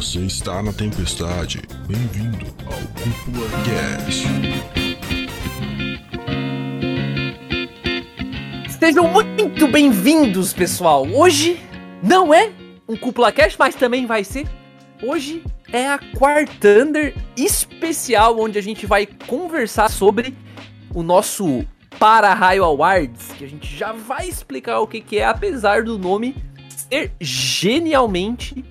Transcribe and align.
Você 0.00 0.20
está 0.20 0.62
na 0.62 0.72
tempestade. 0.72 1.60
Bem-vindo 1.86 2.46
ao 2.64 2.72
Cúpula 2.72 3.46
Cast. 3.66 4.24
Sejam 8.78 9.08
muito 9.08 9.68
bem-vindos, 9.68 10.54
pessoal. 10.54 11.06
Hoje 11.06 11.60
não 12.02 12.32
é 12.32 12.50
um 12.88 12.96
Cúpula 12.96 13.30
Cast, 13.30 13.58
mas 13.58 13.74
também 13.74 14.06
vai 14.06 14.24
ser. 14.24 14.48
Hoje 15.02 15.44
é 15.70 15.86
a 15.86 15.98
Quartander 15.98 17.14
especial, 17.36 18.40
onde 18.40 18.58
a 18.58 18.62
gente 18.62 18.86
vai 18.86 19.06
conversar 19.26 19.90
sobre 19.90 20.34
o 20.94 21.02
nosso 21.02 21.62
Para-Raio 21.98 22.64
Awards, 22.64 23.32
que 23.36 23.44
a 23.44 23.48
gente 23.48 23.76
já 23.76 23.92
vai 23.92 24.26
explicar 24.30 24.80
o 24.80 24.86
que, 24.86 25.02
que 25.02 25.18
é, 25.18 25.26
apesar 25.26 25.84
do 25.84 25.98
nome 25.98 26.34
ser 26.70 27.12
genialmente 27.20 28.64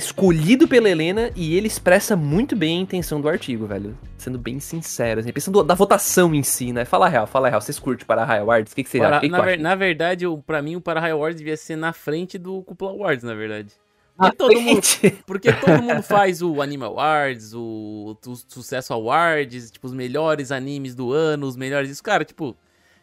escolhido 0.00 0.66
pela 0.66 0.88
Helena 0.88 1.30
e 1.36 1.56
ele 1.56 1.66
expressa 1.66 2.16
muito 2.16 2.56
bem 2.56 2.78
a 2.78 2.82
intenção 2.82 3.20
do 3.20 3.28
artigo, 3.28 3.66
velho. 3.66 3.96
Sendo 4.18 4.38
bem 4.38 4.58
sincero, 4.58 5.20
assim, 5.20 5.32
pensando 5.32 5.62
da 5.62 5.74
votação 5.74 6.34
em 6.34 6.42
si, 6.42 6.72
né? 6.72 6.84
Fala 6.84 7.08
real, 7.08 7.26
fala 7.26 7.48
real. 7.48 7.60
Vocês 7.60 7.78
curtem 7.78 8.06
para 8.06 8.24
High 8.24 8.40
Awards? 8.40 8.72
O 8.72 8.76
que, 8.76 8.82
que 8.84 8.90
vocês 8.90 9.02
Para- 9.02 9.18
acham? 9.18 9.28
O 9.28 9.32
na, 9.32 9.40
ver- 9.42 9.58
na 9.58 9.74
verdade, 9.74 10.26
o, 10.26 10.38
pra 10.38 10.60
mim, 10.60 10.76
o 10.76 10.80
Para 10.80 11.00
High 11.00 11.12
Awards 11.12 11.38
devia 11.38 11.56
ser 11.56 11.76
na 11.76 11.92
frente 11.92 12.36
do 12.38 12.62
Cúpula 12.62 12.90
Awards, 12.92 13.22
na 13.24 13.34
verdade. 13.34 13.72
Porque 14.16 14.36
todo, 14.36 14.52
mundo, 14.60 14.82
porque 15.26 15.52
todo 15.52 15.82
mundo 15.82 16.02
faz 16.02 16.42
o 16.42 16.60
Anime 16.60 16.84
Awards, 16.84 17.54
o, 17.54 18.16
o 18.26 18.34
Sucesso 18.48 18.92
Awards, 18.92 19.70
tipo, 19.70 19.86
os 19.86 19.94
melhores 19.94 20.50
animes 20.52 20.94
do 20.94 21.12
ano, 21.12 21.46
os 21.46 21.56
melhores. 21.56 21.88
Isso, 21.90 22.02
cara, 22.02 22.22
tipo, 22.24 22.54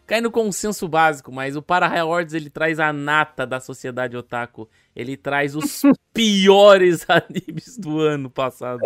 cai 0.06 0.22
no 0.22 0.30
consenso 0.30 0.88
básico, 0.88 1.32
mas 1.32 1.56
o 1.56 1.62
Para 1.62 1.88
High 1.88 2.00
Awards 2.02 2.34
ele 2.36 2.50
traz 2.52 2.80
a 2.80 2.94
nata 2.94 3.48
da 3.48 3.60
sociedade 3.60 4.16
otaku. 4.16 4.70
Ele 4.98 5.16
traz 5.16 5.56
os 5.56 5.84
piores 6.12 7.06
animes 7.10 7.78
do 7.78 8.00
ano 8.00 8.32
passado. 8.32 8.80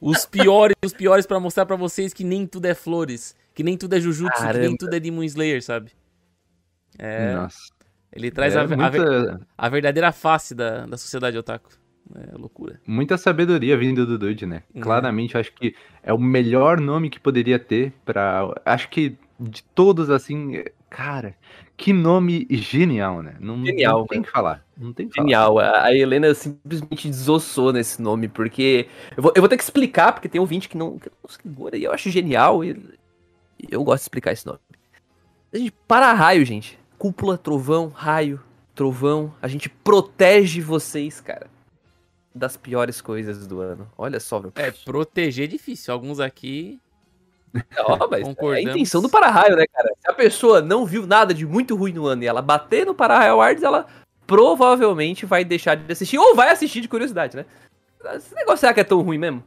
Os 0.00 0.26
piores, 0.26 0.76
os 0.84 0.92
piores 0.92 1.26
pra 1.26 1.40
mostrar 1.40 1.64
pra 1.64 1.74
vocês 1.76 2.12
que 2.12 2.22
nem 2.22 2.46
tudo 2.46 2.66
é 2.66 2.74
flores, 2.74 3.34
que 3.54 3.62
nem 3.62 3.76
tudo 3.78 3.94
é 3.94 4.00
Jujutsu, 4.00 4.36
que 4.36 4.42
nem 4.44 4.52
Caramba. 4.52 4.76
tudo 4.78 4.94
é 4.94 5.00
Demon 5.00 5.22
Slayer, 5.24 5.62
sabe? 5.62 5.90
É, 6.98 7.34
Nossa. 7.34 7.56
ele 8.12 8.30
traz 8.30 8.54
é 8.54 8.58
a, 8.58 8.62
a 8.64 8.66
muita, 8.68 9.40
a 9.56 9.68
verdadeira 9.70 10.12
face 10.12 10.54
da, 10.54 10.84
da 10.84 10.98
sociedade 10.98 11.38
otaku. 11.38 11.70
É 12.14 12.36
loucura. 12.36 12.78
muita 12.86 13.16
sabedoria 13.16 13.74
vindo 13.78 14.04
do 14.04 14.18
Dude, 14.18 14.44
né? 14.44 14.64
É. 14.74 14.80
Claramente, 14.80 15.38
acho 15.38 15.52
que 15.54 15.74
é 16.02 16.12
o 16.12 16.18
melhor 16.18 16.78
nome 16.78 17.08
que 17.08 17.18
poderia 17.18 17.58
ter 17.58 17.92
pra. 18.04 18.52
Acho 18.66 18.90
que 18.90 19.16
de 19.40 19.62
todos, 19.74 20.10
assim. 20.10 20.56
é- 20.56 20.72
Cara, 20.90 21.34
que 21.82 21.92
nome 21.92 22.46
genial, 22.48 23.22
né? 23.22 23.34
Não, 23.40 23.64
Genial, 23.64 23.98
não 23.98 24.06
tem 24.06 24.22
que 24.22 24.30
falar. 24.30 24.64
Não 24.76 24.92
tem 24.92 25.08
que 25.08 25.14
falar. 25.14 25.26
Genial, 25.26 25.58
a 25.58 25.92
Helena 25.92 26.32
simplesmente 26.34 27.08
desossou 27.08 27.72
nesse 27.72 28.00
nome, 28.00 28.28
porque. 28.28 28.86
Eu 29.16 29.22
vou, 29.22 29.32
eu 29.34 29.42
vou 29.42 29.48
ter 29.48 29.56
que 29.56 29.64
explicar, 29.64 30.12
porque 30.12 30.28
tem 30.28 30.40
ouvinte 30.40 30.68
que 30.68 30.76
não. 30.76 30.98
Que 30.98 31.10
não 31.10 31.28
segura, 31.28 31.76
e 31.76 31.84
eu 31.84 31.92
acho 31.92 32.08
genial, 32.08 32.64
e 32.64 32.76
e 33.62 33.68
eu 33.70 33.84
gosto 33.84 34.02
de 34.02 34.04
explicar 34.04 34.32
esse 34.32 34.44
nome. 34.44 34.58
A 35.52 35.56
gente 35.56 35.72
para 35.86 36.12
raio, 36.12 36.44
gente. 36.44 36.78
Cúpula, 36.98 37.38
trovão, 37.38 37.88
raio, 37.88 38.40
trovão. 38.74 39.32
A 39.40 39.46
gente 39.46 39.68
protege 39.68 40.60
vocês, 40.60 41.20
cara. 41.20 41.48
Das 42.34 42.56
piores 42.56 43.00
coisas 43.00 43.46
do 43.46 43.60
ano. 43.60 43.88
Olha 43.96 44.18
só, 44.18 44.40
meu. 44.40 44.52
É, 44.56 44.70
proteger 44.70 45.44
é 45.44 45.48
difícil. 45.48 45.92
Alguns 45.92 46.18
aqui. 46.18 46.80
Mas 48.10 48.22
é 48.22 48.24
a 48.56 48.62
intenção 48.72 49.02
do 49.02 49.08
para-raio, 49.08 49.56
né, 49.56 49.64
cara? 49.72 49.88
Se 50.00 50.10
a 50.10 50.14
pessoa 50.14 50.60
não 50.62 50.86
viu 50.86 51.06
nada 51.06 51.34
de 51.34 51.46
muito 51.46 51.76
ruim 51.76 51.92
no 51.92 52.06
ano 52.06 52.22
e 52.22 52.26
ela 52.26 52.40
bater 52.42 52.86
no 52.86 52.94
para-raio 52.94 53.32
awards, 53.32 53.62
ela 53.62 53.86
provavelmente 54.26 55.26
vai 55.26 55.44
deixar 55.44 55.74
de 55.76 55.92
assistir, 55.92 56.18
ou 56.18 56.34
vai 56.34 56.50
assistir 56.50 56.80
de 56.80 56.88
curiosidade, 56.88 57.36
né? 57.36 57.44
Esse 58.14 58.34
negócio 58.34 58.58
será 58.58 58.72
que 58.74 58.80
é 58.80 58.84
tão 58.84 59.00
ruim 59.02 59.18
mesmo? 59.18 59.42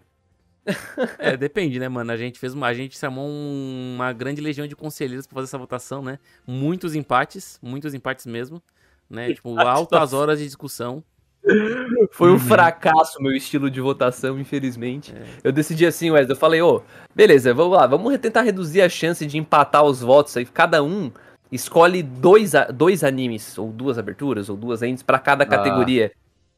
É, 1.19 1.37
depende, 1.37 1.79
né, 1.79 1.87
mano? 1.87 2.11
A 2.11 2.17
gente 2.17 2.39
fez 2.39 2.53
uma. 2.53 2.67
A 2.67 2.73
gente 2.73 2.97
chamou 2.97 3.27
um- 3.27 3.93
uma 3.95 4.11
grande 4.13 4.41
legião 4.41 4.65
de 4.67 4.75
conselheiros 4.75 5.27
pra 5.27 5.35
fazer 5.35 5.45
essa 5.45 5.57
votação, 5.57 6.01
né? 6.01 6.17
Muitos 6.47 6.95
empates, 6.95 7.59
muitos 7.61 7.93
empates 7.93 8.25
mesmo. 8.25 8.61
Né? 9.09 9.27
Tipo, 9.35 9.59
altas 9.59 10.13
horas 10.13 10.39
de 10.39 10.45
discussão. 10.45 11.03
Foi 12.11 12.29
Uhum. 12.29 12.35
um 12.35 12.39
fracasso 12.39 13.21
meu 13.21 13.31
estilo 13.33 13.69
de 13.69 13.79
votação, 13.79 14.39
infelizmente. 14.39 15.13
É. 15.15 15.23
Eu 15.43 15.51
decidi 15.51 15.85
assim, 15.85 16.09
Wesley, 16.09 16.31
eu 16.35 16.39
falei, 16.39 16.61
ô, 16.61 16.81
beleza, 17.13 17.53
vamos 17.53 17.77
lá, 17.77 17.85
vamos 17.85 18.17
tentar 18.17 18.41
reduzir 18.41 18.81
a 18.81 18.89
chance 18.89 19.25
de 19.25 19.37
empatar 19.37 19.83
os 19.83 20.01
votos 20.01 20.35
aí. 20.37 20.45
Cada 20.45 20.81
um 20.81 21.11
escolhe 21.51 22.01
dois, 22.01 22.53
dois 22.73 23.03
animes, 23.03 23.57
ou 23.57 23.71
duas 23.71 23.97
aberturas, 23.99 24.49
ou 24.49 24.57
duas 24.57 24.81
ends 24.81 25.03
pra 25.03 25.19
cada 25.19 25.45
categoria. 25.45 26.11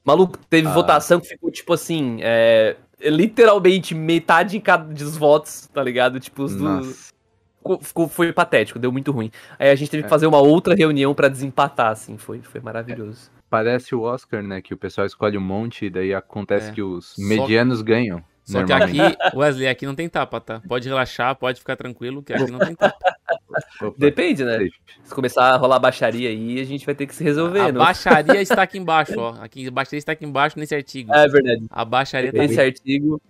Maluco, 0.05 0.37
teve 0.49 0.67
Ah. 0.67 0.71
votação 0.73 1.19
que 1.19 1.27
ficou, 1.27 1.51
tipo 1.51 1.73
assim, 1.73 2.19
é, 2.21 2.77
literalmente 3.01 3.93
metade 3.93 4.55
em 4.55 4.61
cada 4.61 4.85
dos 4.93 5.17
votos, 5.17 5.67
tá 5.73 5.83
ligado? 5.83 6.17
Tipo, 6.19 6.43
os 6.43 6.55
do, 6.55 6.63
Nossa. 6.63 7.11
ficou, 7.57 7.79
ficou- 7.81 8.07
foi 8.07 8.31
patético, 8.31 8.79
deu 8.79 8.91
muito 8.91 9.11
ruim. 9.11 9.29
Aí 9.59 9.69
a 9.69 9.75
gente 9.75 9.91
teve 9.91 10.03
que 10.03 10.07
É. 10.07 10.09
fazer 10.09 10.27
uma 10.27 10.39
outra 10.39 10.73
reunião 10.73 11.13
pra 11.13 11.27
desempatar, 11.27 11.91
assim, 11.91 12.17
foi, 12.17 12.39
foi 12.41 12.61
maravilhoso. 12.61 13.29
Parece 13.49 13.95
o 13.95 14.01
Oscar, 14.01 14.43
né? 14.43 14.61
Que 14.61 14.73
o 14.73 14.77
pessoal 14.77 15.07
escolhe 15.07 15.37
um 15.37 15.41
monte 15.41 15.85
e 15.85 15.89
daí 15.89 16.13
acontece 16.13 16.69
É. 16.69 16.73
que 16.73 16.81
os 16.81 17.15
Só- 17.15 17.21
medianos 17.21 17.81
ganham. 17.81 18.23
Só 18.43 18.63
que 18.63 18.71
aqui, 18.71 18.97
Wesley, 19.35 19.67
aqui 19.67 19.85
não 19.85 19.93
tem 19.93 20.07
tapa, 20.07 20.39
tá? 20.39 20.61
Pode 20.65 20.87
relaxar, 20.87 21.35
pode 21.35 21.59
ficar 21.59 21.75
tranquilo, 21.75 22.23
que 22.23 22.31
aqui 22.31 22.49
não 22.49 22.59
tem 22.59 22.73
tapa. 22.75 22.95
Opa, 23.81 23.95
Depende, 23.97 24.45
né? 24.45 24.69
Se 25.03 25.13
começar 25.13 25.53
a 25.53 25.57
rolar 25.57 25.79
baixaria 25.79 26.29
aí, 26.29 26.59
a 26.61 26.63
gente 26.63 26.85
vai 26.85 26.95
ter 26.95 27.07
que 27.07 27.13
se 27.15 27.23
resolver, 27.25 27.59
A 27.59 27.71
não? 27.73 27.79
baixaria 27.83 28.41
está 28.41 28.61
aqui 28.61 28.77
embaixo, 28.79 29.19
ó. 29.19 29.35
Aqui, 29.41 29.67
a 29.67 29.71
baixaria 29.71 29.97
está 29.97 30.13
aqui 30.13 30.25
embaixo 30.25 30.57
nesse 30.57 30.73
artigo. 30.73 31.13
É 31.13 31.27
verdade. 31.27 31.65
A 31.69 31.83
baixaria 31.83 32.31
tá 32.31 32.43
Esse 32.43 32.53
aqui. 32.53 32.61
artigo. 32.69 33.21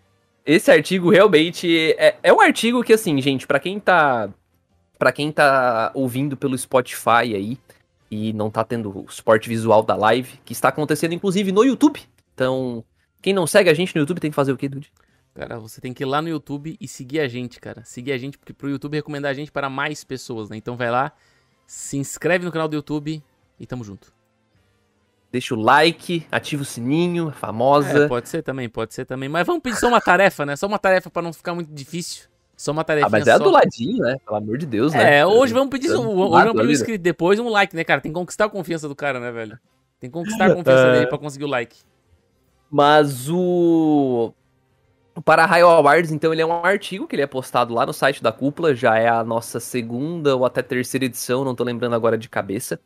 Esse 0.46 0.72
artigo 0.72 1.10
realmente 1.10 1.96
é, 1.98 2.16
é 2.22 2.32
um 2.32 2.40
artigo 2.40 2.84
que, 2.84 2.94
assim, 2.94 3.20
gente, 3.22 3.48
pra 3.48 3.60
quem 3.60 3.80
tá. 3.80 4.30
Pra 5.00 5.12
quem 5.12 5.32
tá 5.32 5.92
ouvindo 5.96 6.36
pelo 6.38 6.58
Spotify 6.58 7.34
aí 7.36 7.58
e 8.10 8.34
não 8.34 8.50
tá 8.50 8.64
tendo 8.64 9.06
o 9.06 9.10
suporte 9.10 9.50
visual 9.50 9.84
da 9.84 9.96
live, 9.96 10.40
que 10.46 10.54
está 10.54 10.70
acontecendo 10.70 11.14
inclusive 11.14 11.52
no 11.52 11.64
YouTube. 11.64 12.02
Então, 12.34 12.84
quem 13.22 13.34
não 13.34 13.48
segue 13.48 13.70
a 13.70 13.74
gente 13.74 13.96
no 13.96 14.02
YouTube 14.02 14.20
tem 14.20 14.32
que 14.32 14.36
fazer 14.36 14.52
o 14.52 14.58
quê, 14.58 14.70
Dude? 14.70 14.92
Cara, 15.34 15.60
você 15.60 15.80
tem 15.80 15.94
que 15.94 16.04
ir 16.04 16.06
lá 16.06 16.22
no 16.22 16.30
YouTube 16.30 16.76
e 16.80 16.88
seguir 16.88 17.20
a 17.20 17.28
gente, 17.28 17.60
cara. 17.60 17.84
Seguir 17.86 18.12
a 18.12 18.18
gente, 18.18 18.38
porque 18.38 18.54
pro 18.54 18.70
YouTube 18.70 18.96
recomendar 18.96 19.30
a 19.30 19.34
gente 19.36 19.52
para 19.52 19.70
mais 19.70 20.04
pessoas, 20.04 20.50
né? 20.50 20.58
Então 20.58 20.76
vai 20.76 20.90
lá, 20.90 21.12
se 21.68 21.98
inscreve 21.98 22.44
no 22.44 22.52
canal 22.52 22.68
do 22.68 22.76
YouTube 22.76 23.22
e 23.60 23.66
tamo 23.68 23.84
junto. 23.84 24.12
Deixa 25.32 25.54
o 25.54 25.60
like, 25.60 26.26
ativa 26.32 26.64
o 26.64 26.66
sininho, 26.66 27.28
a 27.28 27.32
famosa. 27.34 28.06
É, 28.06 28.08
pode 28.08 28.30
ser 28.30 28.42
também, 28.42 28.70
pode 28.70 28.94
ser 28.94 29.06
também. 29.06 29.28
Mas 29.28 29.46
vamos 29.46 29.62
pedir 29.62 29.78
só 29.78 29.88
uma 29.90 30.02
tarefa, 30.02 30.46
né? 30.46 30.56
Só 30.56 30.66
uma 30.66 30.80
tarefa 30.80 31.10
pra 31.10 31.22
não 31.22 31.34
ficar 31.34 31.54
muito 31.54 31.72
difícil. 31.72 32.28
Só 32.58 32.72
uma 32.72 32.84
tarefa. 32.84 33.06
ah, 33.06 33.10
mas 33.12 33.28
é 33.28 33.38
do 33.38 33.52
ladinho, 33.52 34.00
né? 34.00 34.18
Pelo 34.26 34.36
amor 34.38 34.58
de 34.58 34.66
Deus, 34.66 34.92
né? 34.92 35.20
É, 35.20 35.26
hoje 35.26 35.54
vamos 35.54 35.70
pedir. 35.70 35.92
Hoje 35.92 36.08
vamos 36.10 36.54
pedir 36.54 36.68
um 36.68 36.72
inscrito, 36.72 37.04
depois 37.04 37.40
um 37.40 37.50
like, 37.50 37.76
né, 37.76 37.84
cara? 37.84 38.02
Tem 38.02 38.12
que 38.12 38.18
conquistar 38.18 38.46
a 38.46 38.50
confiança 38.50 38.88
do 38.90 38.96
cara, 38.96 39.20
né, 39.20 39.32
velho? 39.32 39.60
Tem 40.00 40.10
que 40.10 40.14
conquistar 40.14 40.48
a 40.48 40.56
confiança 40.56 40.88
É. 40.88 40.94
dele 40.94 41.08
pra 41.08 41.20
conseguir 41.20 41.46
o 41.46 41.48
like. 41.50 41.78
Mas 42.70 43.30
o. 43.30 44.34
O 45.16 45.22
Para-Raio 45.22 45.68
Awards, 45.68 46.12
então, 46.12 46.32
ele 46.32 46.42
é 46.44 46.46
um 46.46 46.64
artigo 46.64 47.08
que 47.08 47.16
ele 47.16 47.24
é 47.24 47.28
postado 47.28 47.74
lá 47.74 47.86
no 47.88 47.94
site 47.94 48.22
da 48.22 48.32
Cúpula, 48.32 48.76
já 48.76 48.98
é 48.98 49.08
a 49.08 49.24
nossa 49.24 49.60
segunda 49.60 50.36
ou 50.36 50.46
até 50.46 50.62
terceira 50.62 51.06
edição, 51.06 51.44
não 51.44 51.56
tô 51.56 51.64
lembrando 51.64 51.96
agora 51.96 52.16
de 52.18 52.30
cabeça. 52.30 52.80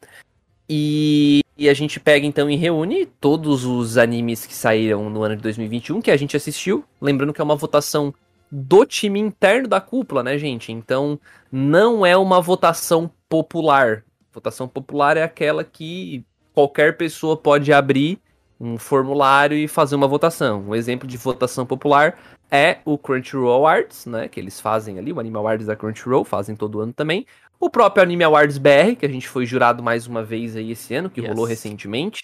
E, 0.69 1.41
e 1.57 1.67
a 1.67 1.73
gente 1.73 1.99
pega 1.99 2.25
então 2.25 2.49
e 2.49 2.55
reúne 2.55 3.05
todos 3.05 3.65
os 3.65 3.97
animes 3.97 4.45
que 4.45 4.53
saíram 4.55 5.09
no 5.09 5.23
ano 5.23 5.35
de 5.35 5.41
2021 5.41 6.01
que 6.01 6.09
a 6.09 6.15
gente 6.15 6.37
assistiu. 6.37 6.85
Lembrando 7.01 7.33
que 7.33 7.41
é 7.41 7.43
uma 7.43 7.55
votação 7.57 8.13
do 8.51 8.85
time 8.85 9.19
interno 9.19 9.67
da 9.67 9.79
Cúpula, 9.79 10.21
né, 10.21 10.37
gente? 10.37 10.71
Então, 10.71 11.19
não 11.51 12.05
é 12.05 12.17
uma 12.17 12.41
votação 12.41 13.09
popular. 13.29 14.03
Votação 14.33 14.67
popular 14.67 15.15
é 15.15 15.23
aquela 15.23 15.63
que 15.63 16.25
qualquer 16.53 16.97
pessoa 16.97 17.37
pode 17.37 17.71
abrir 17.71 18.19
um 18.59 18.77
formulário 18.77 19.57
e 19.57 19.67
fazer 19.67 19.95
uma 19.95 20.07
votação. 20.07 20.65
Um 20.67 20.75
exemplo 20.75 21.07
de 21.07 21.17
votação 21.17 21.65
popular 21.65 22.17
é 22.51 22.77
o 22.85 22.97
Crunchyroll 22.97 23.53
Awards, 23.53 24.05
né? 24.05 24.27
Que 24.27 24.39
eles 24.39 24.59
fazem 24.59 24.99
ali, 24.99 25.11
o 25.11 25.19
Anime 25.19 25.37
Awards 25.37 25.65
da 25.65 25.75
Crunchyroll, 25.75 26.23
fazem 26.23 26.55
todo 26.55 26.81
ano 26.81 26.93
também. 26.93 27.25
O 27.59 27.69
próprio 27.69 28.03
Anime 28.03 28.23
Awards 28.23 28.57
BR, 28.57 28.95
que 28.99 29.05
a 29.05 29.09
gente 29.09 29.27
foi 29.27 29.45
jurado 29.45 29.81
mais 29.81 30.07
uma 30.07 30.23
vez 30.23 30.55
aí 30.55 30.71
esse 30.71 30.93
ano, 30.93 31.09
que 31.09 31.21
Yes. 31.21 31.29
rolou 31.29 31.45
recentemente. 31.45 32.23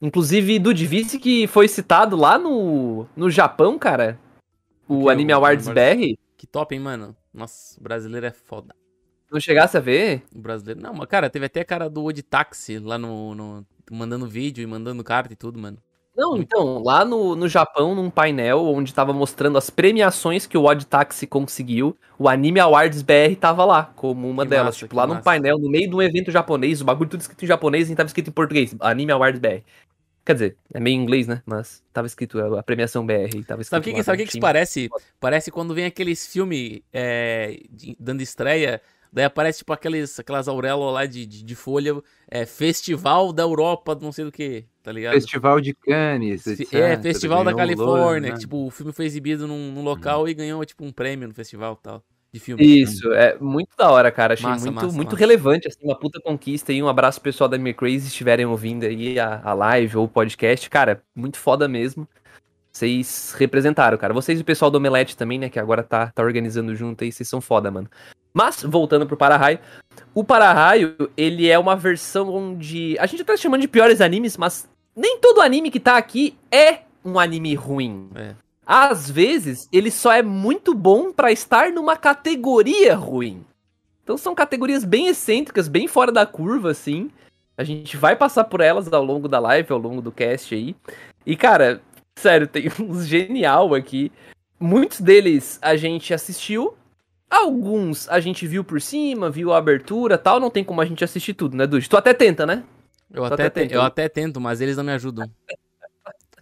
Inclusive, 0.00 0.58
do 0.58 0.72
Divice 0.72 1.18
que 1.18 1.46
foi 1.46 1.66
citado 1.68 2.16
lá 2.16 2.38
no, 2.38 3.06
no 3.16 3.30
Japão, 3.30 3.78
cara. 3.78 4.18
O 4.88 5.04
O 5.04 5.08
Anime 5.08 5.32
Awards 5.32 5.68
BR. 5.68 6.16
Que 6.36 6.46
top, 6.46 6.74
hein, 6.74 6.80
mano? 6.80 7.16
Nossa, 7.32 7.78
o 7.78 7.82
brasileiro 7.82 8.26
é 8.26 8.30
foda. 8.32 8.74
Não 9.30 9.40
chegasse 9.40 9.76
a 9.76 9.80
ver? 9.80 10.22
O 10.34 10.38
brasileiro. 10.38 10.80
Não, 10.80 10.94
mas, 10.94 11.08
cara, 11.08 11.28
teve 11.28 11.46
até 11.46 11.64
cara 11.64 11.88
do 11.90 12.04
Oditaxi 12.04 12.78
lá 12.78 12.96
no, 12.98 13.34
no. 13.34 13.66
mandando 13.90 14.26
vídeo 14.28 14.62
e 14.62 14.66
mandando 14.66 15.02
carta 15.02 15.32
e 15.32 15.36
tudo, 15.36 15.58
mano. 15.58 15.78
Não, 16.16 16.34
então, 16.38 16.82
lá 16.82 17.04
no, 17.04 17.36
no 17.36 17.46
Japão, 17.46 17.94
num 17.94 18.08
painel 18.08 18.64
onde 18.64 18.94
tava 18.94 19.12
mostrando 19.12 19.58
as 19.58 19.68
premiações 19.68 20.46
que 20.46 20.56
o 20.56 20.64
Odd 20.64 20.86
Taxi 20.86 21.26
conseguiu, 21.26 21.94
o 22.18 22.26
Anime 22.26 22.58
Awards 22.58 23.02
BR 23.02 23.36
tava 23.38 23.66
lá, 23.66 23.92
como 23.94 24.26
uma 24.28 24.44
Que 24.44 24.48
delas. 24.48 24.76
massa, 24.76 24.78
tipo, 24.78 24.96
lá 24.96 25.06
num 25.06 25.16
massa. 25.16 25.24
painel, 25.24 25.58
no 25.58 25.68
meio 25.68 25.90
de 25.90 25.94
um 25.94 26.00
evento 26.00 26.30
japonês, 26.30 26.80
o 26.80 26.86
bagulho 26.86 27.10
tudo 27.10 27.20
escrito 27.20 27.44
em 27.44 27.48
japonês 27.48 27.90
e 27.90 27.94
tava 27.94 28.06
escrito 28.06 28.28
em 28.30 28.32
português. 28.32 28.74
Anime 28.80 29.12
Awards 29.12 29.38
BR. 29.40 29.62
Quer 30.26 30.32
dizer, 30.32 30.56
é 30.74 30.80
meio 30.80 31.00
inglês, 31.00 31.28
né? 31.28 31.40
Mas 31.46 31.84
tava 31.92 32.08
escrito 32.08 32.40
a 32.56 32.60
premiação 32.60 33.06
BR. 33.06 33.44
Tava 33.46 33.62
escrito 33.62 33.68
Sabe 33.68 33.78
o 33.78 33.84
que, 33.84 33.94
que, 33.94 34.02
sabe 34.02 34.22
o 34.22 34.26
que, 34.26 34.32
que 34.32 34.40
parece? 34.40 34.90
Parece 35.20 35.52
quando 35.52 35.72
vem 35.72 35.84
aqueles 35.84 36.26
filmes 36.26 36.80
é, 36.92 37.60
dando 37.96 38.22
estreia, 38.22 38.82
daí 39.12 39.24
aparece 39.24 39.58
tipo 39.58 39.72
aqueles, 39.72 40.18
aquelas 40.18 40.48
auréolas 40.48 40.92
lá 40.92 41.06
de, 41.06 41.24
de, 41.24 41.44
de 41.44 41.54
folha, 41.54 42.02
é, 42.28 42.44
Festival 42.44 43.32
da 43.32 43.44
Europa, 43.44 43.96
não 44.02 44.10
sei 44.10 44.24
do 44.24 44.32
que, 44.32 44.64
tá 44.82 44.90
ligado? 44.90 45.14
Festival 45.14 45.60
de 45.60 45.72
Cannes. 45.72 46.44
Etc. 46.44 46.74
é, 46.74 47.00
Festival 47.00 47.44
da 47.44 47.54
Califórnia, 47.54 48.30
que, 48.30 48.34
né? 48.34 48.40
tipo, 48.40 48.66
o 48.66 48.70
filme 48.72 48.92
foi 48.92 49.04
exibido 49.04 49.46
num, 49.46 49.70
num 49.70 49.82
local 49.82 50.28
e 50.28 50.34
ganhou 50.34 50.64
tipo 50.64 50.84
um 50.84 50.90
prêmio 50.90 51.28
no 51.28 51.34
festival 51.34 51.78
e 51.80 51.84
tal, 51.84 52.04
de 52.32 52.40
filme. 52.40 52.62
Isso, 52.64 53.12
é 53.12 53.36
muito 53.40 53.70
da 53.76 53.90
hora, 53.90 54.10
cara. 54.10 54.34
Achei 54.34 54.48
Massa, 54.48 54.64
muito, 54.66 54.74
massa, 54.74 54.96
muito 54.96 55.08
massa. 55.08 55.18
relevante, 55.18 55.68
assim, 55.68 55.84
uma 55.84 55.98
puta 55.98 56.20
conquista. 56.20 56.72
E 56.72 56.82
um 56.82 56.88
abraço 56.88 57.20
pro 57.20 57.30
pessoal 57.30 57.48
da 57.48 57.56
Me 57.58 57.72
Crazy 57.72 58.00
se 58.00 58.08
estiverem 58.08 58.46
ouvindo 58.46 58.84
aí 58.84 59.18
a, 59.18 59.40
a 59.42 59.52
live 59.54 59.96
ou 59.96 60.04
o 60.04 60.08
podcast. 60.08 60.68
Cara, 60.68 61.02
muito 61.14 61.38
foda 61.38 61.66
mesmo. 61.66 62.06
Vocês 62.72 63.34
representaram, 63.38 63.96
cara. 63.96 64.12
Vocês 64.12 64.38
e 64.38 64.42
o 64.42 64.44
pessoal 64.44 64.70
do 64.70 64.76
Omelete 64.76 65.16
também, 65.16 65.38
né? 65.38 65.48
Que 65.48 65.58
agora 65.58 65.82
tá, 65.82 66.12
tá 66.14 66.22
organizando 66.22 66.74
junto 66.74 67.04
aí. 67.04 67.10
Vocês 67.10 67.26
são 67.28 67.40
foda, 67.40 67.70
mano. 67.70 67.88
Mas, 68.34 68.62
voltando 68.62 69.06
pro 69.06 69.16
Para-Raio. 69.16 69.58
O 70.14 70.22
Para-Raio, 70.22 70.94
ele 71.16 71.48
é 71.48 71.58
uma 71.58 71.74
versão 71.74 72.28
onde... 72.28 72.94
A 72.98 73.06
gente 73.06 73.24
tá 73.24 73.34
chamando 73.34 73.62
de 73.62 73.68
piores 73.68 74.02
animes, 74.02 74.36
mas 74.36 74.68
nem 74.94 75.18
todo 75.20 75.40
anime 75.40 75.70
que 75.70 75.80
tá 75.80 75.96
aqui 75.96 76.36
é 76.52 76.80
um 77.02 77.18
anime 77.18 77.54
ruim. 77.54 78.10
É. 78.14 78.34
Às 78.66 79.08
vezes, 79.08 79.68
ele 79.72 79.92
só 79.92 80.12
é 80.12 80.22
muito 80.22 80.74
bom 80.74 81.12
pra 81.12 81.30
estar 81.30 81.70
numa 81.70 81.96
categoria 81.96 82.96
ruim. 82.96 83.46
Então 84.02 84.18
são 84.18 84.34
categorias 84.34 84.84
bem 84.84 85.06
excêntricas, 85.06 85.68
bem 85.68 85.86
fora 85.86 86.10
da 86.10 86.26
curva, 86.26 86.72
assim. 86.72 87.08
A 87.56 87.62
gente 87.62 87.96
vai 87.96 88.16
passar 88.16 88.44
por 88.44 88.60
elas 88.60 88.92
ao 88.92 89.04
longo 89.04 89.28
da 89.28 89.38
live, 89.38 89.72
ao 89.72 89.78
longo 89.78 90.02
do 90.02 90.10
cast 90.10 90.52
aí. 90.52 90.74
E, 91.24 91.36
cara, 91.36 91.80
sério, 92.16 92.48
tem 92.48 92.68
uns 92.80 93.06
genial 93.06 93.72
aqui. 93.72 94.10
Muitos 94.58 95.00
deles 95.00 95.60
a 95.62 95.76
gente 95.76 96.12
assistiu. 96.12 96.74
Alguns 97.30 98.08
a 98.08 98.20
gente 98.20 98.46
viu 98.46 98.64
por 98.64 98.80
cima, 98.80 99.30
viu 99.30 99.52
a 99.52 99.58
abertura 99.58 100.18
tal. 100.18 100.40
Não 100.40 100.50
tem 100.50 100.64
como 100.64 100.80
a 100.80 100.84
gente 100.84 101.04
assistir 101.04 101.34
tudo, 101.34 101.56
né, 101.56 101.66
Dude? 101.66 101.88
Tu 101.88 101.96
até 101.96 102.12
tenta, 102.12 102.44
né? 102.44 102.64
Eu 103.12 103.24
até, 103.24 103.46
até 103.46 103.68
eu 103.70 103.82
até 103.82 104.08
tento, 104.08 104.40
mas 104.40 104.60
eles 104.60 104.76
não 104.76 104.84
me 104.84 104.92
ajudam. 104.92 105.30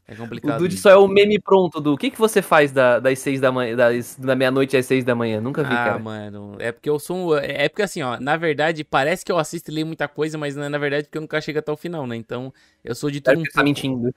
É 0.06 0.12
O 0.12 0.17
complicado. 0.17 0.59
Dude 0.59 0.77
só 0.77 0.91
é 0.91 0.97
o 0.97 1.09
meme 1.09 1.41
pronto 1.41 1.81
do. 1.81 1.95
O 1.95 1.97
que, 1.97 2.11
que 2.11 2.19
você 2.19 2.43
faz 2.43 2.71
da- 2.73 3.01
das 3.01 3.19
seis 3.19 3.41
da 3.41 3.51
manhã, 3.51 3.75
das, 3.75 4.17
da 4.17 4.37
meia-noite 4.37 4.77
às 4.77 4.85
seis 4.85 5.03
da 5.05 5.15
manhã? 5.15 5.41
Nunca 5.41 5.62
vi, 5.62 5.71
Ah, 5.75 5.85
cara. 5.85 5.99
mano, 5.99 6.56
é 6.59 6.71
porque 6.73 6.91
eu 6.91 6.99
sou 6.99 7.33
um, 7.33 7.37
é 7.39 7.69
porque 7.69 7.83
assim, 7.83 8.03
ó, 8.03 8.19
na 8.21 8.37
verdade, 8.37 8.85
parece 8.85 9.25
que 9.25 9.33
eu 9.33 9.39
assisto 9.39 9.71
e 9.71 9.75
leio 9.75 9.87
muita 9.87 10.06
coisa, 10.06 10.37
mas 10.37 10.55
na 10.56 10.69
na 10.69 10.77
verdade 10.79 11.05
porque 11.06 11.17
eu 11.19 11.23
nunca 11.23 11.41
chego 11.41 11.59
até 11.59 11.73
o 11.73 11.77
final, 11.77 12.06
né? 12.06 12.17
Então, 12.17 12.53
eu 12.85 12.95
sou 12.95 13.11
de 13.11 13.21
tudo 13.21 13.31
Deve 13.33 13.41
um 13.41 13.45
que 13.45 13.53
tá 13.53 13.62
mentindo. 13.62 14.15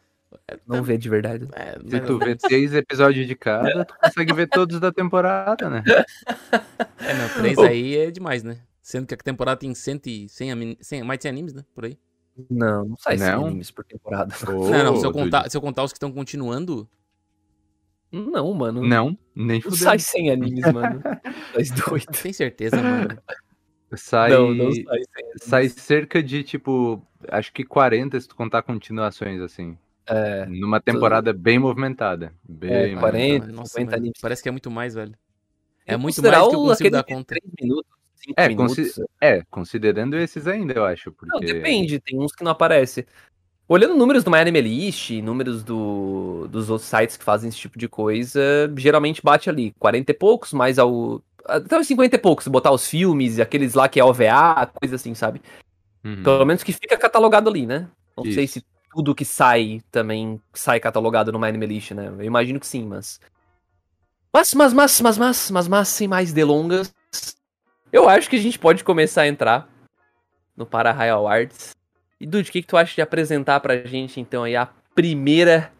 Não 0.67 0.83
vê 0.83 0.97
de 0.97 1.07
verdade. 1.07 1.47
É, 1.53 1.79
Se 1.89 2.01
tu 2.01 2.19
vê 2.19 2.35
seis 2.37 2.73
episódios 2.73 3.25
de 3.25 3.33
cada, 3.35 3.85
tu 3.85 3.95
consegue 3.97 4.33
ver 4.33 4.47
todos 4.47 4.77
da 4.81 4.91
temporada, 4.91 5.69
né? 5.69 5.83
é, 6.99 7.13
não, 7.13 7.29
três 7.41 7.57
aí 7.63 7.95
é 7.97 8.11
demais, 8.11 8.43
né? 8.43 8.57
Sendo 8.81 9.07
que 9.07 9.13
a 9.13 9.17
temporada 9.17 9.57
tem 9.59 9.73
100, 9.73 9.99
e- 10.05 10.27
100, 10.29 10.51
ami- 10.51 10.77
100 10.81 11.03
mais 11.03 11.17
de 11.19 11.23
100 11.23 11.29
animes, 11.31 11.53
né? 11.53 11.63
Por 11.73 11.85
aí. 11.85 11.97
Não, 12.49 12.85
não 12.89 12.97
sai 12.97 13.17
100 13.17 13.27
Não? 13.31 13.45
animes 13.47 13.71
por 13.71 13.83
temporada. 13.85 14.33
não, 14.45 14.83
não, 14.83 14.95
se 14.97 15.05
eu, 15.05 15.11
contar, 15.11 15.49
se 15.49 15.57
eu 15.57 15.61
contar 15.61 15.83
os 15.83 15.91
que 15.91 15.97
estão 15.97 16.11
continuando, 16.11 16.87
Não, 18.11 18.53
mano. 18.53 18.81
Não, 18.83 19.17
nem 19.35 19.61
Não 19.63 19.71
sai 19.71 19.99
100 19.99 20.31
animes, 20.31 20.71
mano. 20.73 21.01
Faz 21.53 21.71
doido. 21.71 22.05
tem 22.21 22.31
certeza, 22.33 22.81
mano. 22.81 23.17
Sai, 23.95 24.31
Não, 24.31 24.53
não 24.53 24.71
sai 24.71 24.83
100 24.83 24.85
animes. 24.89 25.43
sai 25.43 25.69
cerca 25.69 26.21
de, 26.21 26.43
tipo, 26.43 27.01
acho 27.29 27.51
que 27.53 27.63
40 27.63 28.19
se 28.19 28.27
tu 28.27 28.35
contar 28.35 28.61
continuações, 28.61 29.41
assim. 29.41 29.77
É, 30.09 30.45
Numa 30.45 30.79
temporada 30.79 31.33
bem 31.33 31.59
movimentada. 31.59 32.33
Bem 32.47 32.71
É, 32.71 32.95
40, 32.95 33.45
Mano, 33.47 33.57
nossa, 33.57 33.71
50 33.73 33.91
mano, 33.91 33.97
animes. 34.03 34.21
parece 34.21 34.41
que 34.43 34.47
é 34.49 34.51
muito 34.51 34.71
mais, 34.71 34.93
velho. 34.95 35.13
É 35.85 35.97
muito 35.97 36.21
mais 36.21 36.33
que 36.33 36.37
eu 36.37 36.49
consigo 36.51 36.71
aquele 36.71 36.89
dar 36.91 37.03
conta. 37.03 37.35
3 37.35 37.43
minutos, 37.61 37.91
5 38.27 38.39
É, 38.41 38.47
minutos. 38.49 38.75
consi- 38.75 39.05
É, 39.21 39.41
considerando 39.49 40.15
esses 40.17 40.47
ainda, 40.47 40.73
eu 40.73 40.85
acho. 40.85 41.11
Porque... 41.11 41.33
Não, 41.33 41.39
depende, 41.39 41.99
tem 41.99 42.19
uns 42.19 42.33
que 42.33 42.43
não 42.43 42.51
aparecem. 42.51 43.05
Olhando 43.69 43.95
números 43.95 44.23
do 44.23 44.31
MyAnimeList, 44.31 45.11
números 45.21 45.61
do, 45.63 46.47
dos 46.49 46.69
outros 46.69 46.87
sites 46.89 47.17
que 47.17 47.23
fazem 47.23 47.49
esse 47.49 47.57
tipo 47.57 47.77
de 47.77 47.87
coisa, 47.87 48.39
geralmente 48.77 49.21
bate 49.21 49.49
ali 49.49 49.73
40 49.77 50.11
e 50.11 50.13
poucos, 50.13 50.53
mais 50.53 50.79
ao. 50.79 51.21
Até 51.45 51.77
os 51.79 51.87
50 51.87 52.15
e 52.15 52.19
poucos, 52.19 52.47
botar 52.47 52.71
os 52.71 52.87
filmes, 52.87 53.39
aqueles 53.39 53.73
lá 53.73 53.87
que 53.89 53.99
é 53.99 54.03
OVA, 54.03 54.67
coisa 54.67 54.95
assim, 54.95 55.13
sabe? 55.13 55.41
Uhum. 56.03 56.23
Pelo 56.23 56.45
menos 56.45 56.63
que 56.63 56.71
fica 56.73 56.97
catalogado 56.97 57.49
ali, 57.49 57.65
né? 57.65 57.89
Não 58.15 58.23
sei 58.25 58.45
Isso. 58.45 58.55
se 58.55 58.65
tudo 58.91 59.13
que 59.15 59.25
sai 59.25 59.81
também 59.91 60.41
sai 60.53 60.79
catalogado 60.79 61.31
no 61.31 61.39
MyAnimeList, 61.39 61.91
né? 61.91 62.07
Eu 62.07 62.23
imagino 62.23 62.59
que 62.59 62.67
sim, 62.67 62.85
mas. 62.85 63.19
Mas, 64.33 64.53
mas, 64.53 64.73
mas, 64.73 65.01
mas, 65.01 65.17
mas, 65.17 65.51
mas, 65.51 65.67
mas, 65.67 65.87
sem 65.89 66.07
mais 66.07 66.31
delongas, 66.31 66.93
eu 67.91 68.07
acho 68.09 68.29
que 68.29 68.35
a 68.35 68.41
gente 68.41 68.59
pode 68.59 68.83
começar 68.83 69.23
a 69.23 69.27
entrar 69.27 69.69
no 70.55 70.65
Para 70.65 70.91
High 70.91 71.09
Awards. 71.09 71.75
E 72.19 72.25
Dude, 72.25 72.49
o 72.49 72.51
que, 72.51 72.61
que 72.61 72.67
tu 72.67 72.77
acha 72.77 72.95
de 72.95 73.01
apresentar 73.01 73.59
pra 73.59 73.77
gente, 73.85 74.19
então, 74.19 74.43
aí 74.43 74.55
a 74.55 74.67
primeira 74.95 75.71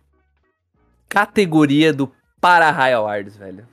categoria 1.10 1.92
do 1.92 2.14
Para 2.40 2.70
High 2.70 2.94
Awards, 2.94 3.36
velho? 3.36 3.68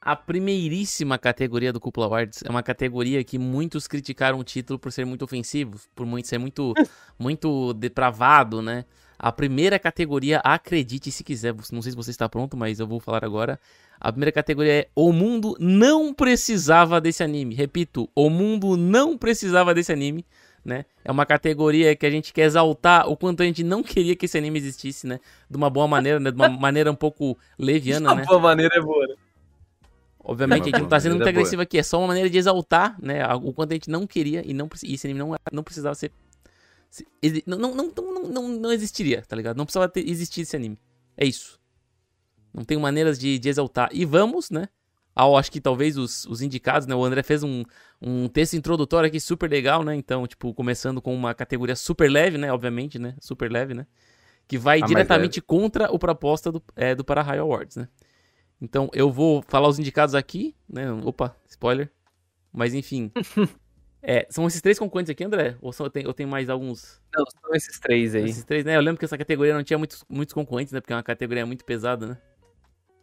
A 0.00 0.14
primeiríssima 0.14 1.18
categoria 1.18 1.72
do 1.72 1.80
Cúpula 1.80 2.06
Awards 2.06 2.42
é 2.44 2.50
uma 2.50 2.62
categoria 2.62 3.24
que 3.24 3.38
muitos 3.38 3.88
criticaram 3.88 4.38
o 4.38 4.44
título 4.44 4.78
por 4.78 4.92
ser 4.92 5.06
muito 5.06 5.24
ofensivo, 5.24 5.80
por 5.94 6.04
muito 6.06 6.28
ser 6.28 6.38
muito, 6.38 6.74
muito 7.18 7.72
depravado, 7.72 8.60
né? 8.60 8.84
A 9.18 9.32
primeira 9.32 9.78
categoria, 9.78 10.40
acredite 10.44 11.10
se 11.10 11.24
quiser, 11.24 11.54
não 11.72 11.80
sei 11.80 11.92
se 11.92 11.96
você 11.96 12.10
está 12.10 12.28
pronto, 12.28 12.56
mas 12.56 12.80
eu 12.80 12.86
vou 12.86 13.00
falar 13.00 13.24
agora. 13.24 13.58
A 14.00 14.12
primeira 14.12 14.32
categoria 14.32 14.72
é 14.72 14.88
O 14.94 15.12
Mundo 15.12 15.56
Não 15.58 16.12
Precisava 16.12 17.00
Desse 17.00 17.22
Anime. 17.22 17.54
Repito, 17.54 18.08
O 18.14 18.28
Mundo 18.28 18.76
Não 18.76 19.16
Precisava 19.16 19.72
Desse 19.74 19.92
Anime, 19.92 20.24
né? 20.64 20.84
É 21.04 21.10
uma 21.10 21.26
categoria 21.26 21.94
que 21.94 22.06
a 22.06 22.10
gente 22.10 22.32
quer 22.32 22.42
exaltar 22.42 23.08
o 23.08 23.16
quanto 23.16 23.42
a 23.42 23.46
gente 23.46 23.62
não 23.62 23.82
queria 23.82 24.16
que 24.16 24.24
esse 24.26 24.38
anime 24.38 24.58
existisse, 24.58 25.06
né? 25.06 25.20
De 25.48 25.56
uma 25.56 25.68
boa 25.68 25.86
maneira, 25.86 26.18
né? 26.18 26.30
De 26.30 26.36
uma 26.36 26.48
maneira 26.48 26.90
um 26.90 26.94
pouco 26.94 27.36
leviana, 27.58 28.14
né? 28.16 28.24
boa 28.26 28.40
maneira 28.40 28.74
é 28.76 28.80
boa, 28.80 29.06
né? 29.06 29.14
Obviamente, 30.26 30.62
a 30.62 30.64
gente 30.66 30.80
não 30.80 30.88
tá 30.88 30.98
sendo 30.98 31.12
muito 31.12 31.24
boa. 31.24 31.30
agressivo 31.30 31.60
aqui, 31.60 31.76
é 31.76 31.82
só 31.82 31.98
uma 31.98 32.06
maneira 32.08 32.30
de 32.30 32.38
exaltar, 32.38 32.96
né? 33.00 33.26
O 33.34 33.52
quanto 33.52 33.72
a 33.72 33.74
gente 33.74 33.90
não 33.90 34.06
queria 34.06 34.42
e, 34.44 34.54
não, 34.54 34.70
e 34.82 34.94
esse 34.94 35.06
anime 35.06 35.18
não, 35.20 35.36
não 35.52 35.62
precisava 35.62 35.94
ser. 35.94 36.10
se- 36.90 37.06
não, 37.46 37.58
não, 37.58 37.74
não, 37.74 37.92
não, 37.94 38.22
não, 38.22 38.48
não 38.48 38.72
existiria, 38.72 39.20
tá 39.20 39.36
ligado? 39.36 39.58
Não 39.58 39.66
precisava 39.66 39.86
ter, 39.86 40.08
existir 40.08 40.40
esse 40.40 40.56
anime. 40.56 40.78
É 41.14 41.26
isso. 41.26 41.60
Não 42.54 42.64
tem 42.64 42.78
maneiras 42.78 43.18
de, 43.18 43.38
de 43.38 43.48
exaltar. 43.48 43.88
E 43.92 44.04
vamos, 44.04 44.48
né? 44.48 44.68
Ao, 45.14 45.36
acho 45.36 45.50
que 45.50 45.60
talvez 45.60 45.96
os, 45.96 46.24
os 46.26 46.40
indicados, 46.40 46.86
né? 46.86 46.94
O 46.94 47.04
André 47.04 47.22
fez 47.22 47.42
um, 47.42 47.64
um 48.00 48.28
texto 48.28 48.54
introdutório 48.54 49.08
aqui 49.08 49.20
super 49.20 49.50
legal, 49.50 49.82
né? 49.84 49.94
Então, 49.94 50.26
tipo, 50.26 50.54
começando 50.54 51.02
com 51.02 51.14
uma 51.14 51.34
categoria 51.34 51.76
super 51.76 52.10
leve, 52.10 52.38
né? 52.38 52.52
Obviamente, 52.52 52.98
né? 52.98 53.14
Super 53.20 53.50
leve, 53.50 53.74
né? 53.74 53.86
Que 54.46 54.58
vai 54.58 54.80
mais 54.80 54.88
diretamente 54.88 55.40
contra 55.40 55.90
o 55.92 55.98
proposta 55.98 56.50
do, 56.50 56.62
é, 56.76 56.94
do 56.94 57.04
Para-Raio 57.04 57.42
Awards, 57.42 57.76
né? 57.76 57.88
Então, 58.60 58.88
eu 58.92 59.10
vou 59.10 59.42
falar 59.48 59.68
os 59.68 59.78
indicados 59.78 60.14
aqui, 60.14 60.54
né? 60.68 60.92
Opa, 60.92 61.36
spoiler. 61.48 61.90
Mas, 62.52 62.74
enfim. 62.74 63.10
é, 64.02 64.26
são 64.30 64.46
esses 64.46 64.60
três 64.60 64.78
concorrentes 64.78 65.10
aqui, 65.10 65.24
André? 65.24 65.56
Ou 65.60 65.72
só 65.72 65.88
tem, 65.88 66.04
eu 66.04 66.14
tenho 66.14 66.28
mais 66.28 66.48
alguns? 66.48 67.00
Não, 67.14 67.24
são 67.40 67.54
esses 67.54 67.78
três 67.78 68.14
aí. 68.14 68.24
Esses 68.24 68.44
três, 68.44 68.64
né? 68.64 68.76
Eu 68.76 68.80
lembro 68.80 68.98
que 68.98 69.04
essa 69.04 69.18
categoria 69.18 69.54
não 69.54 69.62
tinha 69.62 69.78
muitos, 69.78 70.04
muitos 70.08 70.32
concorrentes, 70.32 70.72
né? 70.72 70.80
Porque 70.80 70.92
é 70.92 70.96
uma 70.96 71.02
categoria 71.02 71.46
muito 71.46 71.64
pesada, 71.64 72.06
né? 72.06 72.18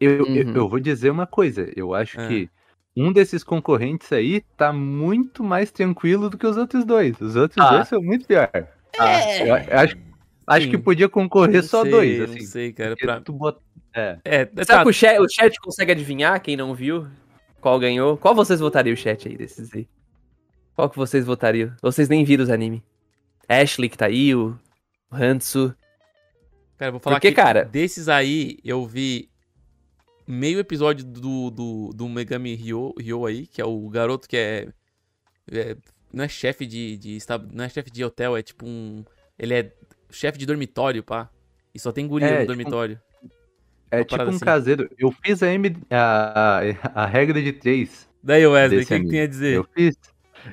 Eu, 0.02 0.26
eu, 0.26 0.46
Uhum. 0.48 0.54
eu 0.56 0.68
vou 0.70 0.80
dizer 0.80 1.10
uma 1.12 1.28
coisa. 1.28 1.72
Eu 1.76 1.94
acho 1.94 2.20
Ah. 2.20 2.28
que 2.28 2.50
um 2.98 3.14
desses 3.14 3.44
concorrentes 3.44 4.12
aí 4.12 4.42
tá 4.58 4.74
muito 4.74 5.44
mais 5.44 5.72
tranquilo 5.72 6.30
do 6.30 6.38
que 6.38 6.46
os 6.48 6.58
outros 6.58 6.84
dois. 6.84 7.20
Os 7.22 7.36
outros 7.36 7.64
Ah. 7.66 7.70
dois 7.76 7.88
são 7.88 8.02
muito 8.02 8.26
pior. 8.26 8.50
Ah, 9.00 9.38
Eu, 9.40 9.48
eu 9.48 9.54
acho, 9.56 9.96
acho 10.48 10.66
Sim. 10.66 10.72
que 10.72 10.78
podia 10.78 11.08
concorrer 11.08 11.62
Não 11.62 11.64
só 11.64 11.84
sei, 11.84 11.92
dois, 11.92 12.18
Não 12.18 12.26
assim. 12.26 12.40
sei, 12.42 12.74
cara. 12.74 12.96
Pra... 12.98 13.22
tu 13.22 13.32
bota- 13.32 13.62
É. 13.94 14.18
É, 14.24 14.46
Será 14.46 14.66
tá, 14.66 14.84
que 14.84 14.90
o 14.90 14.94
chat, 14.94 15.20
o 15.20 15.28
chat 15.30 15.60
consegue 15.60 15.92
adivinhar 15.92 16.42
quem 16.42 16.56
não 16.58 16.74
viu? 16.74 17.08
Qual 17.60 17.78
ganhou? 17.80 18.18
Qual 18.18 18.34
vocês 18.34 18.60
votariam 18.60 18.94
o 18.94 18.98
chat 18.98 19.28
aí 19.28 19.36
desses 19.38 19.74
aí? 19.76 19.88
Qual 20.74 20.90
que 20.90 20.96
vocês 20.98 21.26
votariam? 21.26 21.74
Vocês 21.82 22.08
nem 22.10 22.24
viram 22.24 22.44
os 22.44 22.50
anime. 22.50 22.84
Ashley 23.48 23.90
que 23.90 23.98
tá 23.98 24.06
aí, 24.08 24.34
o 24.34 24.58
o 25.12 25.16
Hansu. 25.16 25.76
Cara, 26.78 26.88
eu 26.90 26.92
vou 26.94 27.00
falar 27.02 27.18
Porque, 27.18 27.30
que 27.30 27.36
cara- 27.36 27.66
desses 27.66 28.08
aí, 28.10 28.58
eu 28.64 28.86
vi 28.86 29.30
meio 30.32 30.60
episódio 30.60 31.06
do, 31.06 31.50
do, 31.52 31.90
do 31.94 32.10
Megami 32.10 32.56
Ryo, 32.56 32.94
Ryo 32.98 33.26
aí, 33.26 33.46
que 33.48 33.62
é 33.62 33.66
o 33.66 33.90
garoto 33.90 34.28
que 34.28 34.38
é. 34.38 34.68
é- 35.52 35.76
não 36.14 36.24
é 36.24 36.28
chefe 36.28 36.66
de, 36.66 36.98
de. 36.98 37.18
Não 37.54 37.64
é 37.64 37.70
chefe 37.70 37.90
de 37.90 38.04
hotel, 38.04 38.36
é 38.36 38.42
tipo 38.42 38.66
um. 38.68 39.04
Ele 39.40 39.54
é 39.54 39.72
chefe 40.10 40.38
de 40.38 40.46
dormitório, 40.46 41.02
pá. 41.04 41.30
E 41.74 41.80
só 41.80 41.92
tem 41.92 42.06
guria 42.08 42.28
É, 42.28 42.32
no 42.32 42.38
tipo, 42.40 42.48
dormitório. 42.48 43.00
É 43.90 43.98
Uma 44.00 44.06
tipo 44.06 44.24
um 44.24 44.30
assim. 44.30 44.40
caseiro. 44.40 44.90
Eu 44.98 45.12
fiz 45.24 45.42
a, 45.42 45.48
M, 45.54 45.76
a, 45.90 46.60
a, 46.94 47.04
a 47.04 47.06
regra 47.06 47.42
de 47.42 47.54
três. 47.54 48.10
Daí, 48.24 48.46
Wesley, 48.46 48.84
o 48.84 48.86
que, 48.86 49.00
que 49.00 49.08
tem 49.08 49.22
a 49.22 49.28
dizer? 49.28 49.56
Eu 49.56 49.68
fiz. 49.74 49.96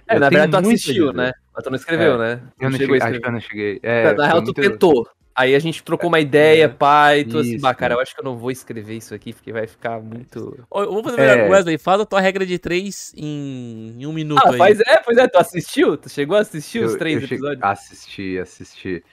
É, 0.06 0.16
Eu 0.16 0.20
na 0.20 0.28
verdade 0.28 0.62
tu 0.64 0.68
assistiu, 0.68 1.12
dizer. 1.12 1.16
né? 1.16 1.32
Mas 1.54 1.64
tu 1.64 1.70
não 1.70 1.76
escreveu, 1.76 2.14
É. 2.14 2.18
né? 2.36 2.42
Eu 2.60 2.70
não 2.70 2.76
a 2.76 2.78
cheguei, 2.78 3.00
acho 3.00 3.20
que 3.20 3.26
eu 3.26 3.32
não 3.32 3.40
cheguei. 3.40 3.80
É, 3.82 4.12
na 4.14 4.26
real, 4.26 4.40
tu 4.42 4.44
muito- 4.46 4.60
tentou. 4.60 5.08
Aí 5.38 5.54
a 5.54 5.58
gente 5.60 5.84
trocou 5.84 6.08
uma 6.08 6.18
ideia, 6.18 6.64
É. 6.64 6.68
pai, 6.68 7.24
tu 7.24 7.38
assim, 7.38 7.60
bah, 7.60 7.72
cara, 7.72 7.94
eu 7.94 8.00
acho 8.00 8.12
que 8.12 8.20
eu 8.20 8.24
não 8.24 8.36
vou 8.36 8.50
escrever 8.50 8.94
isso 8.96 9.14
aqui, 9.14 9.32
porque 9.32 9.52
vai 9.52 9.68
ficar 9.68 10.00
muito. 10.00 10.66
Eu 10.74 10.92
vou 10.92 11.04
fazer 11.04 11.16
melhor, 11.16 11.38
É. 11.38 11.48
Wesley, 11.48 11.78
faz 11.78 12.00
a 12.00 12.04
tua 12.04 12.20
regra 12.20 12.44
de 12.44 12.58
três 12.58 13.12
em, 13.16 13.94
em 13.96 14.04
um 14.06 14.12
minuto 14.12 14.42
Ah, 14.44 14.50
aí. 14.50 14.58
faz, 14.58 14.80
é, 14.80 14.96
pois 14.98 15.16
é, 15.16 15.28
tu 15.28 15.38
assistiu? 15.38 15.96
Tu 15.96 16.08
chegou 16.08 16.36
a 16.36 16.40
assistir 16.40 16.84
os 16.84 16.92
Eu- 16.94 16.98
três 16.98 17.14
eu 17.22 17.28
cheguei- 17.28 17.36
episódios? 17.36 17.62
Assisti, 17.62 18.38
assisti. 18.38 19.04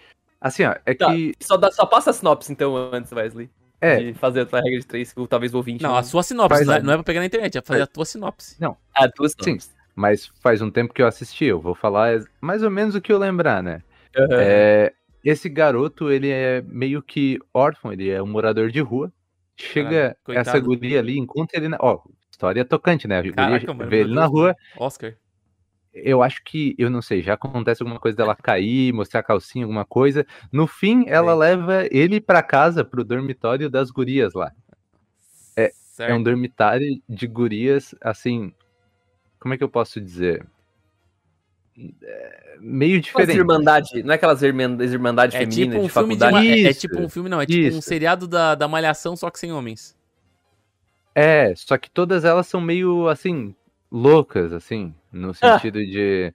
Assim, 0.42 0.64
ó, 0.64 0.76
é 0.86 0.94
Tá. 0.96 1.12
que. 1.14 1.34
Só, 1.42 1.58
dá, 1.58 1.72
só 1.72 1.86
passa 1.86 2.10
a 2.10 2.14
sinopse, 2.14 2.52
então, 2.52 2.76
antes, 2.92 3.12
Wesley. 3.12 3.48
É, 3.80 3.98
De 3.98 4.14
fazer 4.16 4.40
a 4.42 4.46
tua 4.48 4.62
regra 4.62 4.80
de 4.80 4.86
três, 4.88 5.14
que 5.14 5.28
talvez 5.28 5.54
o 5.54 5.58
ouvinte. 5.58 5.84
Não, 5.84 5.96
a 5.96 6.02
sua 6.02 6.24
sinopse, 6.24 6.56
Faz 6.58 6.66
não 6.66 6.74
é, 6.74 6.82
não 6.82 6.94
é 6.94 6.96
pra 6.96 7.04
pegar 7.04 7.20
na 7.20 7.26
internet, 7.28 7.56
é 7.58 7.62
pra 7.62 7.68
fazer 7.74 7.84
a 7.84 7.88
tua 7.88 8.06
sinopse. 8.06 8.56
Ah, 8.96 9.08
duas 9.16 9.34
Sim. 9.34 9.44
sinopses. 9.44 9.76
mas 9.94 10.26
faz 10.42 10.62
um 10.62 10.72
tempo 10.72 10.92
que 10.94 11.02
eu 11.02 11.08
assisti. 11.08 11.46
Eu 11.46 11.60
vou 11.62 11.76
falar 11.76 12.20
mais 12.42 12.64
ou 12.64 12.72
menos 12.72 12.96
o 12.96 13.02
que 13.02 13.14
eu 13.14 13.18
lembrar, 13.20 13.62
né? 13.62 13.82
Aham. 14.18 14.28
É, 14.32 14.94
esse 15.26 15.50
garoto, 15.50 16.12
ele 16.12 16.30
é 16.30 16.62
meio 16.62 17.02
que 17.02 17.40
órfão, 17.52 17.92
ele 17.92 18.10
é 18.10 18.22
um 18.22 18.28
morador 18.28 18.70
de 18.70 18.80
rua. 18.80 19.12
Chega 19.58 20.16
coitado. 20.24 20.50
essa 20.50 20.60
guria 20.60 21.00
ali, 21.00 21.18
encontra 21.18 21.58
ele 21.58 21.68
na. 21.68 21.78
Ó, 21.80 22.02
história 22.30 22.64
tocante, 22.64 23.08
né? 23.08 23.18
A 23.18 23.22
guria 23.22 23.34
Caraca, 23.36 23.74
mano. 23.74 23.90
vê 23.90 24.02
ele 24.02 24.14
na 24.14 24.26
rua. 24.26 24.56
Oscar. 24.78 25.16
Eu 25.94 26.22
acho 26.22 26.44
que, 26.44 26.76
eu 26.78 26.90
não 26.90 27.02
sei, 27.02 27.22
já 27.22 27.36
acontece 27.36 27.82
alguma 27.82 28.00
coisa 28.00 28.18
dela 28.18 28.36
cair, 28.36 28.94
mostrar 28.94 29.22
a 29.22 29.24
calcinha, 29.24 29.64
alguma 29.64 29.86
coisa. 29.86 30.26
No 30.52 30.68
fim, 30.68 31.06
ela 31.08 31.32
Sim. 31.32 31.40
leva 31.40 31.88
ele 31.90 32.20
pra 32.20 32.44
casa, 32.44 32.84
pro 32.84 33.04
dormitório 33.04 33.70
das 33.70 33.90
gurias 33.90 34.34
lá. 34.34 34.52
É- 35.56 35.72
certo. 35.74 36.12
É 36.12 36.14
um 36.14 36.22
dormitário 36.22 37.02
de 37.08 37.26
gurias, 37.26 37.96
assim. 38.02 38.54
Como 39.40 39.54
é 39.54 39.58
que 39.58 39.64
eu 39.64 39.70
posso 39.70 40.02
dizer? 40.02 40.46
É, 42.04 42.56
meio 42.60 43.00
Aquelas 43.00 43.04
diferente. 43.28 43.38
irmandade, 43.38 44.04
não 44.04 44.12
é 44.14 44.16
aquelas 44.16 44.42
irman- 44.42 44.78
irmandades 44.82 45.36
É 45.36 45.40
femininas 45.40 45.74
tipo 45.74 45.82
um 45.84 45.88
de 45.88 45.90
filme 45.92 46.14
de 46.16 46.20
faculdade? 46.22 46.48
uma, 46.48 46.56
é, 46.56 46.62
é 46.62 46.70
Isso, 46.72 46.80
tipo 46.80 47.00
um 47.02 47.10
filme, 47.10 47.28
não, 47.30 47.42
é 47.42 47.46
tipo 47.46 47.66
um 47.66 47.68
isso. 47.68 47.82
seriado 47.82 48.28
da, 48.28 48.56
da 48.56 48.68
Malhação, 48.68 49.16
só 49.16 49.30
que 49.30 49.38
sem 49.40 49.52
homens. 49.52 49.96
É, 51.14 51.54
só 51.56 51.78
que 51.78 51.90
todas 51.90 52.24
elas 52.26 52.48
são 52.48 52.60
meio 52.62 53.08
assim, 53.10 53.54
loucas, 53.92 54.52
assim, 54.54 54.94
no 55.12 55.34
sentido 55.34 55.80
de. 55.86 56.34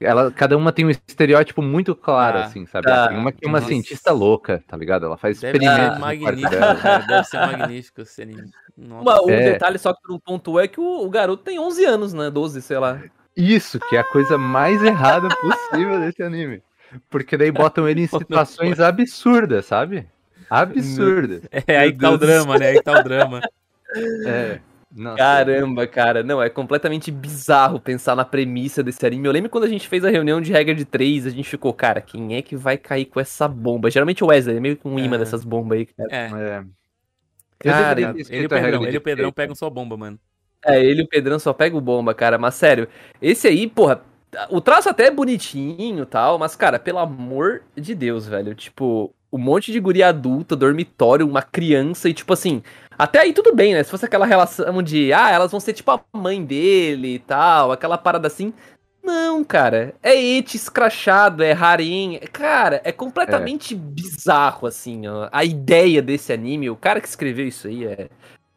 Ela, 0.00 0.30
cada 0.30 0.56
uma 0.56 0.70
tem 0.72 0.84
um 0.86 0.90
estereótipo 0.90 1.60
muito 1.60 1.92
claro, 1.94 2.38
Ah, 2.38 2.44
assim, 2.44 2.64
sabe? 2.66 2.86
tá. 2.86 3.08
Tem 3.08 3.18
uma 3.18 3.32
que 3.32 3.44
é 3.44 3.48
uma 3.48 3.58
Nossa. 3.58 3.72
cientista 3.72 4.12
louca, 4.12 4.62
tá 4.68 4.76
ligado? 4.76 5.04
Ela 5.06 5.16
faz 5.16 5.40
Deve 5.40 5.58
experimentos 5.58 5.98
magnífico, 5.98 6.50
dela. 6.50 6.74
cara, 6.80 7.04
deve 7.04 7.24
ser 7.24 7.38
magnífico 7.38 8.00
esse 8.02 8.22
anime. 8.22 8.50
Nossa. 8.76 9.02
Uma, 9.02 9.22
um 9.26 9.30
É. 9.30 9.52
detalhe 9.52 9.76
só 9.78 9.92
que 9.92 10.00
tu 10.02 10.12
não 10.12 10.20
pontuou 10.20 10.60
é 10.60 10.68
que 10.68 10.78
o, 10.78 11.04
o 11.04 11.10
garoto 11.10 11.42
tem 11.42 11.58
11 11.58 11.84
anos, 11.84 12.12
né? 12.12 12.30
12, 12.30 12.62
sei 12.62 12.78
lá. 12.78 13.02
Isso, 13.38 13.78
que 13.88 13.96
é 13.96 14.00
a 14.00 14.04
coisa 14.04 14.36
mais 14.36 14.82
errada 14.82 15.28
possível 15.28 16.00
desse 16.00 16.22
anime. 16.22 16.62
Porque 17.08 17.36
daí 17.36 17.50
botam 17.52 17.88
ele 17.88 18.02
em 18.02 18.06
situações 18.06 18.80
absurdas, 18.80 19.66
sabe? 19.66 20.06
Absurdas. 20.50 21.42
É 21.66 21.78
aí 21.78 21.92
que 21.92 21.98
tá 21.98 22.10
o 22.10 22.18
drama, 22.18 22.58
né? 22.58 22.68
Aí 22.68 22.76
que 22.78 22.82
tá 22.82 22.98
o 23.00 23.02
drama. 23.04 23.40
É. 24.26 24.60
Nossa, 24.90 25.18
Caramba, 25.18 25.86
cara. 25.86 26.22
Não, 26.22 26.42
é 26.42 26.48
completamente 26.48 27.10
bizarro 27.10 27.78
pensar 27.78 28.16
na 28.16 28.24
premissa 28.24 28.82
desse 28.82 29.06
anime. 29.06 29.26
Eu 29.26 29.32
lembro 29.32 29.50
quando 29.50 29.64
a 29.64 29.68
gente 29.68 29.86
fez 29.86 30.02
a 30.04 30.10
reunião 30.10 30.40
de 30.40 30.50
regra 30.50 30.74
de 30.74 30.84
três, 30.84 31.26
a 31.26 31.30
gente 31.30 31.48
ficou, 31.48 31.72
cara, 31.74 32.00
quem 32.00 32.34
é 32.36 32.42
que 32.42 32.56
vai 32.56 32.78
cair 32.78 33.04
com 33.04 33.20
essa 33.20 33.46
bomba? 33.46 33.90
Geralmente 33.90 34.24
o 34.24 34.28
Wesley 34.28 34.56
é 34.56 34.60
meio 34.60 34.76
que 34.76 34.88
um 34.88 34.98
imã 34.98 35.16
É. 35.16 35.18
dessas 35.18 35.44
bombas 35.44 35.78
aí. 35.78 35.86
cara. 35.86 36.08
É. 36.10 36.26
É. 36.26 36.64
Cara, 37.58 38.00
Ele 38.00 38.24
e 38.30 38.46
o 38.46 38.48
Pedrão, 38.48 38.84
ele 38.86 38.96
o 38.96 39.00
Pedrão 39.00 39.32
pegam 39.32 39.54
sua 39.54 39.68
bomba, 39.68 39.96
mano. 39.96 40.18
É, 40.64 40.82
ele 40.84 41.02
e 41.02 41.04
o 41.04 41.08
Pedrão 41.08 41.38
só 41.38 41.52
pega 41.52 41.76
o 41.76 41.80
bomba, 41.80 42.14
cara. 42.14 42.38
Mas 42.38 42.54
sério, 42.54 42.88
esse 43.22 43.46
aí, 43.46 43.66
porra, 43.68 44.02
o 44.50 44.60
traço 44.60 44.88
até 44.88 45.06
é 45.06 45.10
bonitinho 45.10 46.02
e 46.02 46.06
tal, 46.06 46.38
mas, 46.38 46.56
cara, 46.56 46.78
pelo 46.78 46.98
amor 46.98 47.62
de 47.76 47.94
Deus, 47.94 48.26
velho. 48.26 48.54
Tipo, 48.54 49.14
um 49.32 49.38
monte 49.38 49.72
de 49.72 49.80
guria 49.80 50.08
adulta, 50.08 50.56
dormitório, 50.56 51.26
uma 51.28 51.42
criança 51.42 52.08
e, 52.08 52.14
tipo 52.14 52.32
assim. 52.32 52.62
Até 52.98 53.20
aí 53.20 53.32
tudo 53.32 53.54
bem, 53.54 53.74
né? 53.74 53.82
Se 53.82 53.90
fosse 53.90 54.04
aquela 54.04 54.26
relação 54.26 54.82
de, 54.82 55.12
ah, 55.12 55.30
elas 55.30 55.52
vão 55.52 55.60
ser 55.60 55.72
tipo 55.72 55.90
a 55.92 56.00
mãe 56.12 56.44
dele 56.44 57.14
e 57.14 57.18
tal, 57.20 57.70
aquela 57.72 57.96
parada 57.96 58.26
assim. 58.26 58.52
Não, 59.02 59.42
cara. 59.44 59.94
É 60.02 60.14
et 60.14 60.54
escrachado, 60.54 61.42
é 61.42 61.52
harem. 61.52 62.18
Cara, 62.32 62.80
é 62.84 62.92
completamente 62.92 63.74
bizarro, 63.74 64.66
assim, 64.66 65.06
ó. 65.06 65.28
A 65.32 65.44
ideia 65.44 66.02
desse 66.02 66.32
anime, 66.32 66.68
o 66.68 66.76
cara 66.76 67.00
que 67.00 67.08
escreveu 67.08 67.46
isso 67.46 67.68
aí 67.68 67.86
é. 67.86 68.08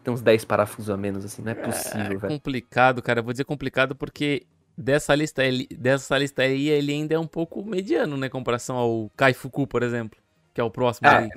Tem 0.03 0.13
uns 0.13 0.22
10 0.22 0.46
parafusos 0.46 0.89
a 0.89 0.98
menos, 0.98 1.24
assim, 1.24 1.41
não 1.41 1.51
é 1.51 1.55
possível, 1.55 2.01
É 2.01 2.08
velho. 2.17 2.20
complicado, 2.34 3.01
cara. 3.01 3.22
Vou 3.22 3.31
dizer 3.34 3.43
complicado 3.46 3.96
porque 3.96 4.43
dessa 4.77 5.13
lista, 5.13 5.43
ele, 5.46 5.67
dessa 5.77 6.17
lista 6.17 6.41
aí 6.41 6.70
ele 6.70 6.91
ainda 6.91 7.13
é 7.15 7.20
um 7.20 7.27
pouco 7.27 7.63
mediano, 7.63 8.17
né? 8.17 8.27
Em 8.27 8.29
comparação 8.29 8.77
ao 8.77 9.12
Kaifuku, 9.15 9.67
por 9.67 9.84
exemplo. 9.84 10.20
Que 10.53 10.60
é 10.60 10.63
o 10.63 10.72
próximo 10.72 11.08
É, 11.08 11.17
aí. 11.17 11.29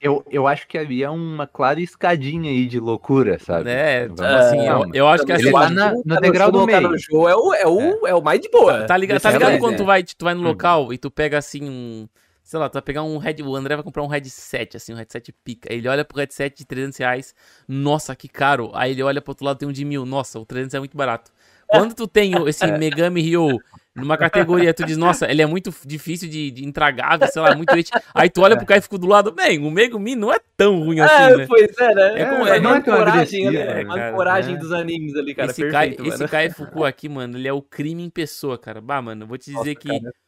eu, 0.00 0.24
eu 0.30 0.46
acho 0.46 0.66
que 0.66 0.78
havia 0.78 1.10
uma 1.12 1.46
clara 1.46 1.80
escadinha 1.80 2.50
aí 2.50 2.66
de 2.66 2.80
loucura, 2.80 3.38
sabe? 3.38 3.70
É, 3.70 4.08
Vamos 4.08 4.20
tipo 4.20 4.28
assim, 4.34 4.60
eu, 4.60 4.66
calma. 4.66 4.96
eu 4.96 5.08
acho 5.08 5.24
que 5.26 5.32
Ele 5.32 5.42
assim. 5.42 5.52
tá 5.52 5.60
acho 5.60 5.74
na- 5.74 5.90
que 5.90 5.96
o 5.96 6.02
no 6.06 6.20
degrau 6.20 6.50
do 6.52 6.58
no 6.60 6.66
meio. 6.66 6.78
É 6.78 6.90
o, 7.36 7.54
é, 7.54 7.66
o, 7.66 8.06
é. 8.06 8.14
o 8.14 8.22
mais 8.22 8.40
de 8.40 8.48
boa. 8.48 8.84
Tá 8.86 8.96
ligado, 8.96 9.20
tá 9.20 9.30
ligado 9.30 9.52
eu 9.52 9.58
quando 9.58 9.76
tu 9.76 9.84
vai, 9.84 10.02
tu 10.02 10.24
vai 10.24 10.34
no 10.34 10.40
Hum. 10.40 10.44
local 10.44 10.92
e 10.92 10.96
tu 10.98 11.10
pega 11.10 11.36
assim 11.38 11.68
um. 11.68 12.08
Sei 12.46 12.60
lá, 12.60 12.68
tu 12.68 12.74
vai 12.74 12.82
pegar 12.82 13.02
um 13.02 13.18
head. 13.18 13.42
O 13.42 13.56
André 13.56 13.74
vai 13.74 13.82
comprar 13.82 14.04
um 14.04 14.06
headset, 14.06 14.76
assim, 14.76 14.94
um 14.94 14.96
headset 14.96 15.32
pica. 15.44 15.72
Ele 15.72 15.88
olha 15.88 16.04
pro 16.04 16.16
headset 16.20 16.56
de 16.56 16.64
300 16.64 16.96
reais. 16.96 17.34
Nossa, 17.66 18.14
que 18.14 18.28
caro. 18.28 18.70
Aí 18.72 18.92
ele 18.92 19.02
olha 19.02 19.20
pro 19.20 19.32
outro 19.32 19.44
lado 19.44 19.58
tem 19.58 19.68
um 19.68 19.72
de 19.72 19.84
mil. 19.84 20.06
Nossa, 20.06 20.38
o 20.38 20.46
300 20.46 20.74
é 20.74 20.78
muito 20.78 20.96
barato. 20.96 21.32
Quando 21.66 21.92
tu 21.92 22.06
tem 22.06 22.32
esse 22.46 22.64
Megami 22.78 23.20
Ryo 23.20 23.58
numa 23.96 24.16
categoria, 24.16 24.72
tu 24.72 24.84
diz, 24.84 24.96
nossa, 24.96 25.28
ele 25.28 25.42
é 25.42 25.46
muito 25.46 25.74
difícil 25.84 26.28
de, 26.28 26.52
de 26.52 26.64
intragável, 26.64 27.26
sei 27.26 27.42
lá, 27.42 27.52
muito 27.56 27.72
hate. 27.72 27.90
Aí 28.14 28.30
tu 28.30 28.42
olha 28.42 28.56
pro 28.56 28.64
cara 28.64 28.78
e 28.78 28.82
fica 28.82 28.96
do 28.96 29.08
lado, 29.08 29.32
bem, 29.32 29.58
o 29.58 29.68
Megumi 29.68 30.14
não 30.14 30.32
é 30.32 30.38
tão 30.56 30.78
ruim 30.84 31.00
assim, 31.00 31.14
É, 31.24 31.36
né? 31.38 31.46
pois 31.48 31.76
é, 31.76 31.94
né? 31.96 32.20
É 32.20 32.24
como- 32.26 32.46
É, 32.46 32.56
é, 32.58 32.60
não 32.60 32.74
é 32.76 32.80
coragem, 32.80 33.50
né? 33.50 33.80
é, 33.80 33.84
Uma 33.84 33.96
cara, 33.96 34.12
coragem 34.12 34.54
é. 34.54 34.58
dos 34.58 34.70
animes 34.70 35.16
ali, 35.16 35.34
cara. 35.34 35.50
esse 35.50 35.68
Kai, 35.68 35.96
esse. 35.98 36.28
Kai 36.28 36.50
Fuku 36.50 36.84
aqui, 36.84 37.08
mano, 37.08 37.36
ele 37.36 37.48
é 37.48 37.52
o 37.52 37.60
crime 37.60 38.04
em 38.04 38.10
pessoa, 38.10 38.56
cara. 38.56 38.80
Bah, 38.80 39.02
mano, 39.02 39.24
eu 39.24 39.26
vou 39.26 39.36
te 39.36 39.46
dizer 39.46 39.56
Nossa, 39.56 39.74
que 39.74 39.88
cara, 39.88 40.08
é, 40.08 40.25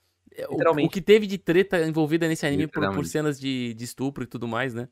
o, 0.48 0.86
o 0.86 0.88
que 0.90 1.00
teve 1.00 1.26
de 1.26 1.38
treta 1.38 1.80
envolvida 1.86 2.28
nesse 2.28 2.46
anime 2.46 2.66
por, 2.66 2.88
por 2.94 3.04
cenas 3.06 3.38
de, 3.40 3.74
de 3.74 3.84
estupro 3.84 4.24
e 4.24 4.26
tudo 4.26 4.46
mais, 4.48 4.74
né? 4.74 4.88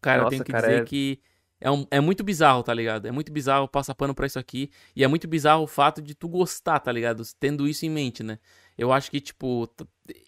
Cara, 0.00 0.18
eu 0.18 0.24
Nossa, 0.24 0.30
tenho 0.30 0.44
que 0.44 0.52
cara, 0.52 0.66
dizer 0.68 0.82
é- 0.82 0.84
que 0.84 1.20
é, 1.60 1.70
um- 1.70 1.86
é 1.90 2.00
muito 2.00 2.22
bizarro, 2.22 2.62
tá 2.62 2.72
ligado? 2.74 3.06
É 3.06 3.10
muito 3.12 3.32
bizarro 3.32 3.66
passar 3.68 3.94
pano 3.94 4.14
pra 4.14 4.26
isso 4.26 4.38
aqui. 4.38 4.70
E 4.94 5.02
é 5.04 5.08
muito 5.08 5.26
bizarro 5.26 5.64
o 5.64 5.66
fato 5.66 6.02
de 6.02 6.14
tu 6.14 6.28
gostar, 6.28 6.78
tá 6.80 6.92
ligado? 6.92 7.22
Tendo 7.40 7.66
isso 7.66 7.86
em 7.86 7.90
mente, 7.90 8.22
né? 8.22 8.38
Eu 8.76 8.92
acho 8.92 9.10
que, 9.10 9.20
tipo, 9.20 9.68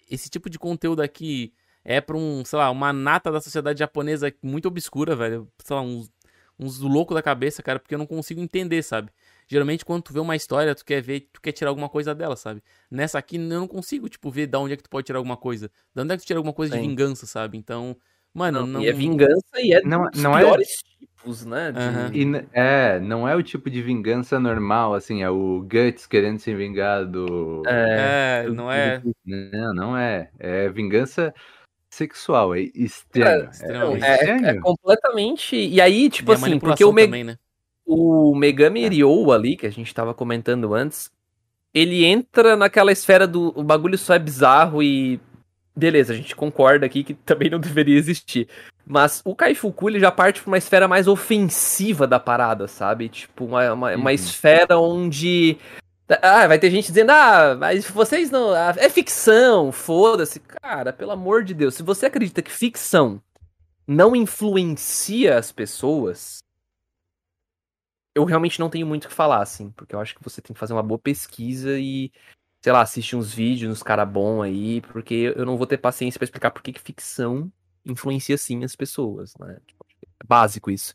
esse 0.09 0.29
tipo 0.29 0.49
de 0.49 0.57
conteúdo 0.59 1.01
aqui 1.01 1.53
é 1.83 2.01
pra 2.01 2.17
um, 2.17 2.43
sei 2.43 2.57
lá, 2.59 2.69
uma 2.71 2.91
nata 2.91 3.31
da 3.31 3.39
sociedade 3.41 3.79
japonesa 3.79 4.33
muito 4.41 4.67
obscura, 4.67 5.15
velho. 5.15 5.47
Sei 5.63 5.75
lá, 5.75 5.81
uns, 5.81 6.11
uns 6.57 6.79
loucos 6.79 7.15
da 7.15 7.21
cabeça, 7.21 7.61
cara, 7.63 7.79
porque 7.79 7.93
eu 7.95 7.99
não 7.99 8.07
consigo 8.07 8.41
entender, 8.41 8.81
sabe? 8.83 9.11
Geralmente, 9.51 9.83
quando 9.83 10.03
tu 10.03 10.13
vê 10.13 10.19
uma 10.19 10.35
história, 10.35 10.75
tu 10.75 10.85
quer 10.85 11.01
ver, 11.01 11.21
tu 11.33 11.41
quer 11.41 11.51
tirar 11.51 11.71
alguma 11.71 11.89
coisa 11.89 12.13
dela, 12.13 12.35
sabe? 12.35 12.61
Nessa 12.89 13.17
aqui, 13.17 13.37
eu 13.37 13.41
não 13.41 13.67
consigo, 13.67 14.07
tipo, 14.07 14.29
ver 14.29 14.45
da 14.45 14.59
onde 14.59 14.73
é 14.73 14.77
que 14.77 14.83
tu 14.83 14.89
pode 14.91 15.07
tirar 15.07 15.17
alguma 15.17 15.35
coisa. 15.35 15.71
Da 15.93 16.03
onde 16.03 16.13
é 16.13 16.17
que 16.17 16.23
tu 16.23 16.27
tira 16.27 16.37
alguma 16.37 16.53
coisa 16.53 16.71
de 16.71 16.79
Sim. 16.79 16.87
vingança, 16.89 17.25
sabe? 17.25 17.57
Então, 17.57 17.97
mano, 18.31 18.59
Não, 18.61 18.67
não... 18.67 18.81
E 18.81 18.87
é 18.87 18.93
vingança 18.93 19.59
e 19.59 19.73
é 19.73 19.81
Não- 19.81 20.05
dos 20.05 20.21
não 20.21 20.37
é- 20.37 20.41
piores 20.41 20.83
tipos, 20.99 21.45
né? 21.47 21.71
de- 21.71 21.79
Aham. 21.79 22.11
E 22.13 22.25
é, 22.53 22.99
não 22.99 23.27
é 23.27 23.35
o 23.35 23.41
tipo 23.41 23.71
de 23.71 23.81
vingança 23.81 24.39
normal, 24.39 24.93
assim, 24.93 25.23
é 25.23 25.29
o 25.31 25.61
Guts 25.61 26.05
querendo 26.05 26.37
se 26.37 26.53
vingar 26.53 27.03
do. 27.07 27.63
É, 27.65 28.43
É, 28.45 28.49
não 28.49 28.71
é... 28.71 29.01
Não, 29.25 29.73
não 29.73 29.97
é. 29.97 30.29
É 30.37 30.69
vingança 30.69 31.33
sexual, 31.89 32.53
é 32.53 32.61
estranho. 32.75 33.49
É, 34.03 34.25
é, 34.25 34.49
é 34.51 34.59
completamente. 34.59 35.55
E 35.55 35.81
aí, 35.81 36.07
tipo 36.07 36.31
e 36.31 36.35
assim, 36.35 36.59
porque 36.59 36.83
o, 36.85 36.93
Me- 36.93 37.05
também, 37.05 37.23
né? 37.23 37.39
O 37.89 38.35
Megami 38.35 38.87
Ryo 38.87 39.31
ali, 39.31 39.57
que 39.57 39.65
a 39.65 39.71
gente 39.71 39.93
tava 39.93 40.13
comentando 40.13 40.73
antes, 40.73 41.09
ele 41.73 42.05
entra 42.05 42.55
naquela 42.55 42.91
esfera 42.91 43.25
do 43.27 43.51
o 43.55 43.63
bagulho 43.63 43.97
só 43.97 44.13
é 44.13 44.19
bizarro 44.19 44.81
e. 44.83 45.19
Beleza, 45.75 46.11
a 46.13 46.15
gente 46.15 46.35
concorda 46.35 46.85
aqui 46.85 47.03
que 47.03 47.13
também 47.13 47.49
não 47.49 47.59
deveria 47.59 47.97
existir. 47.97 48.47
Mas 48.85 49.21
o 49.23 49.35
Kaifuku 49.35 49.89
ele 49.89 49.99
já 49.99 50.11
parte 50.11 50.41
pra 50.41 50.49
uma 50.49 50.57
esfera 50.57 50.87
mais 50.87 51.07
ofensiva 51.07 52.05
da 52.07 52.19
parada, 52.19 52.67
sabe? 52.67 53.07
Tipo, 53.07 53.45
uma, 53.45 53.71
uma, 53.73 53.95
uma 53.95 54.09
Uhum. 54.09 54.09
esfera 54.09 54.77
onde. 54.77 55.57
Ah, 56.21 56.47
vai 56.47 56.57
ter 56.57 56.71
gente 56.71 56.87
dizendo, 56.87 57.11
ah, 57.11 57.55
mas 57.57 57.87
vocês 57.89 58.31
não. 58.31 58.51
ah, 58.51 58.73
é 58.77 58.89
ficção, 58.89 59.71
foda-se. 59.71 60.39
Cara, 60.39 60.91
pelo 60.91 61.11
amor 61.11 61.43
de 61.43 61.53
Deus, 61.53 61.75
se 61.75 61.83
você 61.83 62.07
acredita 62.07 62.41
que 62.41 62.51
ficção 62.51 63.21
não 63.87 64.15
influencia 64.15 65.37
as 65.37 65.51
pessoas, 65.51 66.39
eu 68.15 68.23
realmente 68.25 68.59
não 68.59 68.69
tenho 68.69 68.85
muito 68.87 69.05
o 69.05 69.07
que 69.07 69.13
falar, 69.13 69.41
assim, 69.41 69.71
porque 69.71 69.95
eu 69.95 69.99
acho 69.99 70.15
que 70.15 70.23
você 70.23 70.41
tem 70.41 70.53
que 70.53 70.59
fazer 70.59 70.73
uma 70.73 70.83
boa 70.83 70.99
pesquisa 70.99 71.77
e, 71.79 72.11
sei 72.61 72.73
lá, 72.73 72.81
assistir 72.81 73.15
uns 73.15 73.33
vídeos, 73.33 73.71
uns 73.71 73.83
cara 73.83 74.05
bom 74.05 74.41
aí, 74.41 74.81
porque 74.81 75.33
eu 75.35 75.45
não 75.45 75.57
vou 75.57 75.67
ter 75.67 75.77
paciência 75.77 76.17
pra 76.19 76.25
explicar 76.25 76.51
por 76.51 76.61
que 76.61 76.73
ficção 76.79 77.51
influencia 77.85 78.37
sim 78.37 78.63
as 78.63 78.75
pessoas, 78.75 79.33
né? 79.37 79.57
Tipo, 79.65 79.85
é 80.03 80.25
básico 80.27 80.69
isso. 80.69 80.93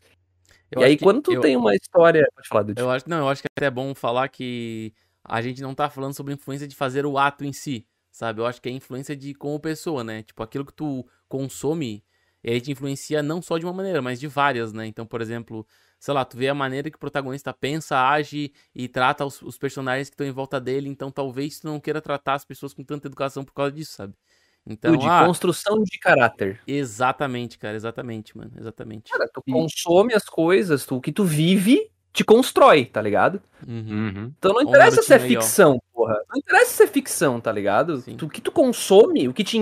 Eu 0.71 0.81
e 0.81 0.85
aí, 0.85 0.97
que- 0.97 1.03
quando 1.03 1.21
tu 1.21 1.33
eu- 1.33 1.41
tem 1.41 1.55
uma 1.55 1.73
história. 1.75 2.27
Pode 2.35 2.47
falar, 2.47 2.63
Dude. 2.63 2.81
Eu 2.81 2.89
acho, 2.91 3.09
não, 3.09 3.17
eu 3.19 3.29
acho 3.29 3.41
que 3.41 3.47
é 3.47 3.59
até 3.59 3.69
bom 3.71 3.93
falar 3.95 4.27
que 4.29 4.93
a 5.23 5.41
gente 5.41 5.61
não 5.61 5.73
tá 5.73 5.89
falando 5.89 6.13
sobre 6.13 6.33
influência 6.33 6.67
de 6.67 6.75
fazer 6.75 7.05
o 7.05 7.17
ato 7.17 7.43
em 7.43 7.53
si, 7.53 7.87
sabe? 8.11 8.41
Eu 8.41 8.45
acho 8.45 8.61
que 8.61 8.69
é 8.69 8.71
influência 8.71 9.15
de 9.15 9.33
como 9.33 9.59
pessoa, 9.59 10.03
né? 10.03 10.21
Tipo, 10.23 10.43
aquilo 10.43 10.65
que 10.65 10.73
tu 10.73 11.05
consome, 11.27 12.03
ele 12.43 12.61
te 12.61 12.71
influencia 12.71 13.23
não 13.23 13.41
só 13.41 13.57
de 13.57 13.65
uma 13.65 13.73
maneira, 13.73 14.01
mas 14.01 14.19
de 14.19 14.27
várias, 14.27 14.71
né? 14.73 14.85
Então, 14.85 15.05
por 15.05 15.21
exemplo, 15.21 15.65
sei 15.99 16.13
lá, 16.13 16.23
tu 16.23 16.37
vê 16.37 16.47
a 16.47 16.53
maneira 16.53 16.89
que 16.89 16.97
o 16.97 16.99
protagonista 16.99 17.53
pensa, 17.53 17.97
age 17.97 18.51
e 18.73 18.87
trata 18.87 19.25
os, 19.25 19.41
os 19.41 19.57
personagens 19.57 20.09
que 20.09 20.13
estão 20.13 20.27
em 20.27 20.31
volta 20.31 20.59
dele, 20.59 20.89
então 20.89 21.11
talvez 21.11 21.59
tu 21.59 21.67
não 21.67 21.79
queira 21.79 22.01
tratar 22.01 22.35
as 22.35 22.45
pessoas 22.45 22.73
com 22.73 22.83
tanta 22.83 23.07
educação 23.07 23.43
por 23.43 23.53
causa 23.53 23.71
disso, 23.71 23.93
sabe? 23.93 24.13
Então, 24.67 24.97
de 24.97 25.05
ah, 25.07 25.23
construção 25.25 25.83
de 25.83 25.99
caráter. 25.99 26.59
exatamente, 26.65 27.57
cara, 27.57 27.75
exatamente, 27.75 28.35
mano, 28.35 28.51
exatamente. 28.57 29.11
Cara, 29.11 29.29
tu 29.31 29.43
consome 29.43 30.13
as 30.13 30.25
coisas, 30.25 30.85
tu, 30.85 30.95
o 30.95 31.01
que 31.01 31.11
tu 31.11 31.23
vive 31.23 31.91
te 32.11 32.23
constrói, 32.23 32.85
tá 32.85 33.01
ligado? 33.01 33.41
Uhum. 33.67 33.85
Uhum. 33.89 34.33
Então 34.39 34.53
não 34.53 34.61
um 34.61 34.69
interessa 34.69 35.03
se 35.03 35.13
é 35.13 35.19
ficção, 35.19 35.81
porra. 35.93 36.15
Não 36.29 36.37
interessa 36.37 36.71
se 36.71 36.83
é 36.83 36.87
ficção, 36.87 37.41
tá 37.41 37.51
ligado? 37.51 37.97
Sim. 37.97 38.17
O 38.21 38.29
que 38.29 38.39
tu 38.39 38.53
consome, 38.53 39.27
o 39.27 39.33
que 39.33 39.43
te, 39.43 39.61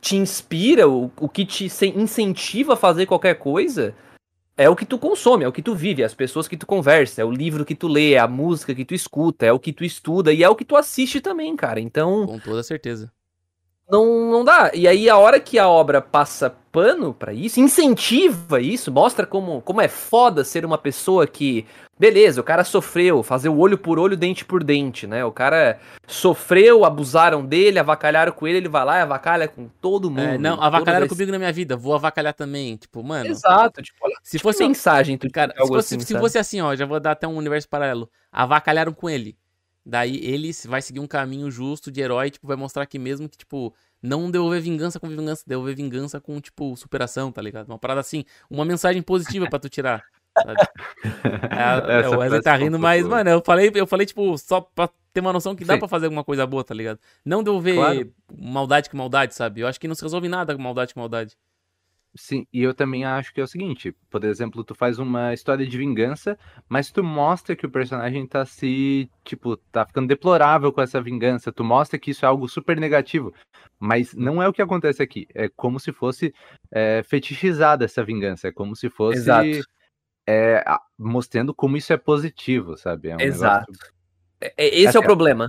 te 0.00 0.16
inspira, 0.16 0.88
o, 0.88 1.10
o 1.20 1.28
que 1.28 1.46
te 1.46 1.66
incentiva 1.96 2.72
a 2.72 2.76
fazer 2.76 3.06
qualquer 3.06 3.36
coisa, 3.36 3.94
é 4.56 4.68
o 4.68 4.76
que 4.76 4.84
tu 4.84 4.98
consome, 4.98 5.44
é 5.44 5.48
o 5.48 5.52
que 5.52 5.62
tu 5.62 5.74
vive, 5.74 6.02
é 6.02 6.04
as 6.04 6.14
pessoas 6.14 6.46
que 6.46 6.56
tu 6.56 6.66
conversa, 6.66 7.22
é 7.22 7.24
o 7.24 7.30
livro 7.30 7.64
que 7.64 7.74
tu 7.74 7.88
lê, 7.88 8.12
é 8.12 8.18
a 8.18 8.28
música 8.28 8.74
que 8.74 8.84
tu 8.84 8.94
escuta, 8.94 9.46
é 9.46 9.52
o 9.52 9.58
que 9.58 9.72
tu 9.72 9.84
estuda 9.84 10.32
e 10.32 10.42
é 10.42 10.48
o 10.48 10.56
que 10.56 10.64
tu 10.64 10.76
assiste 10.76 11.20
também, 11.20 11.54
cara. 11.56 11.80
Então 11.80 12.26
Com 12.26 12.38
toda 12.38 12.62
certeza. 12.62 13.12
Não, 13.92 14.30
não 14.30 14.42
dá. 14.42 14.70
E 14.72 14.88
aí 14.88 15.10
a 15.10 15.18
hora 15.18 15.38
que 15.38 15.58
a 15.58 15.68
obra 15.68 16.00
passa 16.00 16.56
pano 16.72 17.12
pra 17.12 17.34
isso, 17.34 17.60
incentiva 17.60 18.58
isso, 18.58 18.90
mostra 18.90 19.26
como, 19.26 19.60
como 19.60 19.82
é 19.82 19.88
foda 19.88 20.42
ser 20.42 20.64
uma 20.64 20.78
pessoa 20.78 21.26
que, 21.26 21.66
beleza, 21.98 22.40
o 22.40 22.44
cara 22.44 22.64
sofreu, 22.64 23.22
fazer 23.22 23.50
o 23.50 23.58
olho 23.58 23.76
por 23.76 23.98
olho, 23.98 24.16
dente 24.16 24.46
por 24.46 24.64
dente, 24.64 25.06
né? 25.06 25.22
O 25.22 25.30
cara 25.30 25.78
sofreu, 26.06 26.86
abusaram 26.86 27.44
dele, 27.44 27.78
avacalharam 27.78 28.32
com 28.32 28.48
ele, 28.48 28.56
ele 28.56 28.68
vai 28.70 28.86
lá 28.86 28.98
e 28.98 29.02
avacalha 29.02 29.46
com 29.46 29.68
todo 29.82 30.10
mundo. 30.10 30.22
É, 30.22 30.38
não, 30.38 30.62
avacalharam 30.62 31.06
comigo 31.06 31.30
na 31.30 31.38
minha 31.38 31.52
vida, 31.52 31.76
vou 31.76 31.94
avacalhar 31.94 32.32
também. 32.32 32.78
Tipo, 32.78 33.02
mano, 33.04 33.28
Exato, 33.28 33.82
tipo, 33.82 33.98
olha 34.00 34.14
se 34.22 34.38
que 34.38 34.42
fosse, 34.42 34.66
mensagem 34.66 35.18
tu 35.18 35.30
cara, 35.30 35.52
se 35.52 35.68
fosse, 35.68 35.94
assim, 35.94 36.00
se 36.00 36.06
sabe? 36.06 36.20
fosse 36.20 36.38
assim, 36.38 36.62
ó, 36.62 36.74
já 36.74 36.86
vou 36.86 36.98
dar 36.98 37.10
até 37.10 37.28
um 37.28 37.36
universo 37.36 37.68
paralelo. 37.68 38.08
Avacalharam 38.32 38.94
com 38.94 39.10
ele. 39.10 39.36
Daí 39.84 40.16
ele 40.24 40.50
vai 40.66 40.80
seguir 40.80 41.00
um 41.00 41.06
caminho 41.06 41.50
justo 41.50 41.90
de 41.90 42.00
herói, 42.00 42.30
tipo, 42.30 42.46
vai 42.46 42.56
mostrar 42.56 42.86
que 42.86 42.98
mesmo 42.98 43.28
que, 43.28 43.36
tipo, 43.36 43.74
não 44.00 44.30
devolver 44.30 44.60
vingança 44.62 45.00
com 45.00 45.08
vingança, 45.08 45.42
devolver 45.46 45.74
vingança 45.74 46.20
com, 46.20 46.40
tipo, 46.40 46.76
superação, 46.76 47.32
tá 47.32 47.42
ligado? 47.42 47.68
Uma 47.68 47.78
parada 47.78 48.00
assim, 48.00 48.24
uma 48.48 48.64
mensagem 48.64 49.02
positiva 49.02 49.48
pra 49.48 49.58
tu 49.58 49.68
tirar, 49.68 50.04
sabe? 50.40 50.56
É, 51.52 52.02
é, 52.02 52.08
o 52.08 52.18
Wesley 52.18 52.40
tá 52.42 52.56
rindo, 52.56 52.78
mas, 52.78 53.06
mano, 53.06 53.28
eu 53.28 53.42
falei, 53.44 53.70
eu 53.74 53.86
falei, 53.86 54.06
tipo, 54.06 54.38
só 54.38 54.60
pra 54.60 54.88
ter 55.12 55.20
uma 55.20 55.32
noção 55.32 55.54
que 55.54 55.64
dá 55.64 55.76
pra 55.76 55.88
fazer 55.88 56.06
alguma 56.06 56.24
coisa 56.24 56.46
boa, 56.46 56.64
tá 56.64 56.74
ligado? 56.74 56.98
Não 57.24 57.42
devolver 57.42 57.74
Claro. 57.74 58.12
maldade 58.38 58.88
com 58.88 58.96
maldade, 58.96 59.34
sabe? 59.34 59.60
Eu 59.60 59.66
acho 59.66 59.78
que 59.78 59.86
não 59.88 59.94
se 59.94 60.02
resolve 60.02 60.28
nada 60.28 60.54
com 60.54 60.62
maldade 60.62 60.94
com 60.94 61.00
maldade. 61.00 61.36
Sim, 62.14 62.46
e 62.52 62.62
eu 62.62 62.74
também 62.74 63.06
acho 63.06 63.32
que 63.32 63.40
é 63.40 63.44
o 63.44 63.46
seguinte, 63.46 63.96
por 64.10 64.22
exemplo, 64.22 64.62
tu 64.62 64.74
faz 64.74 64.98
uma 64.98 65.32
história 65.32 65.66
de 65.66 65.78
vingança, 65.78 66.38
mas 66.68 66.90
tu 66.90 67.02
mostra 67.02 67.56
que 67.56 67.64
o 67.64 67.70
personagem 67.70 68.26
tá 68.26 68.44
se, 68.44 69.10
tipo, 69.24 69.56
tá 69.56 69.86
ficando 69.86 70.08
deplorável 70.08 70.70
com 70.70 70.82
essa 70.82 71.00
vingança, 71.00 71.50
tu 71.50 71.64
mostra 71.64 71.98
que 71.98 72.10
isso 72.10 72.26
é 72.26 72.28
algo 72.28 72.46
super 72.48 72.78
negativo, 72.78 73.32
mas 73.80 74.12
não 74.12 74.42
é 74.42 74.48
o 74.48 74.52
que 74.52 74.60
acontece 74.60 75.02
aqui, 75.02 75.26
é 75.34 75.48
como 75.48 75.80
se 75.80 75.90
fosse 75.90 76.34
é, 76.70 77.02
fetichizada 77.02 77.86
essa 77.86 78.04
vingança, 78.04 78.48
é 78.48 78.52
como 78.52 78.76
se 78.76 78.90
fosse 78.90 79.16
Exato. 79.16 79.48
é, 80.26 80.58
a- 80.66 80.82
mostrando 80.98 81.54
como 81.54 81.78
isso 81.78 81.92
é 81.94 81.96
positivo, 81.96 82.76
sabe? 82.76 83.08
É 83.08 83.16
um 83.16 83.20
Exato. 83.22 83.66
negócio- 83.72 83.92
É- 84.42 84.54
é- 84.58 84.68
esse 84.80 84.86
é 84.88 84.90
o 84.90 85.02
Assim, 85.02 85.06
problema. 85.06 85.48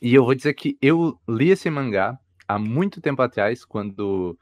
E 0.00 0.14
eu 0.14 0.24
vou 0.24 0.34
dizer 0.34 0.54
que 0.54 0.78
eu 0.80 1.18
li 1.28 1.50
esse 1.50 1.68
mangá 1.70 2.18
há 2.48 2.58
muito 2.58 3.00
tempo 3.00 3.20
atrás, 3.22 3.64
quando. 3.64 4.38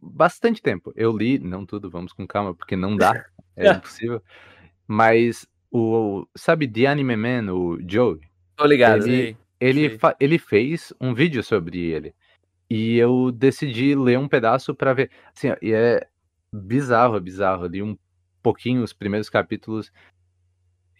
Bastante 0.00 0.62
tempo. 0.62 0.92
Eu 0.94 1.16
li, 1.16 1.38
não 1.38 1.66
tudo, 1.66 1.90
vamos 1.90 2.12
com 2.12 2.26
calma, 2.26 2.54
porque 2.54 2.76
não 2.76 2.96
dá, 2.96 3.24
é 3.56 3.66
impossível. 3.78 4.22
Mas 4.86 5.46
o. 5.70 6.26
Sabe, 6.36 6.66
The 6.68 6.86
Anime 6.86 7.16
Man, 7.16 7.52
o 7.52 7.78
Joe, 7.86 8.20
Tô 8.56 8.64
ligado. 8.66 9.06
Ele- 9.06 9.36
ele, 9.60 9.98
ele 10.20 10.38
fez 10.38 10.92
um 11.00 11.12
vídeo 11.12 11.42
sobre 11.42 11.78
ele. 11.78 12.14
E 12.70 12.96
eu 12.96 13.32
decidi 13.32 13.94
ler 13.94 14.18
um 14.18 14.28
pedaço 14.28 14.74
pra 14.74 14.92
ver. 14.94 15.10
Assim, 15.36 15.48
e 15.60 15.72
é 15.72 16.06
bizarro, 16.52 17.16
é 17.16 17.20
bizarro. 17.20 17.64
Eu 17.64 17.68
li 17.68 17.82
um 17.82 17.96
pouquinho 18.42 18.82
os 18.82 18.92
primeiros 18.92 19.28
capítulos. 19.28 19.90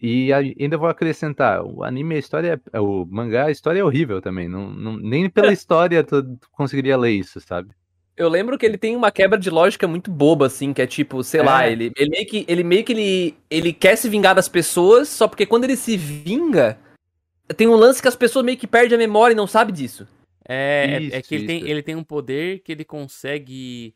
E 0.00 0.32
ainda 0.32 0.78
vou 0.78 0.88
acrescentar, 0.88 1.62
o 1.64 1.82
anime, 1.82 2.14
a 2.14 2.18
história, 2.18 2.60
é- 2.72 2.80
o 2.80 3.04
mangá, 3.04 3.46
a 3.46 3.50
história 3.50 3.80
é 3.80 3.84
horrível 3.84 4.20
também. 4.22 4.48
Não, 4.48 4.70
não- 4.70 4.96
nem 4.96 5.28
pela 5.28 5.52
história 5.52 6.04
tu 6.04 6.38
conseguiria 6.52 6.96
ler 6.96 7.10
isso, 7.12 7.40
sabe? 7.40 7.70
Eu 8.18 8.28
lembro 8.28 8.58
que 8.58 8.66
ele 8.66 8.76
tem 8.76 8.96
uma 8.96 9.10
quebra 9.12 9.38
de 9.38 9.48
lógica 9.48 9.86
muito 9.86 10.10
boba, 10.10 10.46
assim, 10.46 10.72
que 10.72 10.82
é 10.82 10.86
tipo, 10.86 11.22
sei 11.22 11.40
lá, 11.42 11.66
É. 11.66 11.72
ele, 11.72 11.92
ele 11.96 12.10
meio 12.10 12.26
que, 12.26 12.44
ele, 12.48 12.64
meio 12.64 12.84
que 12.84 12.92
ele, 12.92 13.36
ele 13.48 13.72
quer 13.72 13.96
se 13.96 14.08
vingar 14.08 14.34
das 14.34 14.48
pessoas, 14.48 15.08
só 15.08 15.28
porque 15.28 15.46
quando 15.46 15.64
ele 15.64 15.76
se 15.76 15.96
vinga, 15.96 16.76
tem 17.56 17.68
um 17.68 17.76
lance 17.76 18.02
que 18.02 18.08
as 18.08 18.16
pessoas 18.16 18.44
meio 18.44 18.58
que 18.58 18.66
perdem 18.66 18.96
a 18.96 18.98
memória 18.98 19.32
e 19.34 19.36
não 19.36 19.46
sabem 19.46 19.72
disso. 19.74 20.06
É, 20.48 20.86
é- 20.88 20.94
é 20.96 21.18
Isso, 21.20 21.28
que 21.28 21.34
ele 21.34 21.46
tem, 21.46 21.58
isso. 21.58 21.66
ele 21.68 21.82
tem 21.82 21.94
um 21.94 22.02
poder 22.02 22.58
que 22.60 22.72
ele 22.72 22.84
consegue. 22.84 23.94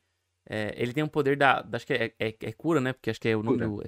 é, 0.48 0.74
ele 0.76 0.92
tem 0.92 1.02
um 1.02 1.08
poder 1.08 1.36
da. 1.36 1.62
da- 1.62 1.76
acho 1.76 1.86
que 1.86 1.92
é, 1.94 2.12
é- 2.18 2.34
é 2.42 2.52
cura, 2.52 2.80
né? 2.80 2.92
Porque 2.92 3.10
acho 3.10 3.20
que 3.20 3.28
é 3.28 3.36
o 3.36 3.42
nome 3.42 3.58
Cura. 3.58 3.68
do. 3.68 3.82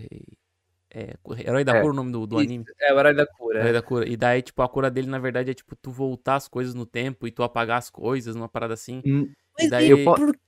É, 0.90 1.00
é- 1.00 1.16
Herói 1.48 1.62
da 1.64 1.76
É. 1.76 1.80
Cura 1.80 1.92
o 1.92 1.96
nome 1.96 2.10
do, 2.12 2.26
do 2.26 2.36
Isso, 2.40 2.44
anime. 2.48 2.64
É 2.80 2.92
o 2.92 2.96
horário 2.96 3.16
da 3.16 3.24
Herói 3.24 3.34
cura. 3.36 3.72
da 3.72 3.82
Cura. 3.82 4.08
E 4.08 4.16
daí, 4.16 4.40
tipo, 4.42 4.62
a 4.62 4.68
cura 4.68 4.90
dele, 4.90 5.08
na 5.08 5.18
verdade, 5.18 5.50
é 5.50 5.54
tipo 5.54 5.76
tu 5.76 5.90
voltar 5.90 6.36
as 6.36 6.48
coisas 6.48 6.74
no 6.74 6.86
tempo 6.86 7.26
e 7.26 7.30
tu 7.30 7.42
apagar 7.42 7.78
as 7.78 7.90
coisas, 7.90 8.34
numa 8.34 8.48
parada 8.48 8.74
assim. 8.74 9.02
Hum, 9.04 9.28
Mas 9.58 9.70
daí- 9.70 9.86
e 9.86 9.90
eu 9.90 10.04
po- 10.04 10.14
por 10.14 10.32
que 10.32 10.38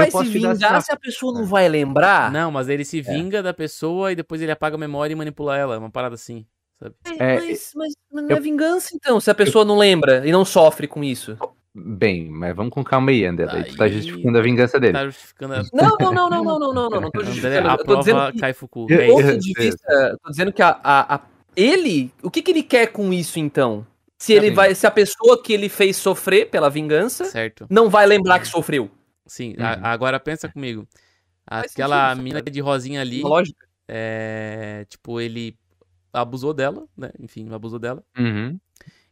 eu 0.00 0.02
vai 0.02 0.10
posso 0.10 0.24
se 0.26 0.30
vingar 0.32 0.54
essa- 0.76 0.80
se 0.80 0.92
a 0.92 0.96
pessoa 0.96 1.32
não 1.32 1.44
vai 1.46 1.68
lembrar? 1.68 2.30
Não, 2.32 2.50
mas 2.50 2.68
ele 2.68 2.84
se 2.84 3.00
vinga 3.00 3.42
da 3.42 3.54
pessoa 3.54 4.12
e 4.12 4.16
depois 4.16 4.40
ele 4.42 4.50
apaga 4.52 4.76
a 4.76 4.78
memória 4.78 5.12
e 5.12 5.16
manipula 5.16 5.56
ela. 5.56 5.78
Uma 5.78 5.90
parada 5.90 6.14
assim, 6.16 6.44
sabe? 6.78 6.94
É, 7.18 7.36
mas, 7.40 7.72
mas 7.76 7.94
não 8.12 8.28
eu- 8.28 8.36
é 8.36 8.40
vingança, 8.40 8.90
então, 8.94 9.18
se 9.20 9.30
a 9.30 9.34
pessoa 9.34 9.64
não 9.64 9.78
lembra 9.78 10.26
e 10.26 10.32
não 10.32 10.44
sofre 10.44 10.86
com 10.88 11.02
isso. 11.04 11.38
Bem, 11.76 12.28
mas 12.30 12.54
vamos 12.54 12.72
com 12.72 12.84
calma 12.84 13.10
aí, 13.10 13.24
André. 13.24 13.46
Daí 13.46 13.64
tu 13.64 13.76
tá 13.76 13.88
justificando 13.88 14.38
a 14.38 14.42
vingança 14.42 14.78
dele. 14.78 14.92
Tá 14.92 15.04
justificando 15.06 15.54
a. 15.54 15.62
Não, 15.72 15.96
não, 15.98 16.12
não, 16.14 16.30
não, 16.30 16.44
não, 16.44 16.58
não, 16.58 16.72
não, 16.72 16.90
não, 16.90 17.00
não 17.00 17.10
tô 17.10 17.18
André, 17.20 17.24
justificando. 17.32 17.68
a 17.68 17.72
Eu 17.72 17.84
tô 17.84 17.96
dizendo 17.96 18.14
prova 18.16 18.32
que- 18.32 18.38
cai 18.38 18.52
Fuku. 18.52 18.86
Eu- 18.88 19.00
É 19.00 19.06
Do 19.06 19.12
isso. 19.12 19.22
ponto 19.28 19.38
de 19.40 19.52
vista, 19.58 20.18
tô 20.22 20.30
dizendo 20.30 20.52
que 20.52 20.62
a, 20.62 20.68
a- 20.84 21.14
a- 21.16 21.20
ele, 21.56 22.12
o 22.22 22.30
que 22.30 22.42
que 22.42 22.50
ele 22.52 22.62
quer 22.62 22.88
com 22.92 23.12
isso 23.12 23.40
então? 23.40 23.84
Se 24.24 24.32
ele 24.32 24.50
vai, 24.50 24.74
se 24.74 24.86
a 24.86 24.90
pessoa 24.90 25.42
que 25.42 25.52
ele 25.52 25.68
fez 25.68 25.96
sofrer 25.96 26.50
pela 26.50 26.68
vingança 26.70 27.24
Certo. 27.26 27.66
não 27.70 27.88
vai 27.90 28.06
lembrar 28.06 28.38
que 28.40 28.46
sofreu. 28.46 28.90
Sim, 29.26 29.54
Uhum. 29.58 29.64
a- 29.64 29.92
agora 29.92 30.18
pensa 30.20 30.48
comigo. 30.48 30.86
Aquela 31.46 32.10
sentido, 32.10 32.22
mina 32.24 32.40
cara. 32.40 32.50
de 32.50 32.60
rosinha 32.60 33.00
ali, 33.00 33.20
Lógico. 33.22 33.58
é, 33.88 34.86
tipo, 34.88 35.20
ele 35.20 35.58
abusou 36.12 36.54
dela, 36.54 36.86
né? 36.96 37.10
Enfim, 37.20 37.48
abusou 37.52 37.78
dela. 37.78 38.02
Uhum. 38.18 38.58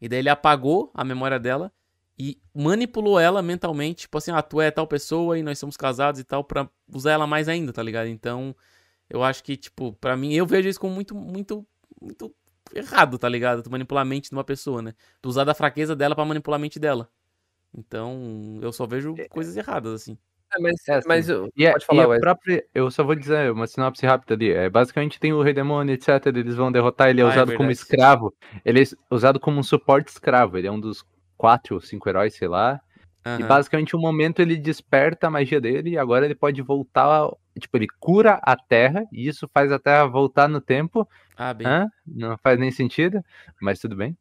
E 0.01 0.09
daí 0.09 0.18
ele 0.20 0.29
apagou 0.29 0.90
a 0.94 1.05
memória 1.05 1.38
dela 1.38 1.70
e 2.18 2.38
manipulou 2.55 3.18
ela 3.18 3.42
mentalmente, 3.42 4.03
tipo 4.03 4.16
assim, 4.18 4.31
ah, 4.31 4.42
tu 4.42 4.61
é 4.61 4.70
tal 4.70 4.87
pessoa 4.87 5.38
e 5.38 5.42
nós 5.42 5.59
somos 5.59 5.77
casados 5.77 6.20
e 6.20 6.25
tal, 6.25 6.42
pra 6.44 6.68
usar 6.92 7.12
ela 7.12 7.27
mais 7.27 7.48
ainda, 7.48 7.72
tá 7.72 7.83
ligado? 7.83 8.07
Então, 8.09 8.55
eu 9.11 9.22
acho 9.22 9.42
que, 9.44 9.57
tipo, 9.57 9.92
pra 9.94 10.16
mim, 10.16 10.33
eu 10.33 10.46
vejo 10.46 10.68
isso 10.68 10.81
como 10.81 10.94
muito, 10.94 11.14
muito, 11.14 11.66
muito 12.01 12.35
errado, 12.75 13.18
tá 13.18 13.29
ligado? 13.29 13.62
Tu 13.62 13.70
manipular 13.70 14.03
a 14.03 14.05
mente 14.05 14.29
de 14.31 14.37
uma 14.37 14.44
pessoa, 14.44 14.81
né? 14.83 14.94
Tu 15.20 15.29
usar 15.29 15.44
da 15.44 15.55
fraqueza 15.55 15.94
dela 15.96 16.14
pra 16.14 16.25
manipular 16.25 16.59
a 16.59 16.61
mente 16.61 16.79
dela. 16.79 17.09
Então, 17.75 18.59
eu 18.62 18.72
só 18.72 18.87
vejo 18.87 19.14
coisas 19.31 19.57
erradas, 19.57 19.92
assim. 19.94 20.18
É, 20.55 20.61
mas, 20.61 20.75
É, 20.88 20.94
assim, 20.96 21.09
mas 21.09 21.29
eu- 21.31 21.48
E, 21.57 21.64
é, 21.64 21.72
pode 21.72 21.85
e 21.85 21.87
falar, 21.87 22.05
a 22.05 22.09
Wesley. 22.09 22.20
própria, 22.20 22.64
eu 22.75 22.90
só 22.90 23.03
vou 23.03 23.14
dizer 23.14 23.51
uma 23.51 23.66
sinopse 23.66 24.05
rápida 24.05 24.35
ali. 24.35 24.51
É, 24.53 24.68
basicamente 24.68 25.18
tem 25.18 25.33
o 25.33 25.40
Rei 25.42 25.55
Demônio, 25.55 25.94
etc. 25.94 26.27
Eles 26.27 26.55
vão 26.55 26.70
derrotar, 26.70 27.09
ele 27.09 27.22
é 27.22 27.25
Ah, 27.25 27.29
é 27.29 27.31
usado 27.31 27.55
como 27.57 27.70
escravo. 27.70 28.35
Ele 28.64 28.83
é 28.83 28.85
usado 29.11 29.40
como 29.40 29.59
um 29.59 29.62
suporte 29.62 30.09
escravo. 30.09 30.59
Ele 30.59 30.66
é 30.66 30.70
um 30.70 30.79
dos 30.79 31.03
quatro 31.38 31.77
ou 31.77 31.81
cinco 31.81 32.07
heróis, 32.09 32.35
sei 32.35 32.48
lá. 32.48 32.79
E 33.25 33.29
Aham. 33.29 33.46
basicamente, 33.48 33.96
um 33.96 34.01
momento 34.01 34.40
ele 34.42 34.57
desperta 34.57 35.29
a 35.29 35.31
magia 35.31 35.61
dele 35.61 35.90
e 35.90 35.98
agora 35.98 36.27
ele 36.27 36.35
pode 36.35 36.61
voltar. 36.61 37.31
Tipo, 37.59 37.79
ele 37.79 37.87
cura 37.98 38.38
a 38.42 38.55
Terra 38.57 39.05
e 39.11 39.27
isso 39.27 39.48
faz 39.55 39.72
a 39.72 39.79
Terra 39.79 40.05
voltar 40.07 40.48
no 40.48 40.61
tempo. 40.61 41.09
Ah, 41.37 41.53
bem. 41.55 41.66
Hã? 41.66 41.88
Não 42.07 42.37
faz 42.38 42.59
nem 42.59 42.71
sentido, 42.71 43.23
mas 43.61 43.79
tudo 43.79 43.97
bem. 43.97 44.16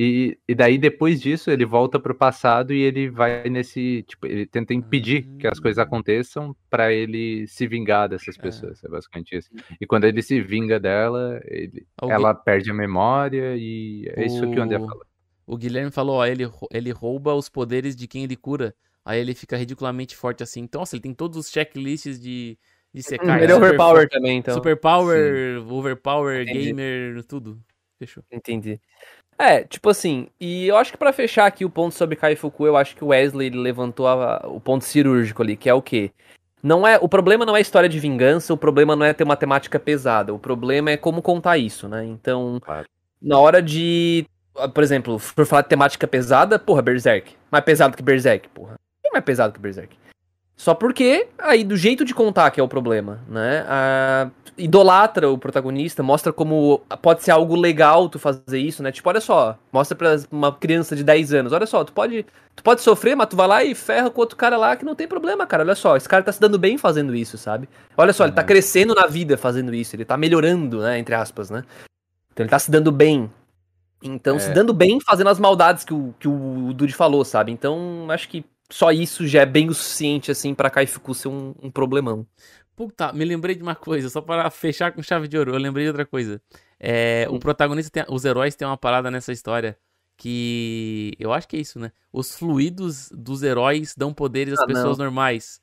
E, 0.00 0.38
e 0.48 0.54
daí, 0.54 0.78
depois 0.78 1.20
disso, 1.20 1.50
ele 1.50 1.64
volta 1.64 1.98
pro 1.98 2.14
passado 2.14 2.72
e 2.72 2.80
ele 2.80 3.10
vai 3.10 3.48
nesse. 3.50 4.04
Tipo, 4.06 4.26
ele 4.28 4.46
tenta 4.46 4.72
impedir 4.72 5.26
que 5.40 5.46
as 5.48 5.58
coisas 5.58 5.78
aconteçam 5.78 6.54
pra 6.70 6.92
ele 6.92 7.48
se 7.48 7.66
vingar 7.66 8.08
dessas 8.08 8.36
pessoas. 8.36 8.82
É 8.84 8.88
basicamente 8.88 9.36
isso. 9.36 9.50
E 9.80 9.86
quando 9.86 10.04
ele 10.04 10.22
se 10.22 10.40
vinga 10.40 10.78
dela, 10.78 11.40
ele- 11.46 11.84
O 12.00 12.06
Gui- 12.06 12.12
ela 12.12 12.32
perde 12.32 12.70
a 12.70 12.74
memória 12.74 13.56
e 13.56 14.08
é 14.14 14.24
isso 14.24 14.48
que 14.52 14.60
o 14.60 14.62
André 14.62 14.78
O- 14.78 14.86
falou. 14.86 15.04
O 15.44 15.56
Guilherme 15.56 15.90
falou, 15.90 16.16
ó, 16.16 16.26
ele, 16.26 16.44
ele 16.70 16.92
rouba 16.92 17.34
os 17.34 17.48
poderes 17.48 17.96
de 17.96 18.06
quem 18.06 18.22
ele 18.22 18.36
cura. 18.36 18.74
Aí 19.04 19.18
ele 19.18 19.34
fica 19.34 19.56
ridiculamente 19.56 20.14
forte 20.14 20.44
assim. 20.44 20.60
Então, 20.60 20.80
nossa, 20.82 20.94
ele 20.94 21.02
tem 21.02 21.14
todos 21.14 21.36
os 21.38 21.50
checklists 21.50 22.20
de, 22.20 22.56
de 22.98 23.02
secar. 23.04 23.42
Ele 23.42 23.52
é 23.52 23.54
super 23.54 23.66
overpower 23.68 24.02
fo- 24.02 24.08
também, 24.10 24.38
então. 24.38 24.54
Super 24.54 24.76
power, 24.76 25.62
overpower, 25.70 26.42
Entendi. 26.42 26.66
gamer, 26.66 27.24
tudo. 27.24 27.58
Fechou. 27.98 28.22
Entendi. 28.30 28.80
É, 29.38 29.62
tipo 29.62 29.88
assim, 29.88 30.28
e 30.40 30.66
eu 30.66 30.76
acho 30.76 30.90
que 30.92 30.98
pra 30.98 31.12
fechar 31.12 31.46
aqui 31.46 31.64
o 31.64 31.70
ponto 31.70 31.94
sobre 31.94 32.16
Kaifuku, 32.16 32.66
eu 32.66 32.76
acho 32.76 32.96
que 32.96 33.04
o 33.04 33.08
Wesley 33.08 33.46
ele 33.46 33.58
levantou 33.58 34.06
a- 34.08 34.40
o 34.46 34.60
ponto 34.60 34.84
cirúrgico 34.84 35.42
ali, 35.42 35.56
que 35.56 35.68
é 35.68 35.74
o 35.74 35.80
quê? 35.82 36.10
Não 36.60 36.84
é, 36.86 36.98
o 37.00 37.08
problema 37.08 37.46
não 37.46 37.56
é 37.56 37.60
história 37.60 37.88
de 37.88 38.00
vingança, 38.00 38.52
o 38.52 38.56
problema 38.56 38.96
não 38.96 39.06
é 39.06 39.12
ter 39.12 39.22
uma 39.22 39.36
temática 39.36 39.78
pesada, 39.78 40.34
o 40.34 40.38
problema 40.40 40.90
é 40.90 40.96
como 40.96 41.22
contar 41.22 41.56
isso, 41.56 41.88
né? 41.88 42.04
Então, 42.04 42.58
Claro. 42.60 42.88
na 43.22 43.38
hora 43.38 43.62
de, 43.62 44.26
por 44.74 44.82
exemplo, 44.82 45.20
for 45.20 45.46
falar 45.46 45.62
de 45.62 45.68
temática 45.68 46.06
pesada, 46.08 46.58
porra, 46.58 46.82
Berserk. 46.82 47.36
Mais 47.48 47.64
pesado 47.64 47.96
que 47.96 48.02
Berserk, 48.02 48.48
porra. 48.48 48.74
Bem 49.00 49.12
mais 49.12 49.24
pesado 49.24 49.52
que 49.52 49.60
Berserk. 49.60 49.96
Só 50.58 50.74
porque 50.74 51.28
aí 51.38 51.62
do 51.62 51.76
jeito 51.76 52.04
de 52.04 52.12
contar 52.12 52.50
que 52.50 52.60
é 52.60 52.64
o 52.64 52.68
problema, 52.68 53.20
né? 53.28 53.64
Ah, 53.68 54.28
idolatra 54.58 55.30
o 55.30 55.38
protagonista, 55.38 56.02
mostra 56.02 56.32
como 56.32 56.80
pode 57.00 57.22
ser 57.22 57.30
algo 57.30 57.54
legal 57.54 58.08
tu 58.08 58.18
fazer 58.18 58.58
isso, 58.58 58.82
né? 58.82 58.90
Tipo, 58.90 59.08
olha 59.08 59.20
só, 59.20 59.56
mostra 59.72 59.96
pra 59.96 60.16
uma 60.32 60.52
criança 60.52 60.96
de 60.96 61.04
10 61.04 61.32
anos, 61.32 61.52
olha 61.52 61.64
só, 61.66 61.84
tu 61.84 61.92
pode, 61.92 62.26
tu 62.56 62.62
pode 62.64 62.80
sofrer, 62.82 63.14
mas 63.14 63.28
tu 63.28 63.36
vai 63.36 63.46
lá 63.46 63.62
e 63.62 63.72
ferra 63.72 64.10
com 64.10 64.20
outro 64.20 64.36
cara 64.36 64.56
lá 64.56 64.74
que 64.76 64.84
não 64.84 64.96
tem 64.96 65.06
problema, 65.06 65.46
cara. 65.46 65.62
Olha 65.62 65.76
só, 65.76 65.96
esse 65.96 66.08
cara 66.08 66.24
tá 66.24 66.32
se 66.32 66.40
dando 66.40 66.58
bem 66.58 66.76
fazendo 66.76 67.14
isso, 67.14 67.38
sabe? 67.38 67.68
Olha 67.96 68.12
só, 68.12 68.24
ele 68.24 68.32
tá 68.32 68.42
Uhum. 68.42 68.48
crescendo 68.48 68.96
na 68.96 69.06
vida 69.06 69.38
fazendo 69.38 69.72
isso, 69.72 69.94
ele 69.94 70.04
tá 70.04 70.16
melhorando, 70.16 70.80
né, 70.80 70.98
entre 70.98 71.14
aspas, 71.14 71.50
né? 71.50 71.62
Então 72.32 72.44
ele 72.44 72.50
tá 72.50 72.58
se 72.58 72.70
dando 72.70 72.92
bem. 72.92 73.30
Então, 74.02 74.36
É. 74.36 74.40
se 74.40 74.50
dando 74.52 74.74
bem 74.74 75.00
fazendo 75.00 75.28
as 75.30 75.40
maldades 75.40 75.84
que 75.84 75.94
o, 75.94 76.14
que 76.20 76.28
o 76.28 76.72
Dude 76.74 76.94
falou, 76.94 77.24
sabe? 77.24 77.52
Então, 77.52 78.06
acho 78.10 78.28
que 78.28 78.44
só 78.70 78.90
isso 78.92 79.26
já 79.26 79.42
é 79.42 79.46
bem 79.46 79.68
o 79.68 79.74
suficiente, 79.74 80.30
assim, 80.30 80.54
pra 80.54 80.70
Kaifuku 80.70 81.14
ser 81.14 81.28
um, 81.28 81.54
um 81.62 81.70
problemão. 81.70 82.26
Puta, 82.76 83.12
me 83.12 83.24
lembrei 83.24 83.54
de 83.56 83.62
uma 83.62 83.74
coisa, 83.74 84.08
só 84.08 84.20
para 84.20 84.48
fechar 84.50 84.92
com 84.92 85.02
chave 85.02 85.26
de 85.28 85.36
ouro, 85.38 85.52
eu 85.54 85.58
lembrei 85.58 85.84
de 85.84 85.88
outra 85.90 86.06
coisa. 86.06 86.40
É, 86.78 87.26
o 87.30 87.34
Hum. 87.34 87.38
protagonista, 87.38 87.90
tem, 87.90 88.04
os 88.14 88.24
heróis 88.24 88.54
têm 88.54 88.66
uma 88.68 88.76
parada 88.76 89.10
nessa 89.10 89.32
história 89.32 89.76
que 90.16 91.12
eu 91.18 91.32
acho 91.32 91.46
que 91.48 91.56
é 91.56 91.60
isso, 91.60 91.78
né? 91.78 91.92
Os 92.12 92.36
fluidos 92.36 93.08
dos 93.12 93.42
heróis 93.42 93.94
dão 93.96 94.12
poderes 94.12 94.54
às 94.54 94.60
Ah, 94.60 94.66
pessoas 94.66 94.98
não. 94.98 95.04
normais. 95.06 95.60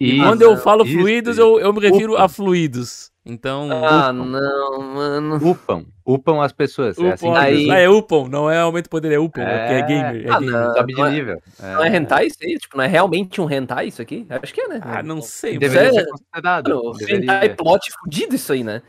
E 0.00 0.12
E 0.12 0.16
quando 0.24 0.42
eu 0.42 0.56
falo 0.56 0.84
isso, 0.84 0.92
fluidos, 0.98 1.38
eu, 1.38 1.60
eu 1.60 1.72
me 1.72 1.80
refiro 1.80 2.14
Upam. 2.14 2.24
a 2.24 2.28
fluidos. 2.28 3.10
Então, 3.30 3.68
Ah, 3.70 4.10
Upam. 4.10 4.24
não, 4.24 4.78
mano. 4.94 5.36
upam, 5.50 5.86
upam 6.06 6.40
as 6.40 6.50
pessoas. 6.50 6.96
é 6.98 7.12
assim 7.12 7.28
upam, 7.28 7.38
que 7.40 7.46
Aí- 7.46 7.70
ah, 7.70 7.78
é 7.78 7.88
upam, 7.88 8.26
não 8.26 8.50
é 8.50 8.58
aumento 8.58 8.84
de 8.84 8.88
poder, 8.88 9.12
é 9.12 9.18
upam, 9.18 9.44
é, 9.44 9.58
porque 9.58 9.74
é 9.74 9.78
É. 9.78 9.82
gamer. 9.82 10.26
É 10.26 10.30
Ah, 10.30 10.40
gamer. 10.40 10.50
não. 10.54 10.74
Sobe 10.74 10.92
de 10.94 10.98
não 10.98 11.06
é- 11.06 11.10
nível. 11.10 11.42
Não 11.60 11.84
é 11.84 11.96
hentai 11.96 12.26
isso 12.26 12.38
aí? 12.42 12.56
Tipo, 12.58 12.76
não 12.78 12.84
é 12.84 12.86
realmente 12.86 13.38
um 13.40 13.50
hentai 13.50 13.88
isso 13.88 14.00
aqui? 14.00 14.26
Acho 14.30 14.54
que 14.54 14.62
é, 14.62 14.68
né? 14.68 14.80
Ah, 14.82 15.02
não 15.02 15.20
sei. 15.20 15.58
Deveria 15.58 15.88
Isso 15.90 15.98
é- 15.98 16.02
ser 16.04 16.08
considerado. 16.10 16.68
Mano, 16.70 16.92
deveria. 16.94 17.20
hentai 17.22 17.54
plot 17.54 17.92
fudido 18.00 18.34
isso 18.34 18.50
aí, 18.52 18.64
né? 18.64 18.80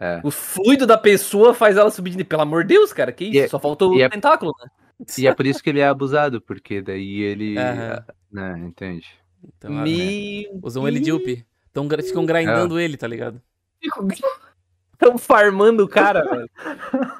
É. 0.00 0.20
O 0.24 0.30
fluido 0.32 0.88
da 0.88 0.98
pessoa 0.98 1.54
faz 1.54 1.76
ela 1.76 1.88
subir 1.88 2.10
de 2.10 2.16
nível. 2.16 2.30
Pelo 2.30 2.42
amor 2.42 2.64
de 2.64 2.74
Deus, 2.74 2.92
cara, 2.92 3.12
que 3.12 3.26
isso? 3.26 3.34
E 3.36 3.38
é- 3.38 3.48
Só 3.48 3.60
faltou 3.60 3.92
o 3.94 4.00
é- 4.02 4.08
tentáculo, 4.08 4.52
né? 4.60 4.68
E 5.18 5.26
é 5.28 5.32
por 5.34 5.46
isso 5.46 5.62
que 5.62 5.70
ele 5.70 5.78
é 5.78 5.86
abusado, 5.86 6.40
porque 6.40 6.82
daí 6.82 7.20
ele. 7.22 7.56
Aham. 7.56 8.04
Né, 8.32 8.58
entende? 8.66 9.06
Então, 9.56 9.70
ah, 9.78 9.82
Meu... 9.84 10.60
Usam 10.64 10.88
ele 10.88 10.98
de 10.98 11.12
up. 11.12 11.44
Então 11.70 11.88
ficam 12.02 12.26
grindando 12.26 12.78
ele, 12.80 12.96
tá 12.96 13.06
ligado? 13.06 13.40
Estão 14.92 15.16
farmando 15.18 15.84
o 15.84 15.88
cara, 15.88 16.24
velho. 16.30 16.50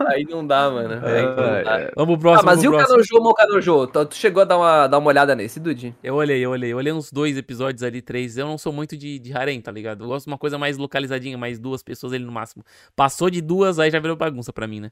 Aí 0.07 0.25
não 0.25 0.47
dá, 0.47 0.71
mano. 0.71 1.05
Aí 1.07 1.23
não 1.23 1.35
dá. 1.37 1.93
Vamos 1.97 2.19
pro 2.19 2.31
Ah, 2.31 2.33
próximo. 2.43 2.47
mas 2.51 2.63
e 2.65 2.69
o. 2.69 2.73
Kanojo, 2.73 3.17
o 3.17 3.35
Kanojo? 3.35 3.87
Tu 3.89 4.07
tu 4.07 4.15
chegou 4.15 4.43
a 4.43 4.45
dar 4.45 4.57
uma, 4.57 4.87
dar 4.87 4.99
uma 4.99 5.09
olhada 5.09 5.35
nesse, 5.35 5.59
Dude? 5.61 5.95
Eu 6.03 6.15
olhei, 6.15 6.41
eu 6.45 6.51
olhei. 6.51 6.73
Eu 6.73 6.77
olhei 6.77 6.93
uns 6.93 7.11
dois 7.11 7.37
episódios 7.37 7.83
ali, 7.83 8.01
três. 8.01 8.37
Eu 8.37 8.47
não 8.47 8.59
sou 8.59 8.73
muito 8.73 8.97
de, 8.97 9.19
de 9.19 9.33
harem, 9.37 9.61
tá 9.61 9.71
ligado? 9.73 10.05
Eu 10.05 10.09
gosto 10.09 10.27
de 10.27 10.33
uma 10.33 10.39
coisa 10.39 10.57
mais 10.59 10.77
localizadinha, 10.79 11.37
mais 11.37 11.59
duas 11.59 11.83
pessoas 11.83 12.13
ali 12.13 12.25
no 12.25 12.33
máximo. 12.33 12.65
Passou 12.97 13.29
de 13.29 13.41
duas, 13.41 13.79
aí 13.79 13.91
já 13.91 13.99
virou 14.01 14.17
bagunça 14.17 14.53
pra 14.53 14.67
mim, 14.67 14.81
né? 14.81 14.91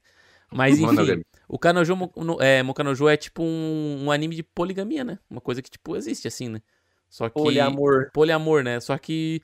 Mas 0.54 0.78
enfim, 0.78 1.22
o 1.48 1.58
Kanojo, 1.58 1.94
é, 2.38 2.62
Mokanojo 2.62 3.08
é 3.08 3.16
tipo 3.16 3.42
um, 3.42 4.02
um 4.04 4.10
anime 4.12 4.36
de 4.36 4.42
poligamia, 4.42 5.02
né? 5.02 5.18
Uma 5.30 5.40
coisa 5.40 5.62
que, 5.62 5.70
tipo, 5.70 5.96
existe 5.96 6.28
assim, 6.28 6.50
né? 6.50 6.60
Só 7.08 7.26
que... 7.30 7.40
Poliamor. 7.40 8.10
Poliamor, 8.12 8.62
né? 8.62 8.78
Só 8.78 8.98
que... 8.98 9.40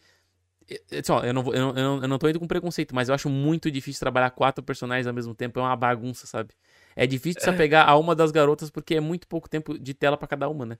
é, 0.71 0.99
é, 0.99 1.03
Só, 1.03 1.21
eu 1.25 1.33
não, 1.33 1.43
vou- 1.43 1.55
eu, 1.55 1.61
não, 1.61 1.69
eu, 1.71 1.75
não, 1.97 2.03
eu 2.03 2.09
não 2.09 2.19
tô 2.19 2.29
indo 2.29 2.39
com 2.41 2.47
preconceito, 2.47 2.95
mas 2.95 3.09
eu 3.09 3.15
acho 3.15 3.29
muito 3.29 3.71
difícil 3.71 4.01
trabalhar 4.01 4.31
quatro 4.31 4.63
personagens 4.63 5.07
ao 5.07 5.15
mesmo 5.15 5.35
tempo. 5.35 5.59
É 5.59 5.63
uma 5.63 5.77
bagunça, 5.77 6.27
sabe? 6.27 6.55
É 6.95 7.07
difícil 7.07 7.41
se 7.41 7.49
apegar 7.49 7.89
a 7.89 7.97
uma 7.97 8.15
das 8.15 8.31
garotas 8.31 8.71
porque 8.71 8.97
é 8.97 9.01
muito 9.01 9.27
pouco 9.29 9.49
tempo 9.49 9.79
de 9.79 9.95
tela 9.95 10.17
pra 10.17 10.29
cada 10.29 10.49
uma, 10.49 10.67
né? 10.67 10.79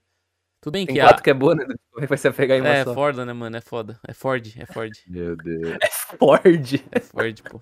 Tudo 0.61 0.73
bem 0.73 0.85
Tem 0.85 0.95
que 0.95 1.01
quatro 1.01 1.21
a... 1.21 1.23
que 1.23 1.29
é 1.29 1.33
boa, 1.33 1.55
né? 1.55 1.63
Como 1.65 1.77
é 1.99 2.01
que 2.01 2.07
vai 2.07 2.17
se 2.17 2.31
pegar 2.31 2.57
em 2.57 2.61
uma 2.61 2.69
É 2.69 2.83
só? 2.83 2.93
foda, 2.93 3.25
né, 3.25 3.31
mano? 3.33 3.55
É 3.55 3.61
foda. 3.61 3.99
É 4.07 4.13
Ford, 4.13 4.47
é 4.57 4.65
Ford. 4.65 4.91
Meu 5.07 5.35
Deus. 5.35 5.77
Ford. 6.17 6.83
É 6.91 6.99
Ford, 6.99 7.41
pô. 7.43 7.61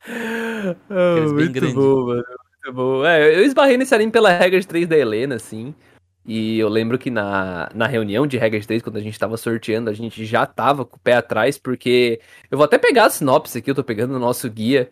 Bem 0.88 1.32
muito 1.32 1.52
grandes. 1.52 1.74
bom, 1.74 2.06
mano. 2.06 2.24
Muito 2.64 2.74
bom. 2.74 3.04
É, 3.04 3.34
eu 3.34 3.44
esbarrei 3.44 3.76
nesse 3.76 3.94
anime 3.94 4.12
pela 4.12 4.30
regra 4.30 4.60
de 4.60 4.66
3 4.66 4.86
da 4.86 4.96
Helena, 4.96 5.36
assim. 5.36 5.74
E 6.30 6.58
eu 6.58 6.68
lembro 6.68 6.98
que 6.98 7.10
na, 7.10 7.70
na 7.74 7.86
reunião 7.86 8.26
de 8.26 8.36
regra 8.36 8.60
de 8.60 8.66
3, 8.66 8.82
quando 8.82 8.98
a 8.98 9.00
gente 9.00 9.18
tava 9.18 9.38
sorteando, 9.38 9.88
a 9.88 9.94
gente 9.94 10.26
já 10.26 10.44
tava 10.44 10.84
com 10.84 10.96
o 10.96 11.00
pé 11.00 11.14
atrás, 11.14 11.56
porque. 11.56 12.20
Eu 12.50 12.58
vou 12.58 12.66
até 12.66 12.76
pegar 12.76 13.06
a 13.06 13.10
sinopse 13.10 13.56
aqui, 13.56 13.70
eu 13.70 13.74
tô 13.74 13.82
pegando 13.82 14.14
o 14.14 14.18
nosso 14.18 14.46
guia 14.50 14.90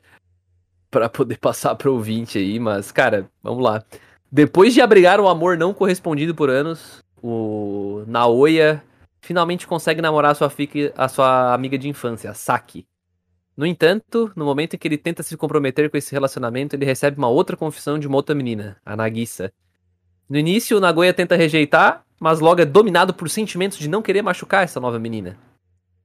pra 0.91 1.11
poder 1.11 1.37
passar 1.39 1.75
pro 1.75 1.93
ouvinte 1.93 2.39
aí, 2.39 2.59
mas, 2.59 2.91
cara, 2.91 3.31
vamos 3.43 3.63
lá. 3.63 3.85
Depois 4.33 4.73
de 4.73 4.81
abrigar 4.81 5.21
um 5.21 5.29
amor 5.29 5.59
não 5.59 5.75
correspondido 5.75 6.35
por 6.35 6.49
anos, 6.49 7.03
o 7.23 8.03
Naoya 8.07 8.83
finalmente 9.21 9.67
consegue 9.67 10.01
namorar 10.01 10.31
a 10.31 10.35
sua, 10.35 10.49
fique- 10.49 10.91
a 10.97 11.07
sua 11.07 11.53
amiga 11.53 11.77
de 11.77 11.87
infância, 11.87 12.31
a 12.31 12.35
Saki. 12.35 12.87
No 13.55 13.67
entanto, 13.67 14.33
no 14.35 14.47
momento 14.47 14.73
em 14.75 14.79
que 14.79 14.89
ele 14.89 14.97
tenta 14.97 15.23
se 15.23 15.37
comprometer 15.37 15.91
com 15.91 15.99
esse 15.99 16.13
relacionamento, 16.13 16.75
ele 16.75 16.87
recebe 16.87 17.19
uma 17.19 17.29
outra 17.29 17.59
confissão 17.59 17.99
de 17.99 18.07
uma 18.07 18.17
outra 18.17 18.35
menina, 18.35 18.79
a 18.87 18.97
Nagisa. 18.97 19.53
No 20.29 20.37
início, 20.39 20.77
o 20.77 20.81
Nagoya 20.81 21.15
tenta 21.15 21.37
rejeitar, 21.37 22.03
mas 22.19 22.41
logo 22.41 22.61
é 22.61 22.65
dominado 22.65 23.15
por 23.15 23.29
sentimentos 23.31 23.79
de 23.79 23.89
não 23.89 24.03
querer 24.03 24.23
machucar 24.23 24.65
essa 24.65 24.81
nova 24.81 24.99
menina. 24.99 25.39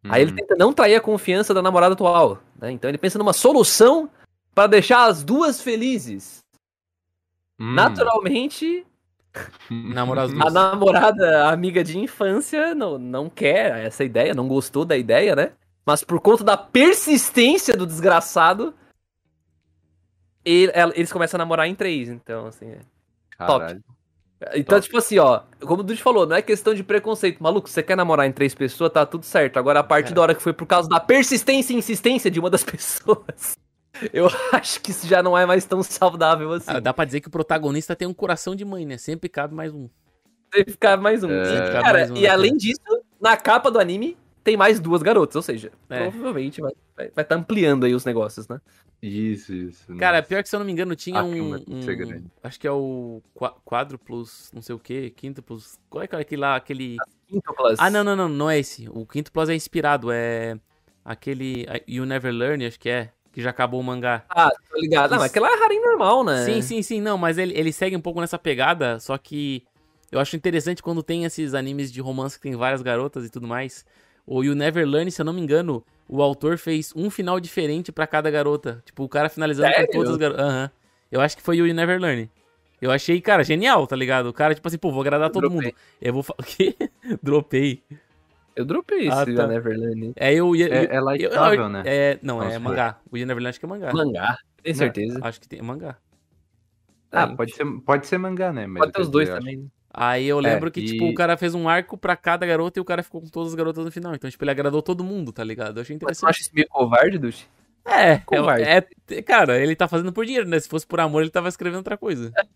Aí 0.10 0.22
ele 0.24 0.32
Hum. 0.32 0.36
tenta 0.36 0.56
não 0.56 0.74
trair 0.74 0.96
a 0.96 1.02
confiança 1.02 1.54
da 1.54 1.62
namorada 1.62 1.94
atual. 1.94 2.40
né? 2.60 2.72
Então 2.72 2.90
ele 2.90 2.98
pensa 2.98 3.18
numa 3.18 3.34
solução 3.34 4.10
para 4.54 4.68
deixar 4.68 5.06
as 5.06 5.24
duas 5.24 5.62
felizes. 5.62 6.40
Hum. 7.60 7.74
Naturalmente, 7.74 8.86
a 10.48 10.50
namorada, 10.52 11.46
a 11.46 11.52
amiga 11.54 11.84
de 11.84 11.98
infância, 11.98 12.76
não, 12.76 12.98
não 12.98 13.30
quer 13.30 13.86
essa 13.86 14.04
ideia, 14.04 14.34
não 14.34 14.48
gostou 14.48 14.84
da 14.86 14.98
ideia, 14.98 15.36
né? 15.36 15.52
Mas 15.86 16.04
por 16.04 16.20
conta 16.20 16.44
da 16.44 16.58
persistência 16.58 17.76
do 17.78 17.88
desgraçado, 17.88 18.74
ele- 20.44 20.72
ela- 20.76 20.94
eles 20.96 21.12
começam 21.12 21.38
a 21.38 21.40
namorar 21.40 21.68
em 21.68 21.76
três. 21.76 22.10
Então, 22.10 22.48
assim. 22.48 22.66
é. 22.68 22.80
Caralho. 23.38 23.82
Então, 24.56 24.78
Top. 24.78 24.82
tipo 24.82 24.98
assim, 24.98 25.20
ó, 25.20 25.42
como 25.60 25.82
o 25.82 25.84
Dude 25.84 26.02
falou, 26.02 26.26
não 26.26 26.36
é 26.36 26.42
questão 26.42 26.74
de 26.74 26.84
preconceito. 26.84 27.42
Maluco, 27.42 27.70
você 27.70 27.84
quer 27.84 27.96
namorar 27.96 28.26
em 28.26 28.32
três 28.32 28.56
pessoas, 28.56 28.92
tá 28.92 29.06
tudo 29.06 29.24
certo. 29.26 29.58
Agora, 29.58 29.80
a 29.82 29.84
partir 29.84 30.12
É. 30.12 30.16
da 30.16 30.22
hora 30.22 30.36
que 30.36 30.42
foi 30.42 30.52
por 30.54 30.66
causa 30.66 30.90
da 30.90 31.00
persistência 31.00 31.74
e 31.74 31.78
insistência 31.78 32.32
de 32.32 32.40
uma 32.40 32.50
das 32.50 32.64
pessoas, 32.66 33.56
eu 34.12 34.28
acho 34.52 34.82
que 34.82 34.90
isso 34.92 35.06
já 35.08 35.22
não 35.22 35.38
é 35.38 35.46
mais 35.46 35.66
tão 35.66 35.84
saudável 35.84 36.52
assim. 36.54 36.72
Ah, 36.72 36.80
dá 36.80 36.92
pra 36.94 37.06
dizer 37.06 37.22
que 37.22 37.28
o 37.28 37.32
protagonista 37.32 37.96
tem 37.96 38.08
um 38.08 38.14
coração 38.14 38.56
de 38.56 38.66
mãe, 38.66 38.84
né? 38.86 38.98
Sempre 38.98 39.30
cabe 39.30 39.54
mais 39.54 39.72
um. 39.74 39.88
Que 40.52 40.66
ficar 40.66 40.98
mais 40.98 41.24
um. 41.24 41.30
É. 41.32 41.44
E, 41.44 41.58
Cabe 41.58 41.72
cara, 41.72 41.94
mais 42.00 42.12
um, 42.12 42.16
e 42.16 42.22
né, 42.22 42.28
além 42.30 42.58
disso, 42.58 42.82
na 43.22 43.38
capa 43.38 43.70
do 43.72 43.80
anime, 43.80 44.18
tem 44.44 44.58
mais 44.58 44.80
duas 44.80 45.02
garotas. 45.02 45.36
Ou 45.36 45.42
seja, 45.42 45.72
É. 45.90 46.10
provavelmente 46.10 46.62
vai 46.62 46.72
estar 46.72 47.12
vai 47.16 47.26
tá 47.26 47.36
ampliando 47.36 47.86
aí 47.86 47.94
os 47.94 48.06
negócios, 48.06 48.48
né? 48.48 48.60
Isso, 49.02 49.52
isso. 49.54 49.96
Cara, 49.96 50.18
nossa. 50.18 50.28
pior 50.30 50.44
que 50.44 50.50
se 50.50 50.56
eu 50.56 50.60
não 50.60 50.66
me 50.66 50.72
engano, 50.72 50.96
tinha 50.96 51.20
Ah, 51.20 51.24
um. 51.24 51.56
um- 51.56 52.30
acho 52.44 52.60
que 52.60 52.68
é 52.68 52.72
o 52.72 53.20
quádruplos, 53.66 54.52
não 54.54 54.62
sei 54.62 54.76
o 54.76 54.80
que, 54.80 55.10
quíntuplos. 55.10 55.80
Qual 55.90 56.04
é 56.04 56.08
que 56.08 56.16
é 56.16 56.20
aquele 56.20 56.42
lá, 56.42 56.56
aquele. 56.56 56.98
Quinto 57.28 57.54
plus. 57.56 57.80
Ah, 57.80 57.90
não, 57.90 58.04
não, 58.04 58.16
não, 58.16 58.30
não 58.30 58.50
é 58.50 58.60
esse. 58.60 58.88
O 58.90 59.06
quinto 59.06 59.32
plus 59.32 59.50
é 59.50 59.56
inspirado, 59.56 60.12
é 60.12 60.60
aquele 61.04 61.66
You 61.88 62.06
Never 62.06 62.32
Learn, 62.32 62.64
acho 62.66 62.80
que 62.80 62.90
é, 62.90 63.10
que 63.32 63.42
já 63.42 63.50
acabou 63.50 63.80
o 63.80 63.84
mangá. 63.84 64.24
Ah, 64.30 64.52
tô 64.70 64.80
ligado. 64.80 65.12
Não, 65.12 65.18
mas 65.18 65.32
aquela 65.32 65.50
é 65.50 65.64
harim 65.64 65.80
normal, 65.82 66.24
né? 66.24 66.46
Sim, 66.46 66.62
sim, 66.62 66.82
sim, 66.84 67.02
não, 67.02 67.18
mas 67.18 67.40
ele, 67.40 67.58
ele 67.58 67.74
segue 67.74 67.96
um 67.96 68.02
pouco 68.02 68.22
nessa 68.22 68.38
pegada, 68.38 69.00
só 69.00 69.18
que 69.18 69.64
eu 70.12 70.20
acho 70.20 70.36
interessante 70.36 70.84
quando 70.84 71.02
tem 71.02 71.26
esses 71.26 71.54
animes 71.56 71.92
de 71.92 72.02
romance 72.02 72.36
que 72.38 72.44
tem 72.44 72.56
várias 72.56 72.82
garotas 72.84 73.26
e 73.26 73.30
tudo 73.32 73.48
mais. 73.48 73.84
O 74.26 74.44
You 74.44 74.56
Never 74.56 74.86
Learn, 74.88 75.10
se 75.12 75.22
eu 75.22 75.26
não 75.26 75.34
me 75.34 75.42
engano, 75.42 75.84
o 76.08 76.22
autor 76.22 76.58
fez 76.58 76.94
um 76.96 77.10
final 77.10 77.40
diferente 77.40 77.92
pra 77.92 78.06
cada 78.08 78.30
garota. 78.32 78.82
Tipo, 78.86 79.04
o 79.04 79.10
cara 79.10 79.30
finalizando 79.30 79.70
Sério? 79.70 79.88
com 79.88 79.94
todas 79.94 80.12
as 80.12 80.18
garotas. 80.18 80.46
Aham. 80.46 80.72
Eu 81.12 81.20
acho 81.22 81.36
que 81.36 81.44
foi 81.44 81.60
o 81.62 81.66
You 81.66 81.74
Never 81.74 82.00
Learn. 82.00 82.30
Eu 82.82 82.90
achei, 82.92 83.20
cara, 83.22 83.44
genial, 83.44 83.86
tá 83.86 83.96
ligado? 83.96 84.28
O 84.28 84.34
cara, 84.34 84.56
tipo 84.56 84.68
assim, 84.68 84.78
pô, 84.78 84.92
vou 84.92 85.02
agradar 85.02 85.28
Eu 85.30 85.32
todo 85.34 85.50
dropei. 85.50 85.68
mundo. 85.72 85.76
Eu 86.02 86.14
vou 86.14 86.24
falar. 86.24 86.40
O 86.42 86.44
quê? 86.44 86.76
Dropei. 87.22 87.84
Eu 88.56 88.66
dropei 88.66 89.08
Ah, 89.10 89.24
esse 89.24 89.34
tá. 89.36 89.48
Neverland. 89.48 90.14
É, 90.16 90.34
eu. 90.34 90.54
É, 90.56 90.60
eu- 90.60 90.92
é 90.92 91.00
light 91.00 91.24
novel, 91.30 91.70
né? 91.70 91.84
É, 91.86 92.20
não, 92.22 92.42
é 92.42 92.48
supor. 92.52 92.62
mangá. 92.62 93.00
O 93.12 93.18
You 93.18 93.26
Never 93.26 93.42
Learn 93.42 93.50
acho 93.50 93.60
que 93.60 93.66
é 93.66 93.70
mangá. 93.70 93.94
Mangá, 93.94 94.38
tem 94.64 94.74
certeza. 94.74 95.20
Acho 95.22 95.40
que 95.42 95.48
tem 95.48 95.60
é 95.60 95.62
mangá. 95.62 95.98
Ah, 97.12 97.28
Tem. 97.28 97.36
pode 97.36 97.54
ser, 97.56 97.66
pode 97.86 98.08
ser 98.08 98.18
mangá, 98.18 98.54
né? 98.54 98.66
Mas 98.68 98.80
Pode 98.80 98.94
ter 98.94 99.02
os 99.02 99.10
dois 99.10 99.28
também. 99.30 99.70
Aí 99.94 100.26
eu 100.26 100.40
lembro 100.40 100.72
que, 100.72 100.80
e- 100.80 100.86
tipo, 100.86 101.10
o 101.10 101.14
cara 101.14 101.36
fez 101.36 101.54
um 101.54 101.68
arco 101.68 101.98
pra 101.98 102.16
cada 102.16 102.46
garota 102.46 102.80
e 102.80 102.82
o 102.82 102.86
cara 102.86 103.04
ficou 103.04 103.22
com 103.22 103.28
todas 103.28 103.50
as 103.50 103.56
garotas 103.56 103.84
no 103.84 103.92
final. 103.92 104.16
Então, 104.16 104.30
tipo, 104.30 104.44
ele 104.44 104.52
agradou 104.52 104.82
todo 104.82 105.04
mundo, 105.04 105.32
tá 105.34 105.44
ligado? 105.44 105.78
Eu 105.78 105.82
achei 105.82 105.96
Mas 105.96 106.00
tu 106.00 106.04
interessante. 106.06 106.30
acha 106.30 106.42
isso 106.42 106.52
meio 106.54 106.68
covarde, 106.70 107.18
Dushi? 107.18 107.46
É, 107.84 108.18
Covarde. 108.20 108.64
é, 108.64 108.88
é- 109.10 109.22
Cara, 109.22 109.60
ele 109.60 109.76
tá 109.76 109.88
fazendo 109.88 110.14
por 110.14 110.26
dinheiro, 110.26 110.48
né? 110.48 110.60
Se 110.60 110.70
fosse 110.70 110.86
por 110.88 111.00
amor, 111.00 111.22
ele 111.24 111.32
tava 111.32 111.50
escrevendo 111.50 111.78
outra 111.80 111.98
coisa. 111.98 112.32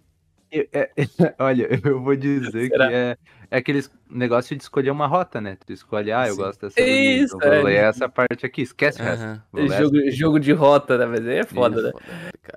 Eu- 0.52 0.68
é- 0.72 0.90
olha, 1.40 1.68
eu 1.84 2.02
vou 2.02 2.16
dizer 2.16 2.70
que 2.70 2.78
Será? 2.78 2.92
é, 2.92 3.18
é 3.52 3.58
aquele 3.58 3.84
negócio 4.10 4.56
de 4.56 4.62
escolher 4.64 4.92
uma 4.92 5.08
rota, 5.08 5.42
né? 5.42 5.58
Tu 5.66 5.74
escolhe, 5.74 6.12
ah, 6.12 6.28
eu 6.28 6.36
Sim. 6.36 6.42
gosto 6.42 6.62
dessa 6.62 6.80
linha, 6.80 7.24
Isso, 7.24 7.36
então 7.36 7.50
vou 7.50 7.60
é. 7.60 7.64
ler 7.64 7.76
essa 7.84 8.08
parte 8.08 8.46
aqui, 8.46 8.62
esquece 8.62 9.02
o 9.02 9.04
resto. 9.06 9.42
Jogo, 9.78 10.12
jogo 10.12 10.40
de 10.40 10.52
rota, 10.54 10.98
né? 10.98 11.06
Mas 11.06 11.28
aí 11.28 11.38
é 11.40 11.44
foda, 11.44 11.82
né? 11.82 11.92
Foda, 11.92 12.06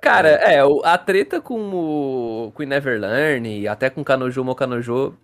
Cara, 0.01 0.29
é, 0.29 0.63
o- 0.63 0.81
a 0.83 0.97
treta 0.97 1.41
com 1.41 1.59
o, 1.59 2.51
com 2.53 2.63
o 2.63 2.65
Neverlearn 2.65 3.59
e 3.61 3.67
até 3.67 3.89
com 3.89 4.01
o 4.01 4.05
Kanojo 4.05 4.43
Mo 4.43 4.55
Kanojo, 4.55 5.15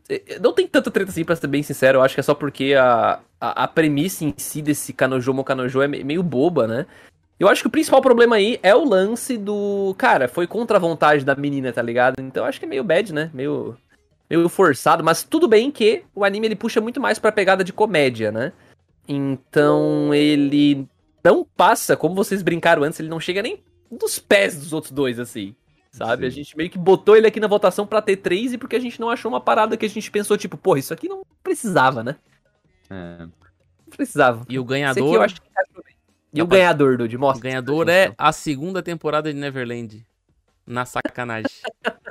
não 0.42 0.52
tem 0.54 0.68
tanta 0.68 0.90
treta 0.92 1.12
assim, 1.12 1.24
pra 1.24 1.36
ser 1.36 1.48
bem 1.48 1.64
sincero, 1.64 2.00
eu 2.00 2.02
acho 2.04 2.16
que 2.16 2.20
é 2.20 2.24
só 2.24 2.34
porque 2.34 2.74
a, 2.74 3.20
a, 3.40 3.64
a 3.64 3.68
premissa 3.68 4.26
em 4.26 4.34
si 4.38 4.62
desse 4.62 4.92
Kanojo 4.92 5.34
Mo 5.34 5.44
Kanojo 5.44 5.82
é 5.82 5.88
me- 5.88 6.04
meio 6.04 6.24
boba, 6.24 6.68
né? 6.68 6.86
Eu 7.40 7.50
acho 7.50 7.62
que 7.62 7.68
o 7.68 7.72
principal 7.72 8.02
problema 8.02 8.38
aí 8.38 8.60
é 8.64 8.74
o 8.74 8.88
lance 8.88 9.38
do. 9.38 9.94
Cara, 9.98 10.28
foi 10.28 10.48
contra 10.48 10.78
a 10.78 10.80
vontade 10.80 11.26
da 11.26 11.36
menina, 11.36 11.74
tá 11.74 11.82
ligado? 11.82 12.20
Então 12.20 12.44
eu 12.44 12.50
acho 12.50 12.60
que 12.60 12.66
é 12.66 12.70
meio 12.70 12.84
bad, 12.84 13.14
né? 13.14 13.30
Meio, 13.34 13.78
meio 14.30 14.48
forçado, 14.48 15.04
mas 15.04 15.24
tudo 15.24 15.48
bem 15.48 15.70
que 15.70 16.04
o 16.16 16.24
anime 16.24 16.48
ele 16.48 16.56
puxa 16.56 16.80
muito 16.80 17.02
mais 17.02 17.20
pra 17.20 17.32
pegada 17.32 17.64
de 17.64 17.74
comédia, 17.74 18.32
né? 18.32 18.54
Então 19.08 20.14
ele 20.14 20.88
não 21.24 21.44
passa, 21.44 21.98
como 21.98 22.16
vocês 22.16 22.42
brincaram 22.42 22.84
antes, 22.84 23.00
ele 23.00 23.10
não 23.10 23.20
chega 23.20 23.42
nem 23.42 23.64
dos 23.92 24.18
pés 24.18 24.58
dos 24.58 24.72
outros 24.72 24.92
dois, 24.92 25.20
assim. 25.20 25.56
Sabe? 25.92 26.24
Sim. 26.24 26.28
A 26.28 26.30
gente 26.30 26.58
meio 26.58 26.70
que 26.70 26.78
botou 26.78 27.16
ele 27.16 27.28
aqui 27.28 27.40
na 27.40 27.48
votação 27.48 27.88
pra 27.88 28.02
ter 28.02 28.18
três 28.18 28.52
e 28.52 28.58
porque 28.58 28.76
a 28.76 28.80
gente 28.80 29.00
não 29.00 29.10
achou 29.10 29.32
uma 29.32 29.40
parada 29.40 29.78
que 29.78 29.86
a 29.86 29.90
gente 29.90 30.12
pensou, 30.12 30.38
tipo, 30.38 30.58
porra, 30.58 30.80
isso 30.80 30.94
aqui 30.94 31.08
não 31.08 31.26
precisava, 31.42 32.04
né? 32.04 32.18
É. 32.90 33.20
Não 33.20 33.32
precisava. 33.90 34.40
E 34.40 34.42
o 34.42 34.46
aqui 34.46 34.58
eu 34.58 34.64
ganhador, 34.66 35.22
acho 35.22 35.36
que. 35.36 35.48
E 36.36 36.42
o 36.42 36.48
ganhador, 36.48 36.98
Dude? 36.98 37.16
o 37.16 37.20
Mostra. 37.20 37.42
ganhador 37.50 37.90
é 37.90 38.14
a 38.18 38.32
segunda 38.32 38.84
temporada 38.84 39.32
de 39.34 39.40
Neverland. 39.40 40.06
Na 40.68 40.86
sacanagem. 40.86 41.50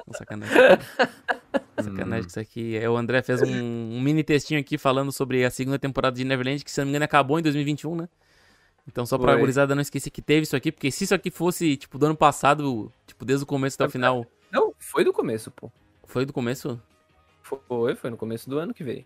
Na 0.06 0.14
sacanagem. 0.18 0.54
Sacanagem 1.82 2.24
que 2.24 2.30
isso 2.30 2.40
aqui. 2.40 2.76
É, 2.76 2.88
o 2.88 2.96
André 2.96 3.20
fez 3.20 3.42
um, 3.42 3.52
um 3.96 4.00
mini 4.00 4.22
textinho 4.22 4.60
aqui 4.60 4.78
falando 4.78 5.10
sobre 5.10 5.44
a 5.44 5.50
segunda 5.50 5.78
temporada 5.78 6.16
de 6.16 6.24
Neverland, 6.24 6.64
que 6.64 6.70
se 6.70 6.80
não 6.80 6.86
me 6.86 6.90
engano 6.90 7.04
acabou 7.04 7.38
em 7.38 7.42
2021, 7.42 7.96
né? 7.96 8.08
Então 8.86 9.04
só 9.04 9.18
pra 9.18 9.32
Foi. 9.32 9.40
gurizada 9.40 9.74
não 9.74 9.82
esquecer 9.82 10.10
que 10.10 10.22
teve 10.22 10.42
isso 10.42 10.54
aqui, 10.54 10.70
porque 10.70 10.90
se 10.90 11.04
isso 11.04 11.14
aqui 11.14 11.30
fosse, 11.30 11.76
tipo, 11.76 11.98
do 11.98 12.06
ano 12.06 12.16
passado, 12.16 12.92
tipo, 13.06 13.24
desde 13.24 13.42
o 13.44 13.46
começo 13.46 13.76
até 13.76 13.86
o 13.86 13.90
final. 13.90 14.26
Não, 14.52 14.72
foi 14.78 15.04
do 15.04 15.12
começo, 15.12 15.50
pô. 15.50 15.70
Foi 16.06 16.24
do 16.24 16.32
começo? 16.32 16.80
Foi, 17.42 17.94
foi 17.96 18.10
no 18.10 18.16
começo 18.16 18.48
do 18.48 18.58
ano 18.58 18.72
que 18.72 18.84
veio. 18.84 19.04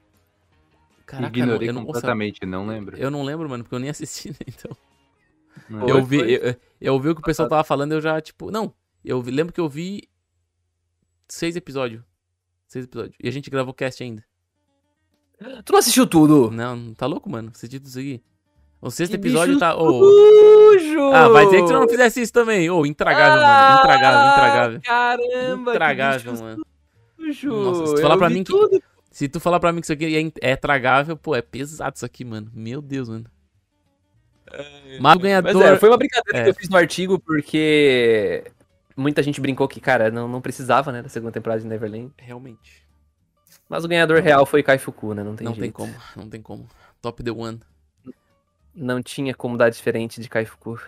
Caraca, 1.07 1.39
Ignorei 1.39 1.69
não, 1.69 1.75
eu 1.75 1.81
não, 1.81 1.87
completamente, 1.87 2.45
não 2.45 2.67
lembro. 2.67 2.97
eu 2.99 3.11
não 3.11 3.23
lembro, 3.23 3.49
mano, 3.49 3.65
porque 3.65 3.75
eu 3.75 3.79
nem 3.79 3.89
assisti, 3.91 4.31
né? 4.31 4.37
Então. 4.47 4.77
Não. 5.69 5.81
Foi, 5.81 5.91
eu 5.91 6.05
vi, 6.05 6.33
eu, 6.35 6.57
eu 6.81 7.01
vi 7.01 7.09
o 7.11 7.15
que 7.15 7.21
o 7.21 7.25
pessoal 7.25 7.49
tava 7.49 7.65
falando, 7.65 7.93
eu 7.93 8.01
já, 8.01 8.21
tipo, 8.21 8.51
não, 8.51 8.73
eu 9.05 9.21
vi- 9.21 9.31
lembro 9.31 9.53
que 9.53 9.61
eu 9.61 9.69
vi 9.69 10.09
seis 11.29 11.57
episódios. 11.57 12.03
Seis 12.67 12.85
episódios. 12.85 13.17
E 13.23 13.29
a 13.29 13.31
gente 13.33 13.51
gravou 13.51 13.73
cast 13.75 14.03
ainda. 14.03 14.25
Tu 15.65 15.73
não 15.73 15.79
assistiu 15.79 16.07
tudo? 16.07 16.51
Não, 16.51 16.93
tá 16.95 17.07
louco, 17.07 17.31
mano? 17.31 17.51
Assisti 17.55 17.79
tudo 17.79 17.89
isso 17.89 17.99
aqui. 17.99 18.23
O 18.81 18.91
sexto 18.91 19.13
Que 19.13 19.17
episódio 19.19 19.59
tá. 19.59 19.77
ô, 19.77 19.91
Sujo! 20.05 21.01
ah, 21.13 21.29
vai 21.29 21.45
dizer 21.47 21.63
que 21.63 21.67
tu 21.67 21.73
não 21.73 21.89
fizesse 21.89 22.23
isso 22.23 22.33
também. 22.33 22.71
Ô, 22.71 22.85
intragável, 22.87 23.43
mano. 23.43 23.79
Intragável, 23.81 24.31
intragável. 24.33 24.79
Ah, 24.79 25.17
Caramba, 25.17 25.71
Intragável, 25.73 26.35
que 26.35 26.41
mano. 26.43 26.67
sujo. 27.17 27.49
Nossa, 27.53 27.87
se 27.89 27.95
tu 27.97 28.01
falar 28.03 28.15
Eu 28.15 28.19
pra 28.19 28.31
mim 28.31 28.45
que- 28.45 28.53
tudo. 28.53 28.83
Se 29.11 29.29
tu 29.29 29.41
falar 29.41 29.59
pra 29.59 29.73
mim 29.73 29.81
que 29.81 29.87
isso 29.87 29.93
aqui 29.93 30.33
é, 30.41 30.53
é 30.53 30.57
tragável, 30.57 31.17
pô, 31.17 31.35
é 31.35 31.43
pesado 31.43 31.97
isso 31.97 32.05
aqui, 32.07 32.25
mano. 32.25 32.51
Meu 32.55 32.81
Deus, 32.81 33.09
mano. 33.09 33.25
Mas 35.01 35.17
o 35.17 35.19
ganhador. 35.19 35.55
Mas 35.55 35.63
é, 35.65 35.77
foi 35.77 35.89
uma 35.89 35.97
brincadeira 35.97 36.39
É. 36.39 36.45
que 36.45 36.51
eu 36.51 36.55
fiz 36.55 36.69
no 36.69 36.77
artigo 36.77 37.19
porque 37.19 38.45
muita 38.97 39.23
gente 39.23 39.41
brincou 39.41 39.67
que, 39.69 39.81
cara, 39.81 40.11
não, 40.11 40.27
não 40.29 40.41
precisava, 40.41 40.91
né, 40.93 41.03
da 41.03 41.09
segunda 41.09 41.33
temporada 41.33 41.61
de 41.61 41.67
Neverland. 41.67 42.13
Realmente. 42.19 42.87
Mas 43.69 43.85
o 43.85 43.89
ganhador 43.89 44.21
real 44.23 44.47
foi 44.47 44.63
Kai 44.63 44.79
Fuku, 44.79 45.15
né? 45.15 45.23
Não 45.23 45.37
tem 45.37 45.45
não 45.45 45.55
jeito. 45.55 45.63
tem 45.63 45.71
como, 45.73 45.95
não 46.17 46.29
tem 46.29 46.41
como. 46.43 46.67
Top 47.03 47.23
the 47.23 47.31
one. 47.31 47.61
Não 48.75 49.03
tinha 49.03 49.35
como 49.35 49.57
dar 49.57 49.69
diferente 49.71 50.21
de 50.21 50.29
Kai 50.29 50.45
Fuku. 50.45 50.79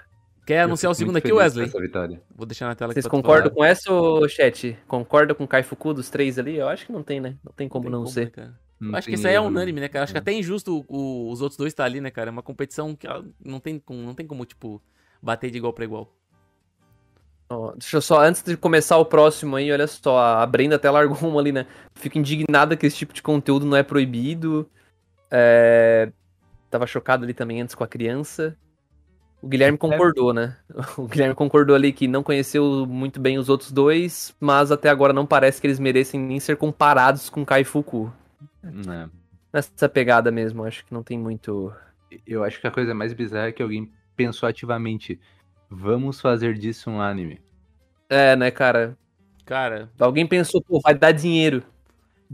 Quer 0.46 0.60
Eu 0.60 0.64
anunciar 0.64 0.90
o 0.90 0.94
segundo 0.94 1.16
aqui, 1.16 1.32
Wesley? 1.32 1.66
com 1.66 1.76
Essa 1.76 1.80
vitória. 1.86 2.22
Vou 2.34 2.46
deixar 2.46 2.66
na 2.66 2.74
tela 2.74 2.92
Vocês 2.92 3.04
tu 3.04 3.10
concordam 3.10 3.50
com 3.52 3.64
essa, 3.64 3.92
ô, 3.92 4.26
chat? 4.28 4.76
Concorda 4.88 5.34
com 5.34 5.46
Kai 5.46 5.62
Fuku 5.62 5.92
dos 5.94 6.08
três 6.08 6.38
ali? 6.38 6.56
Eu 6.56 6.68
acho 6.68 6.86
que 6.86 6.92
não 6.92 7.02
tem, 7.02 7.20
né? 7.20 7.36
Não 7.44 7.52
tem 7.52 7.68
como 7.68 7.84
Tem 7.84 7.92
não 7.92 7.98
como, 8.00 8.10
ser. 8.10 8.24
né, 8.26 8.30
cara? 8.30 8.58
Não 8.80 8.96
Acho 8.96 9.08
que 9.08 9.14
isso 9.14 9.26
aí 9.28 9.34
é 9.34 9.40
unânime, 9.40 9.80
né, 9.80 9.88
cara? 9.88 10.04
Acho 10.04 10.12
que 10.12 10.18
É. 10.18 10.22
até 10.22 10.32
injusto 10.32 10.84
o- 10.88 11.30
os 11.30 11.42
outros 11.42 11.58
dois 11.58 11.72
estar 11.72 11.84
ali, 11.84 12.00
né, 12.00 12.10
cara? 12.10 12.30
É 12.30 12.32
uma 12.32 12.42
competição 12.42 12.96
que 12.96 13.06
não 13.44 13.60
tem, 13.60 13.78
como, 13.78 14.00
não 14.00 14.14
tem 14.14 14.26
como, 14.26 14.44
tipo, 14.46 14.80
bater 15.22 15.50
de 15.50 15.58
igual 15.58 15.72
pra 15.72 15.84
igual. 15.84 16.10
Ó, 17.50 17.72
deixa 17.72 17.96
eu 17.96 18.00
só, 18.00 18.20
antes 18.22 18.42
de 18.42 18.56
começar 18.56 18.96
o 18.96 19.04
próximo 19.04 19.56
aí, 19.56 19.70
olha 19.72 19.86
só, 19.86 20.18
a 20.18 20.46
Brenda 20.46 20.76
até 20.76 20.88
largou 20.90 21.18
uma 21.28 21.40
ali, 21.40 21.52
né? 21.52 21.66
Fico 21.94 22.16
indignada 22.16 22.76
que 22.76 22.86
esse 22.86 22.96
tipo 22.96 23.12
de 23.12 23.22
conteúdo 23.22 23.66
não 23.66 23.76
é 23.76 23.82
proibido. 23.82 24.68
É... 25.30 26.10
Tava 26.70 26.86
chocado 26.86 27.24
ali 27.24 27.34
também 27.34 27.60
antes 27.60 27.74
com 27.74 27.82
a 27.84 27.88
criança. 27.88 28.56
O 29.42 29.48
Guilherme 29.48 29.76
concordou, 29.76 30.32
né? 30.32 30.56
O 30.96 31.06
Guilherme 31.08 31.34
concordou 31.34 31.74
ali 31.74 31.92
que 31.92 32.06
não 32.06 32.22
conheceu 32.22 32.86
muito 32.86 33.18
bem 33.20 33.38
os 33.38 33.48
outros 33.48 33.72
dois, 33.72 34.34
mas 34.38 34.70
até 34.70 34.88
agora 34.88 35.12
não 35.12 35.26
parece 35.26 35.60
que 35.60 35.66
eles 35.66 35.78
merecem 35.80 36.20
nem 36.20 36.38
ser 36.38 36.56
comparados 36.56 37.28
com 37.28 37.44
Kai 37.44 37.64
Fuku. 37.64 38.12
É. 38.64 39.08
Nessa 39.52 39.88
pegada 39.88 40.30
mesmo, 40.30 40.64
acho 40.64 40.84
que 40.84 40.94
não 40.94 41.02
tem 41.02 41.18
muito. 41.18 41.72
Eu 42.26 42.44
acho 42.44 42.60
que 42.60 42.66
a 42.66 42.70
coisa 42.70 42.94
mais 42.94 43.12
bizarra 43.12 43.48
é 43.48 43.52
que 43.52 43.62
alguém 43.62 43.90
pensou 44.16 44.48
ativamente. 44.48 45.20
Vamos 45.68 46.20
fazer 46.20 46.54
disso 46.54 46.90
um 46.90 47.00
anime. 47.00 47.40
É, 48.08 48.34
né, 48.34 48.50
cara? 48.50 48.96
Cara, 49.44 49.88
Alguém 49.98 50.26
pensou, 50.26 50.62
pô, 50.62 50.80
vai 50.80 50.94
dar 50.94 51.10
dinheiro. 51.10 51.64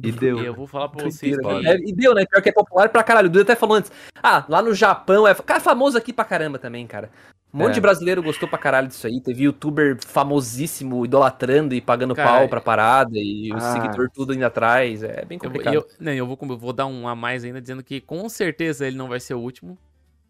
E 0.02 0.12
deu. 0.12 0.38
eu 0.44 0.54
vou 0.54 0.66
falar 0.66 0.90
pra 0.90 1.04
vocês. 1.04 1.34
É, 1.64 1.76
e 1.78 1.92
deu, 1.92 2.14
né? 2.14 2.26
Pior 2.26 2.42
que 2.42 2.50
é 2.50 2.52
popular 2.52 2.90
pra 2.90 3.02
caralho. 3.02 3.28
O 3.28 3.30
Dudu 3.30 3.42
até 3.42 3.56
falou 3.56 3.76
antes. 3.76 3.90
Ah, 4.22 4.44
lá 4.48 4.60
no 4.60 4.74
Japão 4.74 5.26
é. 5.26 5.34
Cara, 5.34 5.58
famoso 5.58 5.96
aqui 5.96 6.12
pra 6.12 6.24
caramba 6.26 6.58
também, 6.58 6.86
cara. 6.86 7.10
Um 7.56 7.60
monte 7.60 7.70
É. 7.70 7.74
de 7.74 7.80
brasileiro 7.80 8.22
gostou 8.22 8.46
pra 8.46 8.58
caralho 8.58 8.86
disso 8.86 9.06
aí. 9.06 9.18
Teve 9.18 9.44
youtuber 9.44 9.96
famosíssimo 10.06 11.06
idolatrando 11.06 11.74
e 11.74 11.80
pagando 11.80 12.14
Cara, 12.14 12.28
pau 12.40 12.48
pra 12.50 12.60
parada. 12.60 13.16
E 13.18 13.50
o 13.50 13.56
ah, 13.56 13.60
seguidor 13.60 14.10
tudo 14.12 14.34
indo 14.34 14.44
atrás. 14.44 15.02
É 15.02 15.24
bem 15.24 15.38
Eu, 15.42 15.48
complicado. 15.48 15.74
eu, 15.74 15.86
não, 15.98 16.12
eu 16.12 16.26
vou, 16.26 16.38
eu 16.42 16.58
vou 16.58 16.72
dar 16.74 16.84
um 16.84 17.08
a 17.08 17.16
mais 17.16 17.44
ainda, 17.44 17.58
dizendo 17.60 17.82
que 17.82 17.98
com 18.00 18.28
certeza 18.28 18.86
ele 18.86 18.96
não 18.98 19.08
vai 19.08 19.18
ser 19.20 19.32
o 19.32 19.40
último. 19.40 19.78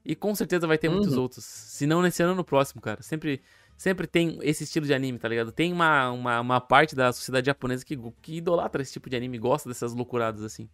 E 0.05 0.15
com 0.15 0.33
certeza 0.37 0.69
vai 0.69 0.79
ter 0.79 0.89
muitos 0.89 1.15
Uhum. 1.17 1.23
outros. 1.23 1.45
Se 1.45 1.85
não 1.85 2.01
nesse 2.01 2.23
ano, 2.23 2.33
no 2.37 2.45
próximo, 2.45 2.81
cara. 2.81 3.03
Sempre, 3.03 3.43
sempre 3.77 4.07
tem 4.07 4.39
esse 4.43 4.63
estilo 4.63 4.87
de 4.87 4.95
anime, 4.95 5.19
tá 5.19 5.27
ligado? 5.27 5.51
Tem 5.51 5.73
uma, 5.73 6.13
uma, 6.13 6.41
uma 6.41 6.61
parte 6.61 6.95
da 6.95 7.13
sociedade 7.13 7.47
japonesa 7.47 7.85
que, 7.85 7.99
que 8.23 8.37
idolatra 8.37 8.83
esse 8.83 8.93
tipo 8.93 9.11
de 9.11 9.17
anime, 9.17 9.37
gosta 9.37 9.69
dessas 9.69 9.93
loucuradas 9.93 10.45
assim. 10.45 10.69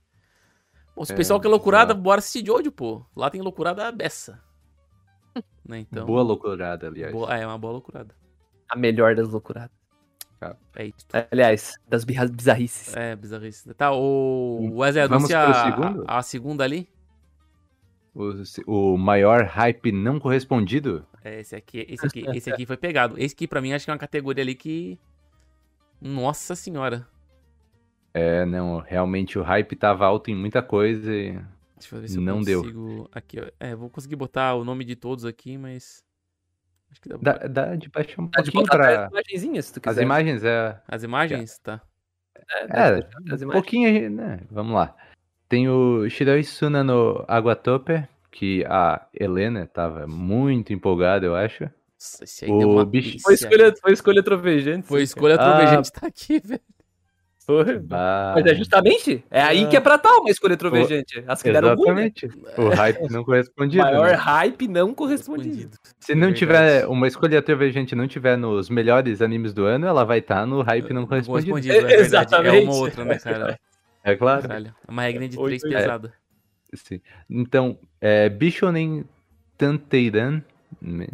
Bom, 0.95 1.03
se 1.03 1.13
o 1.13 1.15
É, 1.15 1.17
pessoal 1.17 1.41
quer 1.41 1.49
loucurada, 1.49 1.93
exato. 1.93 2.03
bora 2.03 2.19
assistir 2.19 2.45
Jojo, 2.45 2.71
pô. 2.71 3.07
Lá 3.17 3.31
tem 3.31 3.41
loucurada 3.41 3.91
beça. 3.91 4.39
né, 5.67 5.79
então. 5.81 6.07
Boa 6.07 6.23
loucurada, 6.23 6.87
aliás. 6.89 7.13
boa- 7.13 7.37
é, 7.37 7.47
uma 7.47 7.59
boa 7.59 7.75
loucurada. 7.75 8.15
A 8.69 8.77
melhor 8.77 9.15
das 9.15 9.29
loucuradas. 9.29 9.71
É 10.75 10.87
isso. 10.87 11.07
Aliás, 11.31 11.75
das 11.89 12.05
bizarrices. 12.05 12.97
É, 12.97 13.15
bizarrice. 13.15 13.73
Tá, 13.75 13.93
o 13.93 14.79
Wesley 14.79 15.07
Vamos 15.07 15.31
anuncia 15.33 15.39
a, 16.07 16.19
a 16.19 16.23
segunda 16.23 16.65
ali. 16.65 16.89
O, 18.15 18.33
o 18.67 18.99
maior 18.99 19.45
hype 19.45 19.93
não 19.93 20.19
correspondido? 20.19 21.07
É, 21.25 21.41
esse 21.41 21.55
aqui, 21.55 21.87
esse 21.89 22.07
aqui, 22.07 22.25
esse 22.35 22.51
aqui 22.53 22.67
foi 22.67 22.77
pegado. 22.77 23.15
Esse 23.19 23.35
aqui, 23.35 23.47
pra 23.47 23.61
mim, 23.61 23.73
acho 23.73 23.85
que 23.85 23.91
é 23.91 23.95
uma 23.95 23.99
categoria 23.99 24.43
ali 24.43 24.55
que. 24.55 24.99
Nossa 26.01 26.55
senhora. 26.57 27.07
É, 28.13 28.45
não, 28.45 28.79
realmente 28.79 29.39
o 29.39 29.43
hype 29.43 29.77
tava 29.77 30.05
alto 30.05 30.31
em 30.31 30.35
muita 30.35 30.61
coisa 30.61 31.15
e 31.15 31.41
Deixa 31.83 31.97
eu 31.97 32.01
ver 32.01 32.09
se 32.09 32.19
Não 32.21 32.39
eu 32.39 32.45
deu. 32.45 32.61
consigo. 32.63 33.11
Aqui, 33.13 33.41
ó. 33.41 33.47
É, 33.61 33.75
vou 33.75 33.91
conseguir 33.91 34.17
botar 34.17 34.55
o 34.55 34.65
nome 34.65 34.85
de 34.85 34.97
todos 34.97 35.25
aqui, 35.25 35.57
mas. 35.59 36.03
Acho 36.91 37.01
que 37.01 37.09
dá 37.09 37.19
pra. 37.19 37.33
dá, 37.33 37.47
dá 37.67 37.77
de 37.77 37.89
baixar 37.89 38.21
um 38.23 38.27
Dá 38.27 38.43
pouquinho 38.43 38.65
pra... 38.67 39.05
as 39.07 39.11
imagenzinhas, 39.11 39.65
se 39.67 39.73
tu 39.73 39.77
As 39.79 39.83
quiser. 39.95 40.03
imagens 40.03 40.45
é... 40.45 40.81
As 40.87 41.03
imagens? 41.03 41.59
Tá. 41.59 41.81
É, 42.51 42.65
É, 42.65 42.89
as 43.33 43.41
um 43.41 43.45
imagens. 43.45 43.53
pouquinho, 43.53 44.11
né? 44.11 44.41
Vamos 44.51 44.75
lá. 44.75 44.95
Tem 45.49 45.69
o 45.69 46.09
Shiroi 46.09 46.43
Suna 46.45 46.83
no 46.85 47.25
Aguatope, 47.29 48.07
que 48.31 48.65
a 48.67 49.07
Helena 49.13 49.67
tava 49.67 50.07
muito 50.07 50.73
empolgada, 50.73 51.25
eu 51.27 51.35
acho. 51.35 51.65
Nossa, 51.65 52.25
esse 52.25 52.45
aí 52.45 52.51
O 52.51 52.59
deu 52.59 52.71
uma 52.71 52.85
bicho-. 52.85 53.19
Foi 53.23 53.35
escolha, 53.35 53.75
foi 53.81 53.93
escolha 53.93 54.23
trovejante. 54.23 54.87
Foi 54.87 55.03
escolha 55.03 55.37
Ah. 55.37 55.39
trovejante 55.39 55.93
tá 55.93 56.07
aqui, 56.07 56.41
velho. 56.45 56.61
Mas 57.49 58.47
é 58.47 58.55
justamente, 58.55 59.25
é 59.31 59.43
aí 59.43 59.67
que 59.67 59.77
é 59.77 59.81
pra 59.81 59.99
tal 59.99 60.21
uma 60.21 60.31
escolha 60.31 60.57
trovejante. 60.57 61.25
As 61.27 61.43
que 61.43 61.53
deram 61.53 61.75
ruim, 61.75 61.93
né? 61.95 62.13
Exatamente. 62.15 62.61
O 62.61 62.69
hype 62.69 63.11
não 63.11 63.25
correspondido. 63.25 63.83
Maior 63.83 64.11
né? 64.11 64.15
hype 64.15 64.69
não 64.69 64.95
correspondido. 64.95 65.77
Se 65.99 66.15
não 66.15 66.29
É 66.29 66.33
tiver, 66.33 66.87
uma 66.87 67.09
escolha 67.09 67.43
trovejante 67.43 67.95
não 67.95 68.07
tiver 68.07 68.37
nos 68.37 68.71
melhores 68.71 69.21
animes 69.21 69.53
do 69.53 69.65
ano, 69.65 69.87
ela 69.87 70.05
vai 70.05 70.19
estar 70.21 70.47
no 70.47 70.63
hype 70.63 70.93
não 70.93 71.07
correspondido. 71.07 71.51
Correspondido, 71.51 71.75
é 71.75 71.81
verdade. 71.81 72.03
É 72.03 72.07
Exatamente. 72.07 72.65
uma 72.67 72.75
outra, 72.77 73.05
né, 73.05 73.19
cara? 73.19 73.59
É 74.05 74.17
claro. 74.17 74.43
Caralho. 74.43 74.75
É 74.87 74.91
uma 74.91 75.03
regrinha 75.03 75.29
de 75.29 75.37
três 75.37 75.63
pesada. 75.63 76.13
Sim. 76.75 77.01
Então, 77.29 77.79
é, 78.01 78.29
Bishonen 78.29 79.05
Tanteiran. 79.59 80.43
me- 80.81 81.09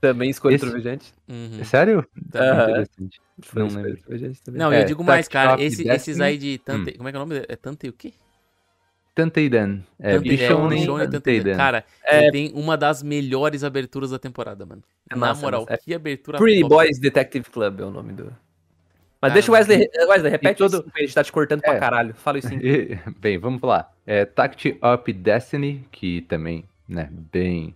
Também 0.00 0.30
escolhi 0.30 0.54
Esse- 0.54 0.64
trovejante. 0.64 1.12
Uhum. 1.28 1.62
Sério? 1.64 2.06
Aham. 2.34 2.70
Interessante. 2.70 3.20
Não 3.54 3.66
lembro. 3.68 3.98
também. 4.44 4.58
Não, 4.58 4.72
É, 4.72 4.82
eu 4.82 4.86
digo 4.86 5.02
mais, 5.04 5.28
cara. 5.28 5.60
Esse- 5.62 5.88
esses 5.88 6.20
aí 6.20 6.36
de 6.38 6.58
Tantei. 6.58 6.94
Como 6.94 7.08
é 7.08 7.12
que 7.12 7.16
é 7.16 7.20
o 7.20 7.26
nome? 7.26 7.44
É 7.48 7.56
Tantei 7.56 7.90
o 7.90 7.92
quê? 7.92 8.12
Tanteidan. 9.14 9.80
É, 9.98 10.18
Bichone 10.18 10.76
Bichone 10.76 11.04
e 11.04 11.08
Tantei. 11.08 11.38
Tanteidan. 11.40 11.56
Cara, 11.56 11.84
É. 12.04 12.22
ele 12.22 12.32
tem 12.32 12.52
uma 12.54 12.76
das 12.76 13.02
melhores 13.02 13.64
aberturas 13.64 14.10
da 14.10 14.18
temporada, 14.18 14.64
mano. 14.64 14.82
É 15.10 15.14
Na 15.14 15.20
massa, 15.20 15.42
moral. 15.42 15.66
É 15.68 15.76
que 15.76 15.92
abertura 15.92 16.38
Pretty 16.38 16.60
top. 16.60 16.74
Boys 16.74 16.98
Detective 16.98 17.50
Club 17.50 17.80
é 17.80 17.84
o 17.84 17.90
nome 17.90 18.12
do. 18.12 18.24
Mas 19.20 19.28
Cara, 19.28 19.34
deixa 19.34 19.50
o 19.50 19.54
Wesley. 19.54 19.86
Wesley, 20.08 20.30
repete 20.30 20.56
todo- 20.58 20.78
isso, 20.78 20.84
a 20.94 21.00
gente 21.00 21.14
tá 21.14 21.22
te 21.24 21.32
cortando 21.32 21.60
pra 21.60 21.74
É. 21.74 21.78
caralho. 21.78 22.14
Fala 22.14 22.38
isso 22.38 22.48
sim. 22.48 22.58
Bem, 23.20 23.36
vamos 23.36 23.60
lá. 23.60 23.90
É, 24.06 24.24
Tact 24.24 24.78
Up 24.82 25.12
Destiny, 25.12 25.84
que 25.92 26.22
também, 26.22 26.64
né, 26.90 27.08
bem. 27.32 27.74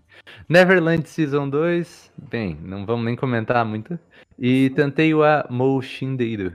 Neverland 0.49 1.09
Season 1.09 1.49
2, 1.49 2.13
bem, 2.31 2.59
não 2.63 2.85
vamos 2.85 3.05
nem 3.05 3.17
comentar 3.17 3.65
muito. 3.65 3.99
E 4.39 4.71
Tanteio 4.71 5.23
a 5.23 5.47
Mo 5.49 5.81
Shindeiro. 5.81 6.53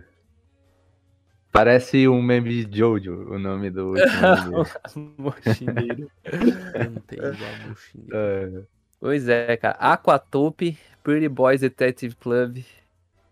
Parece 1.51 2.07
um 2.07 2.21
meme 2.21 2.63
de 2.65 2.77
Jojo, 2.77 3.25
o 3.33 3.39
nome 3.39 3.71
do 3.71 3.89
último. 3.97 4.61
A 4.61 4.99
buchinha. 5.17 5.73
É, 8.13 8.61
Pois 8.99 9.27
é, 9.29 9.57
cara. 9.57 9.75
Aquatope, 9.79 10.77
Pretty 11.01 11.27
Boys 11.27 11.61
Detective 11.61 12.15
Club, 12.15 12.59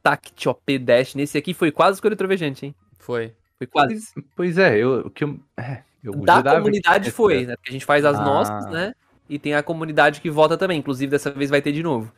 Tact 0.01 0.47
OP 0.49 0.79
Dash. 0.79 1.13
Nesse 1.13 1.37
aqui 1.37 1.53
foi 1.53 1.71
quase 1.71 1.97
escolha 1.97 2.15
trovejante, 2.15 2.65
hein? 2.65 2.75
Foi. 2.97 3.33
Foi 3.57 3.67
quase. 3.67 3.93
pois, 4.13 4.25
pois 4.35 4.57
é, 4.57 4.77
eu, 4.77 5.01
o 5.01 5.09
que 5.09 5.23
eu, 5.23 5.39
é, 5.57 5.83
eu 6.03 6.13
Da 6.21 6.41
comunidade 6.41 7.11
foi, 7.11 7.45
né? 7.45 7.55
Porque 7.55 7.69
a 7.69 7.73
gente 7.73 7.85
faz 7.85 8.03
as 8.05 8.17
Ah. 8.17 8.23
nossas, 8.23 8.65
né? 8.71 8.93
E 9.29 9.37
tem 9.37 9.53
a 9.53 9.63
comunidade 9.63 10.21
que 10.21 10.29
vota 10.29 10.57
também. 10.57 10.79
Inclusive, 10.79 11.09
dessa 11.11 11.31
vez 11.31 11.49
vai 11.49 11.61
ter 11.61 11.71
de 11.71 11.83
novo. 11.83 12.11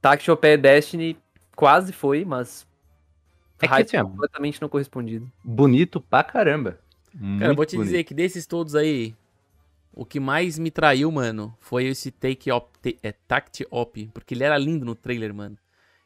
Tact 0.00 0.30
OP 0.30 0.56
Destiny 0.56 1.16
quase 1.54 1.92
foi, 1.92 2.24
mas. 2.24 2.66
É 3.62 3.66
que 3.66 3.96
assim, 3.96 4.02
completamente 4.10 4.60
não 4.60 4.68
correspondido. 4.68 5.30
bonito 5.42 6.00
pra 6.00 6.22
caramba. 6.22 6.78
Cara, 7.12 7.22
eu 7.22 7.26
Muito 7.46 7.56
vou 7.56 7.64
te 7.66 7.76
bonito. 7.76 7.90
dizer 7.90 8.04
que 8.04 8.12
desses 8.12 8.46
todos 8.46 8.74
aí, 8.74 9.14
o 9.94 10.04
que 10.04 10.20
mais 10.20 10.58
me 10.58 10.70
traiu, 10.70 11.10
mano, 11.10 11.56
foi 11.60 11.84
esse 11.86 12.10
Take 12.10 12.50
Op, 12.52 12.68
te- 12.82 12.98
é, 13.02 13.12
Tact 13.12 13.66
Op, 13.70 14.10
porque 14.12 14.34
ele 14.34 14.44
era 14.44 14.58
lindo 14.58 14.84
no 14.84 14.94
trailer, 14.94 15.32
mano. 15.32 15.56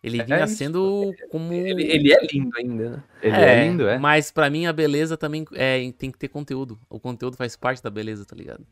Ele 0.02 0.20
É 0.20 0.24
vinha 0.24 0.44
isso. 0.44 0.54
sendo 0.56 1.12
como... 1.30 1.52
Ele, 1.52 1.82
ele 1.82 2.12
é 2.12 2.24
lindo 2.32 2.56
ainda, 2.56 2.90
né? 2.90 3.02
Ele 3.20 3.36
é, 3.36 3.64
lindo, 3.68 3.88
é. 3.88 3.98
Mas 3.98 4.30
pra 4.30 4.48
mim 4.48 4.64
a 4.66 4.72
beleza 4.72 5.16
também 5.16 5.44
é, 5.54 5.90
tem 5.98 6.10
que 6.10 6.16
ter 6.18 6.28
conteúdo. 6.28 6.78
O 6.88 6.98
conteúdo 7.00 7.36
faz 7.36 7.54
parte 7.56 7.82
da 7.82 7.90
beleza, 7.90 8.24
tá 8.24 8.34
ligado? 8.36 8.64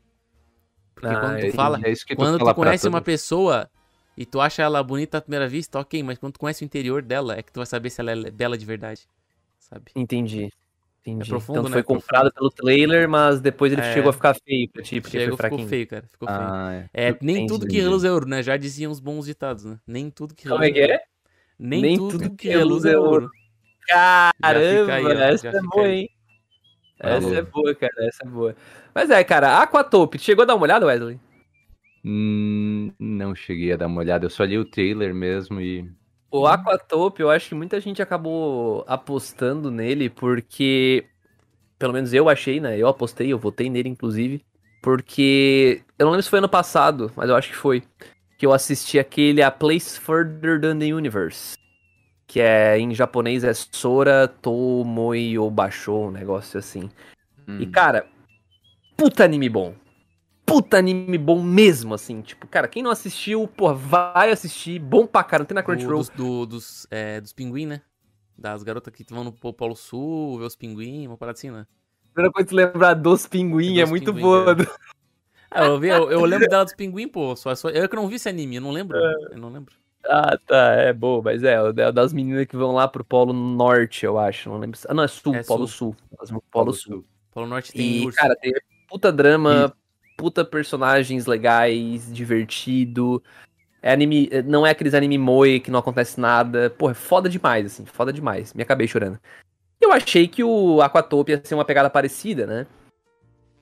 Porque 0.99 1.15
Ah, 1.15 1.19
quando 1.21 1.39
tu 1.39 1.53
fala, 1.53 1.79
É 1.81 1.93
que 1.93 2.15
quando 2.15 2.37
tu 2.39 2.53
conhece 2.53 2.87
uma 2.87 3.01
pessoa 3.01 3.69
e 4.17 4.25
tu 4.25 4.41
acha 4.41 4.61
ela 4.61 4.83
bonita 4.83 5.17
à 5.17 5.21
primeira 5.21 5.47
vista, 5.47 5.79
ok, 5.79 6.03
mas 6.03 6.17
quando 6.17 6.33
tu 6.33 6.39
conhece 6.39 6.63
o 6.63 6.65
interior 6.65 7.01
dela, 7.01 7.37
é 7.37 7.41
que 7.41 7.51
tu 7.53 7.57
vai 7.57 7.65
saber 7.65 7.89
se 7.89 8.01
ela 8.01 8.11
é 8.11 8.31
bela 8.31 8.57
de 8.57 8.65
verdade, 8.65 9.07
sabe? 9.59 9.91
Entendi. 9.95 10.49
Entendi. 11.01 11.21
É 11.21 11.25
profundo, 11.29 11.59
então 11.59 11.63
né? 11.63 11.69
foi 11.69 11.83
Profundo. 11.83 12.01
comprado 12.01 12.33
pelo 12.33 12.49
trailer, 12.51 13.07
mas 13.07 13.39
depois 13.39 13.71
ele 13.71 13.81
É. 13.81 13.93
chegou 13.93 14.09
a 14.09 14.13
ficar 14.13 14.35
feio 14.35 14.69
pra 14.69 14.83
ti, 14.83 14.99
porque 14.99 15.17
Chegou, 15.19 15.37
foi 15.37 15.49
ficou 15.49 15.67
feio, 15.67 15.87
cara, 15.87 16.07
ficou 16.11 16.27
feio. 16.27 16.39
Ah, 16.39 16.73
é. 16.93 17.09
É, 17.09 17.17
nem 17.21 17.45
Entendi. 17.45 17.47
tudo 17.47 17.67
que 17.67 17.77
reluz 17.79 18.03
é 18.03 18.11
ouro, 18.11 18.27
né? 18.27 18.43
Já 18.43 18.57
diziam 18.57 18.91
os 18.91 18.99
bons 18.99 19.25
ditados, 19.25 19.63
né? 19.63 19.79
Nem 19.87 20.09
tudo 20.09 20.35
que 20.35 20.49
Como 20.49 20.63
é 20.63 20.69
que 20.69 20.81
é? 20.81 21.01
Nem, 21.57 21.81
Nem 21.81 21.97
tudo, 21.97 22.17
tudo 22.23 22.35
que 22.35 22.49
reluz 22.49 22.83
é 22.83 22.97
ouro. 22.97 23.31
Caramba, 23.87 24.93
aí, 24.93 25.35
essa 25.35 25.47
é 25.47 25.61
boa, 25.61 25.87
hein? 25.87 26.09
Essa 26.99 27.35
é 27.35 27.41
boa, 27.41 27.73
cara, 27.75 27.93
essa 27.99 28.23
é 28.25 28.27
boa. 28.27 28.55
Mas 28.99 29.09
é, 29.09 29.23
cara, 29.23 29.59
Aquatope, 29.59 30.19
chegou 30.19 30.43
a 30.43 30.45
dar 30.45 30.55
uma 30.55 30.63
olhada, 30.63 30.85
Wesley? 30.85 31.17
Hum, 32.03 32.91
não 32.99 33.33
cheguei 33.33 33.71
a 33.71 33.77
dar 33.77 33.87
uma 33.87 34.01
olhada, 34.01 34.25
eu 34.25 34.29
só 34.29 34.43
li 34.43 34.57
o 34.57 34.65
trailer 34.65 35.15
mesmo 35.15 35.61
e. 35.61 35.89
O 36.29 36.45
Aquatope, 36.45 37.21
eu 37.21 37.29
acho 37.29 37.47
que 37.47 37.55
muita 37.55 37.79
gente 37.79 38.01
acabou 38.01 38.83
apostando 38.85 39.71
nele, 39.71 40.09
porque. 40.09 41.05
Pelo 41.77 41.93
menos 41.93 42.13
eu 42.13 42.27
achei, 42.27 42.59
né? 42.59 42.77
Eu 42.77 42.89
apostei, 42.89 43.31
eu 43.31 43.39
votei 43.39 43.69
nele, 43.69 43.87
inclusive. 43.87 44.43
Porque. 44.81 45.81
Eu 45.97 46.03
não 46.03 46.11
lembro 46.11 46.23
se 46.23 46.29
foi 46.29 46.39
ano 46.39 46.49
passado, 46.49 47.09
mas 47.15 47.29
eu 47.29 47.37
acho 47.37 47.51
que 47.51 47.55
foi. 47.55 47.81
Que 48.37 48.45
eu 48.45 48.51
assisti 48.51 48.99
aquele 48.99 49.41
A 49.41 49.49
Place 49.49 49.97
Further 49.97 50.59
Than 50.59 50.77
the 50.77 50.93
Universe. 50.93 51.55
Que 52.27 52.41
é 52.41 52.77
em 52.77 52.93
japonês 52.93 53.45
é 53.45 53.53
Sora 53.53 54.27
Tomoi 54.27 55.39
Obasho, 55.39 55.93
um 55.93 56.11
negócio 56.11 56.59
assim. 56.59 56.89
E, 57.47 57.63
Hum. 57.65 57.71
cara, 57.71 58.05
puta 58.99 59.23
anime 59.23 59.49
bom. 59.49 59.73
Puta 60.45 60.77
anime 60.77 61.17
bom 61.17 61.41
mesmo, 61.41 61.93
assim. 61.93 62.21
Tipo, 62.21 62.47
cara, 62.47 62.67
quem 62.67 62.83
não 62.83 62.91
assistiu, 62.91 63.47
pô, 63.47 63.73
vai 63.73 64.31
assistir. 64.31 64.79
Bom 64.79 65.05
pra 65.07 65.23
caramba. 65.23 65.47
Tem 65.47 65.55
na 65.55 65.61
Do, 65.61 65.65
Crunchyroll. 65.65 65.99
dos, 65.99 66.09
do- 66.09 66.45
dos, 66.45 66.87
é, 66.91 67.21
dos 67.21 67.31
pinguim, 67.31 67.65
né? 67.65 67.81
Das 68.37 68.63
garotas 68.63 68.93
que 68.93 69.05
vão 69.09 69.23
no 69.23 69.31
Polo 69.31 69.75
Sul, 69.75 70.39
ver 70.39 70.45
os 70.45 70.55
pinguim, 70.55 71.07
uma 71.07 71.17
parada 71.17 71.37
assim, 71.37 71.51
né? 71.51 71.65
Primeira 72.13 72.33
coisa 72.33 72.45
que 72.47 72.49
tu 72.49 72.55
lembrar 72.55 72.93
dos 72.95 73.27
pinguim 73.27 73.77
é 73.79 73.81
Dos 73.83 73.89
muito 73.91 74.05
pinguim, 74.13 74.21
boa. 74.23 74.55
Ah, 75.51 75.65
eu, 75.65 75.79
vi, 75.79 75.87
eu, 75.89 76.11
eu 76.11 76.25
lembro 76.25 76.47
dela 76.47 76.63
dos 76.63 76.73
pinguim, 76.73 77.07
pô. 77.07 77.35
Só, 77.35 77.53
só, 77.55 77.69
eu 77.69 77.87
que 77.87 77.95
não 77.95 78.07
vi 78.07 78.15
esse 78.15 78.27
anime, 78.29 78.55
eu 78.57 78.61
não 78.61 78.71
lembro. 78.71 78.97
Eu 78.97 79.37
não 79.37 79.49
lembro. 79.49 79.73
Ah, 80.05 80.37
tá, 80.47 80.73
é 80.73 80.93
boa, 80.93 81.21
mas 81.21 81.43
é, 81.43 81.71
da- 81.73 81.91
das 81.91 82.13
meninas 82.13 82.45
que 82.47 82.55
vão 82.55 82.71
lá 82.71 82.87
pro 82.87 83.03
Polo 83.03 83.33
Norte, 83.33 84.05
eu 84.05 84.17
acho. 84.17 84.49
Não 84.49 84.57
lembro. 84.57 84.77
se- 84.77 84.87
Ah, 84.89 84.93
não, 84.93 85.03
é 85.03 85.07
Sul, 85.07 85.35
É 85.35 85.43
Polo 85.43 85.67
Sul. 85.67 85.95
Pro 86.17 86.41
Polo 86.49 86.73
Sul. 86.73 87.05
Polo 87.31 87.45
Norte 87.47 87.73
tem 87.73 87.97
E, 88.01 88.05
urso. 88.05 88.17
cara, 88.17 88.35
tem 88.37 88.53
puta 88.89 89.11
drama, 89.11 89.73
puta 90.17 90.43
personagens 90.43 91.25
legais, 91.25 92.11
divertido. 92.13 93.21
É 93.81 93.93
anime, 93.93 94.29
não 94.45 94.65
é 94.65 94.71
aqueles 94.71 94.93
anime 94.93 95.17
moe 95.17 95.59
que 95.59 95.71
não 95.71 95.79
acontece 95.79 96.19
nada. 96.19 96.69
Pô, 96.69 96.89
é 96.89 96.93
foda 96.93 97.29
demais, 97.29 97.65
assim, 97.65 97.85
foda 97.85 98.11
demais. 98.11 98.53
Me 98.53 98.63
acabei 98.63 98.87
chorando. 98.87 99.19
Eu 99.79 99.93
achei 99.93 100.27
que 100.27 100.43
o 100.43 100.81
Aquatope 100.81 101.31
ia 101.31 101.41
ser 101.41 101.55
uma 101.55 101.63
pegada 101.63 101.89
parecida, 101.89 102.45
né? 102.45 102.67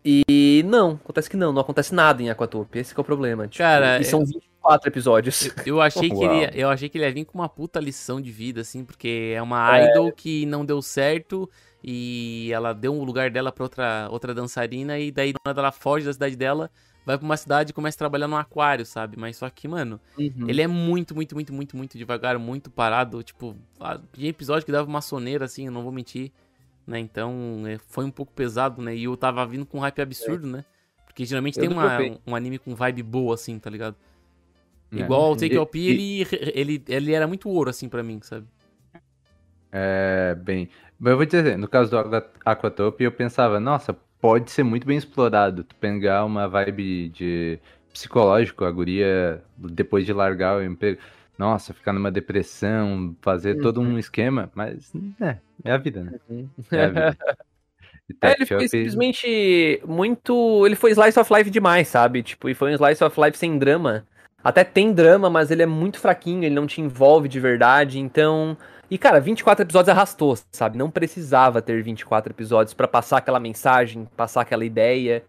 E 0.03 0.63
não, 0.65 0.91
acontece 1.03 1.29
que 1.29 1.37
não, 1.37 1.51
não 1.51 1.61
acontece 1.61 1.93
nada 1.93 2.23
em 2.23 2.29
Aquatope. 2.29 2.79
Esse 2.79 2.93
que 2.93 2.99
é 2.99 3.01
o 3.01 3.05
problema. 3.05 3.47
Tipo, 3.47 3.57
Cara, 3.57 3.99
e 3.99 4.05
são 4.05 4.25
24 4.25 4.89
episódios. 4.89 5.51
Eu 5.65 5.81
achei, 5.81 6.09
que 6.09 6.23
ele, 6.23 6.49
eu 6.53 6.69
achei 6.69 6.89
que 6.89 6.97
ele 6.97 7.05
ia 7.05 7.11
vir 7.11 7.25
com 7.25 7.37
uma 7.37 7.49
puta 7.49 7.79
lição 7.79 8.21
de 8.21 8.31
vida, 8.31 8.61
assim, 8.61 8.83
porque 8.85 9.33
é 9.35 9.41
uma 9.41 9.79
idol 9.81 10.11
que 10.11 10.45
não 10.45 10.65
deu 10.65 10.81
certo 10.81 11.49
e 11.83 12.49
ela 12.51 12.73
deu 12.73 12.93
um 12.93 13.03
lugar 13.03 13.29
dela 13.29 13.51
pra 13.51 13.63
outra, 13.63 14.07
outra 14.11 14.33
dançarina 14.33 14.99
e 14.99 15.11
daí 15.11 15.31
do 15.33 15.39
nada 15.45 15.61
ela 15.61 15.71
foge 15.71 16.05
da 16.05 16.13
cidade 16.13 16.35
dela, 16.35 16.69
vai 17.05 17.17
pra 17.17 17.25
uma 17.25 17.37
cidade 17.37 17.71
e 17.71 17.73
começa 17.73 17.95
a 17.95 17.99
trabalhar 17.99 18.27
no 18.27 18.35
aquário, 18.35 18.85
sabe? 18.85 19.17
Mas 19.17 19.37
só 19.37 19.49
que, 19.49 19.67
mano, 19.67 19.99
Uhum. 20.17 20.49
ele 20.49 20.61
é 20.61 20.67
muito, 20.67 21.15
muito, 21.15 21.35
muito, 21.35 21.53
muito, 21.53 21.77
muito 21.77 21.97
devagar, 21.97 22.37
muito 22.37 22.69
parado. 22.69 23.23
Tipo, 23.23 23.55
tinha 24.13 24.29
episódio 24.29 24.65
que 24.65 24.71
dava 24.71 24.87
uma 24.87 25.01
soneira, 25.01 25.45
assim, 25.45 25.67
eu 25.67 25.71
não 25.71 25.83
vou 25.83 25.91
mentir. 25.91 26.31
Né? 26.85 26.99
Então, 26.99 27.63
é, 27.67 27.77
foi 27.87 28.05
um 28.05 28.11
pouco 28.11 28.33
pesado, 28.33 28.81
né? 28.81 28.95
E 28.95 29.05
eu 29.05 29.15
tava 29.15 29.45
vindo 29.45 29.65
com 29.65 29.77
um 29.77 29.81
hype 29.81 30.01
absurdo, 30.01 30.47
né? 30.47 30.65
Porque 31.05 31.25
geralmente 31.25 31.57
Eu 31.57 31.61
tem 31.61 31.69
uma, 31.69 31.99
um, 32.01 32.17
um 32.27 32.35
anime 32.35 32.59
com 32.59 32.75
vibe 32.75 33.03
boa, 33.03 33.35
assim, 33.35 33.57
tá 33.59 33.69
ligado? 33.69 33.95
É. 34.91 34.99
Igual 35.01 35.31
o 35.31 35.35
Take 35.35 35.57
Op, 35.57 35.77
ele, 35.77 36.25
ele, 36.53 36.83
ele 36.87 37.13
era 37.13 37.27
muito 37.27 37.49
ouro, 37.49 37.69
assim, 37.69 37.89
pra 37.89 38.03
mim, 38.03 38.19
sabe? 38.21 38.47
É, 39.71 40.35
bem. 40.39 40.69
Mas 40.99 41.11
eu 41.11 41.17
vou 41.17 41.25
dizer, 41.25 41.57
no 41.57 41.67
caso 41.67 41.91
do 41.91 41.97
Aqua- 41.97 42.31
Aquatope, 42.45 43.03
eu 43.03 43.11
pensava, 43.11 43.59
nossa, 43.59 43.95
pode 44.19 44.51
ser 44.51 44.63
muito 44.63 44.87
bem 44.87 44.97
explorado. 44.97 45.63
Tu 45.63 45.75
pegar 45.75 46.25
uma 46.25 46.47
vibe 46.47 47.09
de 47.09 47.59
psicológico, 47.93 48.63
a 48.65 48.71
guria, 48.71 49.43
depois 49.57 50.05
de 50.05 50.13
largar 50.13 50.57
o 50.57 50.63
emprego, 50.63 50.99
nossa, 51.37 51.73
ficar 51.73 51.93
numa 51.93 52.11
depressão, 52.11 53.15
fazer 53.21 53.55
todo 53.61 53.79
um 53.81 53.97
esquema, 53.99 54.51
mas 54.55 54.91
é, 55.21 55.37
é 55.63 55.71
a 55.71 55.77
vida, 55.77 56.03
né? 56.03 56.45
É 56.71 56.83
a 56.83 56.87
vida. 56.87 57.17
É, 58.21 58.31
ele 58.31 58.45
foi 58.45 58.67
simplesmente 58.69 59.81
muito. 59.85 60.65
Ele 60.65 60.75
foi 60.75 60.91
slice 60.91 61.19
of 61.19 61.31
life 61.33 61.49
demais, 61.49 61.87
sabe? 61.89 62.23
Tipo, 62.23 62.49
e 62.49 62.53
foi 62.53 62.71
um 62.71 62.73
slice 62.73 63.03
of 63.03 63.19
life 63.19 63.37
sem 63.37 63.57
drama. 63.59 64.05
Até 64.43 64.63
tem 64.63 64.93
drama, 64.93 65.29
mas 65.29 65.51
ele 65.51 65.61
é 65.61 65.65
muito 65.65 65.99
fraquinho, 65.99 66.43
ele 66.43 66.55
não 66.55 66.65
te 66.65 66.79
envolve 66.79 67.27
de 67.27 67.39
verdade, 67.39 67.99
então. 67.99 68.57
E, 68.89 68.97
cara, 68.97 69.19
24 69.19 69.63
episódios 69.63 69.89
arrastou, 69.89 70.37
sabe? 70.51 70.77
Não 70.77 70.89
precisava 70.89 71.61
ter 71.61 71.81
24 71.83 72.31
episódios 72.31 72.73
pra 72.73 72.87
passar 72.87 73.17
aquela 73.17 73.39
mensagem, 73.39 74.07
passar 74.15 74.41
aquela 74.41 74.63
ideia. 74.63 75.23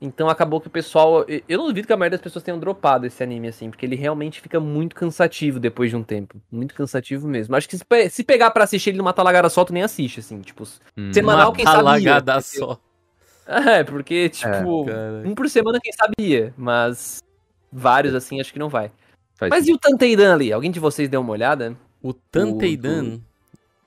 Então 0.00 0.28
acabou 0.28 0.60
que 0.60 0.68
o 0.68 0.70
pessoal. 0.70 1.24
Eu 1.48 1.58
não 1.58 1.66
duvido 1.66 1.86
que 1.86 1.92
a 1.92 1.96
maioria 1.96 2.16
das 2.16 2.22
pessoas 2.22 2.42
tenham 2.44 2.58
dropado 2.58 3.06
esse 3.06 3.20
anime, 3.22 3.48
assim, 3.48 3.68
porque 3.70 3.84
ele 3.84 3.96
realmente 3.96 4.40
fica 4.40 4.60
muito 4.60 4.94
cansativo 4.94 5.58
depois 5.58 5.90
de 5.90 5.96
um 5.96 6.02
tempo. 6.04 6.40
Muito 6.50 6.74
cansativo 6.74 7.26
mesmo. 7.26 7.54
Acho 7.56 7.68
que 7.68 7.76
se 7.76 7.84
pe- 7.84 8.08
se 8.08 8.22
pegar 8.22 8.50
pra 8.52 8.62
assistir 8.64 8.90
ele 8.90 8.98
numa 8.98 9.12
talagara 9.12 9.48
só, 9.48 9.64
tu 9.64 9.72
nem 9.72 9.82
assiste, 9.82 10.20
assim, 10.20 10.40
tipo. 10.40 10.64
Hum. 10.96 11.12
Semanal, 11.12 11.52
quem 11.52 11.64
sabia, 11.64 11.78
talagada 11.78 12.32
porque- 12.34 12.58
só. 12.58 12.78
É, 13.46 13.82
porque, 13.82 14.28
tipo, 14.28 14.84
Cara. 14.84 15.22
um 15.24 15.34
por 15.34 15.48
semana 15.48 15.80
quem 15.82 15.92
sabia, 15.92 16.52
mas 16.56 17.22
vários 17.72 18.14
assim 18.14 18.40
acho 18.40 18.52
que 18.52 18.58
não 18.58 18.68
vai. 18.68 18.92
Faz 19.36 19.50
Mas 19.50 19.66
e 19.66 19.72
o 19.72 19.78
Tanteidan 19.78 20.34
ali? 20.34 20.52
Alguém 20.52 20.70
de 20.70 20.78
vocês 20.78 21.08
deu 21.08 21.20
uma 21.22 21.32
olhada? 21.32 21.74
O 22.02 22.12
Tanteidan, 22.12 23.20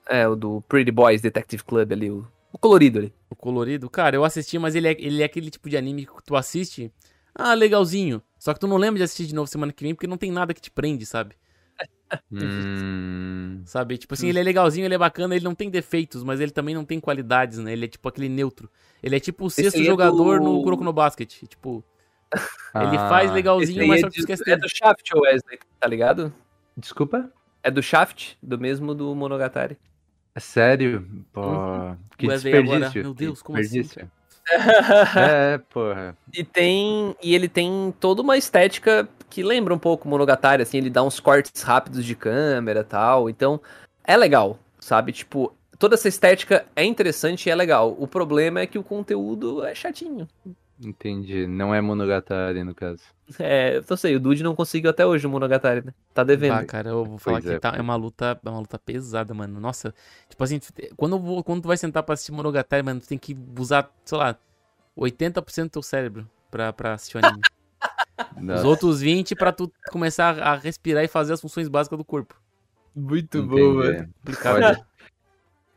É, 0.09 0.27
o 0.27 0.35
do 0.35 0.61
Pretty 0.67 0.91
Boys 0.91 1.21
Detective 1.21 1.63
Club 1.63 1.91
ali, 1.91 2.09
o, 2.11 2.27
o 2.51 2.57
colorido 2.57 2.99
ali. 2.99 3.13
o 3.29 3.35
colorido, 3.35 3.89
cara, 3.89 4.15
eu 4.15 4.23
assisti, 4.25 4.57
mas 4.59 4.75
ele 4.75 4.87
é, 4.87 4.91
ele 4.99 5.21
é 5.21 5.25
aquele 5.25 5.49
tipo 5.49 5.69
de 5.69 5.77
anime 5.77 6.05
que 6.05 6.23
tu 6.25 6.35
assiste, 6.35 6.91
ah, 7.33 7.53
legalzinho. 7.53 8.21
Só 8.37 8.53
que 8.53 8.59
tu 8.59 8.67
não 8.67 8.77
lembra 8.77 8.97
de 8.97 9.03
assistir 9.03 9.27
de 9.27 9.35
novo 9.35 9.47
semana 9.47 9.71
que 9.71 9.83
vem 9.83 9.93
porque 9.95 10.07
não 10.07 10.17
tem 10.17 10.31
nada 10.31 10.53
que 10.53 10.61
te 10.61 10.71
prende, 10.71 11.05
sabe? 11.05 11.35
Hum, 12.31 13.61
Sabe? 13.65 13.97
Tipo 13.97 14.13
assim, 14.13 14.27
ele 14.27 14.39
é 14.39 14.43
legalzinho, 14.43 14.85
ele 14.85 14.95
é 14.95 14.97
bacana, 14.97 15.35
ele 15.35 15.45
não 15.45 15.55
tem 15.55 15.69
defeitos, 15.69 16.23
mas 16.23 16.39
ele 16.41 16.51
também 16.51 16.75
não 16.75 16.83
tem 16.83 16.99
qualidades, 16.99 17.57
né? 17.59 17.71
Ele 17.73 17.85
é 17.85 17.87
tipo 17.87 18.07
aquele 18.09 18.27
neutro. 18.27 18.69
Ele 19.01 19.15
é 19.15 19.19
tipo 19.19 19.45
o 19.45 19.49
sexto 19.49 19.79
é 19.79 19.83
jogador 19.83 20.39
do- 20.39 20.45
no 20.57 20.63
Kuroko 20.63 20.83
no 20.83 20.91
Basket. 20.93 21.29
Tipo, 21.47 21.83
ele 22.75 22.95
ah, 22.97 23.09
faz 23.09 23.25
Esse 23.25 23.33
legalzinho, 23.33 23.87
mas 23.87 23.99
é, 23.99 24.01
só 24.01 24.07
que 24.07 24.13
tu 24.13 24.15
de- 24.15 24.19
esquece 24.33 24.49
é 24.51 24.57
do 24.57 24.67
Shaft, 24.69 25.11
o 25.13 25.19
Wesley, 25.21 25.59
tá 25.79 25.87
ligado? 25.87 26.33
Desculpa? 26.77 27.31
É 27.63 27.69
do 27.71 27.81
Shaft, 27.83 28.35
do 28.41 28.57
mesmo 28.59 28.93
do 28.95 29.13
Monogatari. 29.15 29.77
É 30.33 30.39
Sério? 30.39 31.05
Pô, 31.33 31.41
Uhum. 31.41 31.97
que 32.17 32.27
desperdício. 32.27 33.01
meu 33.03 33.13
Deus, 33.13 33.41
como 33.41 33.57
assim, 33.59 33.81
desperdício. 33.81 34.11
É, 35.17 35.57
porra. 35.69 36.17
E 36.33 36.43
tem. 36.43 37.15
E 37.21 37.35
ele 37.35 37.47
tem 37.47 37.93
toda 37.99 38.21
uma 38.21 38.37
estética 38.37 39.07
que 39.29 39.43
lembra 39.43 39.73
um 39.73 39.77
pouco 39.79 40.07
Monogatari, 40.09 40.63
assim, 40.63 40.77
ele 40.77 40.89
dá 40.89 41.03
uns 41.03 41.19
cortes 41.19 41.61
rápidos 41.61 42.03
de 42.03 42.15
câmera 42.15 42.81
e 42.81 42.83
tal. 42.83 43.29
Então, 43.29 43.61
é 44.03 44.17
legal, 44.17 44.57
sabe? 44.79 45.11
Tipo, 45.13 45.53
toda 45.77 45.95
essa 45.95 46.07
estética 46.07 46.65
é 46.75 46.83
interessante 46.83 47.47
e 47.47 47.49
é 47.51 47.55
legal. 47.55 47.95
O 47.97 48.07
problema 48.07 48.59
é 48.61 48.67
que 48.67 48.79
o 48.79 48.83
conteúdo 48.83 49.63
é 49.63 49.73
chatinho. 49.75 50.27
Entendi. 50.83 51.45
Não 51.47 51.73
é 51.73 51.79
Monogatari, 51.79 52.63
no 52.63 52.73
caso. 52.73 53.03
É, 53.39 53.77
eu 53.77 53.85
não 53.87 53.97
sei, 53.97 54.15
o 54.15 54.19
Dude 54.19 54.43
não 54.43 54.55
conseguiu 54.55 54.89
até 54.89 55.05
hoje 55.05 55.25
o 55.25 55.29
Monogatari, 55.29 55.85
né? 55.85 55.93
Tá 56.13 56.23
devendo. 56.23 56.53
Ah, 56.53 56.65
cara, 56.65 56.89
eu 56.89 57.05
vou 57.05 57.17
falar 57.17 57.37
Pois 57.37 57.45
que 57.45 57.55
é, 57.55 57.59
tá, 57.59 57.73
é 57.75 57.81
uma 57.81 57.95
luta, 57.95 58.39
é 58.43 58.49
uma 58.49 58.59
luta 58.59 58.79
pesada, 58.79 59.33
mano. 59.33 59.59
Nossa, 59.59 59.93
tipo 60.27 60.43
assim, 60.43 60.59
quando, 60.97 61.15
eu 61.15 61.19
vou, 61.19 61.43
quando 61.43 61.61
tu 61.61 61.67
vai 61.67 61.77
sentar 61.77 62.03
pra 62.03 62.13
assistir 62.13 62.31
Monogatari, 62.31 62.83
mano, 62.83 62.99
tu 62.99 63.07
tem 63.07 63.17
que 63.17 63.37
usar, 63.57 63.91
sei 64.03 64.17
lá, 64.17 64.35
80% 64.97 65.63
do 65.63 65.69
teu 65.69 65.83
cérebro 65.83 66.29
pra, 66.49 66.73
pra 66.73 66.93
assistir 66.93 67.17
o 67.17 67.25
anime. 67.25 67.41
Os 68.55 68.63
outros 68.63 69.01
20 69.01 69.35
pra 69.35 69.51
tu 69.51 69.71
começar 69.89 70.37
a 70.39 70.55
respirar 70.55 71.03
e 71.03 71.07
fazer 71.07 71.33
as 71.33 71.41
funções 71.41 71.67
básicas 71.67 71.97
do 71.97 72.05
corpo. 72.05 72.39
Muito 72.95 73.37
entendi. 73.39 74.07
Complicado. 74.19 74.55
Olha, 74.55 74.85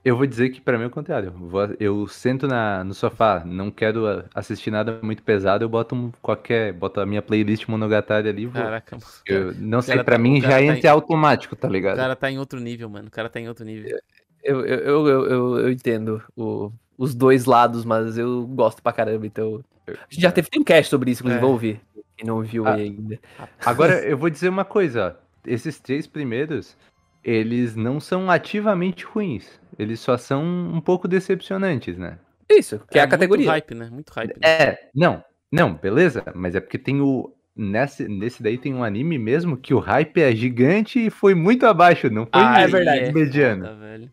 eu 0.05 0.17
vou 0.17 0.27
dizer 0.27 0.51
que 0.51 0.61
pra 0.61 0.77
mim 0.77 0.85
é 0.85 0.87
o 0.87 0.91
contrário. 0.91 1.29
Eu, 1.29 1.49
vou- 1.49 1.77
eu 1.81 2.07
sento 2.09 2.47
na, 2.47 2.85
no 2.85 2.93
sofá, 2.95 3.43
não 3.45 3.71
quero 3.71 4.25
assistir 4.35 4.71
nada 4.71 4.99
muito 5.03 5.23
pesado, 5.23 5.65
eu 5.65 5.69
boto 5.69 5.95
um, 5.95 6.13
qualquer, 6.21 6.73
boto 6.73 7.01
a 7.01 7.07
minha 7.07 7.23
playlist 7.23 7.67
Monogatari 7.69 8.29
ali 8.29 8.43
e 8.43 8.47
vou. 8.47 8.63
Caraca, 8.63 8.97
mano. 8.97 9.07
Eu 9.27 9.55
não 9.55 9.81
sei, 9.81 9.95
pra 10.03 10.17
tá- 10.17 10.19
mim 10.19 10.39
o 10.39 10.43
já 10.43 10.49
tá 10.51 10.63
entra 10.63 10.89
em- 10.89 10.91
automático, 10.93 11.57
tá 11.57 11.69
O 11.69 11.71
ligado? 11.73 11.97
cara 11.97 12.15
tá 12.15 12.31
em 12.31 12.39
outro 12.39 12.61
nível, 12.61 12.89
mano. 12.91 13.09
O 13.09 13.11
cara 13.11 13.29
tá 13.29 13.41
em 13.41 13.49
outro 13.49 13.65
nível. 13.65 13.99
Eu, 14.43 14.61
eu, 14.67 14.79
eu, 14.79 15.07
eu, 15.09 15.27
eu- 15.31 15.59
eu 15.61 15.71
entendo 15.73 16.23
o- 16.37 16.71
os 16.99 17.15
dois 17.15 17.47
lados, 17.47 17.85
mas 17.85 18.19
eu 18.19 18.47
gosto 18.47 18.83
pra 18.83 18.93
caramba, 18.93 19.27
então. 19.27 19.65
A 19.89 19.93
gente 20.11 20.23
já 20.23 20.31
teve 20.33 20.49
tem 20.51 20.61
um 20.61 20.65
cast 20.65 20.91
sobre 20.91 21.11
isso, 21.11 21.23
inclusive, 21.23 21.39
É. 21.39 21.43
vou 21.43 21.53
ouvir. 21.53 21.81
Quem 22.17 22.27
não 22.27 22.43
viu 22.43 22.67
Ah. 22.67 22.75
aí 22.75 22.83
ainda. 22.85 23.19
Agora, 23.65 23.95
eu 24.07 24.17
vou 24.19 24.29
dizer 24.31 24.49
uma 24.49 24.65
coisa, 24.65 25.17
ó. 25.19 25.25
Esses 25.47 25.81
três 25.81 26.07
primeiros, 26.07 26.77
eles 27.23 27.75
não 27.75 27.99
são 28.01 28.31
ativamente 28.31 29.05
ruins. 29.05 29.61
Eles 29.79 30.01
só 30.01 30.17
são 30.17 30.43
um 30.45 30.81
pouco 30.81 31.07
decepcionantes, 31.09 31.97
né? 31.99 32.19
Isso, 32.49 32.81
que 32.91 32.99
é, 32.99 33.03
a 33.03 33.05
muito 33.05 33.11
categoria. 33.13 33.51
hype, 33.51 33.75
né? 33.75 33.89
Muito 33.91 34.11
hype. 34.11 34.35
né? 34.41 34.47
É, 34.47 34.89
não, 34.95 35.25
não, 35.51 35.75
beleza, 35.75 36.25
mas 36.35 36.55
é 36.55 36.61
porque 36.61 36.79
tem 36.79 37.01
o. 37.01 37.33
Nesse, 37.57 38.09
nesse 38.09 38.43
daí 38.43 38.59
tem 38.59 38.75
um 38.75 38.83
anime 38.83 39.17
mesmo 39.17 39.57
que 39.57 39.73
o 39.73 39.79
hype 39.79 40.21
é 40.21 40.35
gigante 40.35 41.07
e 41.07 41.09
foi 41.11 41.35
muito 41.37 41.65
abaixo, 41.67 42.11
não 42.11 42.25
foi 42.25 42.31
Ah, 42.43 42.61
é 42.63 42.67
verdade. 42.67 43.13
mediano. 43.13 43.65
foda, 43.65 43.77
velho. 43.77 44.11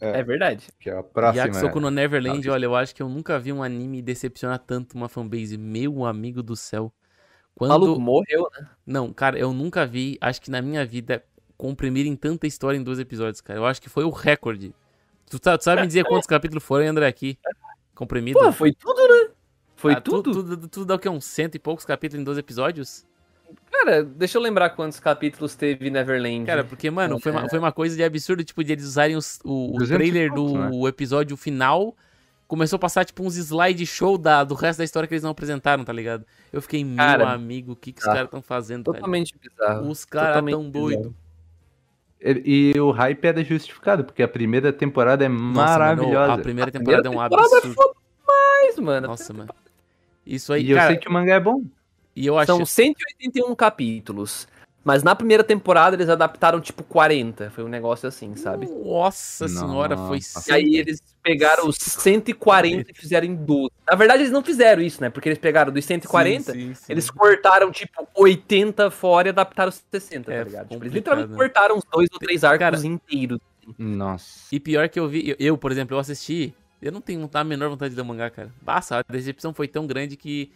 É 0.00 0.22
verdade. 0.22 0.68
Que 0.80 0.90
é 0.90 0.96
a 0.98 1.02
próxima. 1.02 1.44
Yakisoku 1.44 1.78
no 1.78 1.90
Neverland, 1.90 2.44
Não, 2.46 2.54
olha, 2.54 2.64
eu 2.64 2.74
acho 2.74 2.94
que 2.94 3.02
eu 3.02 3.08
nunca 3.08 3.38
vi 3.38 3.52
um 3.52 3.62
anime 3.62 4.02
decepcionar 4.02 4.58
tanto 4.58 4.94
uma 4.94 5.08
fanbase. 5.08 5.56
Meu 5.56 6.04
amigo 6.04 6.42
do 6.42 6.56
céu. 6.56 6.86
O 7.54 7.58
Quando. 7.58 7.68
maluco 7.70 8.00
morreu, 8.00 8.48
né? 8.58 8.66
Não, 8.84 9.12
cara, 9.12 9.38
eu 9.38 9.52
nunca 9.52 9.86
vi, 9.86 10.18
acho 10.20 10.40
que 10.40 10.50
na 10.50 10.60
minha 10.62 10.84
vida, 10.84 11.22
comprimirem 11.66 12.16
tanta 12.16 12.44
história 12.44 12.76
em 12.76 12.82
dois 12.82 12.98
episódios, 12.98 13.40
cara. 13.40 13.56
Eu 13.60 13.64
acho 13.64 13.80
que 13.80 13.88
foi 13.88 14.02
o 14.02 14.10
recorde. 14.10 14.74
Tu, 15.30 15.38
tá- 15.38 15.56
tu 15.56 15.62
sabe 15.62 15.82
me 15.82 15.86
dizer 15.86 16.04
quantos 16.04 16.26
capítulos 16.26 16.64
foram, 16.64 16.84
André, 16.88 17.06
aqui? 17.06 17.38
Comprimido? 17.94 18.36
Pô, 18.40 18.50
foi 18.50 18.72
tudo, 18.72 19.00
né? 19.00 19.30
Foi 19.76 19.92
Ah, 19.92 20.00
tu- 20.00 20.20
tudo. 20.22 20.32
Tudo, 20.42 20.68
tudo 20.68 20.86
dá 20.86 20.96
o 20.96 20.98
quê? 20.98 21.08
Uns 21.08 21.24
cento 21.24 21.54
e 21.54 21.60
poucos 21.60 21.84
capítulos 21.84 22.20
em 22.20 22.24
dois 22.24 22.36
episódios? 22.36 23.06
Cara, 23.70 24.02
deixa 24.02 24.38
eu 24.38 24.42
lembrar 24.42 24.70
quantos 24.70 24.98
capítulos 24.98 25.54
teve 25.54 25.88
Neverland. 25.88 26.44
Cara, 26.46 26.64
porque, 26.64 26.90
mano, 26.90 27.20
foi 27.20 27.30
uma, 27.30 27.48
foi 27.48 27.58
uma 27.60 27.70
coisa 27.70 27.94
de 27.94 28.02
absurdo, 28.02 28.42
tipo, 28.42 28.64
de 28.64 28.72
eles 28.72 28.84
usarem 28.84 29.14
os- 29.14 29.38
o, 29.44 29.76
o 29.76 29.78
200 29.78 29.88
trailer 29.98 30.32
poucos, 30.34 30.52
né? 30.54 30.68
do 30.68 30.88
episódio 30.88 31.36
final. 31.36 31.94
Começou 32.48 32.76
a 32.76 32.80
passar, 32.80 33.04
tipo, 33.04 33.22
uns 33.22 33.36
slide 33.36 33.86
show 33.86 34.18
da, 34.18 34.42
do 34.42 34.54
resto 34.54 34.78
da 34.78 34.84
história 34.84 35.06
que 35.06 35.14
eles 35.14 35.22
não 35.22 35.30
apresentaram, 35.30 35.84
tá 35.84 35.92
ligado? 35.92 36.26
Eu 36.52 36.60
fiquei, 36.60 36.84
meu 36.84 36.96
Cara, 36.96 37.30
amigo, 37.30 37.72
o 37.72 37.76
que, 37.76 37.92
que 37.92 38.00
os 38.00 38.02
bizarro. 38.02 38.16
caras 38.16 38.26
estão 38.28 38.42
fazendo, 38.42 38.84
velho? 38.90 38.94
totalmente 38.96 39.34
bizarro. 39.38 39.88
Os 39.88 40.04
caras 40.04 40.44
tão 40.50 40.68
doidos. 40.68 41.12
E, 42.24 42.72
e 42.74 42.80
o 42.80 42.90
hype 42.90 43.24
era 43.24 43.42
justificado, 43.42 44.04
porque 44.04 44.22
a 44.22 44.28
primeira 44.28 44.72
temporada 44.72 45.24
é 45.24 45.28
Nossa, 45.28 45.42
mano, 45.42 45.54
maravilhosa. 45.54 46.32
a 46.34 46.38
primeira 46.38 46.70
temporada 46.70 47.08
é 47.08 47.10
um 47.10 47.14
temporada 47.14 47.56
absurdo. 47.56 47.74
foi 47.74 47.92
mais, 48.26 48.78
mano. 48.78 49.08
Nossa, 49.08 49.32
mano. 49.32 49.50
Isso 50.24 50.52
aí, 50.52 50.64
e 50.66 50.70
eu 50.70 50.76
cara, 50.76 50.90
sei 50.90 50.98
que 50.98 51.08
o 51.08 51.12
mangá 51.12 51.34
é 51.34 51.40
bom. 51.40 51.62
e 52.14 52.26
eu 52.26 52.38
acho... 52.38 52.46
São 52.46 52.64
181 52.64 53.54
capítulos. 53.56 54.46
Mas 54.84 55.02
na 55.02 55.14
primeira 55.14 55.44
temporada 55.44 55.96
eles 55.96 56.08
adaptaram 56.08 56.60
tipo 56.60 56.82
40. 56.84 57.50
Foi 57.50 57.64
um 57.64 57.68
negócio 57.68 58.08
assim, 58.08 58.34
sabe? 58.36 58.66
Nossa 58.66 59.48
senhora, 59.48 59.96
foi... 59.96 60.18
Nossa. 60.18 60.50
E 60.50 60.52
aí 60.52 60.76
eles 60.76 61.11
pegaram 61.22 61.68
os 61.68 61.76
140 61.76 62.90
e 62.90 62.94
fizeram 62.94 63.26
em 63.26 63.34
12. 63.34 63.70
Na 63.88 63.96
verdade, 63.96 64.22
eles 64.22 64.32
não 64.32 64.42
fizeram 64.42 64.82
isso, 64.82 65.00
né? 65.00 65.08
Porque 65.10 65.28
eles 65.28 65.38
pegaram 65.38 65.72
dos 65.72 65.84
140, 65.84 66.52
Sim, 66.52 66.58
sim, 66.60 66.74
sim. 66.74 66.84
eles 66.92 67.10
cortaram, 67.10 67.70
tipo, 67.70 68.06
80 68.14 68.90
fora 68.90 69.28
e 69.28 69.30
adaptaram 69.30 69.68
os 69.68 69.82
60, 69.90 70.32
É, 70.32 70.38
tá 70.38 70.44
ligado? 70.44 70.68
Tipo, 70.68 70.84
eles 70.84 70.92
literalmente 70.92 71.30
né? 71.30 71.36
cortaram 71.36 71.76
uns 71.76 71.84
dois 71.90 72.08
ou 72.12 72.18
três 72.18 72.42
arcos 72.44 72.58
Cara, 72.58 72.86
inteiros. 72.86 73.38
Nossa. 73.78 74.48
E 74.50 74.58
pior 74.58 74.88
que 74.88 74.98
eu 74.98 75.08
vi, 75.08 75.30
eu, 75.30 75.36
eu, 75.38 75.56
por 75.58 75.70
exemplo, 75.70 75.94
eu 75.94 76.00
assisti, 76.00 76.52
eu 76.80 76.90
não 76.90 77.00
tenho 77.00 77.28
a 77.32 77.44
menor 77.44 77.70
vontade 77.70 77.90
de 77.90 77.96
ler 77.96 78.02
o 78.02 78.06
mangá, 78.06 78.28
cara. 78.28 78.52
Basta, 78.60 78.98
a 78.98 79.02
decepção 79.12 79.54
foi 79.54 79.68
tão 79.68 79.86
grande 79.86 80.16
que 80.16 80.50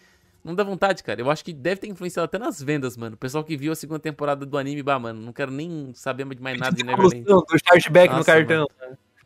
não 0.45 0.55
dá 0.55 0.63
vontade, 0.65 1.03
cara. 1.03 1.21
Eu 1.21 1.31
acho 1.31 1.45
que 1.45 1.53
deve 1.53 1.81
ter 1.81 1.89
influenciado 1.89 2.25
até 2.25 2.39
nas 2.39 2.63
vendas, 2.63 2.97
mano. 2.97 3.15
O 3.15 3.19
pessoal 3.19 3.43
que 3.45 3.57
viu 3.57 3.73
a 3.73 3.77
segunda 3.77 3.99
temporada 4.01 4.45
do 4.47 4.59
anime, 4.59 4.83
bah, 4.83 4.99
mano, 4.99 5.21
não 5.21 5.33
quero 5.33 5.51
nem 5.51 5.93
saber 5.95 6.25
de 6.35 6.43
mais 6.43 6.59
nada 6.59 6.75
de 6.75 6.83
Neverland. 6.87 7.25
do 7.25 7.45
chargeback 7.65 8.11
no 8.11 8.19
Nossa, 8.19 8.33
cartão. 8.33 8.69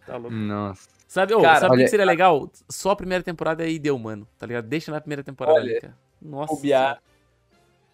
Tá 0.07 0.17
louco. 0.17 0.31
Nossa. 0.35 0.89
Sabe, 1.11 1.35
Cara, 1.43 1.59
sabe 1.59 1.75
o 1.75 1.79
que 1.79 1.89
seria 1.89 2.07
legal? 2.07 2.49
Só 2.69 2.93
a 2.93 2.97
primeira 2.97 3.25
temporada 3.25 3.65
aí 3.65 3.81
deu, 3.81 3.99
mano. 3.99 4.29
Tá 4.39 4.47
ligado? 4.47 4.69
Deixa 4.69 4.93
na 4.93 5.01
primeira 5.01 5.25
temporada 5.25 5.59
Olha, 5.59 5.73
ali, 5.73 5.81
cara. 5.81 5.99
Nossa. 6.23 6.55
Bobear. 6.55 7.03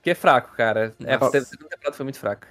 Que 0.02 0.10
é 0.10 0.14
fraco, 0.14 0.54
cara. 0.54 0.94
É, 1.02 1.14
a 1.14 1.18
Nossa. 1.18 1.40
segunda 1.40 1.70
temporada 1.70 1.96
foi 1.96 2.04
muito 2.04 2.18
fraca. 2.18 2.48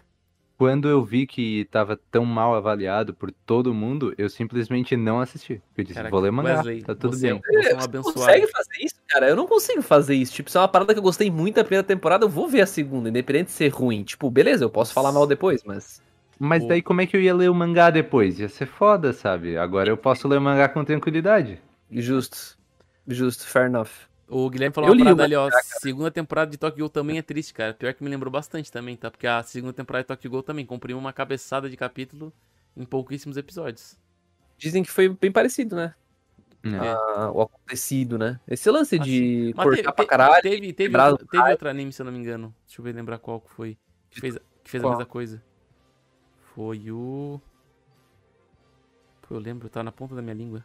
Quando 0.58 0.90
eu 0.90 1.04
vi 1.04 1.28
que 1.28 1.66
tava 1.66 1.96
tão 2.10 2.26
mal 2.26 2.56
avaliado 2.56 3.14
por 3.14 3.32
todo 3.32 3.76
mundo, 3.76 4.16
eu 4.18 4.28
simplesmente 4.28 4.98
não 4.98 5.20
assisti. 5.20 5.62
Eu 5.78 5.84
disse, 5.84 5.94
Caraca, 5.94 6.10
vou 6.10 6.20
ler 6.20 6.32
mangá, 6.32 6.56
Wesley, 6.56 6.82
tá 6.82 6.96
tudo 6.96 7.16
você, 7.16 7.32
bem. 7.32 7.42
Você 7.46 7.70
é 7.70 7.76
um 7.76 7.80
Você 7.82 8.14
consegue 8.14 8.48
fazer 8.48 8.78
isso, 8.82 8.96
cara? 9.08 9.30
Eu 9.30 9.36
não 9.36 9.46
consigo 9.46 9.84
fazer 9.84 10.16
isso. 10.16 10.34
Tipo, 10.34 10.50
se 10.50 10.58
é 10.58 10.62
uma 10.62 10.68
parada 10.68 10.94
que 10.94 10.98
eu 10.98 11.04
gostei 11.04 11.30
muito 11.30 11.58
da 11.58 11.64
primeira 11.64 11.86
temporada, 11.86 12.26
eu 12.26 12.30
vou 12.30 12.48
ver 12.48 12.62
a 12.62 12.66
segunda, 12.66 13.08
independente 13.08 13.48
de 13.48 13.52
ser 13.52 13.68
ruim. 13.68 14.04
Tipo, 14.04 14.32
beleza, 14.32 14.66
eu 14.66 14.70
posso 14.72 14.96
falar 14.96 15.12
mal 15.12 15.28
depois, 15.28 15.64
mas. 15.64 16.02
Mas 16.40 16.64
O- 16.64 16.68
daí 16.68 16.82
como 16.82 17.02
é 17.02 17.08
que 17.08 17.16
eu 17.16 17.22
ia 17.22 17.34
ler 17.34 17.50
o 17.50 17.56
mangá 17.56 17.90
depois? 17.90 18.40
Ia 18.40 18.50
ser 18.50 18.66
foda, 18.66 19.14
sabe? 19.14 19.58
Agora 19.58 19.90
eu 19.90 19.98
posso 19.98 20.28
ler 20.28 20.38
o 20.38 20.42
mangá 20.42 20.68
com 20.68 20.84
tranquilidade. 20.84 21.62
Justo. 21.92 22.58
Justo, 23.08 23.46
fair 23.48 23.68
enough. 23.68 23.90
O 24.28 24.50
Guilherme 24.50 24.74
falou 24.74 24.90
Eu 24.90 24.96
uma 24.96 25.04
parada 25.04 25.24
ali, 25.24 25.36
ó. 25.36 25.44
mangá, 25.46 25.62
Segunda 25.80 26.10
temporada 26.12 26.50
de 26.52 26.58
Tokyo 26.58 26.80
Ghoul 26.80 26.90
também 26.90 27.18
é 27.18 27.22
triste, 27.22 27.54
cara. 27.54 27.74
Pior 27.74 27.94
que 27.94 28.04
me 28.04 28.10
lembrou 28.10 28.32
bastante 28.32 28.72
também, 28.72 28.96
tá? 28.98 29.12
Porque 29.12 29.28
a 29.28 29.44
segunda 29.44 29.72
temporada 29.74 30.04
de 30.04 30.08
Tokyo 30.08 30.32
Ghoul 30.32 30.44
também 30.44 30.66
comprimiu 30.66 30.98
uma 30.98 31.14
cabeçada 31.14 31.70
de 31.70 31.78
capítulo 31.78 32.34
em 32.76 32.84
pouquíssimos 32.84 33.38
episódios. 33.38 33.98
Dizem 34.58 34.84
que 34.84 34.90
foi 34.90 35.10
bem 35.10 35.32
parecido, 35.32 35.76
né? 35.76 35.94
É. 36.64 36.70
Ah, 36.80 37.30
o 37.32 37.42
acontecido, 37.44 38.18
né? 38.18 38.40
Esse 38.48 38.72
lance 38.72 38.98
de 38.98 39.54
Mas 39.56 39.64
cortar 39.64 39.82
teve, 39.84 39.94
pra 39.94 40.06
caralho. 40.06 40.42
teve, 40.42 40.74
teve, 40.74 40.98
outro, 40.98 41.28
teve 41.28 41.52
outro 41.52 41.70
anime, 41.70 41.94
se 41.94 42.02
eu 42.02 42.06
não 42.08 42.12
me 42.12 42.18
engano. 42.18 42.54
Deixa 42.66 42.82
eu 42.82 42.84
ver 42.84 42.96
lembrar 42.96 43.20
qual 43.20 43.40
que 43.40 43.52
foi. 43.52 43.78
Que 44.10 44.20
fez, 44.20 44.40
que 44.64 44.72
fez 44.72 44.84
a 44.84 44.90
mesma 44.90 45.06
coisa. 45.06 45.44
Foi 46.56 46.90
o. 46.90 47.40
Pô, 49.22 49.36
eu 49.36 49.40
lembro, 49.40 49.68
tá 49.70 49.84
na 49.84 49.92
ponta 49.92 50.16
da 50.16 50.22
minha 50.22 50.34
língua. 50.34 50.64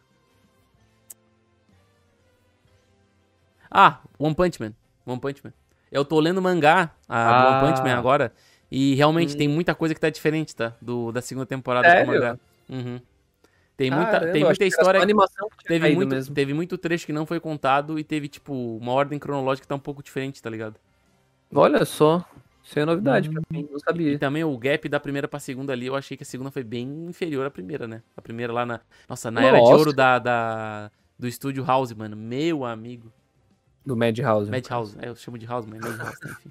Ah, 3.69 3.99
One 4.19 4.35
Punch 4.35 4.59
Man. 4.61 4.73
One 5.05 5.19
Punch 5.19 5.41
Man. 5.43 5.53
Eu 5.91 6.05
tô 6.05 6.19
lendo 6.19 6.41
mangá 6.41 6.91
a, 7.07 7.29
Ah. 7.29 7.49
One 7.61 7.67
Punch 7.73 7.83
Man 7.83 7.97
agora. 7.97 8.33
E 8.71 8.95
realmente 8.95 9.35
Hum. 9.35 9.37
tem 9.37 9.47
muita 9.47 9.75
coisa 9.75 9.93
que 9.93 9.99
tá 9.99 10.09
diferente, 10.09 10.55
tá? 10.55 10.73
Do, 10.81 11.11
da 11.11 11.21
segunda 11.21 11.45
temporada 11.45 11.89
Sério? 11.89 12.05
do 12.05 12.13
mangá. 12.13 12.39
Uhum. 12.69 13.01
Tem 13.75 13.89
muita, 13.89 14.11
Caramba, 14.11 14.31
tem 14.31 14.41
muita 14.43 14.51
achei 14.51 14.69
que 14.69 14.75
história. 14.75 15.01
animação 15.01 15.49
que 15.57 15.65
Teve 15.65 15.93
muito, 15.95 16.09
mesmo. 16.09 16.35
teve 16.35 16.53
muito 16.53 16.77
trecho 16.77 17.05
que 17.05 17.11
não 17.11 17.25
foi 17.25 17.39
contado 17.39 17.97
e 17.97 18.03
teve, 18.03 18.27
tipo, 18.27 18.53
uma 18.77 18.91
ordem 18.93 19.17
cronológica 19.17 19.63
que 19.65 19.67
tá 19.67 19.75
um 19.75 19.79
pouco 19.79 20.03
diferente, 20.03 20.41
tá 20.41 20.49
ligado? 20.49 20.75
Olha 21.53 21.83
só. 21.83 22.23
Isso 22.71 22.79
é 22.79 22.85
novidade 22.85 23.29
pra 23.29 23.41
mim, 23.51 23.67
não 23.69 23.77
E 23.77 23.81
sabia. 23.81 24.17
também 24.17 24.45
o 24.45 24.57
gap 24.57 24.87
da 24.87 24.97
primeira 24.97 25.27
pra 25.27 25.41
segunda 25.41 25.73
ali, 25.73 25.87
eu 25.87 25.95
achei 25.95 26.15
que 26.15 26.23
a 26.23 26.25
segunda 26.25 26.49
foi 26.51 26.63
bem 26.63 26.87
inferior 27.09 27.45
à 27.45 27.51
primeira, 27.51 27.85
né? 27.85 28.01
A 28.15 28.21
primeira 28.21 28.53
lá 28.53 28.65
na. 28.65 28.79
Nossa, 29.09 29.29
na 29.29 29.41
era 29.43 29.57
de 29.57 29.63
Nossa. 29.63 29.75
ouro 29.75 29.91
da, 29.93 30.17
da- 30.17 30.89
do 31.19 31.27
estúdio 31.27 31.65
House, 31.65 31.91
mano. 31.91 32.15
Meu 32.15 32.63
amigo. 32.63 33.11
Do 33.85 33.97
Madhouse. 33.97 34.49
Madhouse. 34.49 34.95
É, 35.01 35.09
eu 35.09 35.15
chamo 35.17 35.37
de 35.37 35.45
House, 35.45 35.65
mas 35.65 35.79
é 35.83 35.89
Madhouse, 35.89 36.17
né, 36.23 36.31
enfim. 36.31 36.49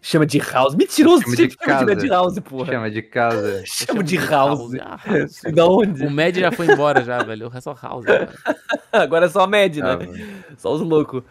Chama 0.00 0.26
de 0.26 0.38
House. 0.38 0.74
Mentiroso, 0.74 1.22
Chama 1.22 1.36
você 1.36 1.46
de 1.48 1.54
chama 1.54 1.66
de 1.66 1.66
casa. 1.66 1.84
Madhouse, 1.86 2.40
porra. 2.40 2.72
Chama 2.72 2.90
de 2.90 3.02
casa. 3.02 3.62
Chama 3.66 4.02
de 4.04 4.16
House. 4.18 4.74
Ah, 4.80 4.96
House. 5.04 5.42
Da 5.54 5.66
onde? 5.66 6.06
O 6.06 6.10
Mad 6.10 6.36
já 6.36 6.52
foi 6.52 6.66
embora 6.72 7.02
já, 7.04 7.18
velho. 7.22 7.50
É 7.54 7.60
só 7.60 7.72
House 7.74 8.04
agora. 8.06 8.32
Agora 8.92 9.26
é 9.26 9.28
só 9.28 9.46
Mad, 9.46 9.76
né? 9.76 9.90
Ah, 9.92 9.96
mano. 9.96 10.12
Só 10.56 10.72
os 10.72 10.80
loucos. 10.80 11.22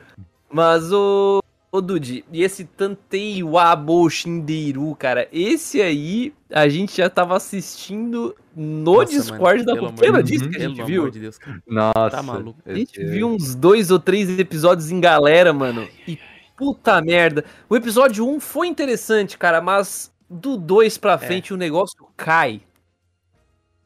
Mas 0.49 0.91
o. 0.91 1.40
Ô, 1.71 1.79
Dude, 1.79 2.25
e 2.31 2.43
esse 2.43 2.65
Tantei 2.65 3.41
Wabo 3.41 4.09
Shinderu, 4.09 4.93
cara, 4.95 5.27
esse 5.31 5.81
aí 5.81 6.33
a 6.49 6.67
gente 6.67 6.97
já 6.97 7.09
tava 7.09 7.37
assistindo 7.37 8.35
no 8.53 8.95
Nossa, 8.95 9.05
Discord 9.13 9.63
mano, 9.65 9.81
da. 9.81 10.01
Lembra 10.01 10.09
amor 10.09 10.23
disso 10.23 10.49
que 10.49 10.57
a 10.57 10.67
gente 10.67 10.83
viu? 10.83 11.09
de 11.09 11.19
Deus. 11.21 11.39
Nossa. 11.65 12.09
Tá 12.09 12.21
maluco. 12.21 12.59
A 12.65 12.73
gente 12.73 13.01
viu 13.05 13.29
uns 13.29 13.55
dois 13.55 13.89
ou 13.89 13.99
três 13.99 14.37
episódios 14.37 14.91
em 14.91 14.99
galera, 14.99 15.53
mano. 15.53 15.87
E 16.05 16.19
puta 16.57 17.01
merda. 17.01 17.45
O 17.69 17.75
episódio 17.77 18.27
1 18.27 18.41
foi 18.41 18.67
interessante, 18.67 19.37
cara, 19.37 19.61
mas 19.61 20.13
do 20.29 20.57
2 20.57 20.97
pra 20.97 21.17
frente 21.17 21.53
o 21.53 21.57
negócio 21.57 22.05
cai. 22.17 22.61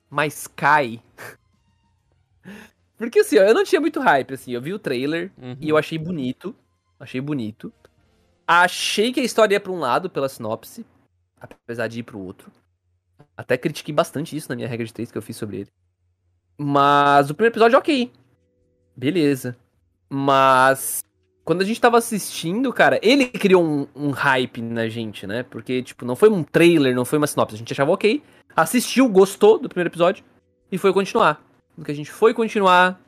Mas 0.09 0.47
cai. 0.47 0.99
Porque 2.97 3.19
assim, 3.19 3.37
ó, 3.37 3.43
eu 3.43 3.53
não 3.53 3.63
tinha 3.63 3.79
muito 3.81 3.99
hype, 3.99 4.33
assim. 4.33 4.53
Eu 4.53 4.61
vi 4.61 4.73
o 4.73 4.79
trailer 4.79 5.31
Uhum. 5.39 5.55
e 5.59 5.69
eu 5.69 5.77
achei 5.77 5.97
bonito. 5.99 6.55
Achei 6.99 7.19
bonito. 7.21 7.71
Achei 8.47 9.11
que 9.11 9.19
a 9.19 9.23
história 9.23 9.55
ia 9.55 9.59
pra 9.59 9.71
um 9.71 9.79
lado 9.79 10.09
pela 10.09 10.29
sinopse, 10.29 10.85
apesar 11.39 11.87
de 11.87 11.99
ir 11.99 12.03
pro 12.03 12.19
outro. 12.19 12.51
Até 13.35 13.57
critiquei 13.57 13.93
bastante 13.93 14.35
isso 14.35 14.49
na 14.49 14.55
minha 14.55 14.67
regra 14.67 14.85
de 14.85 14.93
três 14.93 15.11
que 15.11 15.17
eu 15.17 15.21
fiz 15.21 15.35
sobre 15.35 15.57
ele. 15.61 15.69
Mas 16.57 17.29
o 17.29 17.35
primeiro 17.35 17.53
episódio, 17.53 17.77
ok. 17.77 18.11
Beleza. 18.95 19.57
Mas 20.09 21.03
quando 21.43 21.61
a 21.61 21.65
gente 21.65 21.81
tava 21.81 21.97
assistindo, 21.97 22.71
cara, 22.71 22.99
ele 23.01 23.27
criou 23.27 23.63
um, 23.63 23.87
um 23.95 24.09
hype 24.11 24.61
na 24.61 24.87
gente, 24.87 25.27
né? 25.27 25.43
Porque, 25.43 25.83
tipo, 25.83 26.05
não 26.05 26.15
foi 26.15 26.29
um 26.29 26.43
trailer, 26.43 26.95
não 26.95 27.05
foi 27.05 27.17
uma 27.17 27.27
sinopse. 27.27 27.55
A 27.55 27.57
gente 27.57 27.73
achava 27.73 27.91
ok. 27.91 28.23
Assistiu, 28.55 29.09
gostou 29.09 29.59
do 29.59 29.67
primeiro 29.67 29.89
episódio 29.89 30.23
e 30.71 30.77
foi 30.77 30.93
continuar. 30.93 31.43
No 31.77 31.83
que 31.83 31.91
a 31.91 31.95
gente 31.95 32.11
foi 32.11 32.33
continuar, 32.33 32.99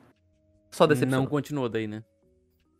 só 0.70 0.86
decepção. 0.86 1.20
Não 1.20 1.26
continuou 1.26 1.68
daí, 1.68 1.86
né? 1.86 2.02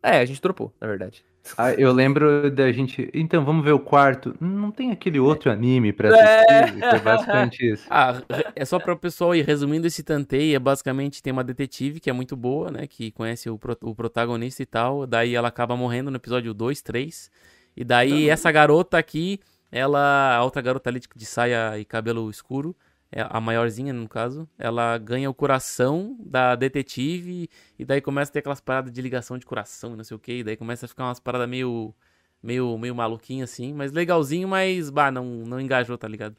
É, 0.02 0.18
a 0.18 0.24
gente 0.24 0.40
dropou, 0.40 0.72
na 0.80 0.86
verdade. 0.86 1.24
Ah, 1.56 1.72
eu 1.72 1.92
lembro 1.92 2.50
da 2.50 2.70
gente. 2.70 3.10
Então, 3.14 3.44
vamos 3.44 3.64
ver 3.64 3.72
o 3.72 3.78
quarto. 3.80 4.34
Não 4.40 4.70
tem 4.70 4.90
aquele 4.92 5.18
outro 5.18 5.50
anime 5.50 5.92
pra 5.92 6.10
É. 6.10 6.12
assistir? 6.12 6.80
Foi 6.90 6.98
basicamente 7.00 7.72
isso. 7.72 7.86
Ah, 7.88 8.20
é 8.54 8.64
só 8.64 8.78
para 8.78 8.92
o 8.92 8.96
pessoal 8.98 9.34
ir 9.34 9.44
resumindo 9.44 9.86
esse 9.86 10.02
Tantei, 10.02 10.54
é 10.54 10.58
basicamente 10.58 11.22
tem 11.22 11.32
uma 11.32 11.42
detetive 11.42 12.00
que 12.00 12.10
é 12.10 12.12
muito 12.12 12.36
boa, 12.36 12.70
né, 12.70 12.86
que 12.86 13.10
conhece 13.12 13.48
o, 13.48 13.58
pro- 13.58 13.76
o 13.82 13.94
protagonista 13.94 14.62
e 14.62 14.66
tal, 14.66 15.06
daí 15.06 15.34
ela 15.34 15.48
acaba 15.48 15.76
morrendo 15.76 16.10
no 16.10 16.16
episódio 16.16 16.52
2, 16.52 16.82
3, 16.82 17.30
e 17.76 17.82
daí 17.84 18.28
essa 18.28 18.52
garota 18.52 18.98
aqui, 18.98 19.40
ela, 19.72 20.36
a 20.36 20.44
outra 20.44 20.60
garota 20.60 20.90
ali 20.90 21.00
de- 21.16 21.24
saia 21.26 21.78
e 21.78 21.84
cabelo 21.84 22.28
escuro, 22.30 22.76
é 22.87 22.87
a 23.12 23.40
maiorzinha 23.40 23.92
no 23.92 24.08
caso, 24.08 24.48
ela 24.58 24.98
ganha 24.98 25.30
o 25.30 25.34
coração 25.34 26.16
da 26.20 26.54
detetive 26.54 27.48
e 27.78 27.84
daí 27.84 28.00
começa 28.00 28.30
a 28.30 28.32
ter 28.34 28.40
aquelas 28.40 28.60
paradas 28.60 28.92
de 28.92 29.00
ligação 29.02 29.38
de 29.38 29.46
coração 29.46 29.94
e 29.94 29.96
não 29.96 30.04
sei 30.04 30.16
o 30.16 30.20
que, 30.20 30.32
e 30.40 30.44
daí 30.44 30.56
começa 30.56 30.86
a 30.86 30.88
ficar 30.88 31.04
umas 31.04 31.20
paradas 31.20 31.48
meio, 31.48 31.94
meio, 32.42 32.76
meio 32.78 32.94
maluquinha 32.94 33.44
assim, 33.44 33.72
mas 33.72 33.92
legalzinho, 33.92 34.48
mas, 34.48 34.90
bah, 34.90 35.10
não, 35.10 35.24
não 35.24 35.60
engajou, 35.60 35.96
tá 35.98 36.08
ligado? 36.08 36.36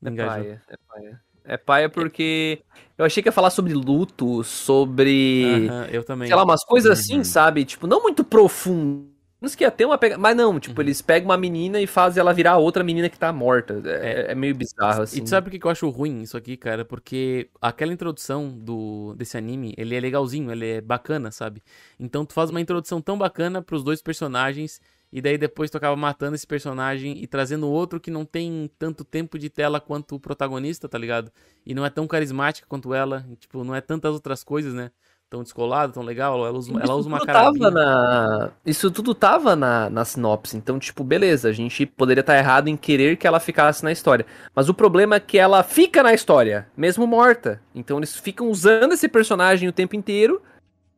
Não 0.00 0.08
É 0.08 0.12
engajou. 0.12 0.48
paia, 0.48 0.62
é 0.68 0.76
paia. 0.88 1.24
É 1.44 1.56
paia 1.56 1.88
porque 1.90 2.62
eu 2.98 3.04
achei 3.04 3.22
que 3.22 3.28
ia 3.28 3.32
falar 3.32 3.50
sobre 3.50 3.74
luto, 3.74 4.44
sobre. 4.44 5.68
Aham, 5.68 5.86
eu 5.90 6.04
também. 6.04 6.28
sei 6.28 6.36
lá, 6.36 6.44
umas 6.44 6.64
coisas 6.64 6.90
assim, 7.00 7.18
Uhum. 7.18 7.24
sabe? 7.24 7.64
Tipo, 7.64 7.86
não 7.86 8.02
muito 8.02 8.24
profundo. 8.24 9.11
Não 9.42 9.48
sei 9.48 9.58
que 9.58 9.64
ia 9.64 9.72
ter 9.72 9.84
uma 9.84 9.98
pegada. 9.98 10.20
Mas 10.22 10.36
não, 10.36 10.60
tipo, 10.60 10.80
Uhum. 10.80 10.86
eles 10.86 11.02
pegam 11.02 11.28
uma 11.30 11.36
menina 11.36 11.80
e 11.80 11.86
fazem 11.86 12.20
ela 12.20 12.32
virar 12.32 12.58
outra 12.58 12.84
menina 12.84 13.08
que 13.10 13.18
tá 13.18 13.32
morta. 13.32 13.82
É, 13.84 14.30
é 14.30 14.34
meio 14.36 14.54
bizarro, 14.54 15.02
assim. 15.02 15.18
E 15.18 15.20
tu 15.20 15.28
sabe 15.28 15.46
por 15.46 15.50
que 15.50 15.58
que 15.58 15.66
eu 15.66 15.70
acho 15.70 15.88
ruim 15.90 16.22
isso 16.22 16.36
aqui, 16.36 16.56
cara? 16.56 16.84
Porque 16.84 17.50
aquela 17.60 17.92
introdução 17.92 18.48
do, 18.56 19.14
desse 19.16 19.36
anime, 19.36 19.74
ele 19.76 19.96
é 19.96 20.00
legalzinho, 20.00 20.52
ele 20.52 20.66
é 20.74 20.80
bacana, 20.80 21.32
sabe? 21.32 21.60
Então 21.98 22.24
tu 22.24 22.32
faz 22.34 22.50
uma 22.50 22.60
introdução 22.60 23.00
tão 23.02 23.18
bacana 23.18 23.60
pros 23.60 23.82
dois 23.82 24.00
personagens, 24.00 24.80
e 25.12 25.20
daí 25.20 25.36
depois 25.36 25.70
tu 25.70 25.76
acaba 25.76 25.96
matando 25.96 26.36
esse 26.36 26.46
personagem 26.46 27.22
e 27.22 27.26
trazendo 27.26 27.68
outro 27.68 28.00
que 28.00 28.10
não 28.10 28.24
tem 28.24 28.70
tanto 28.78 29.04
tempo 29.04 29.38
de 29.38 29.50
tela 29.50 29.80
quanto 29.80 30.14
o 30.14 30.20
protagonista, 30.20 30.88
tá 30.88 30.96
ligado? 30.96 31.30
E 31.66 31.74
não 31.74 31.84
é 31.84 31.90
tão 31.90 32.06
carismática 32.06 32.66
quanto 32.68 32.94
ela, 32.94 33.26
e, 33.30 33.36
tipo, 33.36 33.62
não 33.64 33.74
é 33.74 33.80
tantas 33.80 34.14
outras 34.14 34.42
coisas, 34.44 34.72
né? 34.72 34.90
Tão 35.32 35.42
descolado, 35.42 35.94
tão 35.94 36.02
legal, 36.02 36.46
ela 36.46 36.58
usa, 36.58 36.70
ela 36.78 36.94
usa 36.94 37.08
uma 37.08 37.24
tava 37.24 37.70
na... 37.70 38.50
Isso 38.66 38.90
tudo 38.90 39.14
tava 39.14 39.56
na, 39.56 39.88
na 39.88 40.04
sinopse. 40.04 40.58
Então, 40.58 40.78
tipo, 40.78 41.02
beleza, 41.02 41.48
a 41.48 41.52
gente 41.52 41.86
poderia 41.86 42.20
estar 42.20 42.36
errado 42.36 42.68
em 42.68 42.76
querer 42.76 43.16
que 43.16 43.26
ela 43.26 43.40
ficasse 43.40 43.82
na 43.82 43.90
história. 43.90 44.26
Mas 44.54 44.68
o 44.68 44.74
problema 44.74 45.16
é 45.16 45.20
que 45.20 45.38
ela 45.38 45.62
fica 45.62 46.02
na 46.02 46.12
história, 46.12 46.68
mesmo 46.76 47.06
morta. 47.06 47.62
Então 47.74 47.96
eles 47.96 48.14
ficam 48.14 48.50
usando 48.50 48.92
esse 48.92 49.08
personagem 49.08 49.66
o 49.66 49.72
tempo 49.72 49.96
inteiro, 49.96 50.42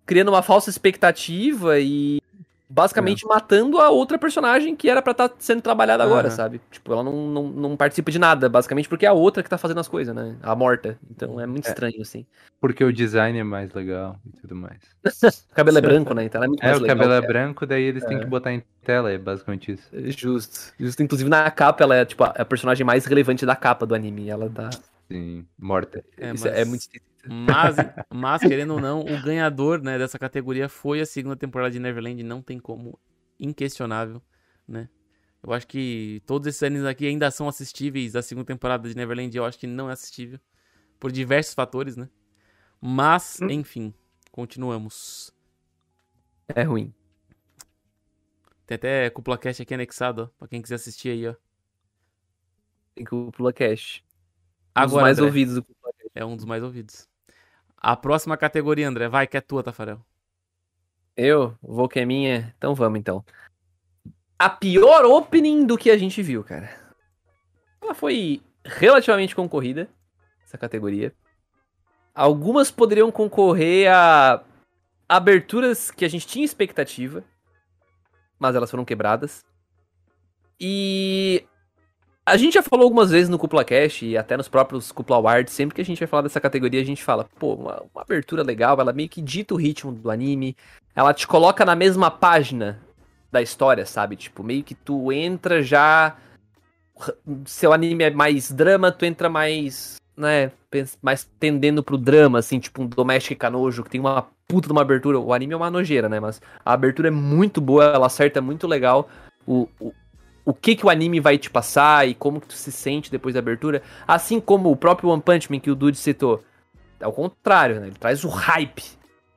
criando 0.05 0.30
uma 0.30 0.43
falsa 0.43 0.68
expectativa 0.68 1.78
e 1.78 2.20
basicamente 2.75 3.25
matando 3.25 3.79
a 3.79 3.89
outra 3.89 4.18
personagem 4.18 4.75
que 4.75 4.91
era 4.91 5.01
pra 5.01 5.12
estar 5.12 5.31
sendo 5.39 5.62
trabalhada 5.62 6.03
agora, 6.03 6.27
Aham. 6.27 6.37
sabe? 6.37 6.61
Tipo, 6.72 6.93
ela 6.93 7.05
não, 7.05 7.29
não, 7.29 7.43
não 7.45 7.77
participa 7.77 8.11
de 8.11 8.18
nada, 8.18 8.49
basicamente 8.49 8.89
porque 8.89 9.07
é 9.07 9.09
a 9.09 9.12
outra 9.12 9.43
que 9.45 9.49
tá 9.49 9.57
fazendo 9.57 9.79
as 9.79 9.87
coisas, 9.87 10.14
né? 10.14 10.35
A 10.43 10.57
morta. 10.57 10.99
Então 11.09 11.41
é 11.41 11.47
muito 11.47 11.66
É. 11.66 11.68
estranho, 11.68 12.03
assim. 12.03 12.27
Porque 12.61 12.83
o 12.83 12.93
design 12.93 13.39
é 13.39 13.45
mais 13.45 13.72
legal 13.72 14.16
e 14.27 14.41
tudo 14.41 14.57
mais. 14.57 14.79
O 15.53 15.55
cabelo 15.55 15.79
é 15.79 15.81
branco, 15.81 16.14
né? 16.14 16.25
Então 16.25 16.41
ela 16.41 16.47
é 16.47 16.49
muito 16.49 16.64
É, 16.64 16.70
o 16.75 16.81
legal 16.81 16.97
cabelo 16.97 17.12
é 17.12 17.20
branco, 17.20 17.64
daí 17.64 17.85
eles 17.85 18.05
têm 18.05 18.18
que 18.18 18.27
botar 18.27 18.53
em 18.53 18.62
tela, 18.85 19.12
é 19.12 19.18
basicamente 19.18 19.70
isso. 19.72 19.89
É 19.93 20.11
Justo. 20.11 20.72
Justo. 20.79 21.01
Inclusive 21.01 21.31
na 21.31 21.49
capa, 21.53 21.85
ela 21.85 21.95
é 21.95 22.05
tipo 22.05 22.25
a 22.25 22.45
personagem 22.45 22.85
mais 22.85 23.05
relevante 23.05 23.47
da 23.47 23.55
capa 23.55 23.87
do 23.87 23.95
anime. 23.95 24.29
Ela 24.29 24.49
dá. 24.49 24.70
Sim, 25.11 25.47
morta. 25.59 26.05
É, 26.17 26.33
Isso 26.33 26.49
é 26.49 26.65
mas- 26.65 26.69
muito 26.69 26.81
esquisito. 26.83 27.05
Mas, 27.27 27.77
mas, 28.13 28.43
querendo 28.43 28.75
ou 28.75 28.81
não, 28.81 29.01
o 29.01 29.19
ganhador 29.19 29.83
né, 29.83 29.99
dessa 29.99 30.19
categoria 30.19 30.69
foi 30.69 31.01
a 31.01 31.07
segunda 31.07 31.37
temporada 31.37 31.71
de 31.71 31.79
Neverland, 31.79 32.23
não 32.23 32.43
tem 32.43 32.59
como, 32.59 32.99
inquestionável, 33.41 34.23
né? 34.69 34.89
Eu 35.43 35.53
acho 35.53 35.67
que 35.67 36.23
todos 36.27 36.47
esses 36.49 36.63
animes 36.63 36.87
aqui 36.87 37.07
ainda 37.07 37.31
são 37.31 37.49
assistíveis. 37.49 38.17
A 38.17 38.23
segunda 38.23 38.47
temporada 38.47 38.89
de 38.89 38.97
Neverland 38.97 39.37
eu 39.37 39.45
acho 39.45 39.59
que 39.59 39.67
não 39.67 39.91
é 39.91 39.93
assistível, 39.93 40.41
por 41.01 41.13
diversos 41.13 41.55
fatores, 41.55 41.97
né? 41.97 42.09
Mas, 42.81 43.41
Hum. 43.43 43.51
enfim, 43.51 43.95
continuamos. 44.33 45.33
É 46.49 46.63
ruim. 46.63 46.95
Tem 48.67 48.75
até 48.77 49.09
Cúpula 49.11 49.39
Cast 49.39 49.63
aqui 49.63 49.73
anexado, 49.75 50.23
ó, 50.25 50.27
pra 50.39 50.49
quem 50.49 50.61
quiser 50.63 50.75
assistir 50.77 51.11
aí, 51.11 51.27
ó. 51.29 51.35
Tem 52.95 53.05
dos 53.05 54.04
Agora, 54.75 55.03
mais 55.03 55.18
André, 55.18 55.27
ouvidos 55.27 55.55
do 55.55 55.66
é 56.14 56.25
um 56.25 56.37
dos 56.37 56.45
mais 56.45 56.62
ouvidos. 56.62 57.09
A 57.77 57.97
próxima 57.97 58.37
categoria, 58.37 58.89
André, 58.89 59.09
vai, 59.09 59.27
que 59.27 59.37
é 59.37 59.41
tua, 59.41 59.62
Tafarel. 59.62 60.01
Eu 61.16 61.57
vou 61.62 61.89
que 61.89 62.01
é 62.01 62.05
minha. 62.05 62.55
Então 62.57 62.75
vamos 62.75 62.99
então. 62.99 63.25
A 64.39 64.49
pior 64.51 65.05
opening 65.05 65.66
do 65.66 65.79
que 65.79 65.91
a 65.91 65.99
gente 65.99 66.22
viu, 66.22 66.43
cara. 66.43 66.70
Ela 67.81 67.95
foi 67.95 68.43
relativamente 68.64 69.35
concorrida, 69.35 69.89
essa 70.45 70.57
categoria. 70.57 71.14
Algumas 72.14 72.70
poderiam 72.70 73.11
concorrer 73.12 73.93
a 73.93 74.43
aberturas 75.09 75.91
que 75.91 76.05
a 76.05 76.09
gente 76.09 76.27
tinha 76.27 76.45
expectativa, 76.45 77.22
mas 78.39 78.57
elas 78.57 78.70
foram 78.70 78.85
quebradas. 78.85 79.45
E 80.59 81.45
a 82.27 82.37
gente 82.37 82.55
já 82.55 82.62
falou 82.62 82.85
algumas 82.85 83.11
vezes 83.11 83.29
no 83.29 83.39
Cúpula 83.39 83.64
Cash 83.64 84.03
e 84.03 84.16
até 84.16 84.37
nos 84.37 84.49
próprios 84.49 84.91
Cúpula 84.91 85.18
Awards, 85.18 85.53
sempre 85.53 85.75
que 85.75 85.83
a 85.83 85.85
gente 85.85 85.99
vai 85.99 86.09
falar 86.09 86.22
dessa 86.22 86.41
categoria, 86.41 86.81
a 86.81 86.85
gente 86.85 87.05
fala, 87.05 87.27
pô, 87.39 87.55
uma, 87.55 87.83
uma 87.93 88.03
abertura 88.03 88.43
legal, 88.43 88.81
ela 88.81 88.93
meio 88.93 89.09
que 89.09 89.20
dita 89.20 89.53
o 89.53 89.59
ritmo 89.59 89.93
do 89.93 90.11
anime, 90.11 90.57
ela 90.97 91.12
te 91.12 91.27
coloca 91.27 91.64
na 91.64 91.77
mesma 91.77 92.11
página 92.11 92.81
da 93.31 93.43
história, 93.43 93.85
sabe? 93.85 94.16
Tipo, 94.16 94.43
meio 94.43 94.62
que 94.62 94.75
tu 94.75 95.12
entra 95.12 95.62
já. 95.62 96.16
Seu 97.45 97.72
anime 97.72 98.05
é 98.05 98.11
mais 98.11 98.51
drama, 98.51 98.93
tu 98.93 99.05
entra 99.05 99.29
mais. 99.29 99.97
né? 100.16 100.53
Mais 101.03 101.29
tendendo 101.39 101.83
pro 101.83 101.99
drama, 101.99 102.39
assim, 102.39 102.59
tipo 102.59 102.83
um 102.83 102.87
Domestic 102.87 103.39
Canojo, 103.39 103.83
que 103.83 103.91
tem 103.91 104.01
uma 104.01 104.29
puta 104.49 104.68
de 104.68 104.72
uma 104.72 104.83
abertura. 104.83 105.18
O 105.18 105.33
anime 105.33 105.53
é 105.53 105.57
uma 105.57 105.70
nojeira, 105.70 106.09
né? 106.09 106.20
Mas 106.20 106.41
a 106.64 106.72
abertura 106.72 107.09
é 107.09 107.11
muito 107.11 107.61
boa, 107.61 107.85
ela 107.85 108.07
acerta 108.07 108.41
muito 108.41 108.66
legal 108.66 109.09
o, 109.47 109.68
o 110.45 110.53
que 110.53 110.77
que 110.77 110.85
o 110.85 110.91
anime 110.91 111.21
vai 111.21 111.39
te 111.39 111.51
passar 111.51 112.07
e 112.07 112.15
como 112.15 112.41
que 112.41 112.49
tu 112.49 112.55
se 112.55 112.71
sente 112.71 113.11
depois 113.11 113.35
da 113.35 113.41
abertura. 113.41 113.83
Assim 114.07 114.41
como 114.41 114.71
o 114.71 114.77
próprio 114.77 115.09
One 115.09 115.23
Punch 115.23 115.51
Man 115.51 115.61
que 115.61 115.71
o 115.71 115.75
Dude 115.75 115.97
citou. 115.97 116.43
É 117.01 117.07
o 117.07 117.13
contrário, 117.13 117.81
né? 117.81 117.87
Ele 117.87 117.97
traz 117.99 118.25
o 118.25 118.29
hype, 118.29 118.85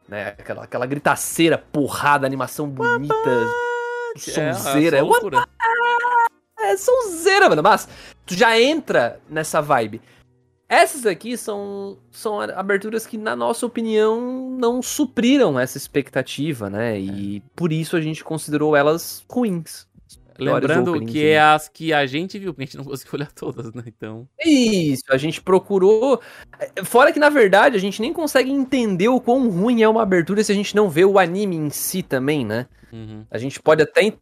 né? 0.08 0.30
Aquela, 0.30 0.64
aquela 0.64 0.86
gritaceira, 0.86 1.58
porrada, 1.58 2.28
animação 2.28 2.68
bonita, 2.68 3.16
sonzeira. 4.18 4.98
É, 4.98 5.02
É, 6.60 6.72
é 6.72 6.78
sonzeira, 6.78 7.50
mano. 7.50 7.64
Mas 7.64 7.88
tu 8.26 8.36
já 8.36 8.60
entra 8.60 9.20
nessa 9.30 9.62
vibe. 9.62 10.02
Essas 10.70 11.06
aqui 11.06 11.38
são, 11.38 11.98
são 12.12 12.42
aberturas 12.42 13.08
que, 13.08 13.18
na 13.18 13.38
nossa 13.38 13.66
opinião, 13.66 14.50
não 14.60 14.82
supriram 14.82 15.58
essa 15.58 15.78
expectativa, 15.78 16.70
né? 16.70 17.00
E 17.00 17.42
por 17.56 17.72
isso 17.72 17.96
a 17.96 18.02
gente 18.02 18.22
considerou 18.22 18.76
elas 18.76 19.24
ruins. 19.32 19.87
Lembrando 20.40 21.06
que 21.06 21.26
é 21.26 21.40
as 21.40 21.68
que 21.68 21.94
a 21.94 22.06
gente 22.06 22.38
viu, 22.40 22.54
porque 22.54 22.64
a 22.64 22.66
gente 22.66 22.78
não 22.78 22.84
conseguiu 22.84 23.14
olhar 23.20 23.32
todas, 23.32 23.74
né? 23.74 23.84
Então. 23.86 24.28
Isso, 24.44 25.04
a 25.10 25.18
gente 25.18 25.42
procurou. 25.42 26.22
Fora 26.84 27.12
que, 27.12 27.20
na 27.20 27.30
verdade, 27.30 27.76
a 27.76 27.80
gente 27.80 28.02
nem 28.02 28.14
consegue 28.14 28.52
entender 28.52 29.08
o 29.08 29.20
quão 29.20 29.50
ruim 29.50 29.82
é 29.82 29.90
uma 29.90 30.04
abertura 30.04 30.44
se 30.44 30.52
a 30.52 30.56
gente 30.56 30.76
não 30.76 30.90
vê 30.90 31.06
o 31.06 31.20
anime 31.20 31.56
em 31.56 31.70
si 31.70 32.02
também, 32.02 32.46
né? 32.46 32.68
uhum. 32.92 33.26
A 33.30 33.38
gente 33.38 33.62
pode 33.62 33.82
até 33.84 34.14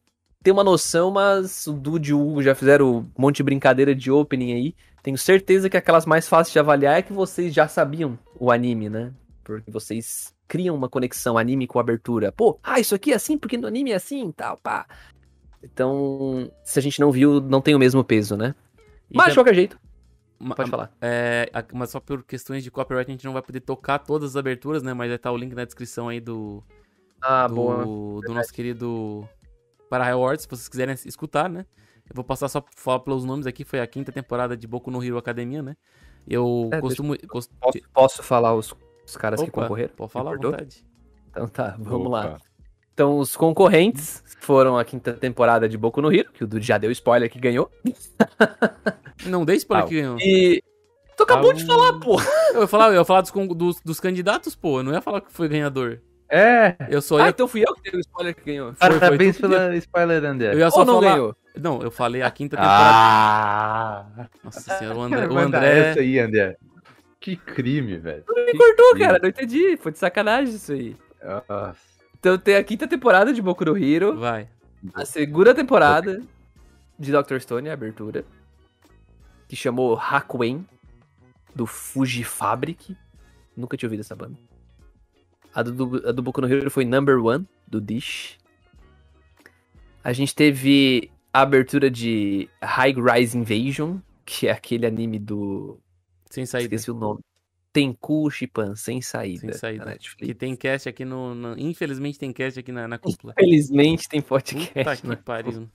ter 0.44 0.52
uma 0.52 0.64
noção, 0.64 1.12
mas 1.12 1.66
o 1.68 1.74
Dude 1.74 2.12
e 2.12 2.14
o 2.14 2.22
Hugo 2.22 2.44
já 2.44 2.54
fizeram 2.54 2.98
um 2.98 3.06
monte 3.18 3.38
de 3.38 3.44
brincadeira 3.44 3.96
de 3.96 4.12
opening 4.12 4.54
aí. 4.54 4.76
Tenho 5.02 5.18
certeza 5.18 5.70
que 5.70 5.78
aquelas 5.78 6.06
mais 6.06 6.28
fáceis 6.28 6.54
de 6.54 6.60
avaliar 6.60 6.98
é 6.98 7.02
que 7.02 7.14
vocês 7.14 7.54
já 7.54 7.68
sabiam 7.68 8.18
o 8.40 8.52
anime, 8.52 8.90
né? 8.90 9.12
Porque 9.44 9.70
vocês 9.72 10.34
criam 10.48 10.76
uma 10.76 10.90
conexão 10.90 11.38
anime 11.38 11.68
com 11.68 11.80
abertura. 11.80 12.32
Pô, 12.32 12.60
ah, 12.64 12.80
isso 12.80 12.96
aqui 12.96 13.12
é 13.12 13.16
assim 13.16 13.38
porque 13.38 13.58
no 13.58 13.68
anime 13.68 13.92
é 13.92 13.96
assim 13.96 14.30
e 14.30 14.34
tal, 14.34 14.58
pá. 14.58 14.86
Então, 15.66 16.52
se 16.64 16.78
a 16.78 16.82
gente 16.82 17.00
não 17.00 17.12
viu, 17.12 17.42
não 17.42 17.60
tem 17.60 17.74
o 17.76 17.80
mesmo 17.80 18.04
peso, 18.04 18.38
né? 18.38 18.54
E 19.10 19.18
Mas 19.18 19.26
tam- 19.26 19.32
de 19.32 19.36
qualquer 19.40 19.56
jeito, 19.56 19.80
pode 20.56 20.70
falar. 20.70 20.92
É, 21.02 21.50
mas 21.74 21.90
só 21.90 22.00
por 22.00 22.24
questões 22.24 22.64
de 22.64 22.70
copyright 22.70 23.10
a 23.10 23.12
gente 23.14 23.26
não 23.26 23.34
vai 23.34 23.42
poder 23.42 23.62
tocar 23.62 24.00
todas 24.00 24.32
as 24.32 24.36
aberturas, 24.36 24.84
né? 24.84 24.94
Mas 24.94 25.08
vai 25.08 25.16
estar 25.16 25.32
o 25.32 25.38
link 25.38 25.54
na 25.54 25.66
descrição 25.66 26.08
aí 26.08 26.20
do, 26.20 26.64
Ah, 27.22 27.48
do, 27.48 28.22
do 28.22 28.34
nosso 28.34 28.54
querido 28.54 29.28
Para 29.90 30.12
Awards, 30.12 30.44
se 30.44 30.50
vocês 30.50 30.68
quiserem 30.70 30.94
escutar, 31.06 31.50
né? 31.50 31.66
Eu 32.08 32.14
vou 32.14 32.24
passar 32.24 32.48
só 32.48 32.62
pra 32.62 32.72
falar 32.76 33.00
pelos 33.00 33.26
nomes 33.26 33.48
aqui, 33.48 33.64
foi 33.66 33.80
a 33.80 33.88
quinta 33.88 34.12
temporada 34.12 34.56
de 34.56 34.68
Boku 34.68 34.92
no 34.92 35.04
Hero 35.04 35.18
Academia, 35.18 35.64
né? 35.64 35.76
Eu 36.28 36.70
É, 36.72 36.80
costumo. 36.80 37.16
cos- 37.28 37.50
Posso, 37.60 37.80
posso 37.92 38.24
falar 38.24 38.54
os, 38.54 38.74
os 39.06 39.18
caras 39.18 39.42
que 39.42 39.50
Opa, 39.50 39.62
concorreram? 39.64 39.94
Pode 39.96 40.12
falar 40.12 40.34
à 40.34 40.36
vontade. 40.36 40.86
Então 41.32 41.48
tá, 41.48 41.76
vamos 41.80 42.12
lá. 42.12 42.40
Então, 42.96 43.18
os 43.20 43.36
concorrentes 43.36 44.24
foram 44.40 44.78
a 44.78 44.86
quinta 44.86 45.12
temporada 45.12 45.68
de 45.68 45.78
Boku 45.78 46.02
no 46.02 46.10
Hero, 46.14 46.32
que 46.32 46.46
o 46.46 46.48
Dude 46.48 46.66
já 46.66 46.78
deu 46.78 46.90
spoiler 46.92 47.30
que 47.30 47.38
ganhou. 47.38 47.70
Não 49.28 49.44
dei 49.44 49.58
spoiler 49.58 49.86
Ah, 49.86 49.88
que 49.90 49.96
ganhou. 49.96 50.18
E. 50.20 50.64
Tu 51.18 51.24
acabou 51.24 51.52
de 51.54 51.64
Ah, 51.64 51.68
falar, 51.68 51.94
pô! 52.00 52.18
Eu 52.54 52.62
ia 52.62 52.68
falar, 52.68 52.88
eu 52.88 52.94
ia 52.96 53.04
falar 53.06 53.22
dos, 53.22 53.32
dos, 53.32 53.82
dos 53.82 54.00
candidatos, 54.00 54.56
pô. 54.56 54.80
Eu 54.80 54.84
não 54.84 54.94
ia 54.94 55.02
falar 55.02 55.20
que 55.22 55.32
foi 55.32 55.48
ganhador. 55.50 56.00
É, 56.30 56.76
Eu 56.90 57.02
só 57.02 57.18
Ah, 57.18 57.24
ia. 57.26 57.30
então 57.30 57.48
fui 57.50 57.62
eu 57.68 57.74
que 57.76 57.84
dei 57.92 58.00
o 58.00 58.02
spoiler 58.02 58.34
que 58.36 58.44
ganhou. 58.46 58.74
Foi- 58.74 58.90
foi 58.92 59.00
parabéns 59.00 59.36
tu 59.38 59.42
que 59.44 59.48
pela 59.50 59.76
spoiler, 59.76 60.24
Eu 60.24 60.30
André. 60.32 60.56
ia 60.56 60.72
só 60.72 60.80
Ou 60.80 60.86
não 60.86 60.94
falar. 61.02 61.12
ganhou? 61.12 61.36
Não, 61.62 61.82
eu 61.82 61.92
falei 61.92 62.22
a 62.22 62.32
quinta 62.32 62.56
temporada. 62.56 62.94
Ah! 62.96 64.06
Nossa 64.44 64.60
senhora, 64.80 64.98
o 64.98 65.02
André. 65.02 65.28
O 65.28 65.38
André... 65.38 65.90
essa 65.92 66.00
aí, 66.00 66.18
André. 66.20 66.58
Que 67.20 67.36
crime, 67.36 67.98
velho. 67.98 68.24
Me 68.36 68.58
cortou, 68.58 68.98
cara, 69.00 69.20
não 69.22 69.30
entendi. 69.30 69.76
Foi 69.78 69.92
de 69.92 69.98
sacanagem 70.00 70.56
isso 70.56 70.72
aí. 70.72 70.96
Nossa. 71.24 71.76
Então 72.26 72.40
tem 72.40 72.56
a 72.56 72.64
quinta 72.64 72.88
temporada 72.88 73.32
de 73.32 73.40
Boku 73.40 73.64
no 73.66 73.78
Hero, 73.78 74.18
Vai. 74.18 74.50
a 74.96 75.06
segunda 75.06 75.54
temporada 75.54 76.24
de 76.98 77.12
Dr. 77.12 77.38
Stone, 77.38 77.70
a 77.70 77.74
abertura, 77.74 78.26
que 79.48 79.56
chamou 79.56 79.96
Hakuen, 79.96 80.66
do 81.54 81.68
Fuji 81.68 82.24
Fabric. 82.24 82.98
Nunca 83.56 83.78
tinha 83.78 83.86
ouvido 83.86 84.00
essa 84.00 84.16
banda. 84.16 84.40
A 85.54 85.62
do, 85.62 85.72
do, 85.72 86.10
a 86.10 86.12
do 86.12 86.24
Boku 86.24 86.42
no 86.42 86.52
Hero 86.52 86.72
foi 86.72 86.84
Number 86.84 87.24
One, 87.24 87.48
do 87.68 87.80
Dish. 87.80 88.40
A 90.04 90.12
gente 90.12 90.34
teve 90.34 91.12
a 91.32 91.42
abertura 91.42 91.92
de 91.92 92.50
High 92.60 92.94
Rise 92.94 93.38
Invasion, 93.38 94.00
que 94.26 94.48
é 94.48 94.52
aquele 94.52 94.88
anime 94.88 95.20
do... 95.20 95.78
Sem 96.32 96.44
saída. 96.44 96.74
Esqueci 96.74 96.90
o 96.90 96.96
nome. 96.96 97.20
Tenku 97.76 98.32
Shipan, 98.32 98.74
sem 98.74 99.02
saída. 99.02 99.42
Sem 99.42 99.54
saída. 99.54 99.84
Netflix. 99.84 100.26
Que 100.28 100.34
tem 100.34 100.56
cast 100.56 100.88
aqui 100.88 101.04
no, 101.04 101.36
no- 101.36 101.60
Infelizmente 101.60 102.18
tem 102.18 102.32
cast 102.32 102.58
aqui 102.58 102.72
na, 102.72 102.88
na 102.88 102.98
cúpula. 102.98 103.34
Felizmente 103.38 104.08
tem 104.08 104.22
Puta 104.22 104.30
podcast, 104.30 105.02
que 105.02 105.08
né? 105.10 105.16
pariu. 105.18 105.70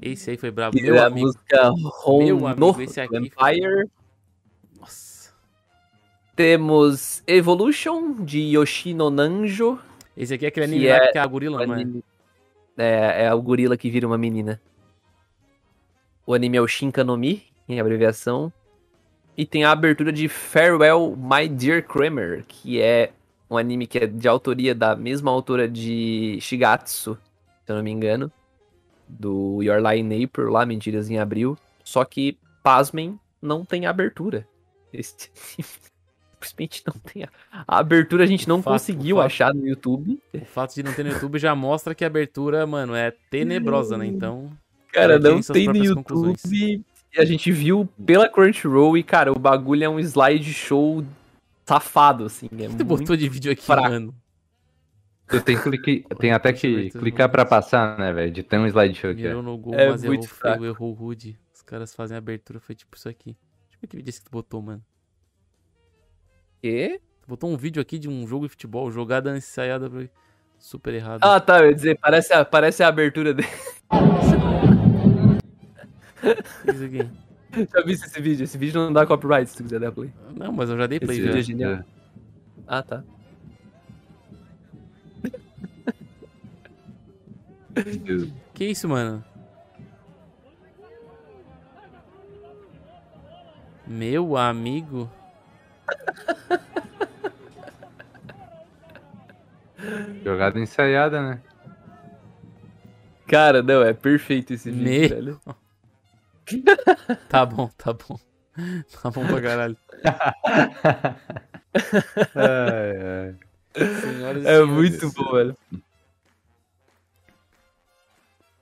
Esse 0.00 0.30
aí 0.30 0.36
foi 0.36 0.52
brabo. 0.52 0.76
Que 0.76 0.82
Meu 0.84 1.02
amigo. 1.04 1.26
música 1.26 1.70
Home 2.04 2.24
Meu 2.26 2.46
amigo, 2.46 2.80
esse 2.82 3.00
aqui 3.00 3.16
Empire. 3.16 3.90
Nossa. 4.78 5.32
Temos 6.36 7.24
Evolution, 7.26 8.24
de 8.24 8.38
Yoshino 8.38 9.10
Nanjo. 9.10 9.76
Esse 10.16 10.34
aqui 10.34 10.44
é 10.44 10.48
aquele 10.48 10.66
Que 10.66 10.72
anime 10.72 10.88
lá 10.88 10.96
é 11.04 11.12
que 11.12 11.18
é 11.18 11.20
a 11.20 11.26
gorila? 11.26 11.62
Anime- 11.64 12.04
É, 12.76 13.24
é 13.24 13.34
o 13.34 13.42
gorila 13.42 13.76
que 13.76 13.90
vira 13.90 14.06
uma 14.06 14.16
menina. 14.16 14.62
O 16.24 16.32
anime 16.32 16.56
é 16.56 16.60
o 16.60 16.68
Shinkanomi, 16.68 17.42
em 17.68 17.80
abreviação. 17.80 18.52
E 19.38 19.46
tem 19.46 19.62
a 19.62 19.70
abertura 19.70 20.12
de 20.12 20.28
Farewell, 20.28 21.16
My 21.16 21.48
Dear 21.48 21.84
Kramer, 21.86 22.44
que 22.48 22.80
é 22.82 23.12
um 23.48 23.56
anime 23.56 23.86
que 23.86 23.98
é 23.98 24.06
de 24.06 24.26
autoria 24.26 24.74
da 24.74 24.96
mesma 24.96 25.30
autora 25.30 25.68
de 25.68 26.38
Shigatsu, 26.40 27.16
se 27.64 27.70
eu 27.72 27.76
não 27.76 27.82
me 27.84 27.90
engano. 27.92 28.32
Do 29.08 29.62
Your 29.62 29.80
Lie 29.80 30.00
in 30.00 30.24
April, 30.24 30.50
lá, 30.50 30.66
Mentiras 30.66 31.08
em 31.08 31.18
Abril. 31.18 31.56
Só 31.84 32.04
que, 32.04 32.36
pasmem, 32.64 33.18
não 33.40 33.64
tem 33.64 33.86
abertura. 33.86 34.44
Esse- 34.92 35.30
Simplesmente 36.34 36.82
não 36.86 36.94
tem. 37.00 37.22
A... 37.24 37.28
a 37.66 37.78
abertura 37.78 38.24
a 38.24 38.26
gente 38.26 38.48
não 38.48 38.60
Fato, 38.60 38.74
conseguiu 38.74 39.16
fato. 39.16 39.26
achar 39.26 39.54
no 39.54 39.66
YouTube. 39.66 40.20
O 40.34 40.44
fato 40.44 40.74
de 40.74 40.82
não 40.82 40.92
ter 40.92 41.04
no 41.04 41.12
YouTube 41.12 41.38
já 41.38 41.54
mostra 41.54 41.94
que 41.94 42.04
a 42.04 42.06
abertura, 42.08 42.66
mano, 42.66 42.94
é 42.94 43.12
tenebrosa, 43.30 43.96
né? 43.96 44.06
Então. 44.06 44.50
Cara, 44.92 45.18
não 45.18 45.40
tem 45.40 45.66
no 45.68 45.76
YouTube. 45.76 45.94
conclusões. 46.04 46.42
E 47.16 47.20
a 47.20 47.24
gente 47.24 47.50
viu 47.50 47.88
pela 48.04 48.28
Crunchyroll 48.28 48.96
e, 48.96 49.02
cara, 49.02 49.32
o 49.32 49.38
bagulho 49.38 49.84
é 49.84 49.88
um 49.88 49.98
slide 49.98 50.52
show 50.52 51.04
safado, 51.66 52.26
assim. 52.26 52.46
É 52.52 52.54
O 52.54 52.56
que 52.56 52.66
muito... 52.68 52.84
botou 52.84 53.16
de 53.16 53.28
vídeo 53.28 53.50
aqui, 53.52 53.62
fraco. 53.62 53.88
mano? 53.88 54.14
Tu 55.28 55.40
tem, 55.42 55.56
que 55.56 55.62
clique- 55.62 56.04
tem 56.18 56.32
até 56.32 56.52
que 56.54 56.90
clicar 56.90 57.28
pra 57.28 57.44
passar, 57.44 57.98
né, 57.98 58.12
velho? 58.12 58.32
De 58.32 58.42
ter 58.42 58.58
um 58.58 58.66
slideshow 58.66 59.10
aqui. 59.10 59.22
Mirou 59.22 59.40
ó. 59.40 59.42
no 59.42 59.58
gol, 59.58 59.74
É 59.74 59.90
mas 59.90 60.02
muito 60.02 60.24
errou 60.24 60.34
fraco. 60.36 60.58
feio, 60.60 60.70
errou 60.70 60.92
rude. 60.92 61.38
Os 61.54 61.60
caras 61.62 61.94
fazem 61.94 62.14
a 62.14 62.18
abertura, 62.18 62.58
foi 62.60 62.74
tipo 62.74 62.96
isso 62.96 63.08
aqui. 63.08 63.36
Deixa 63.66 63.76
eu 63.76 63.80
ver 63.82 63.86
que 63.88 63.96
vídeo 63.96 64.08
é 64.08 64.10
esse 64.10 64.20
que 64.20 64.26
tu 64.26 64.30
botou, 64.32 64.62
mano. 64.62 64.82
Quê? 66.62 67.00
Tu 67.20 67.28
botou 67.28 67.50
um 67.50 67.56
vídeo 67.58 67.80
aqui 67.80 67.98
de 67.98 68.08
um 68.08 68.26
jogo 68.26 68.46
de 68.46 68.50
futebol, 68.50 68.90
jogada 68.90 69.36
ensaiada 69.36 69.90
super 70.58 70.94
errado. 70.94 71.20
Ah, 71.22 71.38
tá, 71.38 71.60
eu 71.60 71.66
ia 71.68 71.74
dizer, 71.74 71.98
parece 72.00 72.32
a, 72.32 72.42
parece 72.44 72.82
a 72.82 72.88
abertura 72.88 73.34
dele. 73.34 73.48
Isso 76.66 76.84
aqui. 76.84 77.08
Já 77.74 77.80
vi 77.82 77.92
esse 77.92 78.20
vídeo? 78.20 78.44
Esse 78.44 78.58
vídeo 78.58 78.78
não 78.80 78.92
dá 78.92 79.06
copyright 79.06 79.48
se 79.50 79.56
tu 79.56 79.62
quiser 79.62 79.80
dar 79.80 79.90
play. 79.92 80.12
Não, 80.36 80.52
mas 80.52 80.68
eu 80.68 80.76
já 80.76 80.86
dei 80.86 81.00
play 81.00 81.16
Esse 81.18 81.26
já. 81.26 81.32
vídeo 81.32 81.40
é 81.40 81.42
genial. 81.42 81.84
Ah, 82.66 82.82
tá. 82.82 83.02
É. 87.76 88.38
Que 88.54 88.64
isso, 88.64 88.88
mano? 88.88 89.24
Meu 93.86 94.36
amigo. 94.36 95.08
Jogada 100.24 100.58
ensaiada, 100.58 101.22
né? 101.22 101.40
Cara, 103.26 103.62
não, 103.62 103.82
é 103.82 103.92
perfeito 103.92 104.52
esse 104.54 104.70
vídeo, 104.70 104.84
Me- 104.84 105.08
velho. 105.08 105.40
Tá 107.28 107.44
bom, 107.46 107.68
tá 107.76 107.92
bom. 107.92 108.18
Tá 109.02 109.10
bom 109.10 109.26
pra 109.26 109.40
caralho. 109.40 109.76
ai, 112.34 112.96
ai. 112.96 113.34
Senhoras 114.00 114.44
É 114.46 114.64
muito 114.64 115.12
bom, 115.12 115.32
velho. 115.32 115.56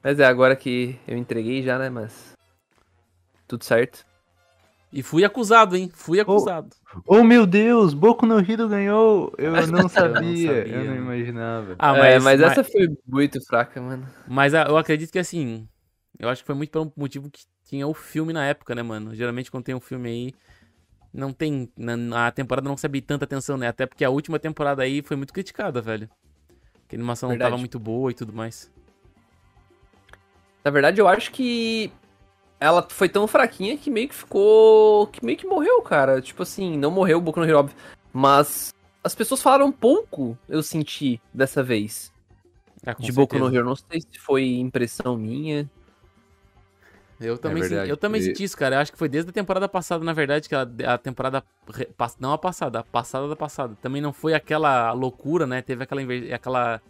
Mas 0.03 0.21
é, 0.21 0.25
agora 0.25 0.55
que 0.55 0.99
eu 1.07 1.17
entreguei 1.17 1.63
já, 1.63 1.79
né, 1.79 1.89
mas... 1.89 2.33
Tudo 3.49 3.65
certo. 3.65 4.05
E 4.93 5.03
fui 5.03 5.25
acusado, 5.25 5.77
hein? 5.77 5.91
Fui 5.93 6.21
acusado. 6.21 6.75
Oh 7.07 7.23
meu 7.25 7.47
Deus, 7.47 7.93
Boku 7.93 8.25
no 8.25 8.39
Hero 8.39 8.69
ganhou! 8.69 9.33
Eu 9.37 9.53
não 9.67 9.89
sabia, 9.89 10.55
sabia, 10.57 10.75
eu 10.75 10.85
não 10.85 10.97
imaginava. 10.97 11.75
Ah, 11.79 11.93
mas, 11.93 12.05
é, 12.05 12.19
mas 12.19 12.41
mas, 12.41 12.53
essa 12.53 12.65
foi 12.65 12.89
muito 13.07 13.45
fraca, 13.45 13.81
mano. 13.81 14.07
mas 14.27 14.55
a- 14.55 14.65
eu 14.65 14.77
acredito 14.77 15.11
que 15.13 15.19
assim. 15.19 15.69
Eu 16.19 16.29
acho 16.29 16.43
que 16.43 16.47
foi 16.47 16.55
muito 16.55 16.71
pelo 16.71 16.93
motivo 16.97 17.31
que 17.31 17.45
tinha 17.65 17.87
o 17.87 17.95
filme 17.95 18.33
na 18.33 18.45
época, 18.47 18.75
né, 18.75 18.83
mano? 18.83 19.15
Geralmente 19.15 19.51
quando 19.51 19.65
tem 19.65 19.75
um 19.75 19.81
filme 19.81 20.09
aí. 20.09 20.35
Não 21.13 21.33
tem. 21.33 21.71
Na, 21.77 22.27
a 22.27 22.31
temporada 22.31 22.67
não 22.67 22.75
recebe 22.75 23.01
tanta 23.01 23.25
atenção, 23.25 23.57
né? 23.57 23.69
Até 23.69 23.87
porque 23.87 24.05
a 24.05 24.11
última 24.11 24.39
temporada 24.39 24.83
aí 24.83 25.03
foi 25.03 25.17
muito 25.17 25.33
criticada, 25.33 25.81
velho. 25.81 26.09
Que 26.89 26.95
a 26.95 26.99
animação 26.99 27.29
não 27.29 27.35
Verdade. 27.35 27.51
tava 27.51 27.61
muito 27.61 27.79
boa 27.79 28.11
e 28.11 28.15
tudo 28.15 28.33
mais. 28.33 28.71
Na 30.65 30.71
verdade, 30.71 31.01
eu 31.01 31.09
acho 31.09 31.31
que 31.33 31.91
ela 32.59 32.87
foi 32.89 33.09
tão 33.09 33.27
fraquinha 33.27 33.77
que 33.77 33.91
meio 33.91 34.09
que 34.09 34.15
ficou. 34.15 35.07
que 35.09 35.25
meio 35.25 35.39
que 35.39 35.47
morreu, 35.47 35.81
cara. 35.83 36.21
Tipo 36.21 36.43
assim, 36.43 36.77
não 36.77 36.91
morreu 36.91 37.19
o 37.19 37.21
Boku 37.21 37.41
no 37.41 37.47
Hero, 37.47 37.59
óbvio. 37.59 37.77
Mas 38.13 38.75
as 39.03 39.15
pessoas 39.15 39.43
falaram 39.43 39.71
pouco, 39.71 40.37
eu 40.49 40.63
senti, 40.63 41.21
dessa 41.33 41.63
vez. 41.63 42.13
Ah, 42.85 42.95
de 42.95 43.13
Boku 43.13 43.35
no 43.37 43.45
certeza. 43.45 43.57
Hero. 43.57 43.69
Não 43.69 43.77
sei 43.77 44.01
se 44.01 44.19
foi 44.19 44.57
impressão 44.57 45.17
minha. 45.17 45.71
Eu 47.19 47.39
também, 47.39 47.63
sen- 47.63 47.71
verdade. 47.71 47.91
eu 47.91 47.97
também 47.97 48.21
E- 48.21 48.25
senti 48.25 48.45
isso, 48.45 48.57
cara. 48.57 48.77
Eu 48.77 48.81
acho 48.81 48.93
que 48.93 48.99
foi 48.99 49.09
desde 49.09 49.31
a 49.31 49.33
temporada 49.33 49.69
passada, 49.69 50.05
na 50.05 50.13
verdade, 50.13 50.49
que 50.49 50.55
a, 50.55 50.67
a 50.95 50.99
temporada. 50.99 51.43
Não 52.21 52.33
a 52.33 52.39
passada, 52.39 52.81
a 52.81 52.85
passada 52.85 53.27
da 53.29 53.37
passada. 53.37 53.75
Também 53.81 54.03
não 54.03 54.13
foi 54.13 54.35
aquela 54.35 54.93
loucura, 54.93 55.47
né? 55.47 55.63
Teve 55.63 55.83
aquela. 55.85 56.03
aquela 56.35 56.83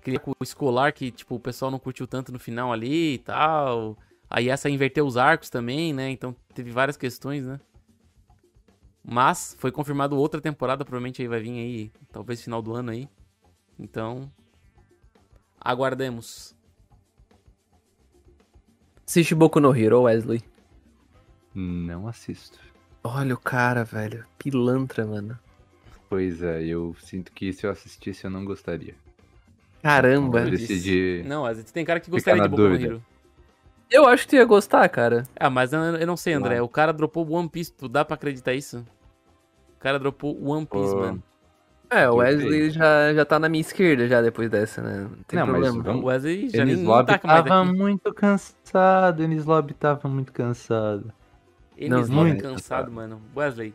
aquele 0.00 0.18
escolar 0.40 0.92
que, 0.94 1.10
tipo, 1.10 1.34
o 1.34 1.40
pessoal 1.40 1.70
não 1.70 1.78
curtiu 1.78 2.06
tanto 2.06 2.32
no 2.32 2.38
final 2.38 2.72
ali 2.72 3.14
e 3.14 3.18
tal. 3.18 3.98
Aí 4.30 4.48
essa 4.48 4.70
inverteu 4.70 5.04
os 5.06 5.18
arcos 5.18 5.50
também, 5.50 5.92
né? 5.92 6.08
Então 6.10 6.34
teve 6.54 6.70
várias 6.70 6.96
questões, 6.96 7.44
né? 7.44 7.60
Mas 9.04 9.56
foi 9.58 9.70
confirmado 9.72 10.16
outra 10.16 10.40
temporada, 10.40 10.84
provavelmente 10.84 11.20
aí 11.20 11.28
vai 11.28 11.40
vir 11.40 11.50
aí, 11.50 11.92
talvez 12.12 12.40
final 12.42 12.62
do 12.62 12.72
ano 12.74 12.92
aí. 12.92 13.08
Então. 13.78 14.30
Aguardemos. 15.60 16.54
Assiste 19.10 19.34
Boku 19.34 19.58
no 19.58 19.76
Hero, 19.76 20.02
Wesley. 20.02 20.40
Não 21.52 22.06
assisto. 22.06 22.60
Olha 23.02 23.34
o 23.34 23.38
cara, 23.38 23.82
velho. 23.82 24.24
Pilantra, 24.38 25.04
mano. 25.04 25.36
Pois 26.08 26.40
é, 26.44 26.62
eu 26.62 26.94
sinto 27.00 27.32
que 27.32 27.52
se 27.52 27.66
eu 27.66 27.72
assistisse 27.72 28.24
eu 28.24 28.30
não 28.30 28.44
gostaria. 28.44 28.94
Caramba. 29.82 30.42
Eu 30.42 30.50
decidi. 30.52 31.24
Não, 31.26 31.44
às 31.44 31.56
vezes 31.56 31.72
tem 31.72 31.84
cara 31.84 31.98
que 31.98 32.08
gostaria 32.08 32.40
de 32.40 32.48
Boku 32.48 32.62
no 32.62 32.68
dúvida. 32.68 32.86
Hero. 32.86 33.04
Eu 33.90 34.06
acho 34.06 34.22
que 34.22 34.28
tu 34.28 34.36
ia 34.36 34.44
gostar, 34.44 34.88
cara. 34.88 35.24
Ah, 35.34 35.50
mas 35.50 35.72
eu, 35.72 35.80
eu 35.80 36.06
não 36.06 36.16
sei, 36.16 36.34
André. 36.34 36.58
Não. 36.58 36.64
O 36.66 36.68
cara 36.68 36.92
dropou 36.92 37.28
One 37.32 37.48
Piece. 37.48 37.72
Tu 37.72 37.88
dá 37.88 38.04
pra 38.04 38.14
acreditar 38.14 38.54
isso? 38.54 38.78
O 39.76 39.80
cara 39.80 39.98
dropou 39.98 40.40
One 40.40 40.64
Piece, 40.64 40.94
Pô, 40.94 41.00
mano. 41.00 41.22
É, 41.90 42.08
o 42.08 42.12
Eu 42.12 42.16
Wesley 42.18 42.70
já, 42.70 43.12
já 43.14 43.24
tá 43.24 43.38
na 43.38 43.48
minha 43.48 43.60
esquerda 43.60 44.06
já 44.06 44.22
depois 44.22 44.48
dessa, 44.48 44.80
né? 44.80 45.08
Não 45.10 45.22
tem 45.26 45.38
Não, 45.38 45.46
mas 45.46 45.60
problema. 45.60 45.82
vamos- 45.82 46.02
O 46.04 46.06
Wesley 46.06 46.48
já 46.48 46.64
nem, 46.64 46.74
Enis 46.74 46.78
nem 46.78 46.86
Lobby 46.86 47.06
tá 47.06 47.18
tava 47.18 47.62
aqui. 47.62 47.72
muito 47.72 48.14
cansado, 48.14 49.22
Enis 49.22 49.44
Lobby 49.44 49.74
tava 49.74 50.08
muito 50.08 50.32
cansado. 50.32 51.12
Eles 51.76 52.08
Não, 52.08 52.16
muito 52.16 52.42
cansado, 52.42 52.52
cansado. 52.54 52.92
mano. 52.92 53.20
Wesley, 53.36 53.74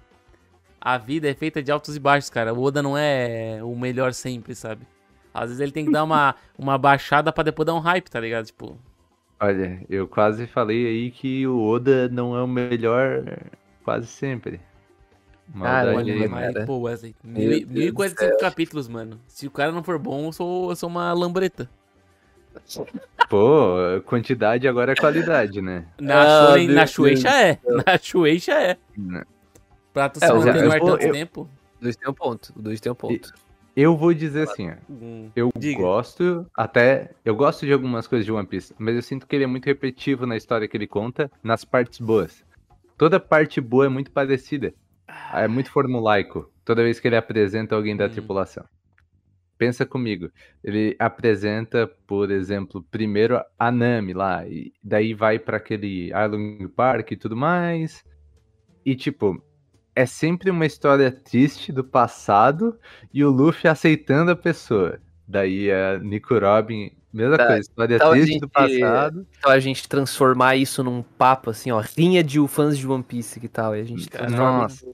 a 0.80 0.98
vida 0.98 1.28
é 1.30 1.34
feita 1.34 1.62
de 1.62 1.72
altos 1.72 1.96
e 1.96 2.00
baixos, 2.00 2.30
cara. 2.30 2.54
O 2.54 2.62
Oda 2.62 2.82
não 2.82 2.98
é 2.98 3.60
o 3.64 3.76
melhor 3.76 4.14
sempre, 4.14 4.56
sabe? 4.56 4.88
Às 5.34 5.50
vezes 5.50 5.60
ele 5.60 5.72
tem 5.74 5.86
que 5.86 5.92
dar 5.92 6.04
uma, 6.04 6.36
uma 6.58 6.78
baixada 6.78 7.34
pra 7.34 7.44
depois 7.44 7.66
dar 7.66 7.74
um 7.74 7.80
hype, 7.80 8.10
tá 8.10 8.20
ligado? 8.20 8.46
Tipo, 8.46 8.78
Olha, 9.40 9.84
eu 9.90 10.08
quase 10.08 10.48
falei 10.48 10.86
aí 10.88 11.12
que 11.12 11.46
o 11.46 11.62
Oda 11.62 12.08
não 12.08 12.38
é 12.38 12.42
o 12.42 12.48
melhor 12.48 13.24
quase 13.84 14.08
sempre. 14.08 14.62
Maldade 15.54 15.86
Caramba, 16.06 16.24
aí, 16.24 16.28
mas, 16.28 16.54
cara. 16.54 16.66
pô, 16.66 16.80
Wesley, 16.82 17.16
Meu 17.24 17.34
mil, 17.50 17.50
Deus 17.50 17.68
do 17.68 17.74
1045 17.74 18.30
céu. 18.32 18.38
capítulos, 18.40 18.88
mano. 18.88 19.20
Se 19.28 19.48
o 19.48 19.52
cara 19.52 19.72
não 19.72 19.84
for 19.84 19.98
bom, 20.00 20.26
eu 20.28 20.32
sou, 20.34 20.70
eu 20.72 20.76
sou 20.76 20.90
uma 20.90 21.14
lambreta. 21.14 21.70
Pô, 23.30 23.76
quantidade 24.06 24.68
agora 24.68 24.92
é 24.94 24.96
qualidade, 24.96 25.62
né? 25.62 25.86
Na, 26.00 26.54
Ah, 26.54 26.58
na 26.68 26.86
Shueisha 26.88 27.30
é. 27.30 27.60
Na 27.86 27.98
Shueisha 27.98 28.54
é. 28.54 28.78
Né? 28.98 29.24
Pra 29.94 30.10
tu 30.10 30.20
É, 30.24 30.28
se 30.28 30.32
eu- 30.32 30.38
manter 30.38 30.56
eu 30.58 30.66
no 30.66 30.72
ar 30.72 30.80
vou- 30.80 30.92
tanto 30.92 31.04
eu- 31.06 31.12
tempo. 31.12 31.50
Dois 31.82 31.96
tem 31.96 32.10
um 32.10 32.14
ponto. 32.14 32.54
Dois 32.56 32.80
tem 32.80 32.92
um 32.92 32.96
ponto. 32.96 33.34
Eu 33.76 33.98
vou 33.98 34.14
dizer 34.14 34.48
assim, 34.50 34.70
ó. 34.70 34.74
hum, 34.90 35.30
Eu 35.36 35.52
Diga. 35.58 35.80
gosto, 35.82 36.46
até. 36.56 37.12
Eu 37.26 37.36
gosto 37.36 37.66
de 37.66 37.74
algumas 37.74 38.08
coisas 38.08 38.26
de 38.26 38.32
One 38.32 38.48
Piece, 38.48 38.74
mas 38.80 38.96
eu 38.96 39.02
sinto 39.02 39.28
que 39.28 39.36
ele 39.36 39.44
é 39.44 39.48
muito 39.48 39.66
repetitivo 39.66 40.26
na 40.26 40.38
história 40.38 40.68
que 40.68 40.78
ele 40.78 40.88
conta, 40.88 41.30
nas 41.44 41.66
partes 41.66 42.00
boas. 42.00 42.44
Toda 42.98 43.20
parte 43.20 43.60
boa 43.60 43.86
é 43.86 43.90
muito 43.90 44.12
parecida. 44.12 44.74
É 45.34 45.48
muito 45.48 45.72
formulaico. 45.72 46.52
Toda 46.64 46.84
vez 46.84 47.00
que 47.00 47.08
ele 47.08 47.16
apresenta 47.16 47.76
alguém 47.76 47.96
da 47.96 48.06
Hum. 48.06 48.10
tripulação. 48.10 48.66
Pensa 49.58 49.86
comigo. 49.86 50.30
Ele 50.64 50.96
apresenta, 51.00 51.88
por 52.08 52.32
exemplo, 52.32 52.84
primeiro 52.92 53.42
a 53.60 53.72
Nami 53.72 54.14
lá, 54.14 54.48
e 54.48 54.74
daí 54.84 55.14
vai 55.14 55.40
pra 55.40 55.58
aquele 55.58 56.08
Island 56.10 56.68
Park 56.70 57.12
e 57.12 57.18
tudo 57.18 57.38
mais. 57.38 58.04
E 58.86 58.96
tipo, 58.96 59.42
é 59.96 60.06
sempre 60.06 60.52
uma 60.52 60.66
história 60.66 61.12
triste 61.12 61.72
do 61.74 61.84
passado 61.84 62.80
e 63.14 63.24
o 63.26 63.32
Luffy 63.32 63.70
aceitando 63.70 64.32
a 64.32 64.36
pessoa. 64.36 65.00
Daí 65.28 65.72
a 65.72 65.98
Nico 66.00 66.38
Robin, 66.38 66.92
mesma 67.12 67.38
Tá, 67.38 67.48
coisa, 67.48 67.62
história 67.62 67.96
então 67.96 68.12
triste 68.12 68.32
gente- 68.34 68.42
do 68.42 68.50
passado. 68.50 69.26
Então 69.40 69.52
a 69.52 69.60
gente 69.60 69.88
transformar 69.88 70.56
isso 70.56 70.84
num 70.84 71.02
papo, 71.02 71.50
assim, 71.50 71.72
ó, 71.72 71.80
rinha 71.98 72.24
de 72.24 72.46
fãs 72.48 72.78
de 72.78 72.88
One 72.88 73.04
Piece 73.04 73.40
que 73.40 73.48
tal. 73.48 73.76
E 73.76 73.80
a 73.82 73.84
gente 73.84 74.08
transforma 74.10 74.64
Nossa. 74.64 74.86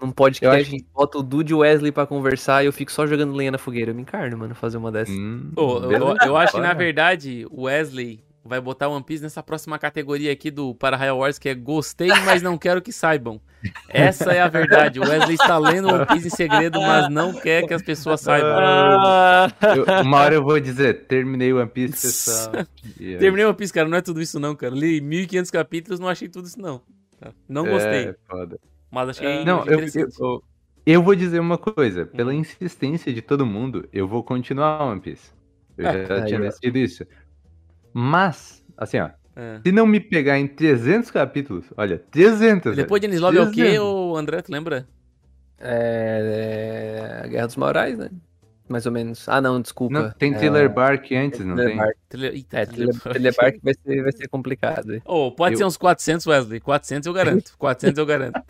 num 0.00 0.10
podcast, 0.12 0.46
Eu 0.60 0.60
a 0.60 0.62
gente 0.70 0.86
bota 0.94 1.18
o 1.18 1.22
Dude 1.22 1.52
e 1.52 1.54
o 1.54 1.58
Wesley 1.58 1.90
pra 1.90 2.06
conversar 2.06 2.62
e 2.62 2.66
eu 2.66 2.72
fico 2.72 2.92
só 2.92 3.06
jogando 3.06 3.32
lenha 3.34 3.50
na 3.50 3.58
fogueira. 3.58 3.90
Eu 3.90 3.94
me 3.94 4.02
encarno, 4.02 4.38
mano, 4.38 4.54
fazer 4.54 4.76
uma 4.76 4.92
dessas. 4.92 5.16
Hum, 5.16 5.50
Ô, 5.56 5.78
eu, 5.90 6.16
eu 6.24 6.36
acho 6.36 6.52
que, 6.54 6.60
na 6.60 6.72
verdade, 6.74 7.46
o 7.50 7.62
Wesley 7.62 8.20
vai 8.44 8.60
botar 8.60 8.88
One 8.88 9.02
Piece 9.02 9.22
nessa 9.22 9.42
próxima 9.42 9.78
categoria 9.78 10.30
aqui 10.32 10.50
do 10.50 10.74
Para 10.74 11.14
Wars, 11.14 11.38
que 11.38 11.48
é 11.48 11.54
gostei, 11.54 12.08
mas 12.26 12.42
não 12.42 12.58
quero 12.58 12.82
que 12.82 12.92
saibam. 12.92 13.40
Essa 13.88 14.32
é 14.32 14.40
a 14.40 14.48
verdade. 14.48 15.00
O 15.00 15.02
Wesley 15.02 15.34
está 15.34 15.56
lendo 15.56 15.88
One 15.88 16.06
Piece 16.06 16.26
em 16.26 16.30
segredo, 16.30 16.80
mas 16.80 17.08
não 17.08 17.32
quer 17.32 17.66
que 17.66 17.72
as 17.72 17.82
pessoas 17.82 18.20
saibam. 18.20 18.50
Ah, 18.56 19.48
Eu- 19.74 20.02
uma 20.02 20.18
hora 20.20 20.34
eu 20.34 20.42
vou 20.42 20.60
dizer, 20.60 21.06
terminei 21.06 21.52
One 21.52 21.68
Piece, 21.70 22.02
pessoal. 22.02 22.52
Aí- 23.00 23.16
Terminei 23.18 23.46
One 23.46 23.54
Piece, 23.56 23.72
cara. 23.72 23.88
Não 23.88 23.96
é 23.96 24.02
tudo 24.02 24.20
isso, 24.20 24.38
não, 24.38 24.54
cara. 24.54 24.74
Li 24.74 25.00
1500 25.00 25.50
capítulos, 25.50 25.98
não 25.98 26.08
achei 26.08 26.28
tudo 26.28 26.46
isso, 26.46 26.60
não. 26.60 26.82
Não 27.48 27.64
gostei, 27.64 28.08
É, 28.08 28.16
foda. 28.28 28.60
mas 28.90 29.08
achei 29.08 29.44
Não, 29.46 29.58
eu, 29.60 29.74
interessante. 29.78 30.14
eu, 30.20 30.44
eu 30.84 31.02
vou 31.02 31.14
dizer 31.14 31.38
uma 31.40 31.56
coisa. 31.56 32.04
Pela 32.04 32.32
Hum. 32.32 32.36
insistência 32.40 33.10
de 33.14 33.22
todo 33.22 33.46
mundo, 33.46 33.88
eu 33.90 34.06
vou 34.06 34.22
continuar 34.22 34.82
One 34.84 35.00
Piece. 35.00 35.32
Eu 35.78 35.86
É, 35.86 36.06
já 36.06 36.14
aí, 36.16 36.24
tinha 36.26 36.40
decidido 36.40 36.76
isso. 36.78 37.06
Mas, 37.94 38.62
assim, 38.76 38.98
ó. 38.98 39.08
É. 39.36 39.60
Se 39.64 39.72
não 39.72 39.86
me 39.86 39.98
pegar 40.00 40.38
em 40.38 40.46
300 40.46 41.10
capítulos, 41.10 41.64
olha, 41.76 41.98
300. 42.10 42.76
Depois 42.76 43.00
de 43.00 43.06
velho, 43.08 43.24
Anislov 43.26 43.36
é 43.36 43.48
o 43.48 43.50
quê, 43.52 43.62
300. 43.62 43.80
ô 43.86 44.16
André? 44.16 44.42
Tu 44.42 44.52
lembra? 44.52 44.86
é, 45.60 47.20
é 47.20 47.24
a 47.24 47.26
Guerra 47.28 47.46
dos 47.46 47.56
Morais, 47.56 47.98
né? 47.98 48.10
Mais 48.68 48.86
ou 48.86 48.92
menos. 48.92 49.28
Ah, 49.28 49.40
não, 49.40 49.60
desculpa. 49.60 49.92
Não, 49.94 50.10
tem 50.10 50.34
é, 50.34 50.38
Thriller 50.38 50.72
Bark 50.72 51.12
antes, 51.12 51.40
não 51.40 51.54
Thriller 51.54 51.66
tem? 51.68 51.76
Bark. 51.76 51.96
Tele- 52.08 52.26
Eita, 52.28 52.58
É, 52.60 52.66
Thriller 52.66 52.94
Thriller 53.00 53.34
Bark 53.36 53.58
vai 53.62 53.74
ser, 53.74 54.02
vai 54.02 54.12
ser 54.12 54.28
complicado. 54.28 55.02
Ô, 55.04 55.30
pode 55.32 55.54
Eu- 55.54 55.58
ser 55.58 55.64
uns 55.64 55.76
400, 55.76 56.26
Wesley. 56.26 56.60
400 56.60 57.06
eu 57.06 57.12
garanto. 57.12 57.54
400 57.58 57.98
eu 57.98 58.06
garanto. 58.06 58.40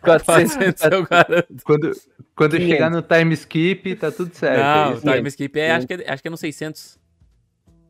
400, 0.00 0.54
400 0.54 0.82
eu 0.92 1.06
garanto. 1.06 1.64
Quando, 1.64 1.92
quando 2.36 2.50
500. 2.52 2.68
chegar 2.72 2.90
no 2.90 3.02
time 3.02 3.34
skip, 3.34 3.96
tá 3.96 4.10
tudo 4.12 4.32
certo. 4.34 4.60
é 4.60 4.62
Não, 5.04 5.12
o 5.12 5.16
time 5.16 5.28
skip 5.28 5.58
é, 5.58 5.72
acho 5.72 5.86
que 5.86 5.94
é, 5.94 6.10
acho 6.12 6.22
que 6.22 6.28
é 6.28 6.30
no 6.30 6.36
600. 6.36 6.97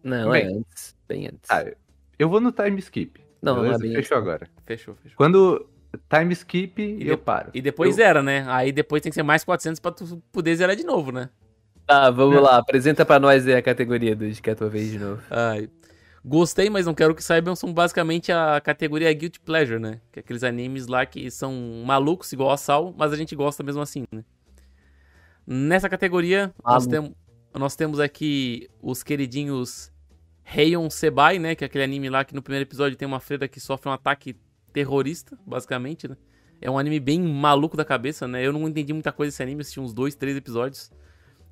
Não, 0.02 0.30
Bem. 0.30 0.44
é 0.46 0.52
antes. 0.58 0.96
Bem 1.08 1.26
antes. 1.26 1.50
Ah, 1.50 1.64
eu 2.18 2.28
vou 2.28 2.40
no 2.40 2.52
time 2.52 2.78
skip. 2.78 3.20
não, 3.42 3.56
não 3.56 3.64
é 3.72 3.78
bem 3.78 3.94
Fechou 3.94 4.16
antes. 4.18 4.28
agora. 4.28 4.48
Fechou, 4.66 4.94
fechou. 4.96 5.16
Quando 5.16 5.66
time 6.08 6.32
skip, 6.34 6.80
E 6.82 7.08
eu 7.08 7.16
de- 7.16 7.22
paro. 7.22 7.50
E 7.54 7.60
depois 7.62 7.90
Eu- 7.90 7.96
zera, 7.96 8.22
né? 8.22 8.44
Aí 8.48 8.72
depois 8.72 9.00
tem 9.02 9.10
que 9.10 9.14
ser 9.14 9.22
mais 9.22 9.44
400 9.44 9.80
pra 9.80 9.90
tu 9.92 10.22
poder 10.32 10.54
zerar 10.56 10.76
de 10.76 10.84
novo, 10.84 11.10
né? 11.12 11.30
Tá, 11.86 12.10
vamos 12.10 12.40
lá. 12.42 12.58
Apresenta 12.58 13.04
pra 13.06 13.18
nós 13.18 13.46
aí 13.46 13.54
a 13.54 13.62
categoria 13.62 14.14
do 14.14 14.28
que 14.30 14.50
é 14.50 14.52
a 14.52 14.56
tua 14.56 14.68
vez 14.68 14.90
de 14.90 14.98
novo. 14.98 15.22
Ai. 15.30 15.70
Gostei, 16.24 16.68
mas 16.68 16.84
não 16.84 16.92
quero 16.92 17.14
que 17.14 17.24
saibam, 17.24 17.56
são 17.56 17.72
basicamente 17.72 18.30
a 18.30 18.60
categoria 18.60 19.10
Guilty 19.14 19.40
Pleasure, 19.40 19.78
né? 19.78 20.00
Que 20.12 20.18
é 20.18 20.20
aqueles 20.20 20.42
animes 20.44 20.86
lá 20.86 21.06
que 21.06 21.30
são 21.30 21.54
malucos 21.86 22.30
igual 22.32 22.50
a 22.50 22.56
Sal, 22.58 22.92
mas 22.98 23.12
a 23.12 23.16
gente 23.16 23.34
gosta 23.34 23.62
mesmo 23.62 23.80
assim, 23.80 24.04
né? 24.12 24.22
Nessa 25.46 25.88
categoria, 25.88 26.52
nós, 26.62 26.86
Maluco. 26.86 27.16
Nós 27.54 27.74
temos 27.74 28.00
aqui 28.00 28.68
os 28.82 29.02
queridinhos 29.02 29.90
Heion 30.54 30.88
Sebai, 30.90 31.38
né? 31.38 31.54
Que 31.54 31.64
é 31.64 31.66
aquele 31.66 31.84
anime 31.84 32.08
lá 32.08 32.24
que 32.24 32.34
no 32.34 32.42
primeiro 32.42 32.66
episódio 32.68 32.96
tem 32.96 33.06
uma 33.06 33.20
freira 33.20 33.46
que 33.48 33.60
sofre 33.60 33.88
um 33.88 33.92
ataque 33.92 34.36
terrorista, 34.72 35.38
basicamente, 35.46 36.08
né? 36.08 36.16
É 36.60 36.70
um 36.70 36.78
anime 36.78 36.98
bem 36.98 37.20
maluco 37.20 37.76
da 37.76 37.84
cabeça, 37.84 38.26
né? 38.26 38.44
Eu 38.44 38.52
não 38.52 38.68
entendi 38.68 38.92
muita 38.92 39.12
coisa 39.12 39.30
desse 39.30 39.42
anime, 39.42 39.60
assisti 39.60 39.80
uns 39.80 39.92
dois, 39.92 40.14
três 40.14 40.36
episódios. 40.36 40.90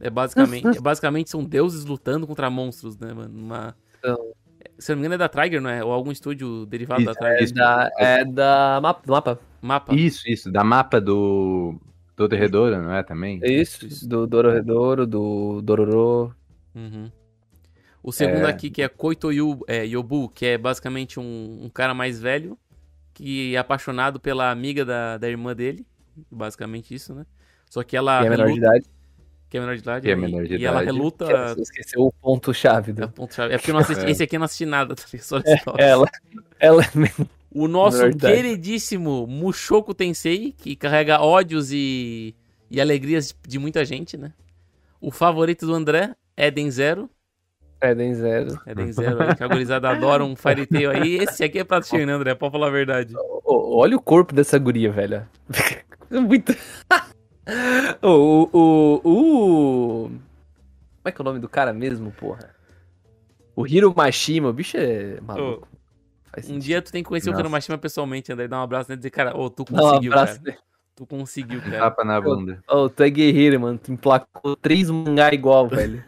É 0.01 0.11
basicamente, 0.11 0.67
é 0.77 0.81
basicamente 0.81 1.31
são 1.31 1.45
deuses 1.45 1.85
lutando 1.85 2.27
contra 2.27 2.51
monstros, 2.51 2.99
né, 2.99 3.13
mano? 3.13 3.39
Uma... 3.39 3.77
Então. 3.99 4.33
Se 4.79 4.93
eu 4.93 4.97
não 4.97 5.01
me 5.01 5.07
engano 5.07 5.15
é 5.15 5.19
da 5.19 5.29
Trigger, 5.29 5.61
não 5.61 5.71
é? 5.71 5.83
Ou 5.83 5.93
algum 5.93 6.11
estúdio 6.11 6.67
derivado 6.67 7.05
da 7.05 7.13
Isso, 7.13 7.21
Trigger. 7.21 7.49
É 7.49 7.53
da, 7.53 7.91
é 7.99 8.25
da 8.25 8.81
mapa, 8.83 9.03
do 9.07 9.13
mapa. 9.13 9.41
Mapa. 9.63 9.95
Isso, 9.95 10.29
isso, 10.29 10.51
da 10.51 10.63
mapa 10.63 11.01
do 11.01 11.81
do 12.17 12.27
Derredora, 12.29 12.81
não 12.81 12.95
é 12.95 13.03
também? 13.03 13.39
É 13.43 13.51
isso, 13.53 14.09
do 14.09 14.27
Dororedoro, 14.27 15.07
do 15.07 15.61
Dororo. 15.63 16.35
Uhum. 16.75 17.11
O 18.03 18.13
segundo 18.13 18.47
É. 18.47 18.51
aqui, 18.51 18.71
que 18.71 18.83
é 18.83 18.89
Koito 18.89 19.33
Yu- 19.33 19.65
é, 19.67 19.85
Yobu, 19.85 20.29
que 20.29 20.47
é 20.47 20.57
basicamente 20.59 21.19
um, 21.19 21.61
um 21.65 21.69
cara 21.69 21.93
mais 21.93 22.21
velho, 22.21 22.57
que 23.13 23.55
é 23.55 23.59
apaixonado 23.59 24.21
pela 24.21 24.51
amiga 24.51 24.85
da, 24.85 25.19
da 25.19 25.29
irmã 25.29 25.55
dele. 25.55 25.85
Basicamente 26.31 26.95
isso, 26.95 27.15
né? 27.15 27.27
Só 27.69 27.83
que 27.83 27.97
ela 27.97 28.21
que 28.21 28.27
é 28.27 28.31
menor 28.31 28.47
de 28.53 28.59
idade. 28.59 28.85
que 29.51 29.57
é 29.57 29.61
menor 29.61 29.75
de 29.75 29.81
idade. 29.83 30.05
Que 30.07 30.11
é 30.13 30.17
menor 30.17 30.45
de 30.47 30.57
e 30.57 30.65
ela 30.65 30.83
idade. 30.83 30.97
reluta. 30.97 31.55
Você 31.55 31.63
esqueceu 31.63 32.03
o 32.03 32.13
ponto-chave 32.13 32.93
É, 32.93 32.95
do. 32.95 33.03
É 33.05 33.59
porque 33.59 33.71
eu 33.71 33.75
não 33.75 33.81
assisti, 33.81 34.05
É. 34.07 34.11
esse 34.11 34.23
aqui 34.23 34.37
eu 34.37 34.41
não 34.41 34.45
assisti 34.45 34.65
nada, 34.67 34.95
tá 34.95 35.03
ligado? 35.13 35.27
Só 35.27 35.39
história. 35.39 35.83
Ela. 35.83 36.07
Ela 36.61 36.83
é 36.85 36.87
O 37.59 37.67
nosso 37.67 38.11
queridíssimo 38.11 39.27
Mushoku 39.27 39.95
Tensei, 39.95 40.53
que 40.53 40.77
carrega 40.77 41.23
ódios 41.23 41.73
e, 41.73 42.35
e 42.71 42.79
alegrias 42.79 43.35
de, 43.49 43.59
muita 43.59 43.83
gente, 43.83 44.15
né? 44.15 44.35
O 45.01 45.11
favorito 45.11 45.65
do 45.65 45.73
André, 45.73 46.15
Eden 46.37 46.71
Zero. 46.71 47.09
Eden 47.83 48.13
Zero. 48.13 48.61
Eden 48.67 48.93
Zero 48.93 49.35
que 49.35 49.43
a 49.43 49.49
gurizada 49.49 49.89
adora 49.89 50.23
um 50.23 50.37
Fairy 50.37 50.67
Tail 50.67 50.91
aí. 50.91 51.17
Esse 51.17 51.45
aqui 51.45 51.59
é 51.59 51.65
prato 51.65 51.87
cheio, 51.87 52.07
né, 52.07 52.13
André? 52.13 52.35
Pode 52.35 52.53
falar 52.53 52.67
a 52.67 52.71
verdade. 52.71 53.15
Olha 53.47 53.97
o 53.97 54.03
corpo 54.03 54.35
dessa 54.35 54.59
guria, 54.59 54.93
velho. 54.93 55.27
Muito. 56.11 56.53
o, 58.03 58.51
o, 58.53 59.01
o, 59.03 60.05
o. 60.05 60.09
Como 60.09 60.21
é 61.07 61.11
que 61.11 61.19
é 61.19 61.23
o 61.23 61.25
nome 61.25 61.39
do 61.39 61.49
cara 61.49 61.73
mesmo, 61.73 62.11
porra? 62.11 62.55
O 63.55 63.67
Hiro 63.67 63.95
Mashima, 63.97 64.51
o 64.51 64.53
bicho 64.53 64.77
é 64.77 65.19
maluco. 65.23 65.67
Faz 66.37 66.47
Um 66.47 66.55
sentido. 66.55 66.63
dia 66.65 66.83
tu 66.83 66.93
tem 66.93 67.03
que 67.03 67.09
conhecer 67.09 67.29
o 67.29 67.33
Nossa. 67.33 67.43
Hiromashima 67.43 67.79
pessoalmente, 67.79 68.33
André, 68.33 68.47
dar 68.49 68.61
um 68.61 68.63
abraço 68.63 68.89
nele 68.91 68.99
e 68.99 69.01
dizer, 69.01 69.11
cara, 69.11 69.37
ô, 69.37 69.51
tu 69.51 69.65
Dá 69.71 69.73
um 69.77 69.81
conseguiu, 69.91 70.13
abraço 70.13 70.41
cara. 70.43 70.59
Tu 70.95 71.07
conseguiu, 71.07 71.61
cara. 71.65 71.79
Tapa 71.79 72.05
na 72.05 72.21
bunda. 72.21 72.63
Ô, 72.69 72.89
tu 72.89 73.03
é 73.03 73.11
guerreiro, 73.11 73.61
mano. 73.61 73.79
Tu 73.79 73.93
emplacou 73.93 74.55
três 74.57 74.89
mangá 74.91 75.33
igual, 75.35 75.67
velho. 75.69 76.05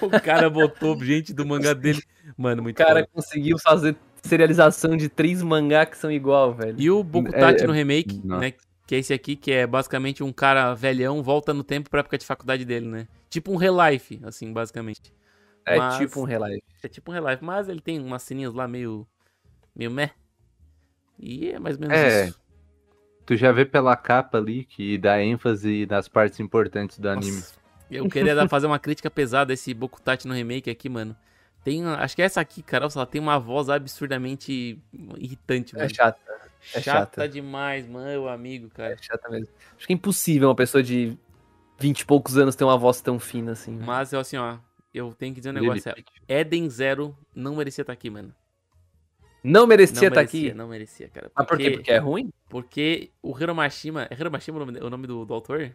O 0.00 0.08
cara 0.20 0.48
botou 0.48 0.96
gente 1.04 1.32
do 1.32 1.44
mangá 1.44 1.72
dele. 1.74 2.02
Mano, 2.36 2.60
O 2.60 2.62
muito 2.64 2.76
cara 2.76 3.00
foda. 3.00 3.08
conseguiu 3.12 3.58
fazer 3.58 3.96
serialização 4.22 4.96
de 4.96 5.08
três 5.08 5.42
mangá 5.42 5.84
que 5.84 5.96
são 5.98 6.10
igual, 6.10 6.54
velho. 6.54 6.76
E 6.78 6.90
o 6.90 7.02
Bokutachi 7.02 7.64
É, 7.64 7.66
no 7.66 7.72
remake, 7.72 8.20
nossa. 8.24 8.40
né? 8.40 8.52
Que 8.86 8.96
é 8.96 8.98
esse 8.98 9.12
aqui, 9.12 9.34
que 9.36 9.50
é 9.50 9.66
basicamente 9.66 10.22
um 10.22 10.32
cara 10.32 10.74
velhão, 10.74 11.22
volta 11.22 11.52
no 11.54 11.64
tempo 11.64 11.90
pra 11.90 12.00
época 12.00 12.18
de 12.18 12.26
faculdade 12.26 12.64
dele, 12.64 12.86
né? 12.86 13.08
Tipo 13.28 13.52
um 13.52 13.56
Relife, 13.56 14.20
assim, 14.24 14.52
basicamente. 14.52 15.12
É 15.64 15.76
mas- 15.78 15.96
tipo 15.98 16.20
um 16.20 16.24
relive. 16.24 16.62
É 16.82 16.88
tipo 16.88 17.10
um 17.10 17.14
Relife, 17.14 17.44
mas 17.44 17.68
ele 17.68 17.80
tem 17.80 18.00
umas 18.00 18.22
ceninhas 18.22 18.52
lá 18.52 18.66
meio. 18.66 19.06
meio 19.74 19.90
meh. 19.90 20.10
E 21.18 21.50
é 21.50 21.58
mais 21.58 21.76
ou 21.76 21.82
menos 21.82 21.96
É. 21.96 22.26
isso. 22.26 22.40
Tu 23.24 23.36
já 23.36 23.52
vê 23.52 23.64
pela 23.64 23.96
capa 23.96 24.38
ali 24.38 24.64
que 24.64 24.98
dá 24.98 25.22
ênfase 25.22 25.86
nas 25.88 26.08
partes 26.08 26.40
importantes 26.40 26.98
do 26.98 27.08
anime. 27.08 27.36
Nossa, 27.36 27.54
eu 27.90 28.08
queria 28.08 28.34
dar- 28.34 28.48
fazer 28.48 28.66
uma 28.66 28.78
crítica 28.80 29.08
pesada 29.08 29.52
a 29.52 29.54
esse 29.54 29.72
Bokutachi 29.72 30.26
no 30.26 30.34
remake 30.34 30.68
aqui, 30.68 30.88
mano. 30.88 31.16
Tem, 31.62 31.84
acho 31.86 32.16
que 32.16 32.22
é 32.22 32.24
essa 32.24 32.40
aqui, 32.40 32.60
Carol, 32.60 32.88
ela 32.94 33.06
tem 33.06 33.20
uma 33.20 33.38
voz 33.38 33.68
absurdamente 33.68 34.76
irritante, 35.16 35.74
mano. 35.74 35.86
É 35.86 35.88
chata. 35.88 36.18
é 36.74 36.80
chata, 36.80 36.82
chata. 37.22 37.28
demais, 37.28 37.86
mano, 37.88 38.06
meu 38.08 38.28
amigo, 38.28 38.68
cara. 38.70 38.94
É 38.94 38.96
chata 39.00 39.28
mesmo. 39.28 39.46
Acho 39.76 39.86
que 39.86 39.92
é 39.92 39.94
impossível 39.94 40.48
uma 40.48 40.56
pessoa 40.56 40.82
de 40.82 41.16
vinte 41.78 42.00
e 42.00 42.04
poucos 42.06 42.36
anos 42.36 42.56
ter 42.56 42.64
uma 42.64 42.76
voz 42.76 43.00
tão 43.00 43.20
fina 43.20 43.52
assim. 43.52 43.78
Mas 43.78 44.12
assim, 44.12 44.36
ó, 44.36 44.56
eu 44.92 45.12
tenho 45.14 45.34
que 45.34 45.40
dizer 45.40 45.50
um 45.50 45.60
negócio. 45.60 45.88
é, 45.88 45.92
Pitt. 45.94 46.10
Eden 46.28 46.68
Zero 46.68 47.16
não 47.34 47.56
merecia 47.56 47.82
estar 47.82 47.92
aqui, 47.92 48.10
mano. 48.10 48.34
Não 49.44 49.66
merecia 49.66 50.02
Não 50.02 50.08
estar 50.08 50.20
merecia, 50.20 50.48
aqui. 50.50 50.56
não 50.56 50.68
merecia, 50.68 51.08
cara. 51.08 51.30
Ah, 51.34 51.44
por 51.44 51.58
quê? 51.58 51.70
Porque 51.72 51.90
é 51.90 51.98
ruim? 51.98 52.32
Porque 52.48 53.10
o 53.20 53.36
Hiromashima. 53.36 54.06
É 54.08 54.14
Hiromashima 54.14 54.56
o 54.56 54.64
nome, 54.64 54.78
o 54.78 54.88
nome 54.90 55.06
do, 55.06 55.24
do 55.24 55.34
autor? 55.34 55.74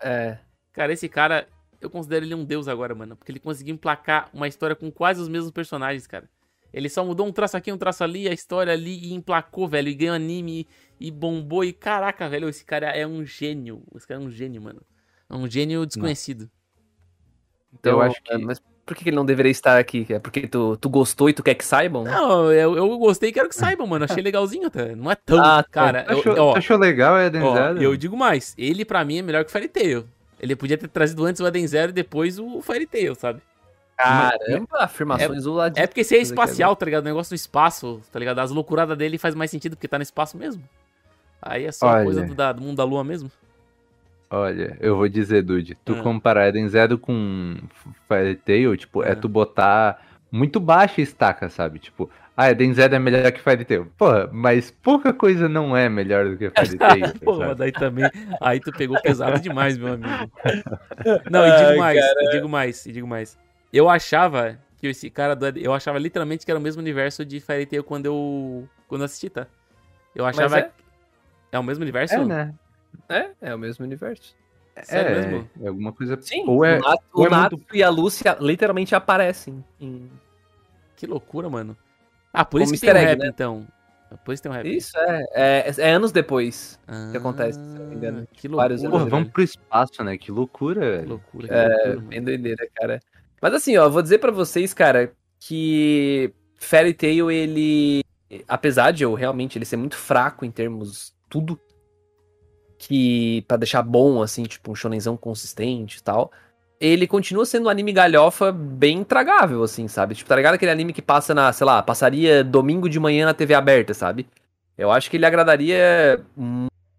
É. 0.00 0.38
Cara, 0.72 0.92
esse 0.92 1.06
cara, 1.08 1.46
eu 1.80 1.90
considero 1.90 2.24
ele 2.24 2.34
um 2.34 2.44
deus 2.44 2.66
agora, 2.66 2.94
mano. 2.94 3.14
Porque 3.14 3.30
ele 3.30 3.38
conseguiu 3.40 3.74
emplacar 3.74 4.30
uma 4.32 4.48
história 4.48 4.74
com 4.74 4.90
quase 4.90 5.20
os 5.20 5.28
mesmos 5.28 5.50
personagens, 5.50 6.06
cara. 6.06 6.28
Ele 6.72 6.88
só 6.88 7.04
mudou 7.04 7.26
um 7.26 7.32
traço 7.32 7.56
aqui, 7.56 7.70
um 7.70 7.78
traço 7.78 8.02
ali, 8.02 8.26
a 8.26 8.32
história 8.32 8.72
ali 8.72 8.98
e 9.04 9.12
emplacou, 9.12 9.68
velho. 9.68 9.88
E 9.88 9.94
ganhou 9.94 10.14
anime 10.14 10.66
e 10.98 11.10
bombou. 11.10 11.62
E 11.62 11.72
caraca, 11.74 12.28
velho, 12.28 12.48
esse 12.48 12.64
cara 12.64 12.88
é 12.88 13.06
um 13.06 13.24
gênio. 13.24 13.82
Esse 13.94 14.06
cara 14.08 14.20
é 14.20 14.24
um 14.24 14.30
gênio, 14.30 14.62
mano. 14.62 14.80
É 15.28 15.34
um 15.36 15.48
gênio 15.48 15.84
desconhecido. 15.84 16.50
Então, 17.78 17.92
Eu 17.94 18.02
acho 18.02 18.22
que- 18.22 18.38
Mas 18.38 18.60
por 18.86 18.94
que 18.96 19.08
ele 19.08 19.16
não 19.16 19.24
deveria 19.24 19.50
estar 19.50 19.78
aqui? 19.78 20.06
É 20.10 20.18
porque 20.18 20.46
tu, 20.46 20.76
tu 20.76 20.88
gostou 20.88 21.28
e 21.28 21.32
tu 21.32 21.42
quer 21.42 21.54
que 21.54 21.64
saibam? 21.64 22.04
Não, 22.04 22.52
eu, 22.52 22.76
eu 22.76 22.98
gostei 22.98 23.30
e 23.30 23.32
quero 23.32 23.48
que 23.48 23.54
saibam, 23.54 23.86
mano. 23.86 24.04
Achei 24.04 24.22
legalzinho 24.22 24.66
até. 24.66 24.94
Não 24.94 25.10
é 25.10 25.14
tão. 25.14 25.38
Ah, 25.40 25.62
tá. 25.62 25.68
cara, 25.70 26.06
eu, 26.08 26.18
Achou, 26.18 26.36
ó, 26.38 26.56
achou 26.56 26.76
legal, 26.78 27.18
Eden 27.20 27.42
Ó, 27.42 27.54
Zero? 27.54 27.82
eu 27.82 27.96
digo 27.96 28.16
mais, 28.16 28.54
ele 28.58 28.84
pra 28.84 29.04
mim 29.04 29.18
é 29.18 29.22
melhor 29.22 29.42
que 29.44 29.48
o 29.48 29.52
Fairy 29.52 29.68
Tail. 29.68 30.04
Ele 30.40 30.54
podia 30.54 30.76
ter 30.76 30.88
trazido 30.88 31.24
antes 31.24 31.40
o 31.40 31.46
Eden 31.46 31.66
Zero 31.66 31.90
e 31.90 31.94
depois 31.94 32.38
o 32.38 32.60
Fairy 32.60 32.86
Tail, 32.86 33.14
sabe? 33.14 33.40
Caramba, 33.96 34.78
afirmações 34.80 35.44
do 35.44 35.52
lado 35.54 35.78
É 35.78 35.86
porque 35.86 36.02
se 36.04 36.14
é 36.16 36.18
é 36.18 36.22
espacial, 36.22 36.74
tá 36.76 36.84
ligado? 36.84 37.02
O 37.04 37.06
negócio 37.06 37.30
do 37.30 37.36
espaço, 37.36 38.00
tá 38.12 38.18
ligado? 38.18 38.40
As 38.40 38.50
loucuradas 38.50 38.98
dele 38.98 39.16
faz 39.18 39.34
mais 39.34 39.50
sentido 39.50 39.76
porque 39.76 39.88
tá 39.88 39.96
no 39.98 40.02
espaço 40.02 40.36
mesmo. 40.36 40.62
Aí 41.40 41.64
é 41.64 41.72
só 41.72 41.86
Olha. 41.86 42.04
coisa 42.04 42.22
do, 42.22 42.34
da- 42.34 42.52
do 42.52 42.60
mundo 42.60 42.76
da 42.76 42.84
lua 42.84 43.04
mesmo. 43.04 43.30
Olha, 44.30 44.76
eu 44.80 44.96
vou 44.96 45.08
dizer, 45.08 45.42
Dude, 45.42 45.76
tu 45.84 45.94
Ah. 45.94 46.02
comparar 46.02 46.48
Eden 46.48 46.68
Zero 46.68 46.98
com 46.98 47.56
Fairy 48.08 48.34
Tail, 48.36 48.76
tipo, 48.76 49.02
é 49.02 49.12
Ah. 49.12 49.16
tu 49.16 49.28
botar 49.28 50.02
muito 50.30 50.58
baixa 50.58 51.00
a 51.00 51.04
estaca, 51.04 51.48
sabe? 51.48 51.78
Tipo, 51.78 52.10
ah, 52.36 52.50
Eden 52.50 52.74
Zero 52.74 52.94
é 52.96 52.98
melhor 52.98 53.30
que 53.30 53.40
Fairy 53.40 53.64
Tail. 53.64 53.86
Porra, 53.96 54.28
mas 54.32 54.70
pouca 54.72 55.12
coisa 55.12 55.48
não 55.48 55.76
é 55.76 55.88
melhor 55.88 56.28
do 56.28 56.36
que 56.36 56.50
Fairy 56.50 56.76
Tail, 56.78 57.14
Pô, 57.20 57.36
mas 57.36 57.46
sabe? 57.48 57.58
daí 57.60 57.72
também. 57.72 58.10
Aí 58.40 58.58
tu 58.58 58.72
pegou 58.72 59.00
pesado 59.00 59.38
demais, 59.40 59.78
meu 59.78 59.92
amigo. 59.94 60.08
Não, 61.30 61.46
e 61.46 61.50
Ai, 61.50 61.64
digo 61.66 61.78
mais, 61.78 62.04
e 62.04 62.30
digo 62.32 62.48
mais, 62.48 62.86
e 62.86 62.92
digo 62.92 63.06
mais. 63.06 63.38
Eu 63.72 63.88
achava 63.88 64.58
que 64.78 64.88
esse 64.88 65.08
cara 65.10 65.36
do 65.36 65.46
Eden- 65.46 65.62
Eu 65.62 65.72
achava 65.72 65.98
literalmente 65.98 66.44
que 66.44 66.50
era 66.50 66.58
o 66.58 66.62
mesmo 66.62 66.82
universo 66.82 67.24
de 67.24 67.38
Fairy 67.40 67.66
Tail 67.66 67.84
quando 67.84 68.06
eu. 68.06 68.68
Quando 68.88 69.02
eu 69.02 69.04
assisti, 69.06 69.30
tá? 69.30 69.46
Eu 70.14 70.26
achava. 70.26 70.58
é? 70.58 70.70
é? 71.52 71.58
o 71.58 71.62
mesmo 71.62 71.82
universo? 71.82 72.14
É, 72.14 72.24
né? 72.24 72.54
É, 73.08 73.30
é 73.40 73.54
o 73.54 73.58
mesmo 73.58 73.84
universo. 73.84 74.34
Sério 74.82 75.10
é, 75.16 75.26
mesmo? 75.26 75.50
é 75.62 75.68
alguma 75.68 75.92
coisa. 75.92 76.18
Sim, 76.20 76.44
Ou 76.48 76.64
é, 76.64 76.78
o 76.78 76.82
Nato, 76.82 77.04
ou 77.12 77.22
o 77.22 77.26
é 77.26 77.30
Nato 77.30 77.56
muito- 77.56 77.76
e 77.76 77.82
a 77.82 77.88
Lúcia 77.90 78.36
literalmente 78.40 78.94
aparecem. 78.94 79.64
Em... 79.80 80.10
Que 80.96 81.06
loucura, 81.06 81.48
mano. 81.48 81.76
Ah, 82.32 82.44
por 82.44 82.60
isso 82.60 82.72
que 82.74 82.80
tem 82.80 82.90
um 82.90 82.94
rap, 82.94 83.18
né? 83.20 83.26
então. 83.28 83.66
Por 84.24 84.32
isso 84.32 84.42
tem 84.42 84.50
um 84.50 84.54
rap. 84.54 84.66
Isso, 84.66 84.96
é, 84.98 85.24
é. 85.32 85.74
é 85.78 85.92
anos 85.92 86.10
depois. 86.12 86.78
Ah, 86.88 87.08
que 87.12 87.16
acontece, 87.16 87.58
se 87.58 87.64
eu 87.76 87.80
não 87.80 87.86
me 87.86 87.94
engano. 87.94 88.28
Que 88.32 88.48
Vários 88.48 88.80
loucura, 88.82 88.90
Porra, 88.90 89.02
anos, 89.02 89.10
vamos 89.10 89.24
velho. 89.26 89.32
pro 89.32 89.42
espaço, 89.42 90.04
né? 90.04 90.18
Que 90.18 90.32
loucura, 90.32 90.80
Que 90.80 90.86
velho. 90.88 91.08
loucura, 91.08 91.48
que 91.48 91.54
É, 91.54 91.66
loucura, 91.68 92.00
bem 92.00 92.22
doideira, 92.22 92.68
cara. 92.74 93.00
Mas 93.40 93.54
assim, 93.54 93.76
ó, 93.76 93.88
vou 93.88 94.02
dizer 94.02 94.18
pra 94.18 94.32
vocês, 94.32 94.74
cara, 94.74 95.12
que 95.38 96.32
Fairy 96.58 96.94
Tail, 96.94 97.30
ele. 97.30 98.02
Apesar 98.48 98.90
de 98.92 99.04
eu 99.04 99.14
realmente 99.14 99.56
ele 99.58 99.64
ser 99.64 99.76
muito 99.76 99.96
fraco 99.96 100.44
em 100.44 100.50
termos 100.50 101.14
tudo, 101.28 101.58
que 102.78 103.42
pra 103.48 103.56
deixar 103.56 103.82
bom, 103.82 104.22
assim, 104.22 104.44
tipo, 104.44 104.70
um 104.70 104.74
shonenzão 104.74 105.16
consistente 105.16 105.98
e 105.98 106.02
tal, 106.02 106.30
ele 106.80 107.06
continua 107.06 107.46
sendo 107.46 107.66
um 107.66 107.68
anime 107.68 107.92
galhofa 107.92 108.52
bem 108.52 108.98
intragável, 108.98 109.62
assim, 109.62 109.88
sabe? 109.88 110.14
Tipo, 110.14 110.28
tá 110.28 110.36
ligado 110.36 110.54
aquele 110.54 110.70
anime 110.70 110.92
que 110.92 111.02
passa 111.02 111.34
na, 111.34 111.52
sei 111.52 111.66
lá, 111.66 111.82
passaria 111.82 112.44
domingo 112.44 112.88
de 112.88 113.00
manhã 113.00 113.26
na 113.26 113.34
TV 113.34 113.54
aberta, 113.54 113.94
sabe? 113.94 114.26
Eu 114.76 114.90
acho 114.90 115.10
que 115.10 115.16
ele 115.16 115.26
agradaria 115.26 116.20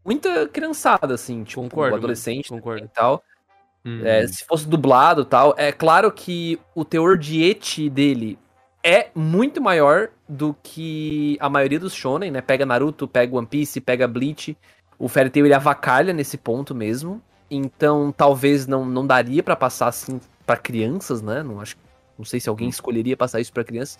muita 0.06 0.48
criançada, 0.48 1.14
assim, 1.14 1.44
tipo, 1.44 1.62
Concordo, 1.62 1.98
adolescente 1.98 2.50
concordo. 2.50 2.86
e 2.86 2.88
tal. 2.88 3.24
Hum. 3.86 4.02
É, 4.04 4.26
se 4.28 4.44
fosse 4.46 4.68
dublado 4.68 5.22
e 5.22 5.26
tal, 5.26 5.54
é 5.58 5.72
claro 5.72 6.12
que 6.12 6.60
o 6.74 6.84
teor 6.84 7.18
de 7.18 7.44
eti 7.44 7.90
dele 7.90 8.40
é 8.84 9.10
muito 9.14 9.62
maior 9.62 10.10
do 10.28 10.56
que 10.64 11.38
a 11.40 11.50
maioria 11.50 11.80
dos 11.80 11.94
shonen, 11.94 12.32
né? 12.32 12.42
Pega 12.42 12.66
Naruto, 12.66 13.08
pega 13.08 13.36
One 13.36 13.48
Piece, 13.48 13.82
pega 13.82 14.08
Bleach. 14.08 14.58
O 14.98 15.08
Fairy 15.08 15.30
Tail 15.30 15.46
ele 15.46 15.54
avacalha 15.54 16.14
nesse 16.14 16.38
ponto 16.38 16.74
mesmo. 16.74 17.22
Então, 17.50 18.14
talvez 18.16 18.66
não, 18.66 18.86
não 18.86 19.06
daria 19.06 19.44
pra 19.44 19.56
passar 19.56 19.88
assim 19.88 20.20
pra 20.46 20.58
crianças, 20.58 21.22
né? 21.22 21.44
Não 21.44 21.60
acho, 21.60 21.76
não 22.18 22.26
sei 22.26 22.40
se 22.40 22.50
alguém 22.50 22.70
escolheria 22.70 23.18
passar 23.18 23.40
isso 23.40 23.54
pra 23.54 23.64
crianças. 23.64 24.00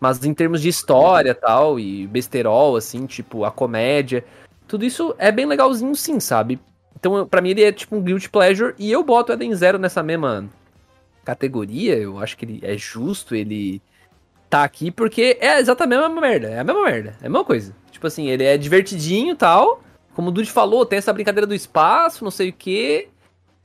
Mas 0.00 0.24
em 0.24 0.34
termos 0.34 0.60
de 0.60 0.68
história 0.68 1.34
tal 1.34 1.78
e 1.78 2.06
besterol 2.08 2.76
assim, 2.76 3.06
tipo 3.06 3.44
a 3.44 3.52
comédia, 3.52 4.24
tudo 4.66 4.84
isso 4.84 5.14
é 5.18 5.30
bem 5.30 5.46
legalzinho 5.46 5.94
sim, 5.94 6.18
sabe? 6.18 6.58
Então, 6.98 7.26
pra 7.26 7.40
mim, 7.40 7.50
ele 7.50 7.64
é 7.64 7.72
tipo 7.72 7.96
um 7.96 8.00
guilty 8.00 8.30
pleasure. 8.30 8.74
E 8.78 8.90
eu 8.92 9.02
boto 9.02 9.32
o 9.32 9.34
Eden 9.34 9.52
Zero 9.54 9.78
nessa 9.78 10.02
mesma 10.02 10.48
categoria. 11.24 11.96
Eu 11.96 12.18
acho 12.18 12.36
que 12.36 12.44
ele 12.44 12.60
é 12.62 12.76
justo, 12.76 13.34
ele 13.34 13.82
tá 14.48 14.62
aqui 14.62 14.90
porque 14.90 15.36
é 15.40 15.58
exatamente 15.58 15.98
a 15.98 16.08
mesma 16.08 16.20
merda. 16.20 16.48
É 16.48 16.60
a 16.60 16.64
mesma 16.64 16.84
merda. 16.84 17.16
É 17.20 17.26
a 17.26 17.28
mesma 17.28 17.44
coisa. 17.44 17.74
Tipo 17.90 18.06
assim, 18.06 18.28
ele 18.28 18.44
é 18.44 18.56
divertidinho 18.56 19.32
e 19.32 19.36
tal. 19.36 19.82
Como 20.14 20.28
o 20.28 20.32
Dude 20.32 20.50
falou, 20.50 20.84
tem 20.84 20.98
essa 20.98 21.12
brincadeira 21.12 21.46
do 21.46 21.54
espaço, 21.54 22.22
não 22.24 22.30
sei 22.30 22.50
o 22.50 22.52
quê. 22.52 23.08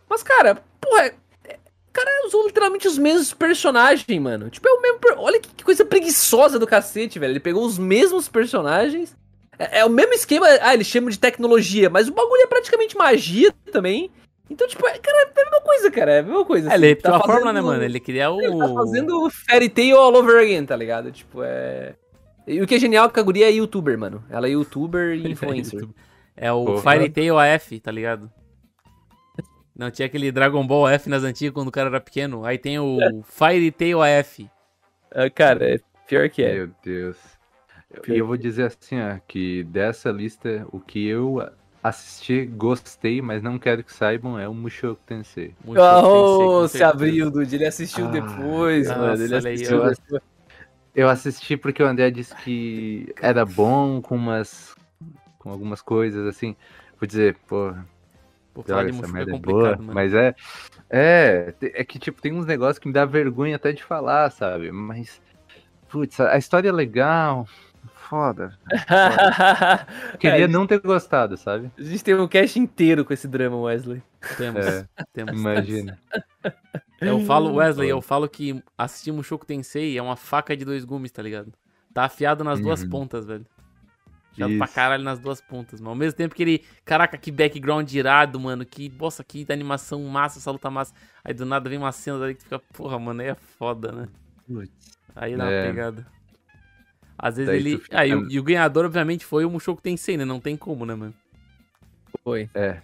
Mas, 0.10 0.24
cara, 0.24 0.62
porra, 0.80 1.02
é- 1.08 1.14
é- 1.46 1.56
o 1.90 1.92
cara 1.94 2.10
usou 2.26 2.46
literalmente 2.48 2.88
os 2.88 2.98
mesmos 2.98 3.34
personagens, 3.34 4.20
mano. 4.22 4.50
Tipo, 4.50 4.68
é 4.68 4.72
o 4.72 4.82
mesmo. 4.82 5.00
Olha 5.18 5.40
que 5.40 5.64
coisa 5.64 5.84
preguiçosa 5.84 6.58
do 6.58 6.66
cacete, 6.68 7.20
velho. 7.20 7.32
Ele 7.34 7.40
pegou 7.40 7.66
os 7.66 7.78
mesmos 7.78 8.30
personagens. 8.30 9.16
É, 9.60 9.80
é 9.80 9.86
o 9.86 9.90
mesmo 9.90 10.14
esquema. 10.14 10.48
Ah, 10.62 10.74
eles 10.74 10.88
chamam 10.88 11.10
de 11.10 11.20
tecnologia, 11.20 11.90
mas 11.90 12.08
o 12.08 12.14
bagulho 12.14 12.44
é 12.44 12.48
praticamente 12.48 12.96
magia 12.96 13.54
também. 13.72 14.10
Então, 14.50 14.66
tipo, 14.66 14.88
é, 14.88 14.98
cara, 14.98 15.18
é 15.24 15.42
a 15.42 15.44
mesma 15.44 15.62
coisa, 15.62 15.92
cara. 15.92 16.12
É 16.14 16.20
a 16.20 16.24
mesma 16.24 16.46
coisa. 16.46 16.72
É, 16.72 16.76
ele 16.76 16.96
tá 16.96 17.10
repetiu 17.10 17.16
a 17.16 17.20
fórmula, 17.20 17.52
né, 17.52 17.60
fazendo- 17.60 17.72
mano? 17.74 17.84
Ele 17.84 18.00
queria 18.00 18.32
o. 18.32 18.42
Ele 18.42 18.58
tá 18.58 18.74
fazendo 18.74 19.30
Fairy 19.30 19.68
Tail 19.68 19.98
all 19.98 20.16
over 20.16 20.42
again, 20.42 20.66
tá 20.66 20.76
ligado? 20.78 21.12
Tipo, 21.12 21.42
é. 21.44 21.96
E 22.48 22.62
o 22.62 22.68
que 22.68 22.76
é 22.76 22.80
genial 22.80 23.08
é 23.08 23.10
que 23.10 23.20
a 23.20 23.24
guria 23.24 23.50
é 23.50 23.52
youtuber, 23.52 23.98
mano. 23.98 24.24
Ela 24.30 24.48
é 24.48 24.52
youtuber 24.52 25.14
e 25.18 25.28
influencer. 25.32 25.84
É 25.84 25.88
o 26.52 26.66
Porra. 26.66 26.82
Fairy 26.82 27.10
Tail 27.10 27.38
AF, 27.38 27.80
tá 27.80 27.92
ligado? 27.92 28.32
Não, 29.76 29.92
tinha 29.92 30.06
aquele 30.08 30.32
Dragon 30.32 30.66
Ball 30.66 30.88
AF 30.88 31.08
nas 31.08 31.24
antigas 31.24 31.54
quando 31.54 31.68
o 31.68 31.72
cara 31.72 31.90
era 31.90 32.02
pequeno. 32.02 32.44
Aí 32.46 32.58
tem 32.58 32.80
o 32.80 32.98
Fairy 33.24 33.72
Tail 33.72 34.02
AF. 34.02 34.50
Ah, 35.12 35.30
cara, 35.30 35.76
é 35.76 35.80
pior 36.08 36.30
que 36.30 36.44
é. 36.44 36.54
Meu 36.56 36.70
Deus. 36.84 37.18
E 38.08 38.18
eu 38.18 38.28
vou 38.28 38.36
dizer 38.38 38.66
assim, 38.66 39.00
ó, 39.00 39.18
que 39.28 39.64
dessa 39.64 40.12
lista, 40.12 40.68
o 40.72 40.80
que 40.80 41.08
eu 41.08 41.48
assisti, 41.82 42.46
gostei, 42.46 43.22
mas 43.22 43.42
não 43.42 43.58
quero 43.58 43.84
que 43.84 43.94
saibam, 43.94 44.38
é 44.38 44.48
o 44.48 44.54
Mushoku 44.54 45.00
Tensei. 45.06 45.54
Tensei, 45.64 45.78
Oh, 45.78 46.68
se 46.68 46.84
abriu, 46.84 47.32
Dude. 47.32 47.56
Ele 47.56 47.66
assistiu 47.66 48.08
Ah, 48.08 48.12
depois, 48.12 48.88
nossa, 48.88 49.00
mano. 49.00 49.24
Ele 49.24 49.36
assistiu 49.36 49.90
depois. 49.90 50.22
Eu 50.94 51.08
assisti 51.08 51.56
porque 51.56 51.84
o 51.84 51.88
André 51.88 52.10
disse 52.10 52.36
que 52.38 53.14
era 53.22 53.46
bom 53.46 54.02
com 54.02 54.16
umas. 54.16 54.76
Com 55.48 55.52
algumas 55.54 55.82
coisas 55.82 56.28
assim. 56.28 56.56
Vou 57.00 57.08
dizer, 57.08 57.38
pô, 57.48 57.74
Pô, 58.54 58.64
falar 58.64 58.84
de 58.86 58.90
essa 58.90 59.06
é 59.06 59.08
merda 59.12 59.32
é 59.32 59.34
complicado, 59.34 59.62
boa, 59.62 59.78
mano. 59.78 59.94
mas 59.94 60.14
é. 60.14 60.36
É, 60.90 61.54
é 61.62 61.84
que, 61.84 61.98
tipo, 62.00 62.22
tem 62.22 62.34
uns 62.34 62.46
negócios 62.46 62.80
que 62.80 62.88
me 62.88 62.94
dá 62.94 63.06
vergonha 63.06 63.56
até 63.56 63.72
de 63.72 63.84
falar, 63.84 64.30
sabe? 64.32 64.72
Mas. 64.72 65.22
Putz, 65.90 66.20
a 66.20 66.34
a 66.34 66.38
história 66.38 66.68
é 66.70 66.72
legal. 66.72 67.48
Foda. 67.94 68.58
Queria 70.20 70.46
É, 70.46 70.48
não 70.48 70.66
ter 70.66 70.80
gostado, 70.80 71.36
sabe? 71.38 71.70
A 71.78 71.82
gente 71.84 72.04
tem 72.04 72.16
um 72.16 72.28
cast 72.28 72.58
inteiro 72.60 73.04
com 73.06 73.14
esse 73.14 73.28
drama, 73.28 73.58
Wesley. 73.58 74.02
Temos, 74.38 74.66
É, 74.66 74.88
temos. 75.14 75.34
imagina. 75.40 76.00
Eu 77.02 77.20
falo, 77.26 77.54
Wesley, 77.56 77.90
Foda. 77.90 77.98
eu 77.98 78.02
falo 78.02 78.28
que 78.30 78.64
assistir 78.78 79.12
Mushoku 79.12 79.46
Tensei 79.46 79.98
é 79.98 80.02
uma 80.02 80.16
faca 80.16 80.56
de 80.56 80.64
dois 80.66 80.84
gumes, 80.86 81.12
tá 81.12 81.22
ligado? 81.22 81.52
Tá 81.94 82.06
afiado 82.06 82.44
nas 82.44 82.60
duas 82.60 82.82
Uhum. 82.84 82.90
pontas, 82.90 83.26
velho. 83.26 83.46
Pra 84.38 84.48
Isso. 84.66 84.76
caralho 84.76 85.04
nas 85.04 85.18
duas 85.20 85.42
pontas, 85.42 85.80
mano. 85.80 85.90
Ao 85.92 85.96
mesmo 85.96 86.16
tempo 86.16 86.36
que 86.36 86.44
ele. 86.44 86.64
Caraca, 86.86 87.18
que 87.18 87.32
background 87.32 87.92
irado, 87.92 88.40
mano. 88.40 88.64
Que. 88.66 88.88
Nossa, 88.90 89.24
que 89.24 89.46
animação 89.50 90.04
massa, 90.04 90.38
essa 90.40 90.52
luta 90.52 90.70
massa. 90.70 90.94
Aí 91.24 91.34
do 91.34 91.46
nada 91.46 91.68
vem 91.70 91.78
uma 91.80 91.92
cena 91.92 92.20
daí 92.20 92.36
que 92.36 92.44
fica. 92.44 92.60
Porra, 92.74 93.00
mano, 93.00 93.22
aí 93.22 93.30
é 93.30 93.36
foda, 93.36 93.92
né? 93.92 94.08
Aí 95.16 95.36
dá 95.36 95.44
uma 95.46 95.52
É. 95.52 95.68
pegada. 95.68 96.06
Às 97.18 97.38
vezes 97.38 97.50
Daí 97.52 97.60
ele. 97.60 97.78
fica- 97.80 98.00
Ah, 98.00 98.06
e, 98.06 98.14
o, 98.14 98.32
e 98.32 98.40
o 98.40 98.44
ganhador, 98.44 98.86
obviamente, 98.86 99.26
foi 99.26 99.44
o 99.44 99.50
Mushoku 99.50 99.82
Tensei, 99.82 100.16
né? 100.18 100.24
Não 100.24 100.40
tem 100.40 100.56
como, 100.56 100.86
né, 100.86 100.94
mano? 100.94 101.14
Foi. 102.24 102.48
É. 102.54 102.78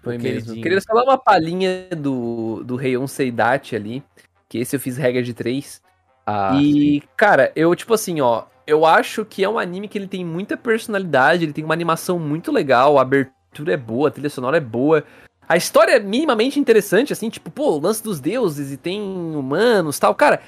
Foi 0.00 0.16
mesmo. 0.16 0.54
Queria 0.62 0.80
só 0.80 0.94
dar 0.94 1.02
uma 1.02 1.18
palhinha 1.18 1.88
do, 1.96 2.62
do 2.64 2.76
Reion 2.76 3.06
Seidachi 3.08 3.74
ali. 3.74 4.02
Que 4.48 4.58
esse 4.58 4.76
eu 4.76 4.80
fiz 4.80 4.96
regra 4.96 5.22
de 5.22 5.34
três. 5.34 5.82
Ah, 6.26 6.56
e, 6.62 7.02
cara, 7.16 7.50
eu, 7.56 7.74
tipo 7.74 7.92
assim, 7.94 8.20
ó. 8.20 8.44
Eu 8.66 8.86
acho 8.86 9.24
que 9.24 9.44
é 9.44 9.48
um 9.48 9.58
anime 9.58 9.88
que 9.88 9.98
ele 9.98 10.06
tem 10.06 10.24
muita 10.24 10.56
personalidade, 10.56 11.44
ele 11.44 11.52
tem 11.52 11.64
uma 11.64 11.74
animação 11.74 12.18
muito 12.18 12.50
legal, 12.50 12.98
a 12.98 13.02
abertura 13.02 13.74
é 13.74 13.76
boa, 13.76 14.08
a 14.08 14.10
trilha 14.10 14.30
sonora 14.30 14.56
é 14.56 14.60
boa. 14.60 15.04
A 15.46 15.56
história 15.56 15.92
é 15.92 16.00
minimamente 16.00 16.58
interessante, 16.58 17.12
assim, 17.12 17.28
tipo, 17.28 17.50
pô, 17.50 17.72
o 17.72 17.80
lance 17.80 18.02
dos 18.02 18.18
deuses 18.20 18.72
e 18.72 18.76
tem 18.78 19.00
humanos 19.02 19.98
tal. 19.98 20.14
Cara, 20.14 20.40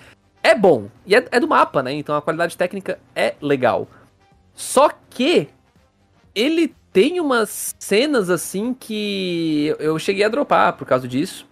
é 0.42 0.54
bom. 0.54 0.88
E 1.04 1.14
é, 1.14 1.26
é 1.30 1.38
do 1.38 1.46
mapa, 1.46 1.82
né? 1.82 1.92
Então 1.92 2.16
a 2.16 2.22
qualidade 2.22 2.56
técnica 2.56 2.98
é 3.14 3.34
legal. 3.42 3.86
Só 4.54 4.90
que 5.10 5.48
ele 6.34 6.74
tem 6.92 7.20
umas 7.20 7.74
cenas 7.78 8.30
assim 8.30 8.72
que 8.72 9.66
eu- 9.66 9.76
eu 9.76 9.98
cheguei 9.98 10.24
a 10.24 10.28
dropar 10.30 10.72
por 10.72 10.86
causa 10.86 11.06
disso. 11.06 11.46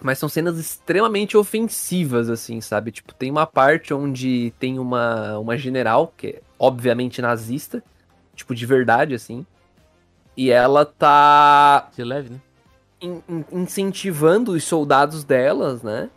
Mas 0.00 0.18
são 0.18 0.28
cenas 0.28 0.58
extremamente 0.58 1.36
ofensivas, 1.36 2.28
assim, 2.28 2.60
sabe? 2.60 2.92
Tipo, 2.92 3.14
tem 3.14 3.30
uma 3.30 3.46
parte 3.46 3.94
onde 3.94 4.52
tem 4.58 4.78
uma, 4.78 5.38
uma 5.38 5.56
general, 5.56 6.12
que 6.16 6.26
é 6.28 6.40
obviamente 6.58 7.22
nazista, 7.22 7.82
tipo, 8.34 8.54
de 8.54 8.66
verdade, 8.66 9.14
assim. 9.14 9.44
E 10.36 10.50
ela 10.50 10.84
tá 10.84 11.88
De 11.96 12.04
leve, 12.04 12.30
né? 12.30 12.40
in- 13.00 13.22
in- 13.28 13.44
incentivando 13.52 14.52
os 14.52 14.64
soldados 14.64 15.24
delas, 15.24 15.82
né? 15.82 16.10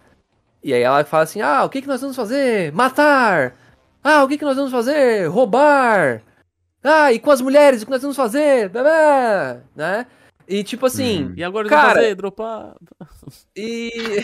E 0.62 0.74
aí 0.74 0.82
ela 0.82 1.04
fala 1.06 1.24
assim: 1.24 1.40
ah, 1.42 1.64
o 1.64 1.70
que, 1.70 1.82
que 1.82 1.88
nós 1.88 2.02
vamos 2.02 2.16
fazer? 2.18 2.72
Matar! 2.74 3.56
Ah, 4.04 4.24
o 4.24 4.28
que, 4.28 4.38
que 4.38 4.44
nós 4.46 4.58
vamos 4.58 4.72
fazer? 4.72 5.28
Roubar! 5.30 6.22
Ah, 6.84 7.12
e 7.14 7.20
com 7.20 7.32
as 7.32 7.42
mulheres, 7.42 7.82
o 7.82 7.86
que 7.86 7.92
nós 7.92 8.02
vamos 8.02 8.18
fazer? 8.18 8.70
Blá, 8.70 8.82
blá, 8.84 9.58
Né? 9.76 10.06
E 10.52 10.64
tipo 10.64 10.88
assim, 10.88 11.26
Hum. 11.26 11.34
E 11.38 11.44
agora 11.44 11.68
eles 11.68 11.78
Cara- 11.78 11.94
vão 11.94 12.02
fazer? 12.02 12.16
Dropar. 12.16 12.76
e. 13.56 13.92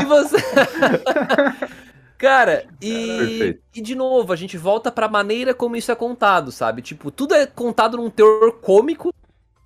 e 0.00 0.04
você. 0.04 0.36
Cara, 2.18 2.66
e. 2.80 3.58
E 3.74 3.80
de 3.80 3.94
novo, 3.94 4.30
a 4.32 4.36
gente 4.36 4.56
volta 4.58 4.92
pra 4.92 5.08
maneira 5.08 5.54
como 5.54 5.76
isso 5.76 5.90
é 5.90 5.94
contado, 5.94 6.52
sabe? 6.52 6.82
Tipo, 6.82 7.10
tudo 7.10 7.34
é 7.34 7.46
contado 7.46 7.96
num 7.96 8.10
teor 8.10 8.52
cômico, 8.60 9.14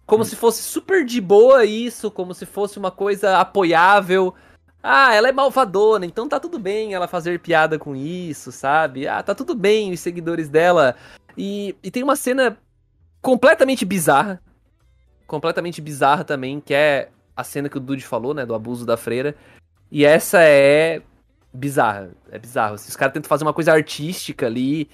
como 0.06 0.24
se 0.24 0.36
fosse 0.36 0.62
super 0.62 1.04
de 1.04 1.20
boa 1.20 1.64
isso, 1.64 2.08
como 2.10 2.32
se 2.34 2.46
fosse 2.46 2.78
uma 2.78 2.90
coisa 2.92 3.38
apoiável. 3.38 4.32
Ah, 4.80 5.12
ela 5.12 5.28
é 5.28 5.32
malvadona, 5.32 6.06
então 6.06 6.28
tá 6.28 6.38
tudo 6.38 6.60
bem 6.60 6.94
ela 6.94 7.08
fazer 7.08 7.40
piada 7.40 7.76
com 7.78 7.96
isso, 7.96 8.52
sabe? 8.52 9.08
Ah, 9.08 9.20
tá 9.22 9.34
tudo 9.34 9.52
bem 9.56 9.92
os 9.92 9.98
seguidores 9.98 10.48
dela. 10.48 10.94
E, 11.36 11.74
e 11.82 11.90
tem 11.90 12.04
uma 12.04 12.14
cena 12.14 12.56
completamente 13.26 13.84
bizarra. 13.84 14.40
Completamente 15.26 15.80
bizarra 15.80 16.22
também, 16.22 16.60
que 16.60 16.72
é 16.72 17.08
a 17.36 17.42
cena 17.42 17.68
que 17.68 17.76
o 17.76 17.80
Dude 17.80 18.04
falou, 18.04 18.32
né? 18.32 18.46
Do 18.46 18.54
abuso 18.54 18.86
da 18.86 18.96
freira. 18.96 19.34
E 19.90 20.04
essa 20.04 20.40
é 20.42 21.02
bizarra. 21.52 22.12
É 22.30 22.38
bizarro. 22.38 22.74
assim, 22.76 22.88
Os 22.88 22.94
caras 22.94 23.12
tentam 23.12 23.28
fazer 23.28 23.42
uma 23.42 23.52
coisa 23.52 23.72
artística 23.72 24.46
ali. 24.46 24.88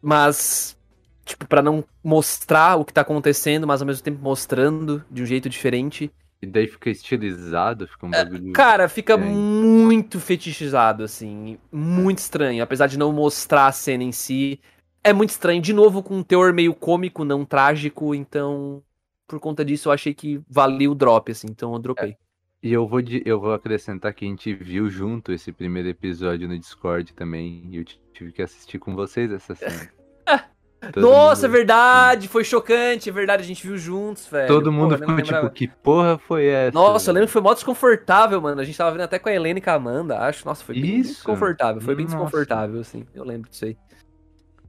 Mas. 0.00 0.78
Tipo, 1.24 1.46
pra 1.48 1.60
não 1.62 1.84
mostrar 2.02 2.76
o 2.76 2.84
que 2.84 2.92
tá 2.92 3.00
acontecendo, 3.00 3.66
mas 3.66 3.80
ao 3.80 3.86
mesmo 3.86 4.02
tempo 4.04 4.20
mostrando 4.22 5.04
de 5.10 5.22
um 5.22 5.26
jeito 5.26 5.48
diferente. 5.48 6.12
E 6.40 6.46
daí 6.46 6.66
fica 6.68 6.90
estilizado, 6.90 7.86
fica 7.88 8.06
um 8.06 8.10
bagulho. 8.10 8.52
Cara, 8.52 8.88
fica 8.88 9.14
É. 9.14 9.16
muito 9.16 10.20
fetichizado, 10.20 11.02
assim. 11.02 11.58
Muito 11.72 12.18
estranho. 12.18 12.62
Apesar 12.62 12.86
de 12.86 12.96
não 12.96 13.12
mostrar 13.12 13.66
a 13.66 13.72
cena 13.72 14.04
em 14.04 14.12
si. 14.12 14.60
É 15.02 15.12
muito 15.12 15.30
estranho. 15.30 15.60
De 15.62 15.72
novo, 15.72 16.02
com 16.02 16.16
um 16.16 16.22
teor 16.22 16.52
meio 16.52 16.74
cômico, 16.74 17.24
não 17.24 17.44
trágico. 17.44 18.14
Então, 18.14 18.82
por 19.26 19.40
conta 19.40 19.64
disso, 19.64 19.88
eu 19.88 19.92
achei 19.92 20.12
que 20.14 20.40
valia 20.48 20.90
o 20.90 20.94
drop, 20.94 21.30
assim. 21.32 21.46
Então 21.50 21.72
eu 21.72 21.78
dropei. 21.78 22.16
E 22.62 22.70
eu 22.72 22.86
vou, 22.86 23.00
de- 23.00 23.22
eu 23.24 23.40
vou 23.40 23.54
acrescentar 23.54 24.12
que 24.12 24.24
a 24.24 24.28
gente 24.28 24.52
viu 24.52 24.90
junto 24.90 25.32
esse 25.32 25.50
primeiro 25.50 25.88
episódio 25.88 26.46
no 26.46 26.58
Discord 26.58 27.14
também. 27.14 27.66
E 27.70 27.76
eu 27.78 27.84
tive 28.12 28.32
que 28.32 28.42
assistir 28.42 28.78
com 28.78 28.94
vocês 28.94 29.32
essa 29.32 29.54
cena. 29.56 29.88
Nossa, 30.96 31.44
é 31.44 31.48
mundo- 31.48 31.56
verdade! 31.56 32.28
Foi 32.28 32.42
chocante, 32.44 33.08
é 33.08 33.12
verdade. 33.12 33.42
A 33.42 33.46
gente 33.46 33.66
viu 33.66 33.76
juntos, 33.78 34.26
velho. 34.26 34.48
Todo 34.48 34.70
mundo 34.72 34.98
Porra, 34.98 35.16
ficou 35.16 35.22
tipo, 35.22 35.50
que 35.50 35.68
porra 35.68 36.18
foi 36.18 36.46
essa? 36.46 36.72
Nossa, 36.74 37.10
eu 37.10 37.14
lembro 37.14 37.26
que 37.26 37.32
foi 37.32 37.42
mó 37.42 37.52
desconfortável, 37.54 38.40
mano. 38.40 38.60
A 38.60 38.64
gente 38.64 38.76
tava 38.78 38.90
vendo 38.92 39.02
até 39.02 39.18
com 39.18 39.28
a 39.28 39.32
Helena 39.34 39.58
e 39.58 39.62
com 39.62 39.70
a 39.70 39.74
Amanda, 39.74 40.18
acho. 40.20 40.44
Nossa, 40.46 40.64
foi 40.64 40.74
bem 40.80 40.98
Isso. 41.00 41.14
desconfortável. 41.14 41.80
Foi 41.82 41.94
bem 41.94 42.04
Nossa. 42.06 42.16
desconfortável, 42.16 42.80
assim. 42.80 43.04
Eu 43.14 43.24
lembro 43.24 43.48
disso 43.50 43.64
aí. 43.66 43.76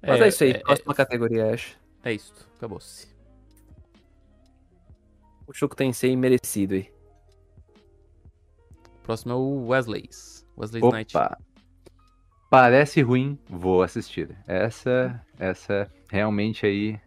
Mas 0.01 0.21
é, 0.21 0.27
isso 0.27 0.43
aí. 0.43 0.59
Próxima 0.59 0.95
categoria, 0.95 1.53
acho. 1.53 1.77
É 2.03 2.13
isso, 2.13 2.33
acabou-se. 2.57 3.07
O 5.47 5.53
Choco 5.53 5.75
Tensei 5.75 6.15
merecido 6.15 6.75
aí. 6.75 6.89
Próximo 9.03 9.33
é 9.33 9.35
o 9.35 9.67
Wesley's. 9.67 10.47
Wesley's 10.57 10.91
Night. 10.91 11.15
Opa! 11.15 11.37
Parece 12.49 13.01
ruim, 13.01 13.39
vou 13.49 13.81
assistir. 13.81 14.35
Essa, 14.47 15.21
essa 15.39 15.89
realmente 16.09 16.65
aí 16.65 16.99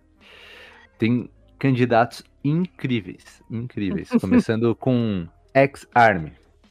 tem 0.99 1.29
candidatos 1.59 2.23
incríveis, 2.43 3.43
incríveis. 3.51 4.09
Começando 4.21 4.75
com 4.75 5.27
X-Arm. 5.53 6.29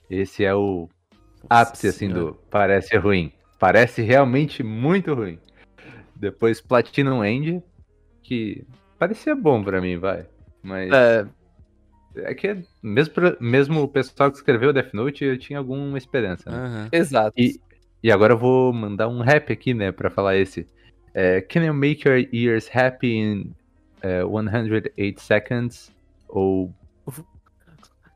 Esse 0.10 0.44
é 0.44 0.54
o 0.56 0.90
ápice 1.50 1.88
assim 1.88 2.10
Senhora. 2.10 2.32
do 2.32 2.34
parece 2.50 2.98
ruim. 2.98 3.32
Parece 3.60 4.02
realmente 4.02 4.64
muito 4.64 5.14
ruim. 5.14 5.40
Depois 6.16 6.62
Platinum 6.62 7.24
End, 7.24 7.62
que 8.22 8.64
parecia 8.98 9.36
bom 9.36 9.64
pra 9.64 9.82
mim, 9.82 9.98
vai. 9.98 10.26
Mas 10.62 10.92
É, 10.92 11.26
é 12.18 12.34
que 12.34 12.64
mesmo, 12.82 13.14
mesmo 13.40 13.82
o 13.82 13.88
pessoal 13.88 14.32
que 14.32 14.38
escreveu 14.38 14.72
Death 14.72 14.94
Note, 14.94 15.24
eu 15.26 15.38
tinha 15.38 15.60
alguma 15.60 15.98
esperança. 15.98 16.50
né? 16.50 16.58
Aham. 16.58 16.90
exato. 16.92 17.34
E, 17.38 17.60
e 18.02 18.12
agora 18.12 18.34
eu 18.34 18.38
vou 18.38 18.72
mandar 18.72 19.08
um 19.08 19.22
rap 19.22 19.52
aqui, 19.52 19.74
né, 19.74 19.92
pra 19.92 20.10
falar 20.10 20.38
esse. 20.38 20.68
É, 21.14 21.42
Can 21.42 21.64
you 21.66 21.74
make 21.74 22.08
your 22.08 22.28
ears 22.34 22.70
happy 22.74 23.16
in 23.16 23.52
é, 24.02 24.22
108 24.24 25.20
seconds? 25.22 25.92
Ou, 26.30 26.74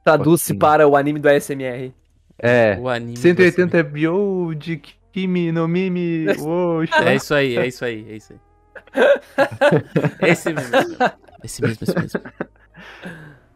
Traduz-se 0.03 0.53
para 0.55 0.87
o 0.87 0.95
anime 0.95 1.19
do 1.19 1.27
ASMR. 1.27 1.91
é, 2.39 2.77
O 2.79 2.87
anime. 2.87 3.13
do 3.13 3.19
180 3.19 3.83
bio 3.83 4.53
de 4.55 4.77
Kimi 5.11 5.51
no 5.51 5.67
Mimi. 5.67 6.25
Uou, 6.39 6.83
É 6.83 7.15
isso 7.15 7.33
aí, 7.33 7.57
é 7.57 7.67
isso 7.67 7.85
aí, 7.85 8.09
é 8.09 8.15
isso 8.15 8.33
aí. 8.33 8.39
Esse 10.21 10.53
mesmo. 10.53 10.97
Esse 11.43 11.61
mesmo, 11.61 11.83
esse 11.83 11.99
mesmo. 11.99 12.21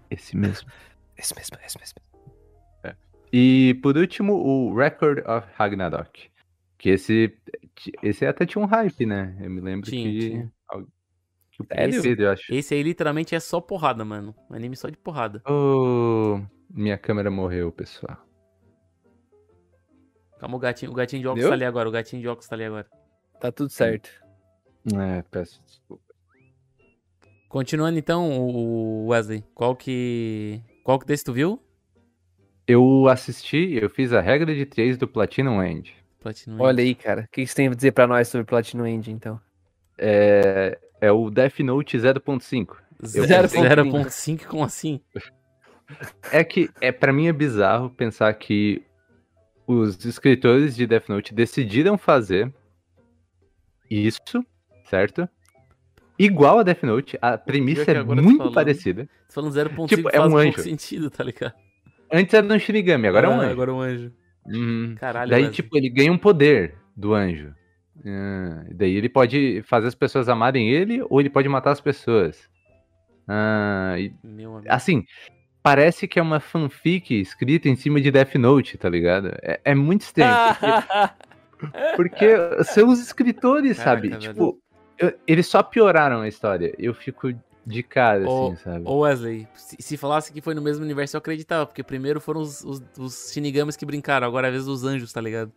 Esse 0.09 0.37
mesmo. 0.37 0.69
Esse 1.17 1.35
mesmo, 1.35 1.57
esse 1.65 1.79
mesmo. 1.79 1.95
E 3.33 3.79
por 3.81 3.97
último, 3.97 4.33
o 4.33 4.75
Record 4.75 5.19
of 5.25 5.47
Ragnarok. 5.55 6.29
Que 6.77 6.89
esse, 6.89 7.33
esse 8.03 8.25
até 8.25 8.45
tinha 8.45 8.61
um 8.61 8.67
hype, 8.67 9.05
né? 9.05 9.37
Eu 9.39 9.49
me 9.49 9.61
lembro 9.61 9.89
Tinha, 9.89 10.11
que, 10.11 10.19
tinha. 10.19 10.51
que? 11.63 11.63
Pedro, 12.03 12.23
eu 12.23 12.31
acho. 12.31 12.53
Esse 12.53 12.73
aí 12.73 12.83
literalmente 12.83 13.35
é 13.35 13.39
só 13.39 13.61
porrada, 13.61 14.03
mano. 14.03 14.35
Um 14.49 14.55
anime 14.55 14.75
só 14.75 14.89
de 14.89 14.97
porrada. 14.97 15.41
Oh, 15.47 16.41
minha 16.69 16.97
câmera 16.97 17.29
morreu, 17.29 17.71
pessoal. 17.71 18.17
Calma, 20.41 20.55
o 20.57 20.59
gatinho, 20.59 20.91
o 20.91 20.95
gatinho 20.95 21.21
de 21.21 21.27
óculos 21.27 21.43
Deu? 21.43 21.49
tá 21.51 21.53
ali 21.55 21.63
agora, 21.65 21.87
o 21.87 21.91
gatinho 21.91 22.19
de 22.19 22.27
óculos 22.27 22.47
tá 22.49 22.55
ali 22.55 22.63
agora. 22.65 22.87
Tá 23.39 23.51
tudo 23.51 23.69
certo. 23.69 24.09
É, 24.91 25.21
peço 25.29 25.61
desculpa. 25.63 26.03
Continuando 27.47 27.99
então, 27.99 28.27
o 28.39 29.07
Wesley, 29.09 29.43
qual 29.53 29.75
que. 29.75 30.59
Qual 30.83 30.97
que 30.97 31.05
desse 31.05 31.23
tu 31.23 31.31
viu? 31.31 31.61
Eu 32.65 33.07
assisti, 33.07 33.77
eu 33.79 33.87
fiz 33.87 34.13
a 34.13 34.19
regra 34.21 34.55
de 34.55 34.65
3 34.65 34.97
do 34.97 35.07
Platinum 35.07 35.61
End. 35.61 35.93
Platinum 36.19 36.59
Olha 36.59 36.81
aí, 36.81 36.95
cara. 36.95 37.25
O 37.27 37.31
que 37.31 37.45
você 37.45 37.53
tem 37.53 37.67
a 37.67 37.73
dizer 37.75 37.91
pra 37.91 38.07
nós 38.07 38.27
sobre 38.27 38.45
Platinum 38.45 38.87
End, 38.87 39.11
então? 39.11 39.39
É, 39.95 40.79
é 40.99 41.11
o 41.11 41.29
Death 41.29 41.59
Note 41.59 41.97
0.5. 41.99 42.77
Eu 43.01 43.07
Zero- 43.07 43.43
pensei- 43.43 43.61
0.5, 43.61 44.47
como 44.47 44.63
assim? 44.63 44.99
É 46.31 46.43
que, 46.43 46.67
é, 46.79 46.91
pra 46.91 47.11
mim 47.13 47.27
é 47.27 47.33
bizarro 47.33 47.89
pensar 47.91 48.33
que 48.33 48.81
os 49.79 50.03
escritores 50.05 50.75
de 50.75 50.85
Death 50.87 51.09
Note 51.09 51.33
decidiram 51.33 51.97
fazer 51.97 52.53
isso, 53.89 54.19
certo? 54.85 55.27
Igual 56.17 56.59
a 56.59 56.63
Death 56.63 56.83
Note, 56.83 57.17
a 57.21 57.37
premissa 57.37 57.89
é 57.91 58.03
muito 58.03 58.37
falando. 58.37 58.53
parecida. 58.53 59.09
Falando 59.29 59.53
0.5 59.53 59.87
Tipo, 59.87 60.09
é 60.11 60.19
um 60.21 60.37
anjo. 60.37 60.61
sentido, 60.61 61.09
tá 61.09 61.23
ligado? 61.23 61.53
Antes 62.11 62.33
era 62.33 62.45
um 62.45 62.59
Shinigami, 62.59 63.07
agora 63.07 63.27
é 63.27 63.29
um 63.29 63.33
Ah, 63.33 63.43
anjo. 63.43 63.51
Agora 63.51 63.71
é 63.71 63.73
um 63.73 63.81
anjo. 63.81 64.11
Uhum. 64.45 64.95
Caralho, 64.99 65.29
Daí, 65.31 65.43
Wesley. 65.43 65.55
tipo, 65.55 65.77
ele 65.77 65.89
ganha 65.89 66.11
um 66.11 66.17
poder 66.17 66.75
do 66.95 67.13
anjo. 67.13 67.53
Ah, 68.05 68.65
daí 68.73 68.95
ele 68.95 69.09
pode 69.09 69.61
fazer 69.63 69.87
as 69.87 69.95
pessoas 69.95 70.27
amarem 70.29 70.69
ele 70.69 71.01
ou 71.09 71.19
ele 71.19 71.29
pode 71.29 71.47
matar 71.47 71.71
as 71.71 71.81
pessoas. 71.81 72.49
Ah, 73.27 73.95
e, 73.97 74.13
Meu 74.23 74.55
amigo. 74.57 74.71
assim, 74.71 75.05
parece 75.63 76.07
que 76.07 76.19
é 76.19 76.21
uma 76.21 76.39
fanfic 76.39 77.19
escrita 77.19 77.69
em 77.69 77.75
cima 77.75 77.99
de 78.01 78.09
Death 78.11 78.35
Note, 78.35 78.77
tá 78.77 78.89
ligado? 78.89 79.27
É, 79.41 79.59
é 79.65 79.75
muito 79.75 80.01
estranho. 80.01 80.35
Porque, 81.95 81.95
porque 81.95 82.63
são 82.63 82.89
os 82.89 82.99
escritores, 82.99 83.77
Caraca, 83.77 84.09
sabe? 84.09 84.17
Tipo, 84.17 84.59
eu- 84.97 85.13
eles 85.27 85.47
só 85.47 85.61
pioraram 85.61 86.21
a 86.21 86.27
história. 86.27 86.73
Eu 86.77 86.93
fico 86.93 87.31
de 87.65 87.83
cara, 87.83 88.27
Ô, 88.27 88.47
assim, 88.47 88.55
sabe? 88.63 88.81
Ô 88.85 88.99
Wesley, 88.99 89.47
se, 89.53 89.77
se 89.79 89.97
falasse 89.97 90.33
que 90.33 90.41
foi 90.41 90.55
no 90.55 90.61
mesmo 90.61 90.83
universo 90.83 91.15
eu 91.15 91.19
acreditava, 91.19 91.65
porque 91.65 91.83
primeiro 91.83 92.19
foram 92.19 92.41
os, 92.41 92.63
os, 92.63 92.81
os 92.97 93.31
Shinigamis 93.31 93.75
que 93.77 93.85
brincaram, 93.85 94.25
agora 94.27 94.47
é 94.47 94.49
a 94.49 94.51
vez 94.51 94.65
dos 94.65 94.83
anjos, 94.83 95.13
tá 95.13 95.21
ligado? 95.21 95.51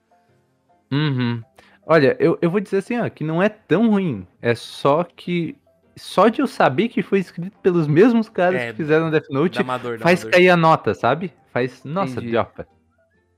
Uhum. 0.92 1.42
Olha, 1.86 2.16
eu, 2.18 2.38
eu 2.40 2.50
vou 2.50 2.60
dizer 2.60 2.78
assim, 2.78 2.98
ó, 2.98 3.08
que 3.08 3.24
não 3.24 3.42
é 3.42 3.48
tão 3.48 3.90
ruim. 3.90 4.26
É 4.40 4.54
só 4.54 5.04
que. 5.04 5.56
Só 5.96 6.28
de 6.28 6.40
eu 6.40 6.46
saber 6.46 6.88
que 6.88 7.02
foi 7.02 7.20
escrito 7.20 7.56
pelos 7.58 7.86
mesmos 7.86 8.28
caras 8.28 8.60
É, 8.60 8.70
que 8.70 8.76
fizeram 8.78 9.10
Death 9.10 9.28
Da 9.28 9.34
Note, 9.38 9.60
Amador, 9.60 9.98
da 9.98 10.02
faz 10.02 10.20
Amador. 10.22 10.32
cair 10.32 10.48
a 10.50 10.56
nota, 10.56 10.94
sabe? 10.94 11.32
Faz. 11.52 11.84
Nossa, 11.84 12.12
Entendi. 12.14 12.30
diopa. 12.30 12.66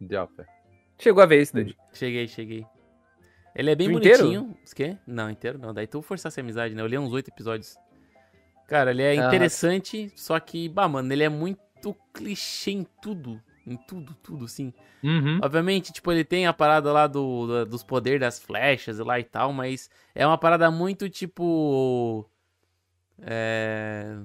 Diopa. 0.01 0.47
Chegou 0.99 1.23
a 1.23 1.27
ver 1.27 1.43
isso, 1.43 1.55
Dani. 1.55 1.77
Cheguei, 1.93 2.27
cheguei. 2.27 2.67
Ele 3.55 3.71
é 3.71 3.75
bem 3.75 3.91
Tu 3.91 3.99
inteiro? 3.99 4.19
bonitinho. 4.25 4.57
Quê? 4.75 4.97
Não, 5.07 5.31
inteiro 5.31 5.59
não. 5.59 5.73
Daí 5.75 5.87
tu 5.87 6.01
forçasse 6.03 6.41
a 6.41 6.43
amizade, 6.43 6.75
né? 6.75 6.83
Eu 6.83 6.87
li 6.87 6.97
uns 6.99 7.13
oito 7.13 7.29
episódios. 7.29 7.77
Cara, 8.69 8.91
ele 8.91 9.03
é 9.03 9.11
Ah. 9.19 9.27
interessante, 9.27 10.11
só 10.17 10.39
que, 10.41 10.69
bah, 10.69 10.89
mano, 10.89 11.13
ele 11.13 11.23
é 11.25 11.29
muito 11.29 11.95
clichê 12.13 12.71
em 12.73 12.87
tudo. 13.03 13.41
Em 13.67 13.77
tudo, 13.77 14.15
tudo, 14.23 14.47
sim. 14.49 14.73
Uhum. 15.03 15.41
Obviamente, 15.43 15.93
tipo, 15.93 16.11
ele 16.13 16.25
tem 16.25 16.47
a 16.47 16.53
parada 16.53 16.93
lá 16.93 17.07
do, 17.07 17.47
da- 17.49 17.65
dos 17.65 17.83
poderes 17.83 18.21
das 18.21 18.39
flechas 18.39 18.99
e 18.99 19.03
lá 19.03 19.19
e 19.19 19.25
tal, 19.25 19.53
mas 19.53 19.91
é 20.15 20.27
uma 20.27 20.39
parada 20.39 20.71
muito, 20.71 21.09
tipo... 21.09 22.25
É... 23.23 24.17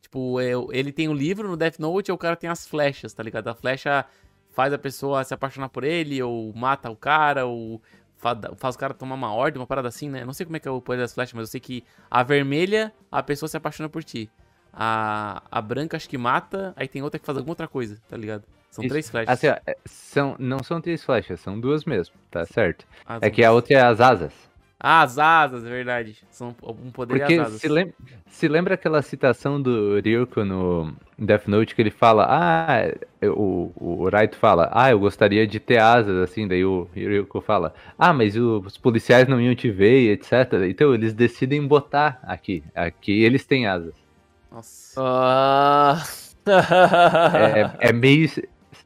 Tipo, 0.00 0.40
é- 0.40 0.52
ele 0.70 0.92
tem 0.92 1.08
o 1.08 1.12
livro 1.12 1.48
no 1.48 1.56
Death 1.56 1.78
Note 1.78 2.10
e 2.10 2.12
o 2.12 2.18
cara 2.18 2.36
tem 2.36 2.48
as 2.48 2.66
flechas, 2.66 3.12
tá 3.12 3.22
ligado? 3.22 3.48
A 3.48 3.54
flecha 3.54 4.04
faz 4.50 4.72
a 4.72 4.78
pessoa 4.78 5.22
se 5.24 5.34
apaixonar 5.34 5.68
por 5.68 5.84
ele, 5.84 6.22
ou 6.22 6.52
mata 6.54 6.90
o 6.90 6.96
cara, 6.96 7.44
ou 7.44 7.82
fa- 8.16 8.38
faz 8.56 8.74
o 8.74 8.78
cara 8.78 8.94
tomar 8.94 9.14
uma 9.16 9.32
ordem, 9.32 9.60
uma 9.60 9.66
parada 9.66 9.88
assim, 9.88 10.08
né? 10.08 10.22
Eu 10.22 10.26
não 10.26 10.32
sei 10.32 10.46
como 10.46 10.56
é 10.56 10.60
que 10.60 10.68
é 10.68 10.70
o 10.70 10.80
poder 10.80 11.02
das 11.02 11.12
flechas, 11.12 11.34
mas 11.34 11.42
eu 11.48 11.50
sei 11.50 11.60
que 11.60 11.84
a 12.10 12.22
vermelha, 12.22 12.92
a 13.10 13.22
pessoa 13.22 13.48
se 13.48 13.56
apaixona 13.56 13.88
por 13.88 14.02
ti. 14.02 14.30
A, 14.72 15.42
a 15.50 15.60
branca 15.60 15.96
acho 15.96 16.08
que 16.08 16.16
mata, 16.18 16.72
aí 16.76 16.86
tem 16.86 17.02
outra 17.02 17.18
que 17.18 17.26
faz 17.26 17.36
alguma 17.36 17.52
outra 17.52 17.66
coisa, 17.68 18.00
tá 18.08 18.16
ligado? 18.16 18.44
São 18.70 18.84
Isso. 18.84 18.90
três 18.92 19.08
flechas. 19.10 19.32
Assim, 19.32 19.48
ó, 19.48 19.56
é, 19.66 19.76
são, 19.86 20.36
não 20.38 20.62
são 20.62 20.80
três 20.80 21.02
flechas, 21.02 21.40
são 21.40 21.58
duas 21.58 21.84
mesmo, 21.84 22.14
tá 22.30 22.44
certo? 22.44 22.86
As 23.06 23.22
É 23.22 23.30
que 23.30 23.42
a 23.42 23.52
outra 23.52 23.74
é 23.74 23.80
as 23.82 24.00
asas. 24.00 24.32
Ah, 24.78 25.02
as 25.02 25.18
asas, 25.18 25.64
é 25.64 25.68
verdade. 25.68 26.22
São 26.30 26.54
um 26.62 26.90
poder 26.90 27.18
Porque 27.18 27.34
as 27.34 27.46
asas. 27.46 27.60
se, 27.60 27.68
lem 27.68 27.94
se 28.28 28.46
lembra 28.46 28.74
aquela 28.74 29.00
citação 29.00 29.60
do 29.60 29.98
Ryuko 30.00 30.44
no 30.44 30.94
Death 31.18 31.46
Note 31.48 31.74
que 31.74 31.80
ele 31.80 31.90
fala, 31.90 32.26
ah, 32.28 32.94
o, 33.28 33.72
o 33.74 34.08
Raito 34.10 34.36
fala, 34.36 34.68
ah, 34.72 34.90
eu 34.90 34.98
gostaria 34.98 35.46
de 35.46 35.58
ter 35.58 35.78
asas, 35.78 36.16
assim, 36.22 36.46
daí 36.46 36.64
o 36.64 36.86
Ryuko 36.94 37.40
fala, 37.40 37.74
ah, 37.98 38.12
mas 38.12 38.36
os 38.36 38.76
policiais 38.76 39.26
não 39.26 39.40
iam 39.40 39.54
te 39.54 39.70
ver, 39.70 40.12
etc. 40.12 40.52
Então 40.68 40.92
eles 40.92 41.14
decidem 41.14 41.66
botar 41.66 42.20
aqui, 42.22 42.62
aqui 42.74 43.22
eles 43.22 43.46
têm 43.46 43.66
asas. 43.66 43.94
Nossa. 44.52 45.00
Ah. 45.02 46.02
É, 47.80 47.88
é 47.88 47.92
meio, 47.92 48.30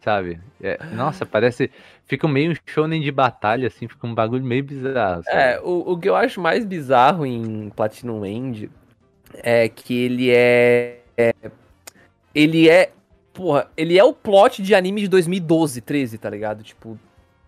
sabe, 0.01 0.41
é- 0.63 0.79
nossa, 0.95 1.27
parece, 1.27 1.71
fica 2.11 2.27
meio 2.27 2.57
shonen 2.67 3.01
de 3.01 3.13
batalha, 3.13 3.69
assim, 3.69 3.87
fica 3.87 4.05
um 4.05 4.15
bagulho 4.15 4.45
meio 4.45 4.65
bizarro, 4.65 5.23
sabe? 5.23 5.37
É, 5.37 5.61
o, 5.63 5.93
o 5.93 5.99
que 5.99 6.09
eu 6.09 6.17
acho 6.17 6.41
mais 6.41 6.65
bizarro 6.67 7.25
em 7.25 7.71
Platinum 7.71 8.27
End 8.27 8.69
é 9.35 9.69
que 9.69 9.95
ele 9.95 10.29
é, 10.31 10.99
é- 11.17 11.33
Ele 12.35 12.69
é. 12.69 12.91
Porra, 13.33 13.69
ele 13.77 13.97
é 13.97 14.03
o 14.03 14.13
plot 14.13 14.61
de 14.61 14.75
anime 14.75 15.03
de 15.03 15.09
2012, 15.09 15.81
13, 15.81 16.19
tá 16.19 16.29
ligado? 16.29 16.65
Tipo. 16.65 16.99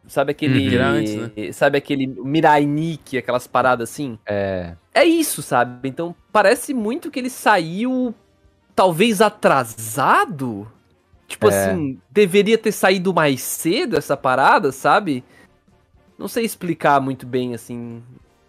Sabe 0.07 0.31
aquele. 0.31 0.77
Uhum. 0.77 0.85
Antes, 0.85 1.57
Sabe 1.57 1.79
aquele 1.79 2.07
Mirai 2.07 2.65
Nikki, 2.65 3.19
aquelas 3.19 3.47
paradas 3.49 3.91
assim? 3.91 4.17
É, 4.27 4.75
É 4.95 5.05
isso, 5.05 5.43
sabe? 5.43 5.89
Então 5.89 6.15
parece 6.33 6.73
muito 6.73 7.11
que 7.11 7.19
ele 7.19 7.31
saiu. 7.31 8.15
Talvez 8.75 9.21
atrasado? 9.21 10.71
Tipo 11.33 11.49
É. 11.49 11.71
assim, 11.71 11.99
deveria 12.11 12.59
ter 12.59 12.73
saído 12.73 13.13
mais 13.15 13.41
cedo 13.41 13.97
essa 13.97 14.17
parada, 14.17 14.71
sabe? 14.71 15.25
Não 16.19 16.29
sei 16.29 16.45
explicar 16.45 17.01
muito 17.01 17.27
bem, 17.27 17.55
assim. 17.55 18.03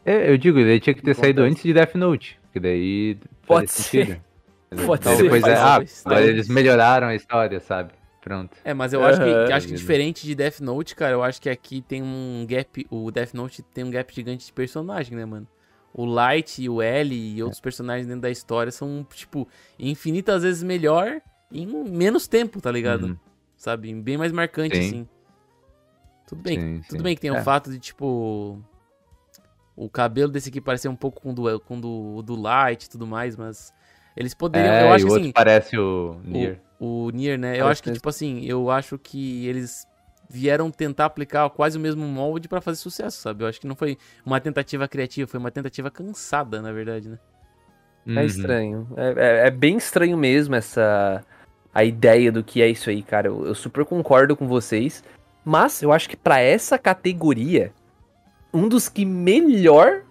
É, 0.05 0.29
eu 0.29 0.37
digo, 0.37 0.59
ele 0.59 0.79
tinha 0.81 0.93
que 0.93 1.01
ter 1.01 1.15
saído 1.15 1.41
antes 1.43 1.63
de 1.63 1.73
Death 1.73 1.95
Note, 1.95 2.37
que 2.51 2.59
daí 2.59 3.17
Pode 3.47 3.71
ser. 3.71 4.05
sentido. 4.05 4.21
Pode 4.85 5.03
Daí 5.05 5.15
ser, 5.15 5.23
Depois 5.23 5.43
é, 5.43 5.55
ah, 5.55 5.79
agora 6.03 6.25
eles 6.25 6.49
melhoraram 6.49 7.07
a 7.07 7.15
história, 7.15 7.59
sabe? 7.61 7.93
Pronto. 8.21 8.57
É, 8.65 8.73
mas 8.73 8.91
eu 8.91 9.03
acho 9.05 9.19
que, 9.19 9.53
acho 9.53 9.67
que 9.67 9.73
diferente 9.75 10.25
de 10.25 10.35
Death 10.35 10.59
Note, 10.59 10.95
cara, 10.95 11.13
eu 11.13 11.23
acho 11.23 11.41
que 11.41 11.49
aqui 11.49 11.81
tem 11.81 12.01
um 12.03 12.45
gap. 12.49 12.85
O 12.89 13.11
Death 13.11 13.33
Note 13.33 13.61
tem 13.61 13.83
um 13.83 13.91
gap 13.91 14.13
gigante 14.13 14.45
de 14.45 14.51
personagem, 14.51 15.15
né, 15.15 15.25
mano? 15.25 15.47
O 15.93 16.05
Light 16.05 16.61
e 16.61 16.67
o 16.67 16.81
L 16.81 17.15
e 17.15 17.41
outros 17.43 17.61
personagens 17.61 18.07
dentro 18.07 18.21
da 18.23 18.29
história 18.31 18.71
são, 18.71 19.05
tipo, 19.13 19.47
infinitas 19.79 20.43
vezes 20.43 20.63
melhor 20.63 21.21
em 21.53 21.67
menos 21.67 22.27
tempo, 22.27 22.59
tá 22.59 22.71
ligado? 22.71 23.07
Uhum. 23.07 23.17
Sabe? 23.55 23.93
Bem 23.93 24.17
mais 24.17 24.31
marcante, 24.31 24.75
Sim. 24.75 24.87
assim. 24.87 25.07
Tudo 26.27 26.41
bem, 26.41 26.59
Sim, 26.59 26.81
tudo 26.89 26.97
sim. 26.97 27.03
bem 27.03 27.15
que 27.15 27.21
tem 27.21 27.31
o 27.31 27.35
É. 27.37 27.43
fato 27.43 27.69
de, 27.69 27.79
tipo. 27.79 28.59
O 29.75 29.89
cabelo 29.89 30.31
desse 30.31 30.49
aqui 30.49 30.61
parecer 30.61 30.87
um 30.87 30.95
pouco 30.95 31.21
com 31.21 31.31
o 31.31 31.33
do, 31.33 31.59
com 31.61 31.79
do, 31.79 32.21
do 32.21 32.35
Light 32.39 32.83
e 32.83 32.89
tudo 32.89 33.07
mais, 33.07 33.35
mas. 33.35 33.73
Eles 34.15 34.33
poderiam. 34.33 34.71
É, 34.73 34.83
eu 34.83 34.91
acho 34.93 35.03
e 35.03 35.05
o 35.05 35.07
que 35.07 35.13
outro 35.13 35.23
assim. 35.23 35.31
parece 35.31 35.77
o 35.77 36.21
Nier. 36.23 36.61
O, 36.79 37.05
o 37.05 37.09
Nier, 37.09 37.37
né? 37.39 37.53
Eu 37.55 37.63
Parece 37.63 37.71
acho 37.71 37.83
que, 37.83 37.91
tipo 37.93 38.07
assim, 38.09 38.45
eu 38.45 38.69
acho 38.69 38.97
que 38.99 39.47
eles 39.47 39.87
vieram 40.29 40.69
tentar 40.69 41.05
aplicar 41.05 41.49
quase 41.49 41.77
o 41.77 41.81
mesmo 41.81 42.05
molde 42.05 42.47
pra 42.47 42.61
fazer 42.61 42.77
sucesso, 42.77 43.19
sabe? 43.21 43.43
Eu 43.43 43.47
acho 43.47 43.59
que 43.59 43.67
não 43.67 43.75
foi 43.75 43.97
uma 44.25 44.39
tentativa 44.39 44.87
criativa, 44.87 45.27
foi 45.27 45.39
uma 45.39 45.49
tentativa 45.51 45.89
cansada, 45.89 46.61
na 46.61 46.71
verdade, 46.71 47.09
né? 47.09 47.19
É 48.05 48.11
Uhum. 48.19 48.21
estranho. 48.25 48.87
É, 48.95 49.13
é- 49.43 49.47
é 49.47 49.51
bem 49.51 49.77
estranho 49.77 50.17
mesmo 50.17 50.53
essa. 50.55 51.23
A 51.73 51.83
ideia 51.83 52.31
do 52.31 52.43
que 52.43 52.61
é 52.61 52.67
isso 52.67 52.89
aí, 52.89 53.01
cara. 53.01 53.27
Eu, 53.27 53.45
eu 53.47 53.55
super 53.55 53.83
concordo 53.85 54.35
com 54.37 54.47
vocês. 54.47 55.03
Mas 55.43 55.81
eu 55.81 55.91
acho 55.91 56.07
que 56.07 56.15
pra 56.15 56.39
essa 56.39 56.77
categoria, 56.77 57.73
um 58.53 58.67
dos 58.69 58.87
que 58.87 59.03
melhor 59.05 60.03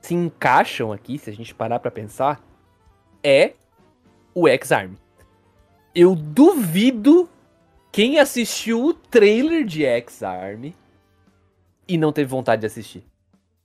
se 0.00 0.14
encaixam 0.14 0.92
aqui, 0.92 1.18
se 1.18 1.30
a 1.30 1.32
gente 1.32 1.54
parar 1.54 1.78
pra 1.80 1.90
pensar, 1.90 2.40
é 3.24 3.54
o 4.34 4.46
X-Arm. 4.48 4.92
Eu 5.94 6.14
duvido 6.14 7.28
quem 7.90 8.18
assistiu 8.18 8.84
o 8.84 8.94
trailer 8.94 9.64
de 9.64 9.84
X-Arm 9.84 10.72
e 11.88 11.98
não 11.98 12.12
teve 12.12 12.28
vontade 12.30 12.60
de 12.60 12.66
assistir. 12.66 13.04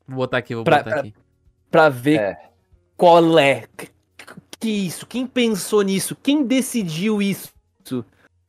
Vou 0.08 0.18
botar 0.18 0.38
aqui, 0.38 0.56
vou 0.56 0.64
Pra- 0.64 0.78
botar 0.78 0.90
pra- 0.92 1.00
aqui. 1.02 1.14
Pra 1.70 1.90
ver 1.90 2.20
É. 2.20 2.50
qual 2.96 3.38
é. 3.38 3.66
Que, 4.60 4.68
que 4.68 4.70
isso? 4.88 5.06
Quem 5.06 5.26
pensou 5.28 5.82
nisso? 5.82 6.16
Quem 6.16 6.44
decidiu 6.46 7.22
isso? 7.22 7.54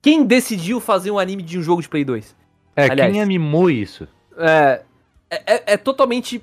Quem 0.01 0.25
decidiu 0.25 0.81
fazer 0.81 1.11
um 1.11 1.19
anime 1.19 1.43
de 1.43 1.59
um 1.59 1.63
jogo 1.63 1.83
de 1.83 1.89
Play 1.89 2.05
2? 2.05 2.37
É, 2.77 2.91
Aliás- 2.91 3.13
quem 3.13 3.21
animou 3.21 3.69
isso? 3.71 4.07
É, 4.37 4.83
é, 5.29 5.55
é- 5.55 5.63
é 5.75 5.77
totalmente 5.77 6.43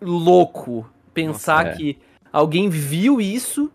louco 0.00 0.88
pensar 1.12 1.64
Nossa, 1.66 1.76
é. 1.76 1.76
que 1.76 1.98
alguém 2.32 2.68
viu 2.68 3.20
isso, 3.20 3.70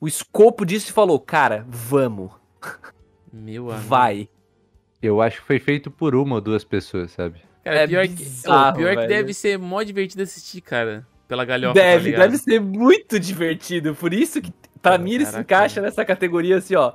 o 0.00 0.08
escopo 0.08 0.64
disso 0.64 0.90
e 0.90 0.92
falou: 0.92 1.20
Cara, 1.20 1.64
vamos, 1.68 2.30
Meu 3.32 3.70
amigo. 3.70 3.86
vai. 3.88 4.28
Eu 5.02 5.20
acho 5.22 5.40
que 5.40 5.46
foi 5.46 5.58
feito 5.58 5.90
por 5.90 6.14
uma 6.14 6.36
ou 6.36 6.40
duas 6.40 6.64
pessoas, 6.64 7.12
sabe? 7.12 7.40
Cara, 7.62 7.80
É 7.80 7.86
pior, 7.86 8.06
que, 8.06 8.14
bizarro, 8.14 8.70
Ô, 8.70 8.78
pior 8.78 8.96
que 8.96 9.06
deve 9.06 9.32
ser 9.34 9.58
mó 9.58 9.82
divertido 9.82 10.22
assistir, 10.22 10.60
cara. 10.62 11.06
Pela 11.30 11.44
galhofa, 11.44 11.74
tá 11.74 11.80
Deve, 11.80 12.04
ligado? 12.10 12.20
deve 12.22 12.38
ser 12.38 12.60
muito 12.60 13.20
divertido. 13.20 13.94
Por 13.94 14.12
isso 14.12 14.42
que, 14.42 14.52
pra 14.82 14.98
Pô, 14.98 15.04
mim, 15.04 15.12
ele 15.12 15.24
se 15.24 15.38
encaixa 15.38 15.80
nessa 15.80 16.04
categoria 16.04 16.56
assim, 16.56 16.74
ó. 16.74 16.92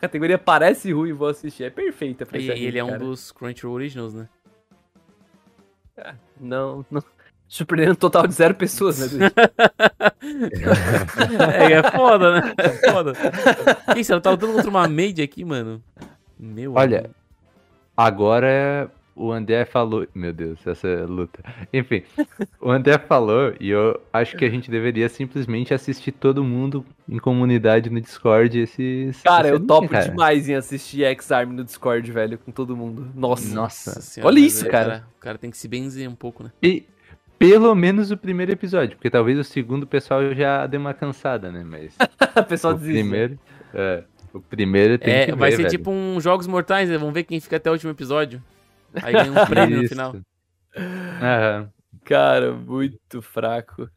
Categoria 0.00 0.38
parece 0.38 0.90
ruim, 0.90 1.12
vou 1.12 1.28
assistir. 1.28 1.64
É 1.64 1.70
perfeita 1.70 2.24
pra 2.24 2.38
E, 2.38 2.48
esse 2.48 2.62
e 2.62 2.64
ele 2.64 2.78
é 2.78 2.84
um 2.84 2.88
cara. 2.88 2.98
dos 3.00 3.30
Crunchyroll 3.30 3.74
Originals, 3.74 4.14
né? 4.14 4.26
Não, 6.40 6.84
não. 6.90 7.02
Surpreendendo 7.46 7.92
um 7.92 8.00
total 8.00 8.26
de 8.26 8.32
zero 8.32 8.54
pessoas, 8.54 9.12
né? 9.12 9.28
É, 11.58 11.72
é 11.74 11.90
foda, 11.90 12.40
né? 12.40 12.54
É 12.56 12.90
foda. 12.90 13.12
Que 13.92 14.00
isso, 14.00 14.12
ela 14.12 14.20
tá 14.20 14.30
lutando 14.30 14.54
contra 14.54 14.70
uma 14.70 14.88
maid 14.88 15.20
aqui, 15.20 15.44
mano. 15.44 15.82
Meu 16.38 16.72
Olha, 16.72 17.00
amigo. 17.00 17.14
Agora 17.94 18.90
o 19.16 19.30
André 19.32 19.64
falou. 19.64 20.06
Meu 20.14 20.32
Deus, 20.32 20.66
essa 20.66 20.88
luta. 21.08 21.40
Enfim, 21.72 22.02
o 22.60 22.70
André 22.70 22.98
falou 22.98 23.54
e 23.60 23.70
eu 23.70 24.00
acho 24.12 24.36
que 24.36 24.44
a 24.44 24.50
gente 24.50 24.70
deveria 24.70 25.08
simplesmente 25.08 25.72
assistir 25.72 26.12
todo 26.12 26.42
mundo 26.42 26.84
em 27.08 27.18
comunidade 27.18 27.90
no 27.90 28.00
Discord 28.00 28.58
esses. 28.58 29.20
Cara, 29.22 29.48
esse 29.48 29.56
eu 29.56 29.60
topo 29.60 29.88
cara. 29.88 30.08
demais 30.08 30.48
em 30.48 30.54
assistir 30.54 31.04
X-Arm 31.04 31.52
no 31.52 31.64
Discord, 31.64 32.10
velho, 32.10 32.38
com 32.38 32.50
todo 32.50 32.76
mundo. 32.76 33.06
Nossa. 33.14 33.54
Nossa. 33.54 34.00
senhora, 34.00 34.28
olha 34.34 34.40
isso, 34.40 34.66
é, 34.66 34.70
cara. 34.70 35.04
O 35.16 35.20
cara 35.20 35.38
tem 35.38 35.50
que 35.50 35.56
se 35.58 35.68
benzer 35.68 36.08
um 36.08 36.14
pouco, 36.14 36.42
né? 36.42 36.50
E 36.62 36.84
pelo 37.38 37.74
menos 37.74 38.10
o 38.10 38.16
primeiro 38.16 38.52
episódio, 38.52 38.96
porque 38.96 39.10
talvez 39.10 39.38
o 39.38 39.44
segundo 39.44 39.82
o 39.82 39.86
pessoal 39.86 40.34
já 40.34 40.66
dê 40.66 40.76
uma 40.76 40.94
cansada, 40.94 41.50
né? 41.52 41.62
Mas 41.64 41.96
o 42.36 42.44
pessoal 42.44 42.74
o 42.74 42.76
desiste. 42.76 43.00
primeiro. 43.00 43.38
É, 43.74 44.04
o 44.32 44.40
primeiro 44.40 44.98
tem 44.98 45.14
É, 45.14 45.26
que 45.26 45.32
vai 45.34 45.50
ver, 45.50 45.56
ser 45.56 45.62
velho. 45.64 45.70
tipo 45.78 45.90
um 45.90 46.20
Jogos 46.20 46.46
Mortais, 46.46 46.88
né? 46.88 46.96
Vamos 46.98 47.12
ver 47.14 47.24
quem 47.24 47.38
fica 47.40 47.56
até 47.56 47.68
o 47.70 47.72
último 47.72 47.90
episódio. 47.92 48.42
Aí 49.02 49.12
ganha 49.12 49.32
um 49.32 49.46
prêmio 49.46 49.82
no 49.82 49.88
final. 49.88 50.16
Aham. 50.76 51.70
Cara, 52.04 52.52
muito 52.52 53.22
fraco. 53.22 53.88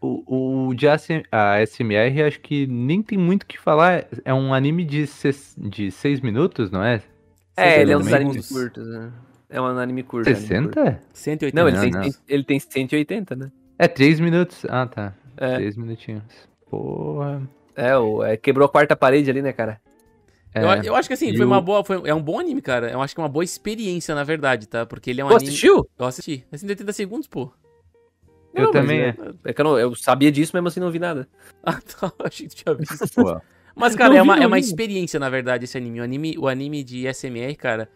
O, 0.00 0.68
o 0.68 0.74
de 0.74 0.86
AC 0.86 1.24
a 1.32 1.60
SMR, 1.60 2.22
acho 2.22 2.40
que 2.40 2.66
nem 2.68 3.02
tem 3.02 3.18
muito 3.18 3.42
o 3.42 3.46
que 3.46 3.58
falar. 3.58 4.06
É 4.24 4.32
um 4.32 4.54
anime 4.54 4.84
de, 4.84 5.06
ses- 5.06 5.56
de 5.58 5.90
seis 5.90 6.20
minutos, 6.20 6.70
não 6.70 6.82
é? 6.84 7.02
É, 7.56 7.80
ele 7.80 7.92
é 7.92 7.96
um 7.96 8.14
animes 8.14 8.48
curtos, 8.48 8.86
né? 8.86 9.12
É 9.50 9.60
um 9.60 9.66
anime 9.66 10.04
curto. 10.04 10.28
anime 10.30 10.40
curto. 10.46 10.74
60? 10.74 11.02
180. 11.12 11.60
Não, 11.60 11.68
ele 11.68 11.76
Não, 11.76 11.82
tem, 11.82 12.12
não. 12.12 12.18
ele 12.28 12.44
tem 12.44 12.60
180, 12.60 13.34
né? 13.34 13.50
É 13.76 13.88
três 13.88 14.20
minutos. 14.20 14.64
Ah, 14.68 14.86
tá. 14.86 15.14
É, 15.36 15.56
Três 15.56 15.76
minutinhos. 15.76 16.22
Porra. 16.70 17.42
é, 17.74 17.96
o, 17.96 18.22
é, 18.22 18.36
quebrou 18.36 18.66
a 18.66 18.68
quarta 18.68 18.94
parede 18.94 19.30
ali, 19.30 19.42
né, 19.42 19.52
cara? 19.52 19.80
É. 20.54 20.62
Eu, 20.62 20.82
eu 20.84 20.94
acho 20.96 21.08
que 21.08 21.14
assim, 21.14 21.28
E 21.30 21.36
foi 21.36 21.44
uma 21.46 21.58
o- 21.58 21.62
boa. 21.62 21.84
Foi, 21.84 22.00
é 22.08 22.14
um 22.14 22.22
bom 22.22 22.38
anime, 22.38 22.60
cara. 22.62 22.90
Eu 22.90 23.00
acho 23.02 23.14
que 23.14 23.20
é 23.20 23.22
uma 23.22 23.28
boa 23.28 23.44
experiência, 23.44 24.14
na 24.14 24.24
verdade, 24.24 24.66
tá? 24.66 24.86
Porque 24.86 25.10
ele 25.10 25.20
é 25.20 25.24
um 25.24 25.28
Pô, 25.28 25.34
anime. 25.36 25.48
assistiu? 25.48 25.88
Eu 25.98 26.06
assisti. 26.06 26.46
É 26.50 26.56
180 26.56 26.92
segundos, 26.92 27.26
pô. 27.28 27.52
Eu 28.54 28.64
Não, 28.64 28.72
mas 28.72 28.82
também, 28.82 29.00
é. 29.00 29.14
É 29.44 29.52
que 29.52 29.60
eu, 29.60 29.64
não- 29.64 29.78
eu 29.78 29.94
sabia 29.94 30.32
disso, 30.32 30.52
mesmo 30.54 30.68
assim 30.68 30.80
não 30.80 30.90
vi 30.90 30.98
nada. 30.98 31.28
Ah, 31.62 31.80
tá. 31.80 32.12
Achei 32.24 32.48
que 32.48 32.54
tu 32.56 32.62
tinha 32.64 32.74
visto. 32.74 33.14
Pô. 33.14 33.40
Mas, 33.76 33.94
cara, 33.94 34.08
Não 34.10 34.16
é 34.16 34.22
vi, 34.22 34.28
uma, 34.28 34.36
é 34.42 34.46
uma 34.46 34.58
experiência, 34.58 35.20
na 35.20 35.28
verdade, 35.30 35.64
esse 35.64 35.76
anime. 35.76 36.00
O 36.00 36.02
anime, 36.02 36.36
o 36.38 36.48
anime 36.48 36.82
de 36.82 37.06
SMR, 37.06 37.54
cara, 37.54 37.88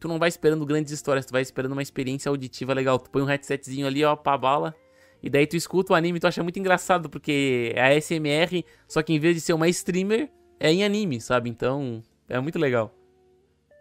tu 0.00 0.08
não 0.08 0.18
vai 0.18 0.28
esperando 0.28 0.66
grandes 0.66 0.90
histórias, 0.92 1.24
tu 1.26 1.30
vai 1.32 1.42
esperando 1.42 1.72
uma 1.72 1.82
experiência 1.82 2.28
auditiva 2.30 2.72
legal. 2.74 2.98
Tu 2.98 3.08
põe 3.10 3.22
um 3.22 3.26
headsetzinho 3.26 3.86
ali, 3.86 4.02
ó, 4.04 4.16
pra 4.16 4.36
bala. 4.36 4.74
E 5.22 5.28
daí 5.30 5.46
tu 5.46 5.56
escuta 5.56 5.92
o 5.92 5.96
anime 5.96 6.16
e 6.16 6.20
tu 6.20 6.26
acha 6.26 6.42
muito 6.42 6.58
engraçado, 6.58 7.08
porque 7.10 7.72
é 7.76 7.82
a 7.82 7.94
SMR, 8.00 8.64
só 8.88 9.02
que 9.02 9.12
em 9.12 9.18
vez 9.20 9.34
de 9.36 9.40
ser 9.40 9.52
uma 9.52 9.68
streamer, 9.68 10.28
é 10.60 10.72
em 10.72 10.84
anime, 10.84 11.20
sabe? 11.20 11.48
Então, 11.50 12.02
é 12.28 12.38
muito 12.40 12.58
legal. 12.58 12.94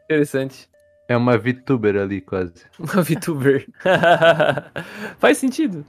Interessante. 0.05 0.69
É 1.09 1.15
uma 1.15 1.37
VTuber 1.37 1.95
ali, 1.97 2.19
quase. 2.21 2.65
Uma 2.79 3.01
VTuber. 3.01 3.67
Faz 5.19 5.37
sentido. 5.37 5.85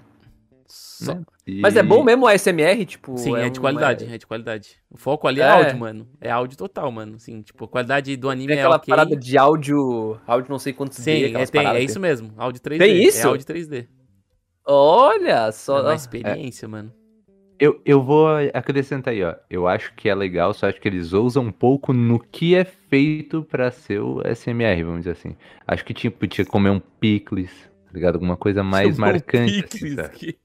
Só- 0.67 1.15
né? 1.15 1.23
E- 1.47 1.61
Mas 1.61 1.77
é 1.77 1.83
bom 1.83 2.05
mesmo 2.05 2.25
o 2.27 2.29
ASMR, 2.29 2.85
tipo. 2.85 3.17
Sim, 3.17 3.35
é, 3.37 3.49
de 3.49 3.59
um- 3.59 3.63
qualidade, 3.63 4.05
é- 4.05 4.15
é 4.15 4.19
de 4.19 4.27
qualidade. 4.27 4.77
O 4.91 4.97
foco 4.99 5.27
ali 5.27 5.41
é, 5.41 5.45
É. 5.45 5.49
áudio, 5.51 5.79
mano. 5.79 6.09
É 6.21 6.31
áudio 6.31 6.57
total, 6.59 6.91
mano. 6.93 7.17
Assim, 7.17 7.41
tipo, 7.43 7.65
a 7.65 7.69
qualidade 7.69 8.17
do 8.17 8.29
anime 8.29 8.49
Tem 8.49 8.57
é 8.59 8.61
aquela 8.61 8.77
ok. 8.77 8.93
parada 8.93 9.17
de 9.17 9.39
áudio. 9.39 10.21
Áudio 10.27 10.51
não 10.51 10.59
sei 10.59 10.73
quantos 10.73 10.99
D, 10.99 11.05
Sim, 11.05 11.35
é, 11.37 11.47
tem, 11.47 11.67
é 11.67 11.81
isso 11.81 11.99
mesmo. 11.99 12.33
Áudio 12.37 12.61
3D. 12.61 12.79
Tem 12.79 13.03
isso? 13.03 13.27
É 13.27 13.31
áudio 13.31 13.47
3D. 13.47 13.89
Olha 14.67 15.51
só. 15.53 15.79
É 15.79 15.83
uma 15.83 15.95
experiência, 15.95 16.69
mano. 16.69 16.93
Eu, 17.61 17.81
eu 17.85 18.03
vou 18.03 18.29
acrescentar 18.55 19.13
aí, 19.13 19.23
ó. 19.25 19.35
Eu 19.51 19.67
acho 19.67 19.93
que 19.95 20.09
é 20.09 20.15
legal, 20.15 20.55
só 20.55 20.69
acho 20.69 20.81
que 20.81 20.87
eles 20.87 21.13
ousam 21.13 21.45
um 21.45 21.51
pouco 21.53 21.93
no 21.93 22.21
que 22.21 22.55
é 22.55 22.65
feito 22.65 23.43
pra 23.43 23.71
ser 23.73 24.01
o 24.01 24.23
SMR, 24.35 24.83
vamos 24.85 25.01
dizer 25.01 25.13
assim. 25.13 25.37
Acho 25.67 25.85
que 25.85 25.93
tipo, 25.93 26.27
tinha 26.29 26.45
que 26.45 26.51
comer 26.51 26.71
um 26.71 26.79
picles, 26.79 27.51
tá 27.87 27.91
ligado? 27.95 28.15
Alguma 28.15 28.37
coisa 28.37 28.63
mais 28.63 28.95
Chamou 28.95 29.11
marcante. 29.13 29.53
assim, 29.59 29.63
picles 29.63 29.95
sabe? 29.95 30.07
aqui. 30.09 30.39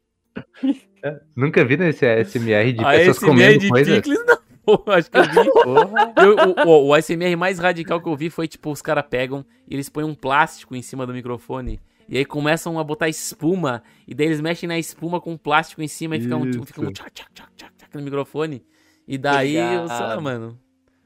Nunca 1.35 1.63
vi 1.65 1.77
nesse 1.77 2.05
SMR 2.25 2.71
de 2.73 2.83
A 2.83 2.89
pessoas 2.91 3.17
ASMR 3.17 3.27
comendo 3.29 3.59
de 3.59 3.69
coisas. 3.69 3.95
picles, 4.01 4.19
não. 4.25 4.43
Acho 4.87 5.11
que 5.11 5.17
eu 5.17 5.23
vi. 5.23 5.51
Porra. 5.63 6.13
Eu- 6.17 6.65
o, 6.65 6.69
o, 6.69 6.87
o 6.87 6.93
ASMR 6.93 7.35
mais 7.35 7.59
radical 7.59 8.01
que 8.01 8.07
eu 8.07 8.15
vi 8.15 8.29
foi, 8.29 8.47
tipo, 8.47 8.71
os 8.71 8.81
caras 8.81 9.05
pegam 9.09 9.45
e 9.69 9.75
eles 9.75 9.89
põem 9.89 10.05
um 10.05 10.15
plástico 10.15 10.75
em 10.75 10.81
cima 10.81 11.05
do 11.05 11.13
microfone. 11.13 11.79
E 12.07 12.17
aí 12.17 12.25
começam 12.25 12.77
a 12.79 12.83
botar 12.83 13.07
espuma. 13.09 13.81
E 14.07 14.13
daí 14.13 14.27
eles 14.27 14.41
mexem 14.41 14.67
na 14.67 14.77
espuma 14.77 15.19
com 15.21 15.37
plástico 15.37 15.81
em 15.81 15.87
cima 15.87 16.15
e 16.17 16.21
fica 16.21 16.35
um, 16.35 16.51
fica 16.63 16.81
um 16.81 16.91
tchac, 16.91 17.11
tchac, 17.11 17.29
tchac, 17.33 17.49
tchac, 17.55 17.71
tchac 17.77 17.95
no 17.97 18.01
microfone. 18.03 18.63
E 19.07 19.17
daí, 19.17 19.55
eu, 19.55 19.87
sei 19.87 19.99
lá, 19.99 20.19
mano. 20.19 20.59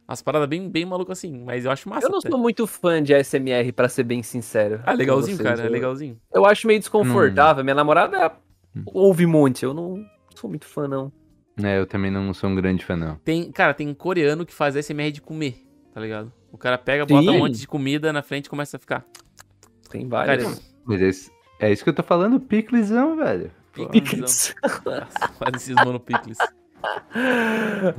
Umas 0.07 0.21
paradas 0.21 0.47
bem, 0.47 0.69
bem 0.69 0.85
malucas 0.85 1.17
assim. 1.17 1.43
Mas 1.43 1.65
eu 1.65 1.71
acho 1.71 1.89
massa. 1.89 2.07
Eu 2.07 2.11
não 2.11 2.19
até. 2.19 2.29
sou 2.29 2.39
muito 2.39 2.65
fã 2.65 3.03
de 3.03 3.13
ASMR, 3.13 3.71
pra 3.73 3.89
ser 3.89 4.03
bem 4.03 4.23
sincero. 4.23 4.81
Ah, 4.85 4.93
legalzinho, 4.93 5.35
vocês. 5.35 5.47
cara. 5.49 5.63
É 5.63 5.67
Eu- 5.67 5.71
legalzinho. 5.71 6.17
Eu 6.33 6.45
acho 6.45 6.65
meio 6.65 6.79
desconfortável. 6.79 7.63
Minha 7.63 7.75
namorada 7.75 8.31
Hum. 8.75 8.83
ouve 8.87 9.25
muito. 9.25 9.63
Eu 9.63 9.73
não 9.73 10.05
sou 10.35 10.49
muito 10.49 10.65
fã, 10.65 10.87
não. 10.87 11.11
É, 11.61 11.77
eu 11.79 11.85
também 11.87 12.09
não 12.11 12.33
sou 12.33 12.49
um 12.49 12.55
grande 12.55 12.85
fã, 12.85 12.95
não. 12.95 13.15
Tem, 13.17 13.51
cara, 13.51 13.73
tem 13.73 13.91
coreano 13.93 14.45
que 14.45 14.53
faz 14.53 14.75
SMR 14.75 15.11
de 15.11 15.21
comer, 15.21 15.57
tá 15.93 15.99
ligado? 15.99 16.31
O 16.51 16.57
cara 16.57 16.77
pega, 16.77 17.05
bota 17.05 17.23
Sim. 17.23 17.29
um 17.35 17.39
monte 17.39 17.57
de 17.57 17.67
comida 17.67 18.13
na 18.13 18.21
frente 18.21 18.45
e 18.45 18.49
começa 18.49 18.77
a 18.77 18.79
ficar. 18.79 19.03
Tem 19.89 20.07
Cara, 20.07 20.25
vários. 20.43 20.76
Mas 20.87 21.01
é, 21.01 21.09
isso- 21.09 21.31
é 21.59 21.71
isso 21.71 21.83
que 21.83 21.89
eu 21.89 21.93
tô 21.93 22.01
falando, 22.03 22.39
piclesão, 22.39 23.15
velho. 23.17 23.51
Picles. 23.91 24.55
Faz 25.37 25.55
esses 25.55 25.75
monopicles. 25.75 26.37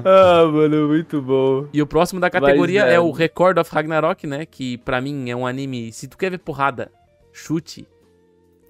ah, 0.04 0.44
mano, 0.50 0.88
muito 0.88 1.20
bom. 1.22 1.68
E 1.72 1.80
o 1.82 1.86
próximo 1.86 2.20
da 2.20 2.30
categoria 2.30 2.82
Mas, 2.82 2.92
é 2.92 2.94
é, 2.96 3.00
o 3.00 3.10
Record 3.10 3.58
of 3.58 3.72
Ragnarok, 3.72 4.26
né? 4.26 4.46
Que 4.46 4.78
pra 4.78 5.00
mim 5.00 5.30
é 5.30 5.36
um 5.36 5.46
anime. 5.46 5.92
Se 5.92 6.08
tu 6.08 6.16
quer 6.16 6.30
ver 6.30 6.38
porrada, 6.38 6.90
chute. 7.32 7.86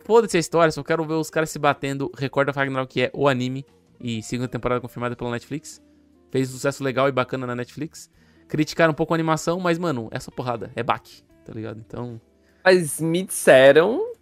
Foda-se 0.04 0.36
a 0.36 0.40
história, 0.40 0.70
só 0.72 0.82
quero 0.82 1.04
ver 1.04 1.14
os 1.14 1.30
caras 1.30 1.50
se 1.50 1.58
batendo. 1.58 2.10
Record 2.16 2.48
of 2.48 2.58
Ragnarok 2.58 2.92
que 2.92 3.02
é 3.02 3.10
o 3.14 3.28
anime. 3.28 3.64
E 4.00 4.22
segunda 4.22 4.48
temporada 4.48 4.80
confirmada 4.80 5.16
pela 5.16 5.30
Netflix. 5.30 5.82
Fez 6.30 6.48
um 6.50 6.52
sucesso 6.52 6.84
legal 6.84 7.08
e 7.08 7.12
bacana 7.12 7.46
na 7.46 7.54
Netflix. 7.54 8.10
Criticaram 8.48 8.92
um 8.92 8.94
pouco 8.94 9.12
a 9.12 9.16
animação, 9.16 9.58
mas, 9.60 9.78
mano, 9.78 10.08
só 10.20 10.30
porrada. 10.30 10.70
É 10.74 10.82
baque, 10.82 11.22
tá 11.44 11.52
ligado? 11.52 11.82
Então. 11.86 12.20
Mas 12.68 13.00
me 13.00 13.22
disseram 13.22 14.12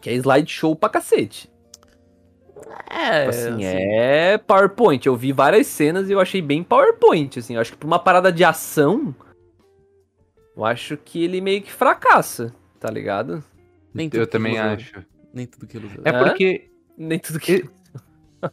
que 0.00 0.08
é 0.08 0.14
slideshow 0.14 0.76
pra 0.76 0.88
cacete. 0.88 1.50
É, 2.88 3.18
Tipo 3.18 3.30
assim, 3.30 3.64
é 3.64 4.38
PowerPoint. 4.38 5.04
Eu 5.04 5.16
vi 5.16 5.32
várias 5.32 5.66
cenas 5.66 6.08
e 6.08 6.12
eu 6.12 6.20
achei 6.20 6.40
bem 6.40 6.62
PowerPoint, 6.62 7.40
assim. 7.40 7.56
Eu 7.56 7.60
acho 7.60 7.72
que 7.72 7.78
pra 7.78 7.86
uma 7.88 7.98
parada 7.98 8.30
de 8.30 8.44
ação, 8.44 9.12
eu 10.56 10.64
acho 10.64 10.96
que 10.96 11.24
ele 11.24 11.40
meio 11.40 11.62
que 11.62 11.72
fracassa, 11.72 12.54
tá 12.78 12.88
ligado? 12.88 13.42
Nem 13.92 14.08
tudo 14.08 14.20
Eu 14.20 14.26
que 14.26 14.32
também 14.32 14.56
acho. 14.56 15.04
Nem 15.34 15.44
tudo 15.44 15.66
que 15.66 15.78
ilusão. 15.78 16.02
É 16.04 16.10
Hã? 16.10 16.22
porque 16.22 16.70
Nem 16.96 17.18
tudo 17.18 17.40
que... 17.40 17.68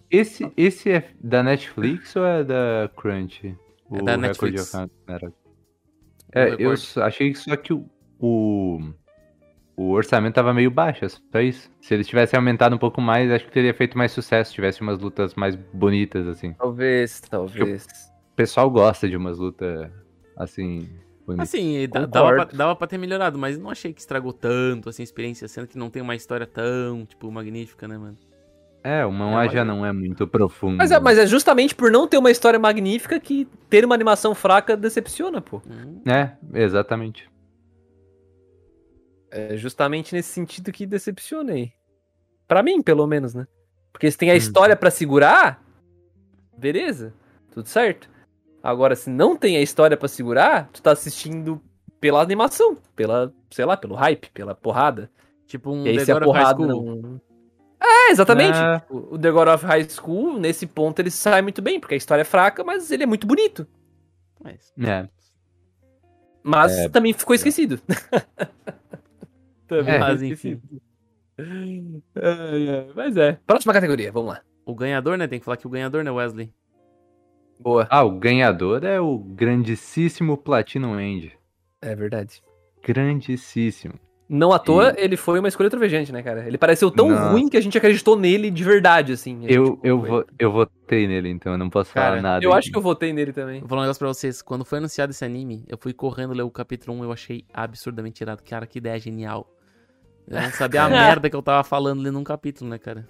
esse, 0.10 0.52
esse 0.57 0.91
é 0.91 1.11
da 1.22 1.44
Netflix 1.44 2.16
ou 2.16 2.26
é 2.26 2.44
da 2.44 2.90
Crunch? 2.98 3.56
É 3.91 4.02
da 4.02 4.18
Netflix. 4.18 4.74
É, 6.34 6.56
eu 6.57 6.74
achei 7.03 7.32
que 7.32 7.38
só 7.38 7.56
que 7.56 7.72
o, 7.72 7.88
o, 8.20 8.80
o 9.78 9.91
orçamento 9.91 10.36
tava 10.36 10.54
meio 10.54 10.70
baixo, 10.70 11.06
é 11.06 11.10
só 11.10 11.40
isso. 11.41 11.70
Se 11.82 11.94
eles 11.94 12.08
tivessem 12.08 12.38
aumentado 12.38 12.76
um 12.76 12.80
pouco 12.80 13.00
mais, 13.02 13.32
acho 13.32 13.46
que 13.46 13.52
teria 13.52 13.74
feito 13.74 13.98
mais 13.98 14.12
sucesso, 14.12 14.54
tivesse 14.54 14.82
umas 14.82 15.00
lutas 15.00 15.34
mais 15.36 15.56
bonitas, 15.56 16.28
assim. 16.28 16.54
Talvez, 16.54 17.22
talvez. 17.22 17.86
O 18.32 18.36
pessoal 18.36 18.70
gosta 18.70 19.08
de 19.08 19.16
umas 19.16 19.38
lutas, 19.40 19.90
assim, 20.38 20.90
bonitas. 21.26 21.50
Assim, 21.50 21.88
dava 21.90 22.34
pra, 22.36 22.46
dava 22.46 22.76
pra 22.76 22.88
ter 22.88 22.98
melhorado, 22.98 23.38
mas 23.40 23.58
não 23.58 23.70
achei 23.70 23.94
que 23.94 24.02
estragou 24.02 24.34
tanto, 24.34 24.90
assim, 24.90 25.02
a 25.02 25.06
experiência, 25.06 25.48
sendo 25.48 25.68
que 25.68 25.78
não 25.78 25.90
tem 25.90 26.02
uma 26.02 26.16
história 26.16 26.46
tão, 26.46 27.06
tipo, 27.06 27.32
magnífica, 27.32 27.88
né, 27.88 27.98
mano? 27.98 28.18
É, 28.82 29.06
o 29.06 29.12
mangá 29.12 29.44
É, 29.46 29.50
já 29.50 29.66
mas- 29.66 29.68
não 29.76 29.86
é 29.86 29.91
muito 29.91 30.26
profundo. 30.26 30.78
Mas 30.78 30.91
é, 30.91 31.00
mas 31.00 31.18
é 31.18 31.28
justamente 31.28 31.76
por 31.76 31.91
não 31.91 32.08
ter 32.08 32.18
uma 32.18 32.32
história 32.32 32.58
magnífica 32.58 33.20
que 33.20 33.46
ter 33.70 33.84
uma 33.84 33.94
animação 33.94 34.34
fraca 34.34 34.78
decepciona, 34.78 35.41
pô. 35.41 35.62
Hum, 35.70 36.02
É, 36.10 36.32
exatamente. 36.54 37.30
É 39.32 39.56
justamente 39.58 40.14
nesse 40.16 40.30
sentido 40.30 40.72
que 40.72 40.86
decepciona 40.86 41.54
aí. 41.54 41.72
Pra 42.48 42.64
mim, 42.64 42.82
pelo 42.82 43.06
menos, 43.06 43.34
né? 43.34 43.48
Porque 43.92 44.10
se 44.10 44.18
tem 44.18 44.30
a 44.32 44.34
Hum. 44.34 44.38
história 44.38 44.76
pra 44.76 44.90
segurar, 44.90 45.64
beleza, 46.58 47.14
tudo 47.52 47.68
certo. 47.68 48.10
Agora, 48.62 48.96
se 48.96 49.10
não 49.10 49.36
tem 49.36 49.56
a 49.58 49.62
história 49.62 49.96
pra 49.96 50.08
segurar, 50.08 50.70
tu 50.74 50.82
tá 50.82 50.92
assistindo 50.92 51.62
pela 52.00 52.22
animação, 52.22 52.78
pela, 52.96 53.34
sei 53.52 53.66
lá, 53.66 53.78
pelo 53.78 53.96
hype, 53.96 54.30
pela 54.32 54.56
porrada. 54.56 55.10
Tipo 55.46 55.72
um 55.72 55.86
e 55.86 55.90
aí 55.90 55.98
The 55.98 56.06
se 56.06 56.14
God 56.14 56.24
of 56.24 56.32
High 56.32 56.44
porrada 56.56 56.68
não... 56.68 57.22
É, 57.82 58.12
exatamente. 58.12 58.58
Ah. 58.58 58.80
Tipo, 58.82 59.08
O 59.12 59.18
The 59.18 59.32
God 59.32 59.48
of 59.48 59.66
High 59.66 59.90
School, 59.90 60.40
nesse 60.40 60.68
ponto, 60.68 61.00
ele 61.00 61.10
sai 61.12 61.42
muito 61.42 61.62
bem, 61.62 61.80
porque 61.80 61.94
a 61.94 61.98
história 61.98 62.22
é 62.22 62.26
fraca, 62.26 62.64
mas 62.64 62.92
ele 62.92 63.04
é 63.04 63.06
muito 63.06 63.26
bonito. 63.26 63.66
Mas, 64.44 64.74
É. 64.82 65.08
Mas 66.44 66.72
É. 66.78 66.90
também 66.90 67.14
ficou 67.14 67.36
esquecido. 67.36 67.80
também 69.70 69.94
É. 69.94 70.00
Mas, 70.00 70.22
enfim. 70.22 70.62
ai, 71.38 72.88
Mas 72.96 73.16
é. 73.18 73.40
Próxima 73.48 73.74
categoria, 73.74 74.12
vamos 74.12 74.34
lá. 74.34 74.41
o 74.66 74.76
ganhador, 74.76 75.18
né? 75.18 75.28
Tem 75.28 75.40
que 75.40 75.46
falar 75.46 75.58
que 75.58 75.66
o 75.66 75.70
ganhador, 75.70 76.04
né, 76.04 76.12
Wesley? 76.12 76.52
Boa. 77.60 77.88
Ah, 77.90 78.04
o 78.04 78.12
ganhador 78.12 78.84
é 78.86 79.00
o 79.02 79.18
grandíssimo 79.18 80.38
Platinum 80.38 81.00
End. 81.00 81.32
É 81.82 81.96
verdade. 81.96 82.41
Grandíssimo. 82.86 83.96
Não 84.32 84.54
à 84.54 84.60
toa, 84.60 84.94
ele 84.96 85.18
foi 85.18 85.40
uma 85.40 85.48
escolha 85.48 85.72
trovejante, 85.72 86.12
né, 86.12 86.22
cara? 86.22 86.46
Ele 86.48 86.58
pareceu 86.58 86.91
tão 86.91 87.10
Nossa. 87.10 87.30
ruim 87.32 87.50
que 87.50 87.58
a 87.58 87.62
gente 87.62 87.76
acreditou 87.76 88.16
nele 88.16 88.52
de 88.52 88.64
verdade, 88.64 89.12
assim. 89.14 89.44
Eu, 89.48 89.72
Tipo, 89.72 89.80
eu, 89.88 90.00
vo- 90.00 90.26
eu 90.38 90.52
votei 90.52 91.08
nele, 91.08 91.30
então 91.30 91.52
eu 91.54 91.58
não 91.58 91.68
posso 91.68 91.91
Cara, 91.91 92.10
falar 92.12 92.22
nada. 92.22 92.46
Eu 92.46 92.52
aqui. 92.52 92.60
acho 92.60 92.72
que 92.72 92.78
eu 92.78 92.82
votei 92.82 93.12
nele 93.12 93.34
também. 93.34 93.60
Vou 93.60 93.68
falar 93.70 93.82
um 93.82 93.84
negócio 93.86 94.00
pra 94.00 94.08
vocês. 94.10 94.44
Quando 94.44 94.64
foi 94.64 94.78
anunciado 94.78 95.10
esse 95.12 95.26
anime, 95.26 95.66
eu 95.68 95.80
fui 95.80 95.94
correndo 95.94 96.32
ler 96.34 96.44
o 96.44 96.52
capítulo 96.52 96.96
1 97.00 97.04
eu 97.06 97.12
achei 97.12 97.44
absurdamente 97.52 98.22
irado. 98.24 98.44
Cara, 98.48 98.68
que 98.68 98.78
ideia 98.78 99.00
genial. 99.00 99.50
Eu 100.30 100.42
não 100.42 100.52
sabia 100.52 100.84
a 100.84 100.90
merda 100.90 101.30
que 101.30 101.36
eu 101.36 101.42
tava 101.42 101.64
falando 101.64 102.02
lendo 102.02 102.20
um 102.20 102.24
capítulo, 102.24 102.70
né, 102.70 102.78
cara? 102.78 103.08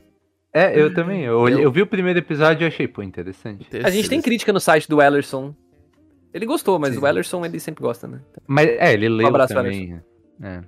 É, 0.53 0.79
eu 0.79 0.93
também. 0.93 1.21
Eu, 1.23 1.47
Eu- 1.47 1.59
eu 1.59 1.71
vi 1.71 1.81
o 1.81 1.87
primeiro 1.87 2.17
episódio 2.19 2.65
e 2.65 2.67
achei, 2.67 2.87
pô, 2.87 3.03
interessante. 3.03 3.67
A 3.83 3.89
gente 3.89 4.09
tem 4.09 4.21
crítica 4.21 4.51
no 4.53 4.59
site 4.59 4.87
do 4.89 5.01
Ellerson. 5.01 5.53
Ele 6.33 6.45
gostou, 6.45 6.79
mas 6.79 6.93
Sim. 6.95 6.99
o 7.01 7.07
Ellerson 7.07 7.45
ele 7.45 7.59
sempre 7.59 7.83
gosta, 7.83 8.07
né? 8.07 8.19
Mas 8.47 8.67
é, 8.67 8.93
ele 8.93 9.09
leu 9.09 9.27
abraço, 9.27 9.53
também. 9.53 9.99
É. 10.41 10.61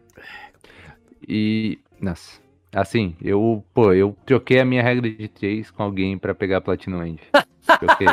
E. 1.28 1.80
Nossa. 2.00 2.40
Assim, 2.74 3.16
eu, 3.22 3.64
pô, 3.74 3.92
eu 3.94 4.16
troquei 4.26 4.60
a 4.60 4.66
minha 4.66 4.82
regra 4.82 5.10
de 5.10 5.28
três 5.28 5.70
com 5.70 5.84
alguém 5.84 6.18
pra 6.18 6.34
pegar 6.34 6.62
Platinum 6.62 7.04
End. 7.06 7.22
Troquei. 7.80 8.08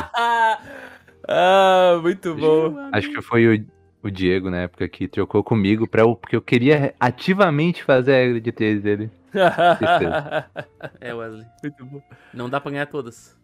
ah, 1.29 1.99
muito 2.03 2.35
bom. 2.35 2.75
Acho 2.93 3.11
que 3.13 3.23
foi 3.23 3.47
o, 3.59 3.67
o 4.03 4.11
Diego 4.11 4.51
na 4.51 4.59
época 4.63 4.89
que 4.89 5.09
trocou 5.09 5.43
comigo 5.43 5.89
pra 5.89 6.03
eu, 6.03 6.15
porque 6.15 6.37
eu 6.37 6.43
queria 6.43 6.95
ativamente 6.99 7.83
fazer 7.83 8.13
a 8.13 8.17
regra 8.17 8.41
de 8.41 8.53
três 8.53 8.83
dele. 8.83 9.11
É, 11.01 11.13
Wesley. 11.15 11.47
muito 11.63 11.85
bom. 11.85 12.03
Não 12.33 12.49
dá 12.49 12.61
pra 12.61 12.71
ganhar 12.71 12.87
todas. 12.87 13.37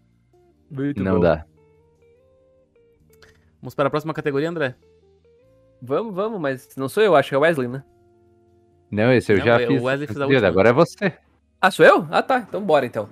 Muito 0.70 1.02
não 1.02 1.14
bom. 1.16 1.20
dá. 1.20 1.44
Vamos 3.60 3.74
para 3.74 3.86
a 3.88 3.90
próxima 3.90 4.14
categoria, 4.14 4.48
André? 4.48 4.74
Vamos, 5.80 6.14
vamos, 6.14 6.40
mas 6.40 6.68
não 6.76 6.88
sou 6.88 7.02
eu, 7.02 7.14
acho 7.14 7.28
que 7.28 7.34
é 7.34 7.38
o 7.38 7.42
Wesley, 7.42 7.68
né? 7.68 7.82
Não, 8.90 9.12
esse 9.12 9.32
eu 9.32 9.38
Não, 9.38 9.44
já 9.44 9.60
é, 9.60 9.64
o 9.64 9.68
fiz. 9.68 9.82
Wesley 9.82 10.06
fez 10.06 10.20
a 10.20 10.26
última. 10.26 10.48
Agora 10.48 10.68
é 10.70 10.72
você. 10.72 11.12
Ah, 11.60 11.70
sou 11.70 11.84
eu? 11.84 12.06
Ah, 12.10 12.22
tá. 12.22 12.38
Então 12.38 12.62
bora, 12.62 12.86
então. 12.86 13.08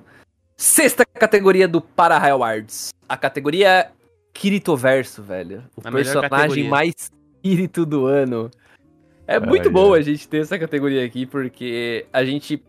Sexta 0.56 1.04
categoria 1.04 1.66
do 1.66 1.80
Para 1.80 2.16
Awards. 2.30 2.90
A 3.08 3.16
categoria 3.16 3.90
Kiritoverso, 4.32 5.22
velho. 5.22 5.64
O 5.76 5.80
A 5.86 5.90
personagem 5.90 6.68
mais 6.68 7.10
Kirito 7.42 7.84
do 7.84 8.06
ano. 8.06 8.50
É 9.26 9.38
muito 9.40 9.68
Ai, 9.68 9.72
bom 9.72 9.94
ai. 9.94 10.00
a 10.00 10.02
gente 10.02 10.28
ter 10.28 10.38
essa 10.38 10.58
categoria 10.58 11.04
aqui, 11.04 11.26
porque 11.26 12.06
a 12.12 12.24
gente 12.24 12.62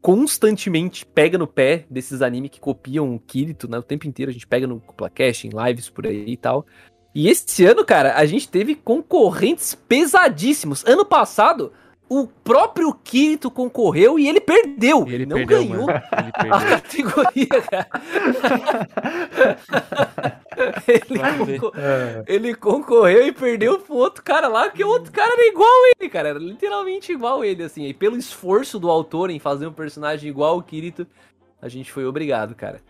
constantemente 0.00 1.06
pega 1.06 1.38
no 1.38 1.46
pé 1.46 1.86
desses 1.88 2.20
animes 2.20 2.50
que 2.50 2.60
copiam 2.60 3.14
o 3.14 3.18
Kirito, 3.18 3.68
né? 3.68 3.78
O 3.78 3.82
tempo 3.82 4.06
inteiro 4.06 4.30
a 4.30 4.32
gente 4.32 4.46
pega 4.46 4.66
no 4.66 4.80
Cuplacast, 4.80 5.46
em 5.46 5.50
lives 5.50 5.88
por 5.88 6.06
aí 6.06 6.24
e 6.26 6.36
tal. 6.36 6.66
E 7.14 7.28
esse 7.28 7.64
ano, 7.64 7.84
cara, 7.84 8.14
a 8.16 8.26
gente 8.26 8.48
teve 8.48 8.74
concorrentes 8.74 9.74
pesadíssimos. 9.74 10.84
Ano 10.84 11.04
passado, 11.04 11.72
o 12.20 12.26
próprio 12.26 12.92
Kirito 12.94 13.50
concorreu 13.50 14.18
e 14.18 14.28
ele 14.28 14.40
perdeu. 14.40 15.04
E 15.08 15.14
ele 15.14 15.26
não 15.26 15.36
perdeu, 15.36 15.58
ganhou. 15.64 15.86
Ele 15.90 16.50
a 16.50 16.60
perdeu. 16.60 16.68
categoria, 16.68 17.62
cara. 17.70 17.88
ele, 20.86 21.18
concor- 21.58 21.72
ele 22.26 22.54
concorreu 22.54 23.26
e 23.26 23.32
perdeu 23.32 23.78
pro 23.78 23.94
outro 23.96 24.22
cara 24.22 24.48
lá, 24.48 24.70
que 24.70 24.84
o 24.84 24.88
outro 24.88 25.10
cara 25.12 25.32
era 25.32 25.46
igual 25.48 25.70
ele, 25.98 26.08
cara. 26.08 26.28
Era 26.30 26.38
literalmente 26.38 27.12
igual 27.12 27.44
ele, 27.44 27.62
assim. 27.62 27.84
E 27.86 27.94
pelo 27.94 28.16
esforço 28.16 28.78
do 28.78 28.90
autor 28.90 29.30
em 29.30 29.38
fazer 29.38 29.66
um 29.66 29.72
personagem 29.72 30.28
igual 30.28 30.58
o 30.58 30.62
Kirito, 30.62 31.06
a 31.60 31.68
gente 31.68 31.90
foi 31.92 32.04
obrigado, 32.06 32.54
cara. 32.54 32.80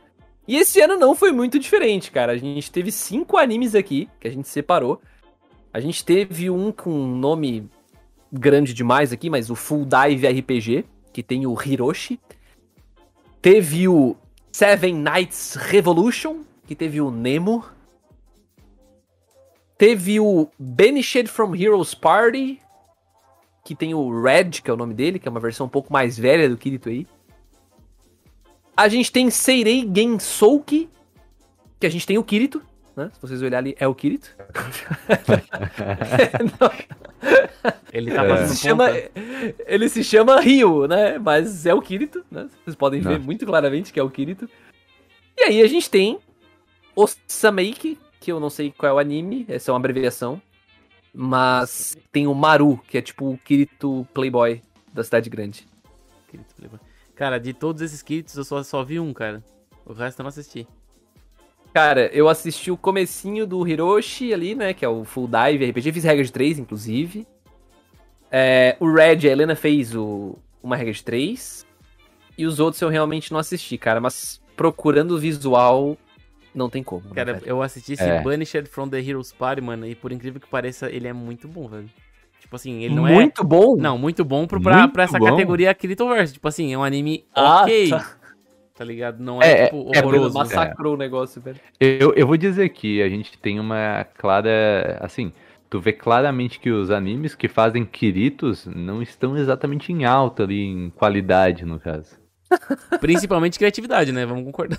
E 0.47 0.57
esse 0.57 0.81
ano 0.81 0.97
não 0.97 1.15
foi 1.15 1.33
muito 1.33 1.59
diferente, 1.59 2.11
cara. 2.11 2.33
A 2.33 2.37
gente 2.37 2.71
teve 2.71 2.93
cinco 2.93 3.37
animes 3.37 3.75
aqui 3.75 4.09
que 4.21 4.29
a 4.29 4.31
gente 4.31 4.49
separou. 4.49 5.01
A 5.73 5.81
gente 5.81 6.05
teve 6.05 6.51
um 6.51 6.71
com 6.71 6.91
um 6.91 7.17
nome 7.17 7.69
grande 8.39 8.75
demais 8.75 9.13
aqui, 9.13 9.31
mas 9.31 9.51
o 9.51 9.55
Full 9.55 9.87
Dive 9.87 10.27
RPG, 10.27 10.85
que 11.13 11.23
tem 11.23 11.47
o 11.47 11.55
Hiroshi. 11.55 12.21
Teve 13.41 13.89
o 13.89 14.17
Seven 14.51 14.95
Nights 14.95 15.55
Revolution, 15.55 16.43
que 16.67 16.75
teve 16.75 17.01
o 17.01 17.11
Nemo. 17.11 17.65
Teve 19.79 20.19
o 20.19 20.49
Banished 20.59 21.29
from 21.29 21.55
Heroes 21.55 21.95
Party, 21.95 22.61
que 23.65 23.75
tem 23.75 23.95
o 23.95 24.23
Red, 24.23 24.51
que 24.63 24.71
é 24.71 24.73
o 24.73 24.77
nome 24.77 24.95
dele, 24.95 25.19
que 25.19 25.29
é 25.29 25.31
uma 25.31 25.41
versão 25.41 25.67
um 25.67 25.71
pouco 25.71 25.93
mais 25.93 26.19
velha 26.19 26.49
do 26.49 26.57
Kirito 26.57 26.89
aí. 26.89 27.07
A 28.77 28.89
gente 28.89 29.13
tem 29.13 29.31
Seirei 29.31 29.89
Gensouki, 29.95 30.89
que 31.79 31.87
a 31.87 31.91
gente 31.91 32.07
tem 32.07 32.19
o 32.19 32.25
Kirito, 32.25 32.63
né? 32.97 33.11
Se 33.15 33.21
vocês 33.21 33.43
olharem 33.43 33.73
ali, 33.73 33.77
é 33.79 33.87
o 33.87 33.95
Kirito. 33.95 34.35
Ele 37.95 38.13
tá 38.13 38.25
É. 38.25 38.29
fazendo 38.29 38.49
se 38.49 38.61
chama, 38.61 38.87
ele 39.67 39.89
se 39.89 40.03
chama 40.03 40.41
Ryo, 40.41 40.89
né? 40.89 41.17
Mas 41.19 41.65
é 41.65 41.73
o 41.73 41.81
Kirito, 41.81 42.25
né? 42.31 42.49
Vocês 42.65 42.75
podem 42.75 43.01
ver 43.01 43.11
Nossa. 43.11 43.25
muito 43.25 43.47
claramente 43.47 43.93
que 43.93 44.01
é 44.01 44.03
o 44.03 44.11
Kirito. 44.11 44.51
E 45.39 45.45
aí 45.45 45.63
a 45.63 45.67
gente 45.69 45.89
tem 45.89 46.19
o 46.97 47.07
Sameiki, 47.27 47.97
que 48.21 48.33
eu 48.33 48.41
não 48.41 48.51
sei 48.51 48.75
qual 48.77 48.91
é 48.91 48.95
o 48.95 48.99
anime, 48.99 49.45
essa 49.49 49.71
é 49.71 49.73
uma 49.73 49.79
abreviação. 49.79 50.43
Mas 51.13 51.97
tem 52.11 52.27
o 52.27 52.35
Maru, 52.35 52.81
que 52.89 52.99
é 52.99 53.03
tipo 53.03 53.31
o 53.31 53.39
Kirito 53.39 54.05
Playboy 54.13 54.61
da 54.93 55.05
cidade 55.05 55.31
grande. 55.31 55.65
Kirito 56.29 56.53
Playboy. 56.57 56.81
Cara, 57.15 57.39
de 57.39 57.53
todos 57.53 57.81
esses 57.81 58.03
kits, 58.03 58.37
eu 58.37 58.43
só, 58.45 58.61
só 58.65 58.83
vi 58.83 58.99
um, 58.99 59.13
cara. 59.13 59.41
O 59.87 59.93
resto 59.93 60.19
eu 60.19 60.25
não 60.25 60.31
assisti. 60.31 60.67
Cara, 61.73 62.07
eu 62.13 62.29
assisti 62.29 62.73
o 62.73 62.77
comecinho 62.77 63.47
do 63.47 63.67
Hiroshi 63.67 64.35
ali, 64.35 64.57
né? 64.57 64.75
Que 64.75 64.85
é 64.85 64.89
o 64.89 65.05
Full 65.05 65.29
Dive 65.29 65.71
RPG. 65.71 65.93
Fiz 65.93 66.03
regra 66.05 66.25
de 66.25 66.33
3, 66.33 66.59
inclusive. 66.59 67.25
É, 68.37 68.77
o 68.81 68.93
Red, 68.93 69.29
a 69.29 69.31
Helena 69.31 69.55
fez 69.55 69.95
o, 69.95 70.37
uma 70.63 70.75
regra 70.77 70.93
de 70.93 71.05
3. 71.05 71.65
E 72.37 72.47
os 72.47 72.59
outros 72.59 72.83
eu 72.83 72.89
realmente 72.89 73.31
não 73.31 73.39
assisti, 73.39 73.79
cara. 73.79 74.01
Mas 74.01 74.41
procurando 74.57 75.13
o 75.13 75.19
visual, 75.19 75.97
não 76.53 76.69
tem 76.69 76.83
como. 76.83 77.05
né, 77.05 77.13
Cara, 77.15 77.35
velho? 77.35 77.45
eu 77.47 77.63
assisti 77.63 77.93
esse 77.93 78.03
É. 78.03 78.21
Banished 78.23 78.67
from 78.69 78.89
the 78.89 78.99
Heroes 79.01 79.33
Party, 79.33 79.61
mano, 79.61 79.87
e 79.87 79.95
por 79.95 80.11
incrível 80.11 80.41
que 80.41 80.49
pareça, 80.49 80.91
ele 80.91 81.07
é 81.07 81.13
muito 81.13 81.47
bom, 81.47 81.69
velho. 81.69 81.89
Tipo 82.41 82.57
assim, 82.57 82.83
ele 82.83 82.95
não 82.95 83.07
é... 83.07 83.13
Muito 83.13 83.43
bom. 83.45 83.77
Não, 83.77 83.97
muito 83.97 84.25
bom 84.25 84.47
pro, 84.47 84.61
pra, 84.61 84.79
Muito 84.81 84.93
pra 84.93 85.05
essa 85.05 85.19
bom. 85.19 85.27
categoria 85.27 85.73
Kiritoverse. 85.73 86.33
Tipo 86.35 86.49
assim, 86.49 86.75
é 86.75 86.79
um 86.79 86.83
anime 86.85 87.25
Ah, 87.35 87.63
ok, 87.63 87.89
tá. 87.91 88.17
tá. 88.77 88.85
ligado? 88.85 89.19
Não 89.23 89.41
é, 89.41 89.51
É, 89.63 89.65
tipo, 89.67 89.91
é, 89.95 90.01
Bruno, 90.03 90.17
horroroso. 90.17 90.39
massacrou 90.39 90.95
o 90.95 90.97
negócio, 90.97 91.41
velho. 91.41 91.59
Eu, 91.81 92.13
eu 92.15 92.27
vou 92.27 92.37
dizer 92.37 92.69
que 92.71 93.01
a 93.01 93.09
gente 93.09 93.39
tem 93.39 93.59
uma 93.61 94.05
clara. 94.19 94.99
Assim, 95.01 95.33
tu 95.75 95.81
vê 95.81 95.93
claramente 95.93 96.61
que 96.61 96.71
os 96.71 96.89
animes 96.89 97.35
que 97.35 97.49
fazem 97.49 97.85
Kiritos 97.85 98.65
não 98.65 99.03
estão 99.03 99.37
exatamente 99.37 99.93
em 99.93 100.05
alta 100.05 100.45
ali, 100.45 100.63
em 100.63 100.89
qualidade, 100.91 101.65
no 101.65 101.81
caso. 101.81 102.17
Principalmente 103.01 103.59
criatividade, 103.59 104.13
né? 104.13 104.25
Vamos 104.25 104.45
concordar. 104.45 104.79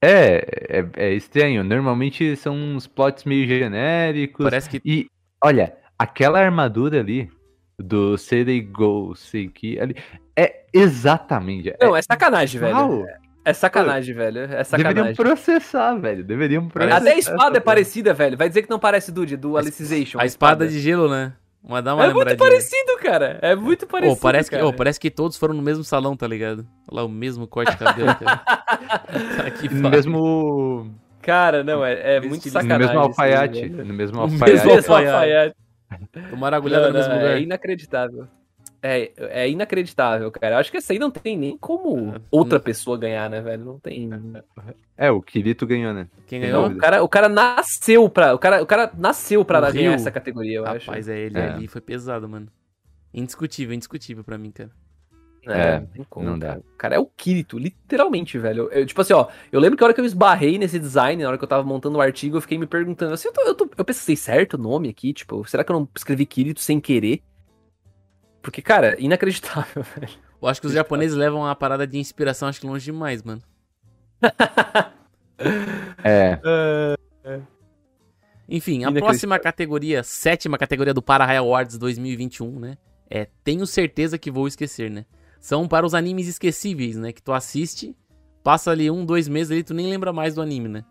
É, 0.00 0.46
é, 0.68 0.88
é 1.08 1.14
estranho. 1.14 1.64
Normalmente 1.64 2.36
são 2.36 2.54
uns 2.54 2.86
plots 2.86 3.24
meio 3.24 3.44
genéricos. 3.48 4.44
Parece 4.44 4.70
que 4.70 4.80
E, 4.84 5.08
olha, 5.42 5.76
aquela 5.98 6.38
armadura 6.38 7.00
ali 7.00 7.28
do 7.76 8.16
Sereigo 8.16 9.16
Seiki 9.16 9.80
ali 9.80 9.96
é 10.36 10.64
exatamente. 10.72 11.74
Não, 11.80 11.96
é 11.96 12.02
sacanagem, 12.02 12.60
velho. 12.60 13.04
É 13.50 13.52
sacanagem, 13.52 14.14
velho. 14.14 14.38
É 14.40 14.46
Deveriam 14.46 14.64
sacanagem. 14.64 15.14
processar, 15.14 15.94
velho. 15.96 16.24
Deveriam 16.24 16.68
processar. 16.68 16.96
Até 16.98 17.12
a 17.12 17.18
espada 17.18 17.56
é 17.56 17.60
parecida, 17.60 18.12
velho. 18.14 18.36
Vai 18.36 18.48
dizer 18.48 18.62
que 18.62 18.70
não 18.70 18.78
parece 18.78 19.10
Dude, 19.12 19.36
do 19.36 19.56
Alicization. 19.56 20.18
a 20.20 20.26
espada 20.26 20.66
de 20.68 20.78
gelo, 20.80 21.08
né? 21.08 21.32
Uma 21.62 21.82
dá 21.82 21.94
uma 21.94 22.04
É 22.06 22.12
muito 22.14 22.36
parecido, 22.36 22.96
cara. 23.02 23.38
É 23.42 23.54
muito 23.56 23.86
parecido. 23.86 24.20
parece, 24.20 24.48
que, 24.50 24.56
cara. 24.56 24.68
ô, 24.68 24.72
parece 24.72 25.00
que 25.00 25.10
todos 25.10 25.36
foram 25.36 25.54
no 25.54 25.62
mesmo 25.62 25.82
salão, 25.82 26.16
tá 26.16 26.26
ligado? 26.26 26.66
Olha 26.90 27.00
lá, 27.00 27.04
o 27.04 27.08
mesmo 27.08 27.46
corte 27.46 27.72
de 27.72 27.78
cabelo, 27.78 28.14
cara. 28.14 28.36
tá 29.36 29.50
que 29.50 29.68
No 29.68 29.82
foda. 29.82 29.90
mesmo, 29.96 30.94
Cara, 31.20 31.64
não, 31.64 31.84
é, 31.84 32.16
é 32.16 32.20
muito 32.20 32.46
estilo. 32.46 32.54
no 32.54 32.60
sacanagem. 32.62 32.86
mesmo 32.86 33.00
aí, 33.00 33.06
alfaiate. 33.06 33.68
No 33.68 33.94
mesmo 33.94 34.16
No 34.16 34.22
alfaiate. 34.22 34.52
mesmo 34.52 34.74
Mesmo 34.74 34.94
alfaiate. 34.94 35.14
alfaiate. 35.14 36.30
Tomaram 36.30 36.54
a 36.54 36.58
agulhada 36.58 36.82
Não, 36.86 36.92
no 36.92 36.98
mesmo 36.98 37.14
lugar. 37.14 37.36
É 37.36 37.40
inacreditável. 37.40 38.28
É, 38.80 39.10
é 39.18 39.50
inacreditável, 39.50 40.30
cara. 40.30 40.54
Eu 40.54 40.58
acho 40.58 40.70
que 40.70 40.76
essa 40.76 40.92
aí 40.92 40.98
não 40.98 41.10
tem 41.10 41.36
nem 41.36 41.56
como 41.58 42.14
É, 42.14 42.20
outra 42.30 42.60
pessoa 42.60 42.96
ganhar, 42.96 43.28
né, 43.28 43.40
velho? 43.40 43.64
Não 43.64 43.78
tem. 43.78 44.08
É, 44.96 45.10
o 45.10 45.20
Kirito 45.20 45.66
ganhou, 45.66 45.92
né? 45.92 46.06
Quem 46.26 46.40
ganhou? 46.40 46.68
Não, 46.68 46.76
o, 46.76 46.78
cara, 46.78 47.02
o 47.02 47.08
cara 47.08 47.28
nasceu 47.28 48.08
pra. 48.08 48.34
O 48.34 48.38
cara, 48.38 48.62
o 48.62 48.66
cara 48.66 48.90
nasceu 48.96 49.44
pra 49.44 49.60
ganhar 49.70 49.94
essa 49.94 50.10
categoria, 50.10 50.58
eu 50.58 50.66
acho. 50.66 50.86
Rapaz, 50.86 51.08
é 51.08 51.18
ele 51.18 51.38
É. 51.38 51.50
ali, 51.50 51.66
foi 51.66 51.80
pesado, 51.80 52.28
mano. 52.28 52.46
Indiscutível, 53.12 53.74
indiscutível 53.74 54.22
pra 54.22 54.38
mim, 54.38 54.50
cara. 54.50 54.70
É, 55.46 55.60
É, 55.60 55.80
não 55.80 55.86
tem 55.86 56.04
como, 56.10 56.26
não 56.26 56.38
dá. 56.38 56.48
cara. 56.48 56.60
O 56.60 56.76
cara 56.76 56.94
é 56.96 56.98
o 56.98 57.06
Kirito, 57.06 57.58
literalmente, 57.58 58.38
velho. 58.38 58.68
Eu, 58.70 58.84
tipo 58.84 59.00
assim, 59.00 59.14
ó, 59.14 59.28
eu 59.50 59.58
lembro 59.58 59.78
que 59.78 59.82
a 59.82 59.86
hora 59.86 59.94
que 59.94 60.00
eu 60.00 60.04
esbarrei 60.04 60.58
nesse 60.58 60.78
design, 60.78 61.22
na 61.22 61.28
hora 61.28 61.38
que 61.38 61.44
eu 61.44 61.48
tava 61.48 61.62
montando 61.64 61.96
o 61.96 62.00
artigo, 62.00 62.36
eu 62.36 62.40
fiquei 62.40 62.58
me 62.58 62.66
perguntando 62.66 63.14
assim, 63.14 63.28
eu, 63.28 63.32
tô, 63.32 63.40
eu, 63.42 63.54
tô, 63.54 63.70
eu 63.78 63.84
pensei 63.84 64.14
certo 64.14 64.54
o 64.54 64.58
nome 64.58 64.88
aqui, 64.90 65.12
tipo, 65.12 65.44
será 65.48 65.64
que 65.64 65.72
eu 65.72 65.78
não 65.80 65.88
escrevi 65.96 66.26
Kirito 66.26 66.60
sem 66.60 66.78
querer? 66.78 67.22
Porque, 68.48 68.62
cara, 68.62 68.96
inacreditável, 68.98 69.82
velho. 69.94 70.08
Eu 70.40 70.48
acho 70.48 70.58
que 70.58 70.66
os 70.66 70.72
japoneses 70.72 71.14
levam 71.14 71.44
a 71.44 71.54
parada 71.54 71.86
de 71.86 71.98
inspiração, 71.98 72.48
acho 72.48 72.58
que 72.58 72.66
longe 72.66 72.82
demais, 72.86 73.22
mano. 73.22 73.42
É, 76.02 76.40
Enfim, 78.48 78.84
a 78.84 78.90
próxima 78.90 79.38
categoria, 79.38 80.02
sétima 80.02 80.56
categoria 80.56 80.94
do 80.94 81.02
Para 81.02 81.26
High 81.26 81.36
Awards 81.36 81.76
2021, 81.76 82.58
né? 82.58 82.78
É 83.10 83.28
Tenho 83.44 83.66
Certeza 83.66 84.16
que 84.16 84.30
Vou 84.30 84.48
Esquecer, 84.48 84.90
né? 84.90 85.04
São 85.38 85.68
para 85.68 85.84
os 85.84 85.92
animes 85.92 86.26
esquecíveis, 86.26 86.96
né? 86.96 87.12
Que 87.12 87.22
tu 87.22 87.32
assiste, 87.32 87.94
passa 88.42 88.70
ali 88.70 88.90
um, 88.90 89.04
dois 89.04 89.28
meses 89.28 89.52
ali, 89.52 89.62
tu 89.62 89.74
nem 89.74 89.88
lembra 89.88 90.10
mais 90.10 90.34
do 90.34 90.40
anime, 90.40 90.68
né? 90.68 90.84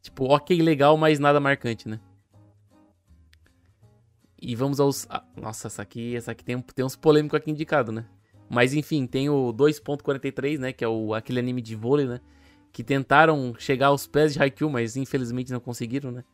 Tipo, 0.00 0.32
ok, 0.32 0.56
legal, 0.62 0.96
mas 0.96 1.18
nada 1.18 1.40
marcante, 1.40 1.88
né? 1.88 1.98
E 4.40 4.54
vamos 4.54 4.80
aos. 4.80 5.06
ah, 5.10 5.22
nossa, 5.36 5.66
essa 5.68 5.82
aqui, 5.82 6.16
essa 6.16 6.32
aqui 6.32 6.44
tem, 6.44 6.58
tem 6.60 6.84
uns 6.84 6.96
polêmicos 6.96 7.36
aqui 7.36 7.50
indicado, 7.50 7.92
né? 7.92 8.04
Mas 8.48 8.74
enfim, 8.74 9.06
tem 9.06 9.28
o 9.28 9.52
2.43, 9.52 10.58
né? 10.58 10.72
Que 10.72 10.84
é 10.84 10.88
o, 10.88 11.14
aquele 11.14 11.38
anime 11.38 11.60
de 11.62 11.76
vôlei, 11.76 12.06
né? 12.06 12.20
Que 12.72 12.82
tentaram 12.82 13.54
chegar 13.58 13.88
aos 13.88 14.06
pés 14.06 14.32
de 14.32 14.42
Haikyuu, 14.42 14.70
mas 14.70 14.96
infelizmente 14.96 15.52
não 15.52 15.60
conseguiram, 15.60 16.10
né? 16.10 16.24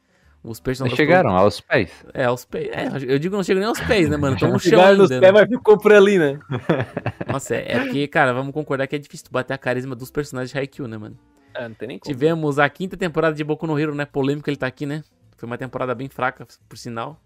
Os 0.42 0.58
não 0.58 0.64
personagens. 0.64 0.96
chegaram 0.96 1.30
aos 1.36 1.60
pés. 1.60 1.90
É, 2.14 2.24
aos 2.24 2.44
pés. 2.44 2.68
É, 2.70 3.12
eu 3.12 3.18
digo 3.18 3.34
não 3.36 3.42
chego 3.42 3.58
nem 3.58 3.68
aos 3.68 3.80
pés, 3.80 4.08
né, 4.08 4.16
mano? 4.16 4.36
Tô 4.38 4.46
no 4.46 4.58
chão 4.60 4.70
Chegaram 4.70 4.96
nos 4.96 5.10
ainda. 5.10 5.20
pés, 5.26 5.34
Né? 5.34 5.40
mas 5.40 5.48
ficou 5.50 5.76
por 5.76 5.92
ali, 5.92 6.18
né? 6.18 6.38
Nossa, 7.30 7.56
é, 7.56 7.72
é 7.72 7.78
porque, 7.80 8.06
cara, 8.06 8.32
vamos 8.32 8.52
concordar 8.52 8.86
que 8.86 8.94
é 8.94 8.98
difícil 8.98 9.26
bater 9.30 9.54
a 9.54 9.58
carisma 9.58 9.96
dos 9.96 10.10
personagens 10.10 10.52
de 10.52 10.58
Haikyuu, 10.58 10.86
né, 10.86 10.96
mano? 10.98 11.18
É, 11.52 11.66
não 11.68 11.74
tem 11.74 11.88
nem 11.88 11.98
como. 11.98 12.14
Tivemos 12.14 12.58
a 12.58 12.68
quinta 12.68 12.96
temporada 12.96 13.34
de 13.34 13.42
Boku 13.42 13.66
no 13.66 13.78
Hero, 13.78 13.94
né? 13.94 14.04
Polêmico 14.04 14.48
ele 14.48 14.56
tá 14.56 14.66
aqui, 14.66 14.86
né? 14.86 15.02
Foi 15.36 15.46
uma 15.46 15.58
temporada 15.58 15.94
bem 15.94 16.08
fraca, 16.08 16.46
por 16.68 16.78
sinal. 16.78 17.20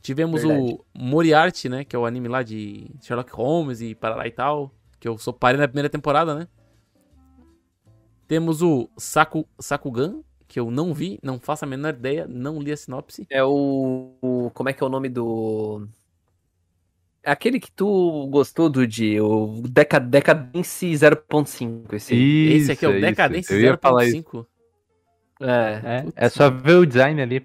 Tivemos 0.00 0.42
Verdade. 0.42 0.72
o 0.72 0.84
Moriarty, 0.94 1.68
né? 1.68 1.84
Que 1.84 1.94
é 1.94 1.98
o 1.98 2.06
anime 2.06 2.28
lá 2.28 2.42
de 2.42 2.90
Sherlock 3.02 3.32
Holmes 3.32 3.80
e 3.80 3.94
Parará 3.94 4.26
e 4.26 4.30
tal. 4.30 4.72
Que 5.00 5.08
eu 5.08 5.18
sou 5.18 5.32
parei 5.32 5.60
na 5.60 5.68
primeira 5.68 5.88
temporada, 5.90 6.34
né? 6.34 6.48
Temos 8.26 8.60
o 8.62 8.88
Saku, 8.96 9.46
Sakugan, 9.58 10.20
que 10.46 10.60
eu 10.60 10.70
não 10.70 10.92
vi, 10.92 11.18
não 11.22 11.38
faço 11.38 11.64
a 11.64 11.68
menor 11.68 11.94
ideia, 11.94 12.26
não 12.28 12.60
li 12.60 12.70
a 12.72 12.76
sinopse. 12.76 13.26
É 13.30 13.42
o, 13.42 14.12
o- 14.20 14.50
Como 14.54 14.68
é 14.68 14.72
que 14.72 14.82
é 14.82 14.86
o 14.86 14.90
nome 14.90 15.08
do. 15.08 15.86
É 17.22 17.30
Aquele 17.30 17.58
que 17.58 17.70
tu 17.70 18.26
gostou, 18.30 18.68
Dude, 18.70 19.20
o 19.20 19.62
Deca, 19.68 19.98
Decadence 19.98 20.86
0.5, 20.86 21.92
esse. 21.94 22.14
Esse 22.14 22.72
aqui 22.72 22.84
é 22.84 22.88
o 22.88 22.92
isso. 23.38 23.52
0.5. 23.52 24.46
É. 25.40 26.04
É, 26.16 26.26
é 26.26 26.28
só 26.28 26.50
ver 26.50 26.76
o 26.76 26.86
design 26.86 27.20
ali. 27.20 27.44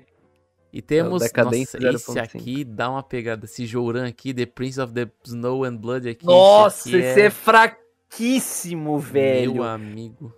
E 0.73 0.81
temos, 0.81 1.21
É 1.21 1.43
nossa, 1.43 1.55
esse 1.55 1.77
0.5. 1.77 2.23
aqui 2.23 2.63
dá 2.63 2.89
uma 2.89 3.03
pegada. 3.03 3.45
Esse 3.45 3.63
Jouran 3.65 4.07
aqui, 4.07 4.33
The 4.33 4.47
Prince 4.47 4.81
of 4.81 4.91
the 4.91 5.07
Snow 5.23 5.63
and 5.63 5.75
Blood 5.77 6.09
aqui. 6.09 6.25
Nossa, 6.25 6.89
esse 6.89 6.97
aqui 6.97 7.05
esse 7.05 7.21
é 7.21 7.29
fraquíssimo, 7.29 8.97
velho. 8.97 9.53
Meu 9.55 9.63
amigo. 9.63 10.33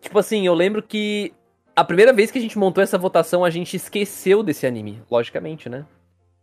Tipo 0.00 0.18
assim, 0.18 0.44
eu 0.44 0.54
lembro 0.54 0.82
que 0.82 1.32
a 1.74 1.84
primeira 1.84 2.12
vez 2.12 2.30
que 2.32 2.38
a 2.38 2.40
gente 2.40 2.58
montou 2.58 2.82
essa 2.82 2.98
votação, 2.98 3.44
a 3.44 3.50
gente 3.50 3.76
esqueceu 3.76 4.42
desse 4.42 4.66
anime. 4.66 5.00
Logicamente, 5.10 5.68
né? 5.68 5.86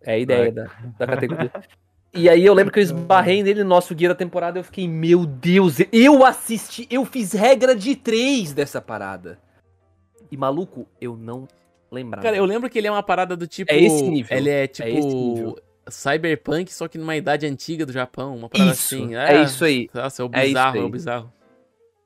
É 0.01 0.13
a 0.13 0.17
ideia 0.17 0.47
É. 0.47 0.51
da, 0.51 0.69
da 0.97 1.07
categoria. 1.07 1.51
E 2.15 2.29
aí 2.29 2.45
eu 2.45 2.53
lembro 2.53 2.71
que 2.71 2.77
eu 2.77 2.83
esbarrei 2.83 3.41
nele 3.41 3.63
no 3.63 3.69
nosso 3.69 3.95
guia 3.95 4.09
da 4.09 4.13
temporada 4.13 4.59
e 4.59 4.59
eu 4.59 4.63
fiquei, 4.63 4.87
meu 4.87 5.25
Deus, 5.25 5.77
eu 5.91 6.23
assisti, 6.23 6.87
eu 6.87 7.03
fiz 7.05 7.33
regra 7.33 7.75
de 7.75 7.95
três 7.95 8.53
dessa 8.53 8.79
parada. 8.79 9.39
E 10.29 10.37
maluco, 10.37 10.85
eu 11.01 11.17
não 11.17 11.47
lembrava. 11.93 12.23
Cara, 12.23 12.35
eu 12.35 12.45
lembro 12.45 12.69
que 12.69 12.77
ele 12.77 12.87
é 12.87 12.91
uma 12.91 13.03
parada 13.03 13.35
do 13.37 13.47
tipo. 13.47 13.71
É 13.71 13.77
esse 13.79 14.03
nível. 14.03 14.35
Ele 14.37 14.49
é 14.49 14.61
É 14.63 14.65
esse 14.65 14.83
nível. 14.83 15.53
tipo. 15.55 15.61
Cyberpunk, 15.89 16.73
só 16.73 16.87
que 16.87 16.97
numa 16.97 17.15
idade 17.15 17.45
antiga 17.45 17.85
do 17.85 17.91
Japão. 17.91 18.35
Uma 18.35 18.49
parada 18.49 18.71
Isso, 18.71 18.95
assim. 18.95 19.15
é 19.15 19.41
isso 19.43 19.65
aí. 19.65 19.89
Nossa, 19.93 20.21
é 20.21 20.25
o 20.25 20.29
É 20.33 20.45
bizarro, 20.45 20.77
é, 20.77 20.79
aí. 20.79 20.85
o 20.85 20.89
bizarro. 20.89 21.33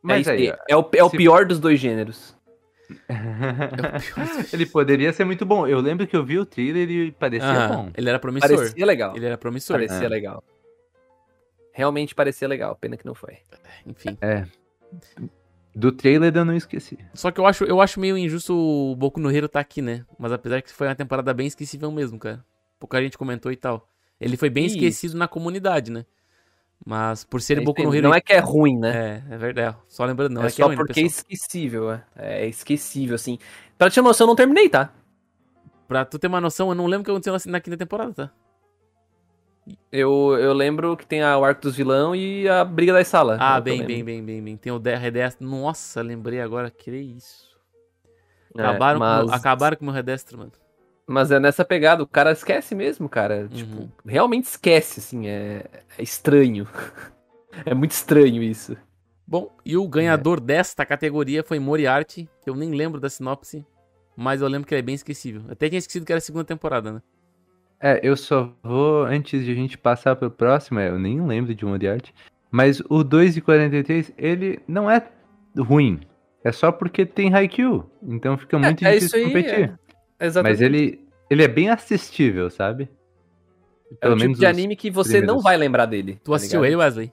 Mas 0.01 0.17
é, 0.17 0.21
isso 0.21 0.29
aí, 0.53 0.59
é, 0.69 0.75
o, 0.75 0.89
é 0.95 1.03
o 1.03 1.09
se- 1.09 1.17
pior 1.17 1.45
dos 1.45 1.59
dois 1.59 1.79
gêneros. 1.79 2.35
ele 4.53 4.65
poderia 4.65 5.11
ser 5.13 5.25
muito 5.25 5.45
bom. 5.45 5.67
Eu 5.67 5.79
lembro 5.79 6.07
que 6.07 6.15
eu 6.15 6.23
vi 6.23 6.39
o 6.39 6.45
trailer 6.45 6.89
e 6.89 7.11
parecia 7.11 7.47
Ah, 7.65 7.67
bom. 7.67 7.91
ele 7.95 8.09
era 8.09 8.17
promissor. 8.17 8.55
Parecia 8.55 8.85
legal. 8.85 9.15
Ele 9.15 9.25
era 9.25 9.37
promissor. 9.37 9.75
Parecia 9.75 10.05
É. 10.05 10.09
legal. 10.09 10.43
Realmente 11.73 12.15
parecia 12.15 12.47
legal, 12.47 12.75
pena 12.75 12.97
que 12.97 13.05
não 13.05 13.13
foi. 13.13 13.37
Enfim. 13.85 14.17
Do 15.77 15.91
trailer 15.91 16.35
eu 16.35 16.43
não 16.43 16.55
esqueci. 16.55 16.97
Só 17.13 17.29
que 17.29 17.39
eu 17.39 17.45
acho, 17.45 17.63
eu 17.65 17.79
acho 17.79 17.99
meio 17.99 18.17
injusto 18.17 18.51
o 18.51 18.95
Boku 18.95 19.19
no 19.19 19.29
Hero 19.29 19.47
tá 19.47 19.59
aqui, 19.59 19.79
né? 19.79 20.03
Mas 20.17 20.31
apesar 20.31 20.59
que 20.59 20.73
foi 20.73 20.87
uma 20.87 20.95
temporada 20.95 21.31
bem 21.35 21.45
esquecível 21.45 21.91
mesmo, 21.91 22.17
cara. 22.17 22.43
Pouca 22.79 22.99
gente 22.99 23.15
comentou 23.15 23.51
e 23.51 23.55
tal. 23.55 23.87
Ele 24.19 24.35
foi 24.37 24.49
bem 24.49 24.65
Isso. 24.65 24.75
esquecido 24.75 25.15
na 25.15 25.27
comunidade, 25.27 25.91
né? 25.91 26.03
Mas 26.83 27.23
por 27.23 27.43
ser 27.43 27.59
É 27.59 27.61
Boku 27.61 27.83
no. 27.83 27.93
Hero. 27.93 28.07
Não 28.07 28.15
é 28.15 28.19
que 28.19 28.33
é 28.33 28.39
ruim, 28.39 28.75
né? 28.79 29.21
É, 29.29 29.35
é 29.35 29.37
verdade. 29.37 29.77
Só 29.87 30.03
lembrando, 30.03 30.33
não 30.33 30.41
é 30.41 30.47
é, 30.47 30.49
que 30.49 30.59
é 30.59 30.65
só 30.65 30.67
ruim, 30.67 30.77
porque 30.77 30.99
é 30.99 31.03
esquecível, 31.03 31.91
é. 31.91 32.03
É 32.15 32.47
esquecível, 32.47 33.13
assim. 33.13 33.37
Pra 33.77 33.87
te 33.91 33.93
ter 33.93 34.01
noção, 34.01 34.25
eu 34.25 34.29
não 34.29 34.35
terminei, 34.35 34.67
tá? 34.69 34.91
Pra 35.87 36.05
tu 36.05 36.17
ter 36.17 36.25
uma 36.25 36.41
noção, 36.41 36.69
eu 36.69 36.75
não 36.75 36.87
lembro 36.87 37.01
o 37.01 37.05
que 37.05 37.11
aconteceu 37.11 37.33
na, 37.33 37.51
na 37.51 37.61
quinta 37.61 37.77
temporada, 37.77 38.13
tá? 38.13 38.31
Eu, 39.91 40.37
eu 40.39 40.53
lembro 40.53 40.95
que 40.95 41.05
tem 41.05 41.21
a- 41.21 41.37
o 41.37 41.43
arco 41.43 41.61
dos 41.61 41.75
vilão 41.75 42.15
e 42.15 42.47
a 42.47 42.63
briga 42.63 42.93
das 42.93 43.07
salas. 43.07 43.37
Ah, 43.41 43.51
É 43.51 43.53
que 43.55 43.59
eu 43.59 43.63
bem, 43.63 43.73
lembro. 43.79 43.87
bem, 43.87 44.03
bem, 44.03 44.25
bem, 44.25 44.43
bem. 44.43 44.57
Tem 44.57 44.71
o 44.71 44.77
Redestro. 44.79 45.45
Nossa, 45.45 46.01
lembrei 46.01 46.39
agora, 46.41 46.69
que 46.71 46.91
isso. 46.91 47.47
É, 48.57 48.61
Acabaram, 48.61 48.99
com, 48.99 49.05
mas, 49.05 49.25
meu- 49.25 49.33
acabaram 49.35 49.77
com 49.77 49.83
o 49.83 49.85
meu 49.85 49.93
Redestro, 49.93 50.37
mano. 50.37 50.51
mas 51.05 51.31
é 51.31 51.39
nessa 51.39 51.63
pegada, 51.63 52.01
o 52.03 52.07
cara 52.07 52.31
esquece 52.31 52.73
mesmo, 52.75 53.07
cara. 53.09 53.47
Tipo, 53.47 53.81
Uhum. 53.81 53.89
realmente 54.05 54.45
esquece, 54.45 54.99
assim, 54.99 55.27
é, 55.27 55.65
é 55.97 56.01
estranho. 56.03 56.67
é 57.65 57.73
muito 57.73 57.91
estranho 57.91 58.41
isso. 58.43 58.75
Bom, 59.25 59.51
e 59.65 59.75
o 59.75 59.87
ganhador 59.87 60.39
desta 60.39 60.85
categoria 60.85 61.43
foi 61.43 61.59
Moriarty, 61.59 62.29
que 62.41 62.49
eu 62.49 62.55
nem 62.55 62.71
lembro 62.71 62.99
da 62.99 63.09
sinopse, 63.09 63.65
mas 64.15 64.41
eu 64.41 64.47
lembro 64.47 64.65
que 64.67 64.73
ele 64.73 64.79
é 64.79 64.83
bem 64.83 64.95
esquecível. 64.95 65.43
Até 65.49 65.67
tinha 65.67 65.79
esquecido 65.79 66.05
que 66.05 66.11
era 66.13 66.17
a 66.17 66.21
segunda 66.21 66.45
temporada, 66.45 66.93
né? 66.93 67.01
É, 67.79 67.99
eu 68.01 68.17
só 68.17 68.51
vou, 68.63 69.03
antes 69.03 69.45
de 69.45 69.51
a 69.51 69.55
gente 69.55 69.77
passar 69.77 70.15
pro 70.15 70.31
próximo, 70.31 70.79
é, 70.79 70.89
eu 70.89 70.97
nem 70.97 71.25
lembro 71.25 71.53
de 71.53 71.63
Moriarty, 71.63 72.13
mas 72.49 72.81
o 72.89 73.03
2 73.03 73.37
e 73.37 73.41
43, 73.41 74.13
ele 74.17 74.59
não 74.67 74.89
é 74.89 75.07
ruim. 75.57 75.99
É 76.43 76.51
só 76.51 76.71
porque 76.71 77.05
tem 77.05 77.33
Haikyuu, 77.33 77.89
então 78.01 78.37
fica 78.37 78.57
muito 78.57 78.85
é 78.85 78.95
difícil 78.95 79.07
isso 79.07 79.15
aí, 79.15 79.23
competir. 79.25 79.79
Exatamente. 80.19 80.53
Mas 80.53 80.61
ele, 80.61 81.05
ele 81.29 81.43
é 81.43 81.47
bem 81.47 81.69
assistível, 81.69 82.49
sabe? 82.49 82.89
é 84.01 84.09
o 84.09 84.17
tipo 84.17 84.33
de 84.33 84.45
anime 84.45 84.75
que 84.75 84.91
você 84.91 85.19
não 85.19 85.19
primeiros. 85.19 85.43
vai 85.43 85.57
lembrar 85.57 85.85
dele. 85.85 86.19
Tu 86.23 86.31
tá 86.31 86.35
assistiu 86.35 86.65
ele, 86.65 86.75
Wesley? 86.75 87.11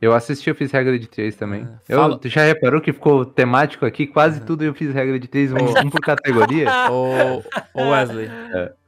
Eu 0.00 0.12
assisti, 0.12 0.50
eu 0.50 0.54
fiz 0.54 0.70
regra 0.70 0.98
de 0.98 1.06
três 1.06 1.34
também. 1.36 1.66
Ah, 1.66 1.78
eu, 1.88 2.18
tu 2.18 2.28
já 2.28 2.42
reparou 2.44 2.80
que 2.80 2.92
ficou 2.92 3.24
temático 3.24 3.86
aqui? 3.86 4.06
Quase 4.06 4.40
tudo 4.42 4.62
eu 4.64 4.74
fiz 4.74 4.92
regra 4.92 5.18
de 5.18 5.26
três, 5.28 5.50
um, 5.52 5.56
um 5.56 5.88
por 5.90 6.00
categoria. 6.02 6.66
Ô, 6.90 7.42
ô 7.72 7.90
Wesley, 7.90 8.28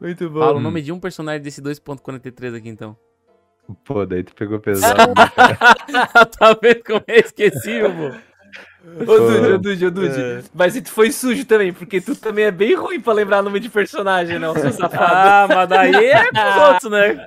Muito 0.01 0.29
bom. 0.29 0.41
fala 0.41 0.55
o 0.55 0.59
Hum. 0.59 0.63
nome 0.63 0.83
de 0.83 0.93
um 0.93 1.01
personagem 1.01 1.41
desse 1.43 1.63
2.43 1.63 2.55
aqui 2.57 2.69
então. 2.69 2.97
Pô, 3.85 4.05
daí 4.05 4.23
tu 4.25 4.35
pegou 4.35 4.59
pesado. 4.61 5.15
né, 5.15 5.29
cara? 5.35 5.57
tá 6.39 6.57
vendo 6.61 6.85
como 6.85 7.03
é 7.07 7.19
esquecível, 7.21 7.91
pô? 7.95 8.17
Ô, 8.87 9.05
Dude, 9.05 9.53
ô, 9.53 9.59
Dude, 9.59 9.87
ô, 9.87 9.91
Dude. 9.91 10.45
Mas 10.55 10.81
tu 10.81 10.91
foi 10.91 11.11
sujo 11.11 11.45
também, 11.45 11.73
porque 11.73 12.01
tu 12.01 12.15
também 12.15 12.45
é 12.45 12.51
bem 12.53 12.77
ruim 12.77 13.01
pra 13.01 13.13
lembrar 13.13 13.43
nome 13.43 13.59
de 13.59 13.69
personagem, 13.69 14.39
não, 14.39 14.55
seu 14.55 14.73
safado. 14.73 15.05
Ah, 15.05 15.47
mas 15.49 15.69
daí 15.69 15.95
é 15.97 16.31
com 16.31 16.39
os 16.39 16.69
outros, 16.69 16.91
né? 16.93 17.27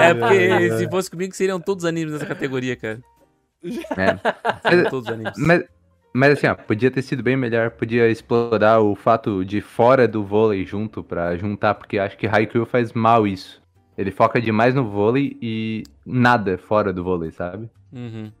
É 0.00 0.14
porque 0.14 0.78
se 0.78 0.88
fosse 0.90 1.10
comigo 1.10 1.34
seriam 1.34 1.60
todos 1.60 1.84
animes 1.84 2.12
nessa 2.12 2.26
categoria, 2.26 2.74
cara. 2.74 2.98
É. 3.64 4.68
Seriam 4.68 4.90
todos 4.90 5.08
animes. 5.08 5.34
Mas, 5.38 5.64
mas 6.12 6.32
assim, 6.32 6.48
ó, 6.48 6.54
podia 6.54 6.90
ter 6.90 7.02
sido 7.02 7.22
bem 7.22 7.36
melhor, 7.36 7.70
podia 7.70 8.08
explorar 8.08 8.80
o 8.80 8.96
fato 8.96 9.44
de 9.44 9.60
fora 9.60 10.08
do 10.08 10.24
vôlei 10.24 10.66
junto 10.66 11.04
pra 11.04 11.36
juntar, 11.36 11.74
porque 11.74 11.98
acho 11.98 12.18
que 12.18 12.26
Haikyuu 12.26 12.66
faz 12.66 12.92
mal 12.92 13.24
isso. 13.26 13.62
Ele 13.96 14.10
foca 14.10 14.40
demais 14.40 14.74
no 14.74 14.88
vôlei 14.88 15.36
e 15.40 15.84
nada 16.04 16.58
fora 16.58 16.92
do 16.92 17.04
vôlei, 17.04 17.30
sabe? 17.30 17.68
Uhum. 17.92 18.32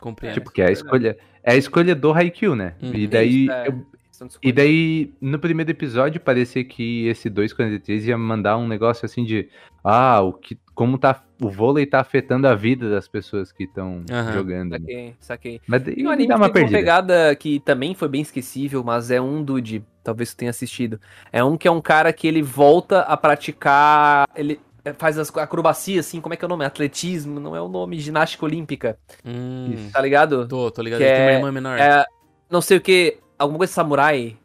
Compreendo. 0.00 0.34
tipo, 0.34 0.50
que 0.50 0.60
é 0.62 0.66
a 0.68 0.72
escolha, 0.72 1.16
é 1.42 1.52
a 1.52 1.56
escolha 1.56 1.94
do 1.94 2.12
Haikyuu, 2.12 2.54
né? 2.54 2.74
Uhum. 2.82 2.94
E 2.94 3.06
daí 3.06 3.48
é. 3.50 3.68
eu- 3.68 3.72
de 4.18 4.38
E 4.42 4.50
daí, 4.50 5.12
no 5.20 5.38
primeiro 5.38 5.70
episódio, 5.70 6.18
parecia 6.18 6.64
que 6.64 7.06
esse 7.06 7.28
243 7.28 8.06
ia 8.06 8.16
mandar 8.16 8.56
um 8.56 8.66
negócio 8.66 9.04
assim 9.04 9.22
de 9.24 9.46
ah, 9.84 10.22
o 10.22 10.32
que, 10.32 10.58
como 10.74 10.96
tá, 10.96 11.22
o 11.38 11.50
vôlei 11.50 11.84
tá 11.84 12.00
afetando 12.00 12.48
a 12.48 12.54
vida 12.54 12.88
das 12.90 13.06
pessoas 13.06 13.52
que 13.52 13.64
estão 13.64 14.02
Aham. 14.10 14.32
jogando. 14.32 14.70
né? 14.70 14.78
Saquei, 14.80 15.14
saquei. 15.20 15.60
Mas 15.66 15.82
daí 15.82 15.94
E 15.98 16.06
um 16.06 16.10
anime 16.10 16.28
dá 16.28 16.34
que 16.36 16.40
uma 16.40 16.48
tem 16.50 16.62
uma 16.62 16.68
perdida. 16.70 16.78
pegada 16.78 17.36
que 17.36 17.60
também 17.60 17.94
foi 17.94 18.08
bem 18.08 18.22
esquecível, 18.22 18.82
mas 18.82 19.10
é 19.10 19.20
um 19.20 19.44
Dude, 19.44 19.84
talvez 20.02 20.32
tu 20.32 20.38
tenha 20.38 20.50
assistido. 20.50 20.98
É 21.30 21.44
um 21.44 21.58
que 21.58 21.68
é 21.68 21.70
um 21.70 21.82
cara 21.82 22.10
que 22.10 22.26
ele 22.26 22.40
volta 22.40 23.00
a 23.02 23.18
praticar. 23.18 24.26
Ele. 24.34 24.58
Faz 24.94 25.18
as 25.18 25.34
acrobacia, 25.36 26.00
assim, 26.00 26.20
como 26.20 26.34
é 26.34 26.36
que 26.36 26.44
é 26.44 26.46
o 26.46 26.48
nome? 26.48 26.64
Atletismo, 26.64 27.38
não 27.40 27.54
é 27.56 27.60
o 27.60 27.68
nome, 27.68 27.98
ginástica 27.98 28.44
olímpica, 28.44 28.98
Hum, 29.24 29.88
tá 29.92 30.00
ligado? 30.00 30.46
tô, 30.46 30.70
tô 30.70 30.82
ligado. 30.82 30.98
Que 31.00 31.04
Ele 31.04 31.14
tem 31.14 31.24
uma 31.24 31.30
é- 31.30 31.34
irmã 31.34 31.52
menor. 31.52 31.78
É, 31.78 32.04
não 32.50 32.60
sei 32.60 32.76
o 32.76 32.80
que, 32.80 33.18
alguma 33.38 33.58
coisa 33.58 33.72
samurai. 33.72 34.36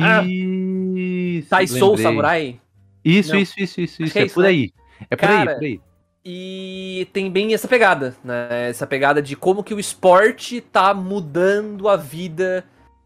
Ah. 0.00 0.22
Isso, 0.24 1.48
Taisou 1.48 1.90
lembrei. 1.90 2.04
Samurai. 2.04 2.60
Isso, 3.04 3.32
Não. 3.32 3.40
isso, 3.40 3.54
isso, 3.58 3.80
isso, 3.80 4.02
isso. 4.02 4.18
é 4.18 4.22
É 4.22 4.26
isso, 4.26 4.34
por 4.34 4.42
né? 4.42 4.48
aí. 4.48 4.72
É 5.10 5.16
por 5.16 5.20
Cara, 5.26 5.50
aí, 5.52 5.56
por 5.56 5.64
aí. 5.64 5.80
E 6.24 7.08
tem 7.14 7.30
bem 7.30 7.54
essa 7.54 7.66
pegada, 7.66 8.14
né? 8.22 8.68
Essa 8.68 8.86
pegada 8.86 9.22
de 9.22 9.34
como 9.34 9.64
que 9.64 9.72
o 9.72 9.80
esporte 9.80 10.60
tá 10.60 10.92
mudando 10.92 11.88
a 11.88 11.96
vida 11.96 12.64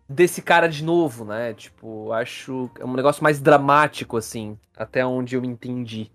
desse 0.08 0.42
cara 0.42 0.68
de 0.68 0.84
novo, 0.84 1.24
né? 1.24 1.54
Tipo, 1.54 2.12
acho 2.12 2.70
é 2.78 2.84
um 2.84 2.94
negócio 2.94 3.22
mais 3.22 3.40
dramático, 3.40 4.16
assim, 4.16 4.58
até 4.76 5.04
onde 5.04 5.36
eu 5.36 5.44
entendi. 5.44 6.10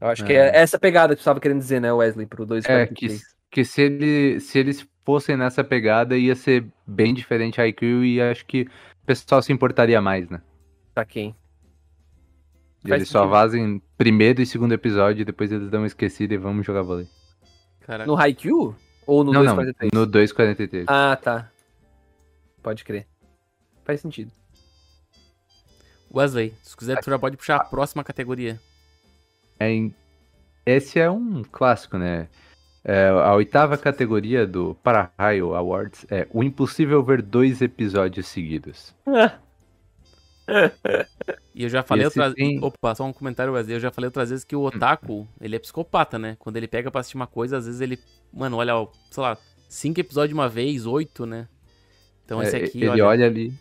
Eu 0.00 0.08
acho 0.08 0.24
que 0.24 0.32
É. 0.32 0.48
é 0.48 0.56
essa 0.58 0.78
pegada 0.78 1.14
que 1.14 1.22
tu 1.22 1.24
tava 1.24 1.40
querendo 1.40 1.58
dizer, 1.58 1.80
né, 1.80 1.92
Wesley, 1.92 2.26
pro 2.26 2.44
É, 2.44 2.46
243. 2.46 3.22
que, 3.22 3.26
que 3.50 3.64
se, 3.64 3.82
ele, 3.82 4.40
se 4.40 4.58
eles 4.58 4.86
fossem 5.04 5.36
nessa 5.36 5.62
pegada, 5.64 6.16
ia 6.16 6.34
ser 6.34 6.66
bem 6.86 7.14
diferente 7.14 7.60
a 7.60 7.66
IQ 7.66 8.04
e 8.04 8.20
acho 8.20 8.44
que 8.46 8.62
o 8.62 9.06
pessoal 9.06 9.42
se 9.42 9.52
importaria 9.52 10.00
mais, 10.00 10.28
né? 10.28 10.40
E 12.84 12.88
Faz 12.88 13.00
eles 13.00 13.08
só 13.08 13.26
vazem 13.26 13.82
primeiro 13.96 14.42
e 14.42 14.46
segundo 14.46 14.72
episódio 14.72 15.22
e 15.22 15.24
depois 15.24 15.50
eles 15.50 15.70
dão 15.70 15.80
uma 15.80 15.86
esquecida 15.86 16.34
e 16.34 16.38
vamos 16.38 16.66
jogar 16.66 16.82
vôlei. 16.82 17.08
Caraca. 17.80 18.06
No 18.06 18.16
Haikyuu? 18.16 18.76
Ou 19.06 19.24
no 19.24 19.32
não, 19.32 19.42
não, 19.42 19.56
243? 19.56 19.90
no 19.92 20.06
243. 20.06 20.84
Ah, 20.88 21.16
tá. 21.16 21.50
Pode 22.64 22.82
crer. 22.82 23.06
Faz 23.84 24.00
sentido. 24.00 24.32
Wesley, 26.12 26.54
se 26.62 26.76
quiser, 26.76 26.98
tu 27.00 27.10
já 27.10 27.18
pode 27.18 27.36
puxar 27.36 27.56
a 27.56 27.64
próxima 27.64 28.02
categoria. 28.02 28.58
É 29.60 29.70
em- 29.70 29.94
Esse 30.66 30.98
é 30.98 31.10
um 31.10 31.42
clássico, 31.44 31.98
né? 31.98 32.26
É, 32.82 33.08
a 33.08 33.34
oitava 33.34 33.76
categoria 33.76 34.46
do 34.46 34.74
Para-Raio 34.82 35.54
Awards 35.54 36.06
é 36.10 36.26
O 36.32 36.42
Impossível 36.42 37.02
Ver 37.02 37.20
Dois 37.20 37.60
Episódios 37.60 38.26
Seguidos. 38.28 38.94
E 41.54 41.62
eu 41.64 41.68
já 41.68 41.82
falei 41.82 42.04
outras 42.06 42.34
tem- 42.34 42.62
Opa, 42.62 42.94
só 42.94 43.04
um 43.04 43.12
comentário, 43.12 43.52
Wesley. 43.52 43.76
Eu 43.76 43.80
já 43.80 43.90
falei 43.90 44.06
outras 44.08 44.30
vezes 44.30 44.44
que 44.44 44.56
o 44.56 44.62
otaku, 44.62 45.26
ele 45.40 45.56
é 45.56 45.58
psicopata, 45.58 46.18
né? 46.18 46.36
Quando 46.38 46.56
ele 46.56 46.68
pega 46.68 46.90
pra 46.90 47.00
assistir 47.00 47.16
uma 47.16 47.26
coisa, 47.26 47.56
às 47.58 47.66
vezes 47.66 47.80
ele, 47.80 47.98
mano, 48.32 48.56
olha, 48.58 48.76
ó, 48.76 48.88
sei 49.10 49.22
lá, 49.22 49.36
cinco 49.68 50.00
episódios 50.00 50.28
de 50.30 50.34
uma 50.34 50.48
vez, 50.48 50.84
oito, 50.86 51.24
né? 51.26 51.48
Então 52.24 52.42
esse 52.42 52.56
É, 52.56 52.64
aqui, 52.64 52.78
ele 52.78 52.88
olha, 52.88 53.06
olha 53.06 53.26
ali. 53.26 53.54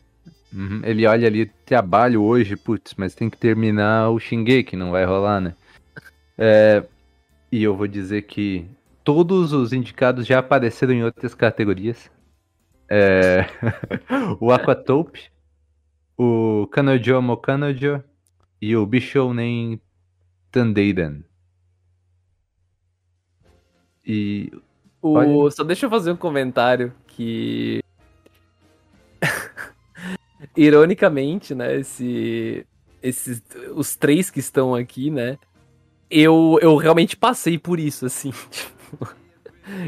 Uhum, 0.53 0.81
ele 0.83 1.05
olha 1.07 1.27
ali, 1.27 1.45
trabalho 1.65 2.21
hoje, 2.23 2.55
putz, 2.55 2.93
mas 2.95 3.15
tem 3.15 3.29
que 3.29 3.37
terminar 3.37 4.09
o 4.09 4.19
Shingeki, 4.19 4.75
não 4.75 4.91
vai 4.91 5.03
rolar, 5.03 5.41
né? 5.41 5.55
É, 6.37 6.83
e 7.51 7.63
eu 7.63 7.75
vou 7.75 7.87
dizer 7.87 8.23
que 8.23 8.65
todos 9.03 9.51
os 9.51 9.73
indicados 9.73 10.25
já 10.25 10.39
apareceram 10.39 10.93
em 10.93 11.03
outras 11.03 11.33
categorias. 11.33 12.09
É, 12.89 13.47
o 14.39 14.51
Aquatope, 14.51 15.31
o 16.17 16.67
Kanojo 16.67 17.21
Mokanojo 17.21 18.03
e 18.61 18.75
o 18.75 18.85
Bishounen 18.85 19.81
Tandeidan. 20.51 21.23
E 24.05 24.51
O... 25.03 25.13
Olha. 25.15 25.51
Só 25.51 25.65
deixa 25.65 25.85
eu 25.85 25.89
fazer 25.89 26.11
um 26.11 26.15
comentário 26.15 26.93
que. 27.05 27.82
Ironicamente, 30.55 31.53
né? 31.55 31.79
Esse... 31.79 32.65
Esses... 33.01 33.41
Os 33.75 33.95
três 33.95 34.29
que 34.29 34.39
estão 34.39 34.73
aqui, 34.73 35.09
né? 35.09 35.37
Eu, 36.09 36.59
eu 36.61 36.75
realmente 36.75 37.17
passei 37.17 37.57
por 37.57 37.79
isso, 37.79 38.05
assim. 38.05 38.31
tipo, 38.49 39.15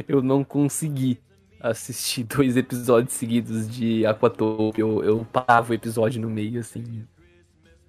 eu 0.07 0.21
não 0.21 0.43
consegui 0.43 1.19
assistir 1.59 2.23
dois 2.35 2.57
episódios 2.57 3.13
seguidos 3.13 3.69
de 3.69 4.05
Aquatope. 4.05 4.79
Eu, 4.79 5.03
eu 5.03 5.27
parava 5.31 5.71
o 5.71 5.75
episódio 5.75 6.21
no 6.21 6.29
meio, 6.29 6.59
assim. 6.59 7.05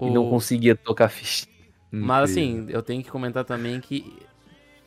E 0.01 0.11
não 0.11 0.27
o- 0.27 0.31
conseguia 0.31 0.77
tocar 0.77 1.09
ficha. 1.09 1.47
Mas 1.91 2.31
assim, 2.31 2.67
eu 2.69 2.83
tenho 2.83 3.03
que 3.03 3.11
comentar 3.11 3.45
também 3.45 3.81
que 3.81 4.19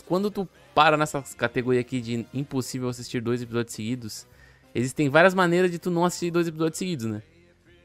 quando 0.06 0.30
tu 0.30 0.48
para 0.76 0.98
nessa 0.98 1.24
categoria 1.38 1.82
aqui 1.82 2.02
de 2.02 2.26
impossível 2.34 2.90
assistir 2.90 3.22
dois 3.22 3.42
episódios 3.42 3.74
seguidos, 3.74 4.28
existem 4.76 5.10
várias 5.10 5.34
maneiras 5.34 5.72
de 5.72 5.80
tu 5.80 5.90
não 5.90 6.06
assistir 6.06 6.30
dois 6.30 6.48
episódios 6.48 6.78
seguidos, 6.78 7.06
né? 7.06 7.24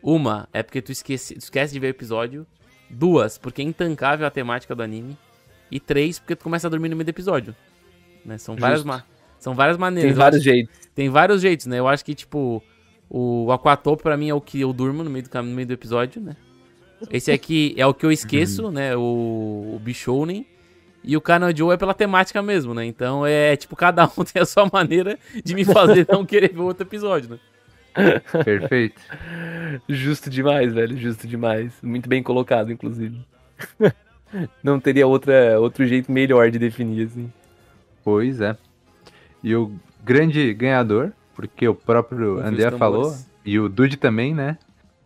Uma 0.07 0.47
é 0.53 0.63
porque 0.63 0.83
tu 0.83 0.93
esquece, 0.93 1.35
tu 1.35 1.41
esquece 1.41 1.73
de 1.73 1.81
ver 1.81 1.87
o 1.87 1.91
episódio. 1.91 2.47
Duas, 2.91 3.39
porque 3.39 3.63
é 3.63 3.65
intancável 3.65 4.27
a 4.27 4.31
temática 4.31 4.75
do 4.75 4.83
anime. 4.83 5.17
E 5.71 5.81
três, 5.81 6.19
porque 6.19 6.37
tu 6.37 6.45
começa 6.45 6.67
a 6.67 6.71
dormir 6.71 6.91
no 6.91 6.97
meio 6.97 7.07
do 7.07 7.09
episódio. 7.09 7.57
Né? 8.25 8.37
São, 8.39 8.55
várias 8.55 8.85
ma- 8.85 9.03
são 9.39 9.55
várias 9.55 9.77
maneiras. 9.79 10.11
Tem 10.13 10.17
vários 10.19 10.41
acho- 10.43 10.51
jeitos. 10.51 10.77
tem 10.95 11.09
vários 11.09 11.41
jeitos, 11.43 11.67
né? 11.67 11.79
Eu 11.79 11.89
acho 11.89 12.05
que, 12.05 12.15
tipo, 12.15 12.63
o 13.09 13.51
Aquatope 13.51 14.03
pra 14.03 14.17
mim 14.17 14.29
é 14.29 14.35
o 14.35 14.41
que 14.41 14.61
eu 14.61 14.73
durmo 14.73 15.03
no 15.03 15.09
meio 15.11 15.25
do, 15.25 15.31
cam- 15.31 15.43
no 15.43 15.55
meio 15.55 15.67
do 15.67 15.73
episódio, 15.73 16.21
né? 16.21 16.37
Esse 17.11 17.33
aqui 17.33 17.75
é 17.77 17.87
o 17.87 17.93
que 17.95 18.05
eu 18.07 18.13
esqueço, 18.13 18.71
né? 18.71 18.95
O, 18.97 19.73
o 19.75 19.81
Bishounen. 19.83 20.47
E 21.03 21.17
o 21.17 21.21
Kanojo 21.21 21.71
é 21.73 21.77
pela 21.77 21.93
temática 21.93 22.41
mesmo, 22.43 22.73
né? 22.73 22.85
Então 22.87 23.27
é 23.27 23.57
tipo, 23.57 23.75
cada 23.77 24.05
um 24.17 24.25
tem 24.25 24.41
a 24.41 24.47
sua 24.47 24.69
maneira 24.73 25.19
de 25.45 25.55
me 25.55 25.65
fazer 25.65 26.07
não 26.11 26.25
querer 26.25 26.53
ver 26.53 26.61
outro 26.61 26.87
episódio, 26.87 27.31
né? 27.31 27.39
Perfeito. 28.45 29.01
Justo 29.89 30.29
demais, 30.29 30.73
velho. 30.73 30.97
Justo 30.97 31.27
demais. 31.27 31.73
Muito 31.83 32.09
bem 32.09 32.23
colocado, 32.23 32.73
inclusive. 32.73 33.21
Não 34.63 34.81
teria 34.81 35.07
outra, 35.07 35.61
outro 35.61 35.87
jeito 35.87 36.11
melhor 36.11 36.51
de 36.51 36.59
definir, 36.59 37.07
assim. 37.07 37.33
Pois 38.03 38.41
é. 38.41 38.57
E 39.43 39.55
o 39.55 39.73
grande 40.03 40.53
ganhador, 40.53 41.13
porque 41.35 41.69
o 41.69 41.75
próprio 41.75 42.39
André 42.39 42.71
falou, 42.73 43.17
e 43.45 43.59
o 43.59 43.69
Dude 43.69 43.97
também, 43.97 44.35
né? 44.35 44.59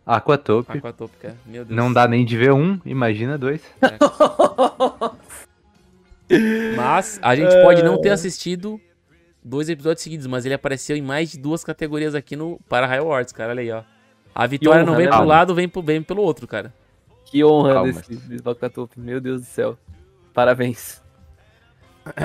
Aquatope. 0.05 0.77
Aquatope, 0.77 1.17
cara. 1.21 1.35
Meu 1.45 1.63
Deus. 1.63 1.75
Não 1.75 1.93
dá 1.93 2.07
nem 2.07 2.25
de 2.25 2.35
ver 2.35 2.51
um, 2.51 2.79
imagina 2.85 3.37
dois. 3.37 3.61
Mas 6.75 7.19
a 7.21 7.35
gente 7.35 7.53
pode 7.61 7.83
não 7.83 7.99
ter 8.01 8.09
assistido 8.09 8.79
dois 9.43 9.69
episódios 9.69 10.03
seguidos, 10.03 10.27
mas 10.27 10.45
ele 10.45 10.53
apareceu 10.53 10.95
em 10.95 11.01
mais 11.01 11.31
de 11.31 11.39
duas 11.39 11.63
categorias 11.63 12.15
aqui 12.15 12.35
no 12.35 12.59
Para 12.67 12.87
High 12.87 12.99
Awards, 12.99 13.33
cara. 13.33 13.51
Olha 13.51 13.61
aí, 13.61 13.71
ó. 13.71 13.83
A 14.33 14.47
vitória 14.47 14.83
não 14.83 14.93
honra, 14.93 14.97
vem 14.97 15.09
né? 15.09 15.15
pro 15.17 15.25
lado, 15.25 15.55
vem, 15.55 15.69
pro, 15.69 15.81
vem 15.81 16.01
pelo 16.03 16.21
outro, 16.21 16.47
cara. 16.47 16.73
Que 17.25 17.43
honra 17.43 17.73
Calma. 17.73 17.93
desse, 17.93 18.15
desse. 18.15 18.89
Meu 18.97 19.19
Deus 19.19 19.41
do 19.41 19.47
céu. 19.47 19.77
Parabéns. 20.33 21.01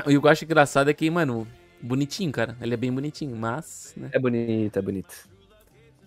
E 0.06 0.16
o 0.16 0.20
que 0.20 0.26
eu 0.26 0.30
acho 0.30 0.44
engraçado 0.44 0.88
é 0.88 0.94
que, 0.94 1.10
mano, 1.10 1.46
bonitinho, 1.80 2.32
cara. 2.32 2.56
Ele 2.60 2.74
é 2.74 2.76
bem 2.76 2.92
bonitinho, 2.92 3.36
mas, 3.36 3.92
né, 3.96 4.08
É 4.12 4.18
bonito, 4.18 4.78
é 4.78 4.82
bonito. 4.82 5.28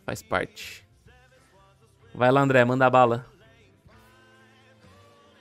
faz 0.06 0.22
parte. 0.24 0.88
Vai 2.14 2.32
lá, 2.32 2.42
André, 2.42 2.64
manda 2.66 2.90
bala. 2.90 3.26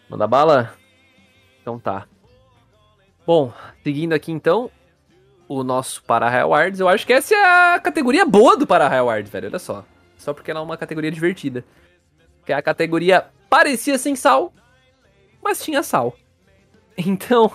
Manda 0.08 0.26
bala? 0.26 0.74
Então 1.62 1.78
tá. 1.78 2.06
Bom, 3.26 3.52
seguindo 3.82 4.12
aqui 4.12 4.30
então, 4.30 4.70
o 5.48 5.62
nosso 5.62 6.02
Para 6.02 6.28
High 6.28 6.42
Awards. 6.42 6.80
Eu 6.80 6.88
acho 6.88 7.06
que 7.06 7.12
essa 7.12 7.34
é 7.34 7.74
a 7.74 7.80
categoria 7.80 8.24
boa 8.24 8.56
do 8.56 8.66
Para 8.66 8.88
High 8.88 8.98
Awards, 8.98 9.30
velho. 9.30 9.48
Olha 9.48 9.58
só. 9.58 9.84
Só 10.16 10.32
porque 10.32 10.50
ela 10.50 10.60
é 10.60 10.62
uma 10.62 10.76
categoria 10.76 11.10
divertida. 11.10 11.64
Que 12.44 12.52
é 12.52 12.56
a 12.56 12.62
categoria 12.62 13.26
parecia 13.48 13.98
sem 13.98 14.16
sal, 14.16 14.52
mas 15.42 15.62
tinha 15.62 15.82
sal. 15.82 16.16
Então, 16.98 17.52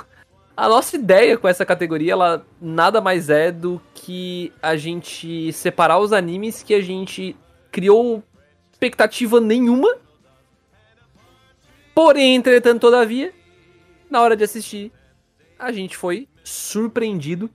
a 0.55 0.69
nossa 0.69 0.95
ideia 0.95 1.35
com 1.35 1.47
essa 1.47 1.65
categoria, 1.65 2.11
ela 2.11 2.45
nada 2.61 3.01
mais 3.01 3.27
é 3.27 3.51
do 3.51 3.81
que 3.95 4.53
a 4.61 4.75
gente 4.75 5.51
separar 5.51 5.97
os 5.97 6.13
animes 6.13 6.61
que 6.61 6.75
a 6.75 6.81
gente 6.81 7.35
criou 7.71 8.23
expectativa 8.71 9.41
nenhuma. 9.41 9.97
Porém, 11.95 12.35
entretanto, 12.35 12.81
todavia, 12.81 13.33
na 14.11 14.21
hora 14.21 14.35
de 14.35 14.43
assistir, 14.43 14.91
a 15.57 15.71
gente 15.71 15.97
foi 15.97 16.27
surpreendido 16.43 17.49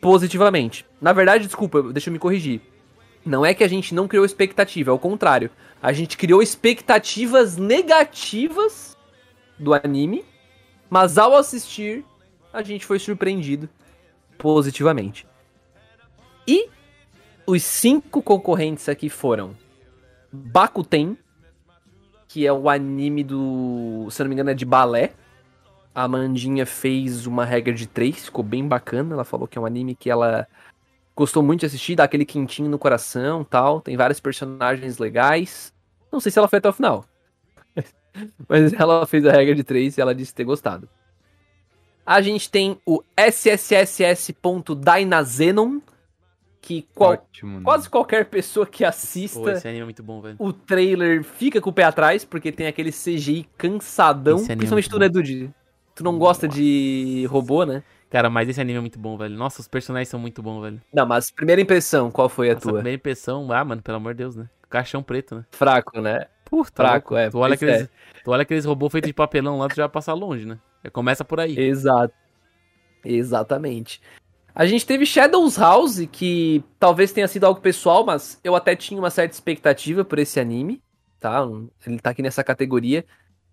positivamente. 0.00 0.86
Na 1.00 1.12
verdade, 1.12 1.46
desculpa, 1.46 1.82
deixa 1.82 2.08
eu 2.08 2.12
me 2.12 2.18
corrigir. 2.18 2.60
Não 3.24 3.44
é 3.44 3.52
que 3.52 3.64
a 3.64 3.68
gente 3.68 3.94
não 3.94 4.08
criou 4.08 4.24
expectativa, 4.24 4.90
é 4.90 4.94
o 4.94 4.98
contrário. 4.98 5.50
A 5.82 5.92
gente 5.92 6.16
criou 6.16 6.42
expectativas 6.42 7.56
negativas 7.56 8.96
do 9.58 9.74
anime, 9.74 10.24
mas 10.88 11.18
ao 11.18 11.36
assistir, 11.36 12.04
a 12.52 12.62
gente 12.62 12.86
foi 12.86 12.98
surpreendido 12.98 13.68
positivamente. 14.38 15.26
E 16.46 16.68
os 17.46 17.62
cinco 17.62 18.22
concorrentes 18.22 18.88
aqui 18.88 19.08
foram 19.08 19.56
Bakuten, 20.32 21.16
que 22.28 22.46
é 22.46 22.52
o 22.52 22.68
anime 22.68 23.24
do, 23.24 24.08
se 24.10 24.22
não 24.22 24.28
me 24.28 24.34
engano, 24.34 24.50
é 24.50 24.54
de 24.54 24.64
balé. 24.64 25.12
A 25.98 26.04
Amandinha 26.04 26.64
fez 26.64 27.26
uma 27.26 27.44
regra 27.44 27.74
de 27.74 27.84
três, 27.84 28.26
ficou 28.26 28.44
bem 28.44 28.68
bacana. 28.68 29.14
Ela 29.14 29.24
falou 29.24 29.48
que 29.48 29.58
é 29.58 29.60
um 29.60 29.66
anime 29.66 29.96
que 29.96 30.08
ela 30.08 30.46
gostou 31.16 31.42
muito 31.42 31.58
de 31.60 31.66
assistir, 31.66 31.96
dá 31.96 32.04
aquele 32.04 32.24
quentinho 32.24 32.70
no 32.70 32.78
coração 32.78 33.42
tal. 33.42 33.80
Tem 33.80 33.96
vários 33.96 34.20
personagens 34.20 34.98
legais. 34.98 35.74
Não 36.12 36.20
sei 36.20 36.30
se 36.30 36.38
ela 36.38 36.46
foi 36.46 36.60
até 36.60 36.68
o 36.68 36.72
final. 36.72 37.04
Mas 38.48 38.72
ela 38.74 39.04
fez 39.08 39.26
a 39.26 39.32
regra 39.32 39.56
de 39.56 39.64
3 39.64 39.98
e 39.98 40.00
ela 40.00 40.14
disse 40.14 40.32
ter 40.32 40.44
gostado. 40.44 40.88
A 42.06 42.22
gente 42.22 42.48
tem 42.48 42.78
o 42.86 43.02
SSSS.Dynazenon, 43.16 45.80
que 46.60 46.86
qual- 46.94 47.14
Ótimo. 47.14 47.58
né? 47.58 47.64
quase 47.64 47.90
qualquer 47.90 48.26
pessoa 48.26 48.64
que 48.64 48.84
Pô, 48.84 48.88
assista 48.88 49.50
esse 49.50 49.66
anime 49.66 49.82
é 49.82 49.84
muito 49.84 50.04
bom, 50.04 50.20
velho. 50.20 50.36
o 50.38 50.52
trailer 50.52 51.24
fica 51.24 51.60
com 51.60 51.70
o 51.70 51.72
pé 51.72 51.82
atrás, 51.82 52.24
porque 52.24 52.52
tem 52.52 52.68
aquele 52.68 52.92
CGI 52.92 53.48
cansadão. 53.58 54.36
Esse 54.36 54.52
é 54.52 54.54
Principalmente 54.54 54.88
muito 54.88 55.00
tu, 55.98 56.04
não 56.04 56.18
gosta 56.18 56.48
de 56.48 57.26
robô, 57.30 57.64
né? 57.64 57.82
Cara, 58.10 58.30
mas 58.30 58.48
esse 58.48 58.60
anime 58.60 58.78
é 58.78 58.80
muito 58.80 58.98
bom, 58.98 59.16
velho. 59.16 59.36
Nossa, 59.36 59.60
os 59.60 59.68
personagens 59.68 60.08
são 60.08 60.18
muito 60.18 60.42
bons, 60.42 60.62
velho. 60.62 60.80
Não, 60.92 61.06
mas 61.06 61.30
primeira 61.30 61.60
impressão, 61.60 62.10
qual 62.10 62.28
foi 62.28 62.50
a 62.50 62.54
Nossa, 62.54 62.62
tua? 62.62 62.72
primeira 62.74 62.96
impressão, 62.96 63.50
ah, 63.52 63.64
mano, 63.64 63.82
pelo 63.82 63.98
amor 63.98 64.14
de 64.14 64.18
Deus, 64.18 64.34
né? 64.36 64.48
Caixão 64.70 65.02
preto, 65.02 65.34
né? 65.34 65.44
Fraco, 65.50 66.00
né? 66.00 66.26
Puta, 66.44 66.82
Fraco, 66.82 67.16
é, 67.16 67.28
Tu 67.28 67.38
olha, 67.38 67.54
aqueles, 67.54 67.88
tu 68.24 68.30
olha 68.30 68.42
aqueles 68.42 68.64
robôs 68.64 68.90
feitos 68.90 69.08
de 69.08 69.14
papelão 69.14 69.58
lá, 69.58 69.68
tu 69.68 69.76
já 69.76 69.82
vai 69.82 69.90
passar 69.92 70.14
longe, 70.14 70.46
né? 70.46 70.58
Já 70.82 70.90
começa 70.90 71.24
por 71.24 71.38
aí. 71.40 71.58
Exato. 71.58 72.14
Exatamente. 73.04 74.00
A 74.54 74.66
gente 74.66 74.84
teve 74.84 75.06
Shadows 75.06 75.56
House, 75.56 76.06
que 76.10 76.64
talvez 76.80 77.12
tenha 77.12 77.28
sido 77.28 77.44
algo 77.44 77.60
pessoal, 77.60 78.04
mas 78.04 78.40
eu 78.42 78.56
até 78.56 78.74
tinha 78.74 78.98
uma 78.98 79.10
certa 79.10 79.34
expectativa 79.34 80.04
por 80.04 80.18
esse 80.18 80.40
anime, 80.40 80.82
tá? 81.20 81.46
Ele 81.86 82.00
tá 82.00 82.10
aqui 82.10 82.22
nessa 82.22 82.42
categoria. 82.42 83.04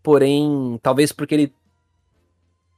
Porém, 0.01 0.79
talvez 0.81 1.11
porque 1.11 1.35
ele. 1.35 1.53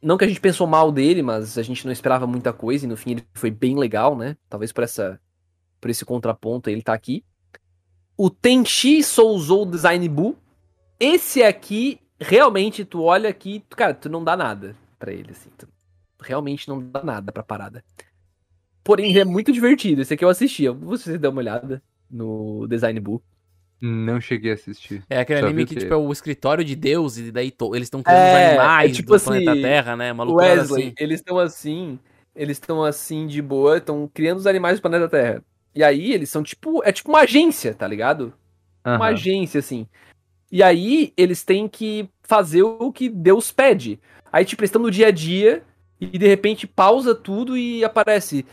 Não 0.01 0.17
que 0.17 0.25
a 0.25 0.27
gente 0.27 0.39
pensou 0.39 0.67
mal 0.67 0.91
dele, 0.91 1.21
mas 1.21 1.57
a 1.57 1.63
gente 1.63 1.85
não 1.85 1.91
esperava 1.91 2.27
muita 2.27 2.53
coisa 2.53 2.85
e 2.85 2.87
no 2.87 2.95
fim 2.95 3.11
ele 3.11 3.27
foi 3.33 3.49
bem 3.49 3.77
legal, 3.77 4.15
né? 4.15 4.37
Talvez 4.49 4.71
por 4.71 4.83
essa 4.83 5.19
por 5.79 5.89
esse 5.89 6.05
contraponto 6.05 6.69
ele 6.69 6.81
tá 6.81 6.93
aqui. 6.93 7.23
O 8.17 8.29
Tenchi 8.29 9.03
Souzou 9.03 9.65
Design 9.65 10.07
Buu. 10.09 10.35
Esse 10.99 11.43
aqui, 11.43 11.99
realmente, 12.19 12.83
tu 12.83 13.03
olha 13.03 13.29
aqui, 13.29 13.63
cara, 13.69 13.93
tu 13.93 14.09
não 14.09 14.23
dá 14.23 14.35
nada 14.35 14.75
pra 14.97 15.13
ele, 15.13 15.31
assim. 15.31 15.51
Tu 15.55 15.67
realmente 16.19 16.67
não 16.67 16.79
dá 16.79 17.03
nada 17.03 17.31
pra 17.31 17.43
parada. 17.43 17.83
Porém, 18.83 19.15
é 19.17 19.23
muito 19.23 19.51
divertido. 19.51 20.01
Esse 20.01 20.15
aqui 20.15 20.25
eu 20.25 20.29
assisti. 20.29 20.63
Eu 20.63 20.73
vou 20.73 20.97
você 20.97 21.17
dar 21.17 21.29
uma 21.29 21.41
olhada 21.41 21.83
no 22.09 22.65
Design 22.67 22.99
Buu. 22.99 23.21
Não 23.79 24.19
cheguei 24.19 24.51
a 24.51 24.53
assistir. 24.55 25.03
É 25.09 25.19
aquele 25.19 25.39
Só 25.39 25.45
anime 25.45 25.65
que, 25.65 25.75
tipo, 25.75 25.93
é 25.93 25.97
o 25.97 26.11
escritório 26.11 26.63
de 26.63 26.75
Deus 26.75 27.17
e 27.17 27.31
daí 27.31 27.51
to- 27.51 27.75
eles 27.75 27.85
estão 27.85 28.01
criando 28.01 28.23
É, 28.23 28.27
os 28.29 28.33
animais 28.33 28.91
é 28.91 28.95
tipo 28.95 29.09
do 29.09 29.15
assim, 29.15 29.25
planeta 29.25 29.61
Terra, 29.61 29.95
né? 29.95 30.11
Uma 30.11 30.23
O 30.23 30.27
loucura 30.27 30.49
Wesley, 30.51 30.83
assim. 30.85 30.93
eles 30.99 31.19
estão 31.19 31.37
assim, 31.37 31.99
eles 32.35 32.57
estão 32.57 32.83
assim 32.83 33.27
de 33.27 33.41
boa, 33.41 33.77
estão 33.77 34.09
criando 34.11 34.39
os 34.39 34.47
animais 34.47 34.79
do 34.79 34.81
planeta 34.81 35.07
Terra. 35.07 35.43
E 35.75 35.83
aí 35.83 36.11
eles 36.11 36.29
são 36.29 36.41
tipo, 36.41 36.83
é 36.83 36.91
tipo 36.91 37.09
uma 37.09 37.19
agência, 37.21 37.73
tá 37.73 37.87
ligado? 37.87 38.33
Uma 38.83 38.95
Aham. 38.95 39.13
agência 39.13 39.59
assim. 39.59 39.85
E 40.51 40.63
aí 40.63 41.13
eles 41.15 41.43
têm 41.43 41.67
que 41.67 42.09
fazer 42.23 42.63
o 42.63 42.91
que 42.91 43.09
Deus 43.09 43.51
pede. 43.51 43.99
Aí 44.31 44.43
tipo, 44.43 44.61
eles 44.61 44.69
estão 44.69 44.81
no 44.81 44.89
dia 44.89 45.07
a 45.07 45.11
dia 45.11 45.63
e 46.01 46.07
de 46.17 46.27
repente 46.27 46.65
pausa 46.65 47.13
tudo 47.13 47.55
e 47.55 47.83
aparece 47.83 48.43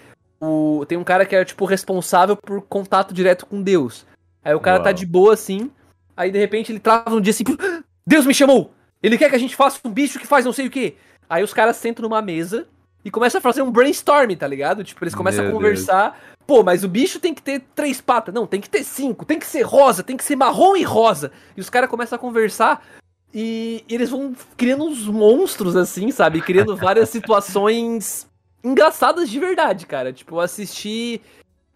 o 0.41 0.85
tem 0.87 0.99
um 0.99 1.05
cara 1.05 1.25
que 1.25 1.35
é 1.35 1.45
tipo 1.45 1.65
responsável 1.65 2.37
por 2.37 2.61
contato 2.63 3.15
direto 3.15 3.47
com 3.47 3.63
Deus. 3.63 4.05
Aí 4.45 4.55
o 4.55 4.61
cara 4.61 4.79
tá 4.79 4.91
Uau. 4.91 4.95
de 4.95 5.07
boa 5.07 5.35
assim, 5.35 5.71
aí 6.17 6.31
de 6.31 6.39
repente 6.39 6.71
ele 6.71 6.79
trava 6.79 7.11
no 7.11 7.21
dia 7.21 7.31
assim, 7.31 7.45
Deus 8.07 8.27
me 8.27 8.35
chamou. 8.35 8.73
Ele 9.03 9.19
quer 9.19 9.29
que 9.31 9.37
a 9.37 9.39
gente 9.39 9.57
faça 9.57 9.79
um 9.85 9.91
bicho 9.91 10.19
que 10.19 10.27
faz 10.27 10.45
não 10.45 10.53
sei 10.53 10.67
o 10.67 10.71
quê. 10.71 10.97
Aí 11.29 11.43
os 11.43 11.55
caras 11.55 11.77
sentam 11.77 12.03
numa 12.03 12.23
mesa 12.23 12.67
e 13.05 13.11
começam 13.11 13.39
a 13.39 13.43
fazer 13.43 13.63
um 13.63 13.71
brainstorm, 13.71 14.35
tá 14.35 14.47
ligado? 14.47 14.83
Tipo, 14.83 15.05
eles 15.05 15.15
começam 15.15 15.45
Meu 15.45 15.53
a 15.53 15.55
conversar. 15.55 16.21
Pô, 16.47 16.63
mas 16.63 16.85
o 16.85 16.89
bicho 16.89 17.21
tem 17.21 17.35
que 17.35 17.43
ter 17.43 17.63
três 17.75 18.01
patas. 18.01 18.35
Não, 18.35 18.47
tem 18.47 18.61
que 18.61 18.69
ter 18.69 18.85
cinco. 18.85 19.25
Tem 19.25 19.39
que 19.39 19.47
ser 19.47 19.63
rosa, 19.63 20.03
tem 20.03 20.17
que 20.17 20.25
ser 20.25 20.37
marrom 20.37 20.77
e 20.77 20.83
rosa. 20.83 21.33
E 21.57 21.61
os 21.61 21.69
caras 21.69 21.91
começam 21.91 22.17
a 22.17 22.19
conversar 22.19 22.85
e 23.33 23.85
eles 23.89 24.11
vão 24.11 24.35
criando 24.57 24.85
uns 24.85 25.07
monstros, 25.07 25.77
assim, 25.77 26.11
sabe? 26.11 26.41
Criando 26.41 26.77
várias 26.77 27.09
situações 27.11 28.27
engraçadas 28.63 29.29
de 29.29 29.39
verdade, 29.39 29.87
cara. 29.87 30.13
Tipo, 30.13 30.37
eu 30.37 30.41
assisti. 30.41 31.21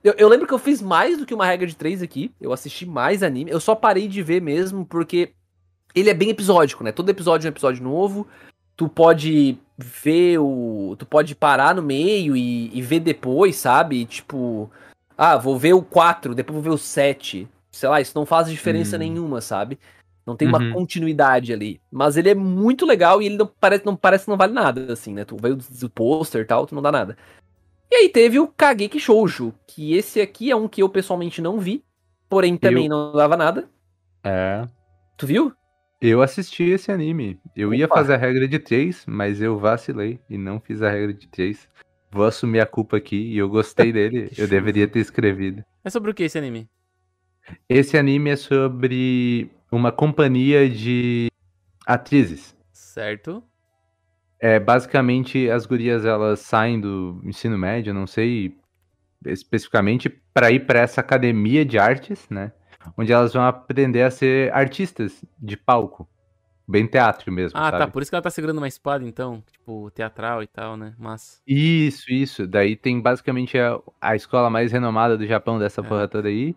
Eu, 0.03 0.15
eu 0.17 0.29
lembro 0.29 0.47
que 0.47 0.55
eu 0.55 0.59
fiz 0.59 0.81
mais 0.81 1.19
do 1.19 1.27
que 1.27 1.35
uma 1.35 1.47
regra 1.47 1.67
de 1.67 1.77
três 1.77 2.03
aqui. 2.03 2.33
Eu 2.41 2.53
assisti 2.53 2.87
mais 2.87 3.23
anime. 3.23 3.51
Eu 3.51 3.61
só 3.61 3.75
parei 3.75 4.07
de 4.09 4.23
ver 4.23 4.41
mesmo 4.41 4.85
porque 4.87 5.33
ele 5.95 6.11
é 6.11 6.15
bem 6.15 6.31
episódico, 6.31 6.85
né? 6.85 6.93
Todo 6.93 7.11
episódio 7.11 7.47
é 7.47 7.51
um 7.51 7.53
episódio 7.53 7.83
novo. 7.83 8.27
Tu 8.77 8.89
pode 8.89 9.59
ver 9.77 10.39
o. 10.39 10.95
Tu 10.99 11.05
pode 11.05 11.35
parar 11.35 11.75
no 11.75 11.83
meio 11.83 12.37
e, 12.37 12.71
e 12.77 12.81
ver 12.81 13.01
depois, 13.01 13.57
sabe? 13.57 14.05
Tipo. 14.05 14.71
Ah, 15.17 15.37
vou 15.37 15.59
ver 15.59 15.73
o 15.73 15.83
4, 15.83 16.33
depois 16.33 16.55
vou 16.55 16.63
ver 16.63 16.71
o 16.71 16.79
7. 16.79 17.49
Sei 17.73 17.89
lá, 17.89 18.01
isso 18.01 18.13
não 18.15 18.25
faz 18.25 18.49
diferença 18.49 18.95
Hum. 18.97 19.01
nenhuma, 19.01 19.41
sabe? 19.41 19.79
Não 20.25 20.37
tem 20.37 20.47
uma 20.47 20.61
Uhum. 20.61 20.73
continuidade 20.75 21.53
ali. 21.53 21.81
Mas 21.91 22.17
ele 22.17 22.31
é 22.31 22.35
muito 22.37 22.87
legal 22.87 23.21
e 23.21 23.27
ele 23.27 23.37
não 23.37 23.47
parece, 23.47 23.85
não 23.85 23.97
parece 23.97 24.25
que 24.27 24.31
não 24.31 24.37
vale 24.37 24.53
nada, 24.53 24.93
assim, 24.93 25.13
né? 25.13 25.25
Tu 25.25 25.37
vê 25.37 25.51
o, 25.51 25.59
o 25.83 25.91
pôster 25.91 26.43
e 26.43 26.45
tal, 26.45 26.67
tu 26.67 26.75
não 26.75 26.83
dá 26.83 26.93
nada. 26.93 27.17
E 27.91 27.95
aí 27.97 28.09
teve 28.09 28.39
o 28.39 28.47
Kageki 28.49 29.01
Shoujo, 29.01 29.55
que 29.67 29.95
esse 29.95 30.21
aqui 30.21 30.51
é 30.51 30.57
um 30.57 30.69
que 30.69 30.83
eu 30.83 30.89
pessoalmente 30.89 31.41
não 31.41 31.59
vi, 31.59 31.83
porém 32.29 32.57
também 32.57 32.85
Eu- 32.85 32.91
não 32.91 33.13
dava 33.13 33.37
nada. 33.37 33.69
É. 34.23 34.67
Tu 35.17 35.27
viu? 35.27 35.53
Eu 36.01 36.23
assisti 36.23 36.65
esse 36.65 36.93
anime. 36.93 37.41
Eu 37.57 37.73
ia 37.75 37.87
Opa. 37.87 37.97
fazer 37.97 38.15
a 38.15 38.19
regra 38.19 38.47
de 38.47 38.59
3, 38.59 39.05
mas 39.07 39.41
eu 39.41 39.59
vacilei 39.59 40.21
e 40.29 40.37
não 40.39 40.61
fiz 40.61 40.83
a 40.83 40.91
regra 40.91 41.13
de 41.13 41.27
3. 41.29 41.69
Vou 42.11 42.25
assumir 42.25 42.61
a 42.61 42.67
culpa 42.67 42.97
aqui 42.97 43.17
e 43.17 43.39
eu 43.39 43.49
gostei 43.49 43.91
dele. 43.93 44.31
Eu 44.37 44.47
deveria 44.47 44.87
ter 44.87 45.01
escrevido. 45.01 45.65
É 45.83 45.91
sobre 45.91 46.11
o 46.11 46.15
que 46.15 46.23
esse 46.23 46.39
anime? 46.39 46.69
Esse 47.69 47.97
anime 47.97 48.31
é 48.31 48.37
sobre 48.37 49.51
uma 49.73 49.91
companhia 49.91 50.69
de 50.69 51.29
atrizes. 51.87 52.55
Certo. 52.73 53.43
É, 54.41 54.59
basicamente, 54.61 55.51
as 55.51 55.67
gurias 55.67 56.05
elas 56.05 56.41
saem 56.41 56.81
do 56.81 57.21
ensino 57.25 57.59
médio, 57.59 57.93
não 57.93 58.07
sei 58.07 58.57
especificamente, 59.27 60.09
para 60.33 60.51
ir 60.51 60.61
para 60.65 60.79
essa 60.81 61.01
academia 61.01 61.65
de 61.65 61.79
artes, 61.79 62.29
né? 62.31 62.53
Onde 62.97 63.13
elas 63.13 63.33
vão 63.33 63.43
aprender 63.43 64.03
a 64.03 64.11
ser 64.11 64.53
artistas 64.53 65.25
de 65.39 65.57
palco. 65.57 66.09
Bem 66.71 66.87
teatro 66.87 67.33
mesmo, 67.33 67.59
Ah, 67.59 67.71
sabe? 67.71 67.79
tá. 67.79 67.89
Por 67.91 68.03
isso 68.03 68.11
que 68.11 68.15
ela 68.15 68.23
tá 68.23 68.31
segurando 68.31 68.59
uma 68.59 68.69
espada, 68.69 69.03
então. 69.05 69.43
Tipo, 69.51 69.91
teatral 69.91 70.43
e 70.43 70.47
tal, 70.47 70.77
né? 70.77 70.95
Mas. 70.99 71.41
Isso, 71.47 72.05
isso. 72.13 72.47
Daí 72.47 72.77
tem 72.77 73.01
basicamente 73.01 73.59
a, 73.59 73.79
a 74.01 74.15
escola 74.15 74.51
mais 74.51 74.71
renomada 74.71 75.17
do 75.17 75.27
Japão 75.27 75.59
dessa 75.59 75.81
É. 75.81 75.85
porra 75.85 76.07
toda 76.07 76.29
aí. 76.29 76.55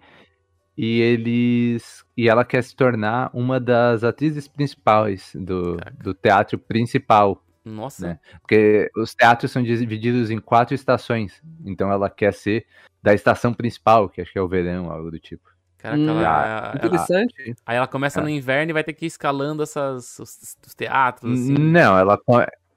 E 0.77 0.99
eles. 0.99 2.03
E 2.15 2.27
ela 2.29 2.43
quer 2.45 2.61
se 2.61 2.75
tornar 2.75 3.29
uma 3.33 3.59
das 3.59 4.03
atrizes 4.03 4.47
principais 4.49 5.31
do, 5.33 5.77
Caraca. 5.77 6.03
do 6.03 6.13
teatro 6.13 6.59
principal. 6.59 7.41
Nossa. 7.63 8.07
Né? 8.07 8.19
Porque 8.41 8.89
os 8.95 9.13
teatros 9.13 9.51
são 9.51 9.61
divididos 9.61 10.29
em 10.31 10.39
quatro 10.39 10.73
estações. 10.73 11.41
Então 11.65 11.91
ela 11.91 12.09
quer 12.09 12.33
ser 12.33 12.65
da 13.01 13.13
estação 13.13 13.53
principal, 13.53 14.09
que 14.09 14.21
acho 14.21 14.31
que 14.31 14.39
é 14.39 14.41
o 14.41 14.47
verão, 14.47 14.91
algo 14.91 15.11
do 15.11 15.19
tipo. 15.19 15.49
Caraca, 15.77 15.99
Hum, 16.01 16.09
ela, 16.21 16.45
ela- 16.47 16.75
Interessante. 16.75 17.55
aí 17.65 17.75
ela 17.77 17.87
começa 17.87 18.21
no 18.21 18.29
inverno 18.29 18.69
e 18.69 18.73
vai 18.73 18.83
ter 18.83 18.93
que 18.93 19.05
ir 19.05 19.07
escalando 19.07 19.63
essas, 19.63 20.19
os, 20.19 20.55
os 20.65 20.73
teatros, 20.75 21.39
assim. 21.41 21.53
Não, 21.53 21.97
ela, 21.97 22.19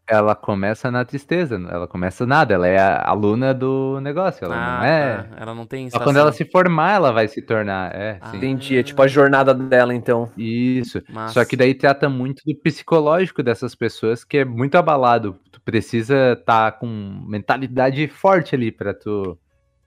ela 0.06 0.35
começa 0.35 0.90
na 0.90 1.05
tristeza, 1.05 1.55
ela 1.55 1.86
começa 1.89 2.26
nada, 2.26 2.52
ela 2.52 2.66
é 2.68 2.78
a 2.78 3.09
aluna 3.09 3.55
do 3.55 3.98
negócio, 4.01 4.44
ela 4.44 4.55
ah, 4.55 4.78
não 4.78 4.85
é. 4.85 5.22
tá. 5.22 5.28
Ela 5.40 5.55
não 5.55 5.66
tem 5.66 5.89
Só 5.89 5.98
quando 6.01 6.18
ela 6.18 6.31
se 6.32 6.44
formar, 6.44 6.93
ela 6.97 7.10
vai 7.12 7.26
se 7.26 7.40
tornar. 7.40 7.94
É, 7.94 8.18
Ah. 8.20 8.31
sim. 8.31 8.36
Entendi. 8.36 8.76
É 8.78 8.82
tipo 8.82 9.01
a 9.01 9.06
jornada 9.09 9.55
dela, 9.55 9.94
então. 9.94 10.31
Isso. 10.36 11.02
Massa. 11.10 11.35
Só 11.35 11.44
que 11.44 11.56
daí 11.56 11.74
trata 11.74 12.09
muito 12.09 12.43
do 12.47 12.55
psicológico 12.55 13.43
dessas 13.43 13.74
pessoas, 13.74 14.24
que 14.24 14.39
é 14.39 14.44
muito 14.44 14.76
abalado. 14.76 15.39
Tu 15.51 15.60
precisa 15.62 16.32
estar 16.39 16.72
com 16.72 16.86
mentalidade 17.26 18.06
forte 18.09 18.55
ali 18.55 18.70
pra 18.70 18.93
tu, 18.93 19.39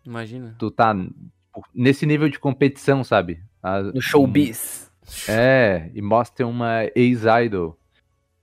Imagina. 0.05 0.55
tu 0.57 0.71
tá 0.71 0.95
nesse 1.75 2.05
nível 2.07 2.27
de 2.27 2.39
competição, 2.39 3.03
sabe? 3.03 3.39
A- 3.61 3.81
No 3.83 4.01
showbiz. 4.01 4.91
É, 5.29 5.89
e 5.93 6.01
mostra 6.01 6.45
uma 6.45 6.83
ex-idol 6.95 7.77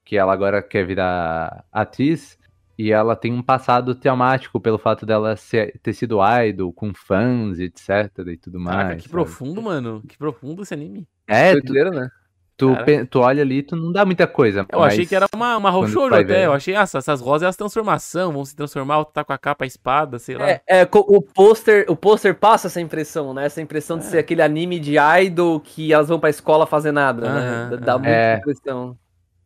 que 0.05 0.17
ela 0.17 0.33
agora 0.33 0.63
quer 0.63 0.85
virar 0.87 1.65
atriz 1.73 2.39
e 2.79 2.91
ela 2.93 3.15
tem 3.17 3.33
um 3.33 3.43
passado 3.43 3.95
traumático 3.95 4.61
pelo 4.61 4.79
fato 4.79 5.07
dela 5.07 5.37
ser- 5.37 5.79
ter 5.83 5.93
sido 5.93 6.19
idol 6.47 6.73
com 6.73 6.93
fãs, 6.93 7.59
etc 7.59 7.89
e 8.27 8.37
tudo 8.37 8.59
mais. 8.61 8.77
Caraca, 8.77 8.97
que 8.97 9.03
sabe? 9.03 9.11
profundo, 9.13 9.63
mano. 9.63 10.03
Que 10.09 10.19
profundo 10.19 10.63
esse 10.63 10.75
anime. 10.75 11.07
É, 11.27 11.53
Doideira, 11.53 11.91
né? 11.91 12.09
tu, 12.57 12.77
pe- 12.85 13.05
tu 13.07 13.21
olha 13.21 13.43
ali, 13.43 13.63
tu 13.63 13.75
não 13.77 13.91
dá 13.93 14.05
muita 14.05 14.27
coisa. 14.27 14.67
Eu 14.71 14.79
mas- 14.81 14.93
achei 14.93 15.07
que 15.07 15.15
era 15.15 15.27
uma, 15.35 15.57
uma 15.57 15.71
vai 16.11 16.23
até. 16.23 16.35
ver- 16.41 16.45
Eu 16.47 16.53
achei, 16.53 16.75
ah, 16.77 16.83
essas 16.83 17.21
rosas 17.21 17.43
elas 17.45 17.57
transformação, 17.57 18.33
vão 18.33 18.45
se 18.45 18.55
transformar, 18.55 19.05
tá 19.07 19.25
com 19.25 19.33
a 19.33 19.39
capa, 19.39 19.65
a 19.65 19.67
espada, 19.67 20.19
sei 20.19 20.37
lá. 20.37 20.49
É, 20.51 20.63
é, 20.69 20.83
o 20.93 21.23
pôster, 21.23 21.85
o 21.89 21.97
pôster 21.97 22.35
passa 22.35 22.67
essa 22.69 22.81
impressão, 22.81 23.33
né? 23.35 23.47
Essa 23.47 23.61
impressão 23.63 23.99
de 23.99 24.05
É. 24.05 24.09
ser 24.09 24.19
aquele 24.19 24.43
anime 24.43 24.79
de 24.79 24.97
idol 24.99 25.59
que 25.61 25.93
elas 25.93 26.09
vão 26.09 26.21
pra 26.21 26.31
escola 26.31 26.67
fazer 26.67 26.93
nada, 26.93 27.23
né? 27.71 27.77
Dá- 27.79 27.99
muita 27.99 28.11
É. 28.13 28.37
impressão. 28.39 28.97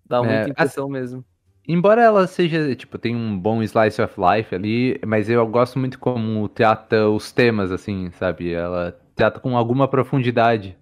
Dá 0.08 0.22
É, 0.22 0.24
muita 0.24 0.48
impressão 0.48 0.88
mesmo. 0.88 1.24
Embora 1.66 2.02
ela 2.02 2.26
seja, 2.26 2.74
tipo, 2.74 2.98
tem 2.98 3.14
um 3.14 3.38
bom 3.38 3.62
slice 3.62 4.00
of 4.00 4.14
life 4.18 4.54
ali, 4.54 4.98
mas 5.06 5.28
eu 5.28 5.46
gosto 5.46 5.78
muito 5.78 5.98
como 5.98 6.48
trata 6.48 7.08
os 7.10 7.30
temas, 7.30 7.70
assim, 7.70 8.10
sabe? 8.12 8.52
Ela 8.52 8.98
trata 9.14 9.38
com 9.38 9.54
alguma 9.56 9.86
profundidade. 9.86 10.76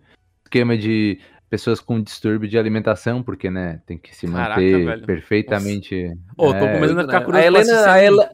Esquema 0.45 0.77
de 0.79 1.21
pessoas 1.51 1.81
com 1.81 2.01
distúrbio 2.01 2.49
de 2.49 2.59
alimentação, 2.59 3.23
porque, 3.23 3.51
né, 3.51 3.83
tem 3.87 3.99
que 3.99 4.15
se 4.15 4.27
Caraca, 4.27 4.79
manter 4.79 4.85
velho. 4.85 5.07
perfeitamente. 5.07 5.95
Ô, 6.37 6.55
tô 6.55 6.67
é, 6.67 6.71
começando 6.71 6.99
a 7.01 7.03
ficar 7.03 7.21
né? 7.21 7.27
curioso 7.27 7.43
a 7.43 7.43
Helena, 7.45 7.93
a. 7.93 8.03
Hel- 8.03 8.31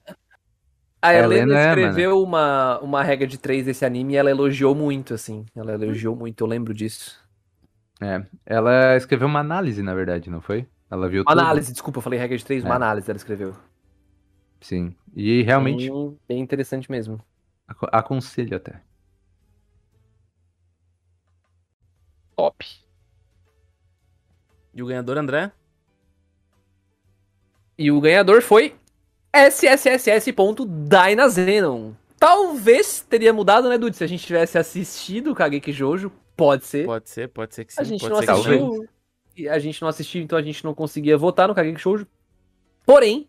a 1.01 1.15
Helena 1.15 1.55
Helena 1.55 1.55
é, 1.59 1.73
escreveu 1.73 2.23
uma, 2.23 2.79
uma 2.81 3.03
regra 3.03 3.27
de 3.27 3.39
três 3.39 3.65
desse 3.67 3.85
anime 3.85 4.15
e 4.15 4.17
ela 4.17 4.31
elogiou 4.31 4.75
muito, 4.75 5.15
assim. 5.15 5.45
Ela 5.55 5.73
elogiou 5.75 6.15
muito, 6.17 6.43
eu 6.43 6.47
lembro 6.49 6.73
disso. 6.75 7.21
é. 8.01 8.27
Ela 8.45 8.97
escreveu 8.97 9.29
uma 9.29 9.41
análise, 9.41 9.83
na 9.83 9.95
verdade, 9.95 10.29
não 10.31 10.41
foi? 10.41 10.67
Ela 10.93 11.09
viu 11.09 11.23
Uma 11.23 11.33
tudo. 11.33 11.41
análise, 11.41 11.73
desculpa, 11.73 11.99
eu 11.99 12.03
falei 12.03 12.19
regra 12.19 12.37
de 12.37 12.45
três, 12.45 12.63
uma 12.63 12.75
É. 12.75 12.77
análise 12.77 13.11
ela 13.11 13.17
escreveu. 13.17 13.55
Sim. 14.61 14.95
E 15.17 15.43
realmente, 15.43 15.89
Bem, 15.91 16.19
bem 16.29 16.41
interessante 16.41 16.91
mesmo. 16.91 17.19
aco- 17.67 17.89
aconselho 17.91 18.55
até. 18.55 18.83
Top. 22.37 22.67
E 24.75 24.83
o 24.83 24.87
ganhador, 24.87 25.17
André? 25.17 25.51
E 27.79 27.91
o 27.91 27.99
ganhador 28.01 28.43
foi 28.43 28.77
SSSS.Dynazenon. 29.33 31.93
Talvez 32.19 33.01
teria 33.01 33.33
mudado, 33.33 33.67
né, 33.69 33.79
Dude? 33.79 33.97
Se 33.97 34.05
a 34.05 34.07
gente 34.07 34.27
tivesse 34.27 34.59
assistido 34.59 35.33
o 35.33 35.35
Kageki 35.35 35.73
Jojo, 35.73 36.13
pode 36.37 36.67
ser. 36.67 36.85
Pode 36.85 37.09
ser, 37.09 37.29
pode 37.29 37.55
ser 37.55 37.65
que 37.65 37.73
sim. 37.73 37.81
a 37.81 37.85
gente 37.85 38.01
pode 38.01 38.13
não 38.13 38.19
assistiu. 38.35 38.87
A 39.51 39.59
gente 39.59 39.81
não 39.81 39.89
assistiu, 39.89 40.23
então 40.23 40.39
a 40.39 40.43
gente 40.43 40.65
não 40.65 40.75
conseguia 40.75 41.17
votar 41.17 41.49
no 41.49 41.55
Kageki 41.55 41.81
Shoujo. 41.81 42.07
Porém, 42.85 43.29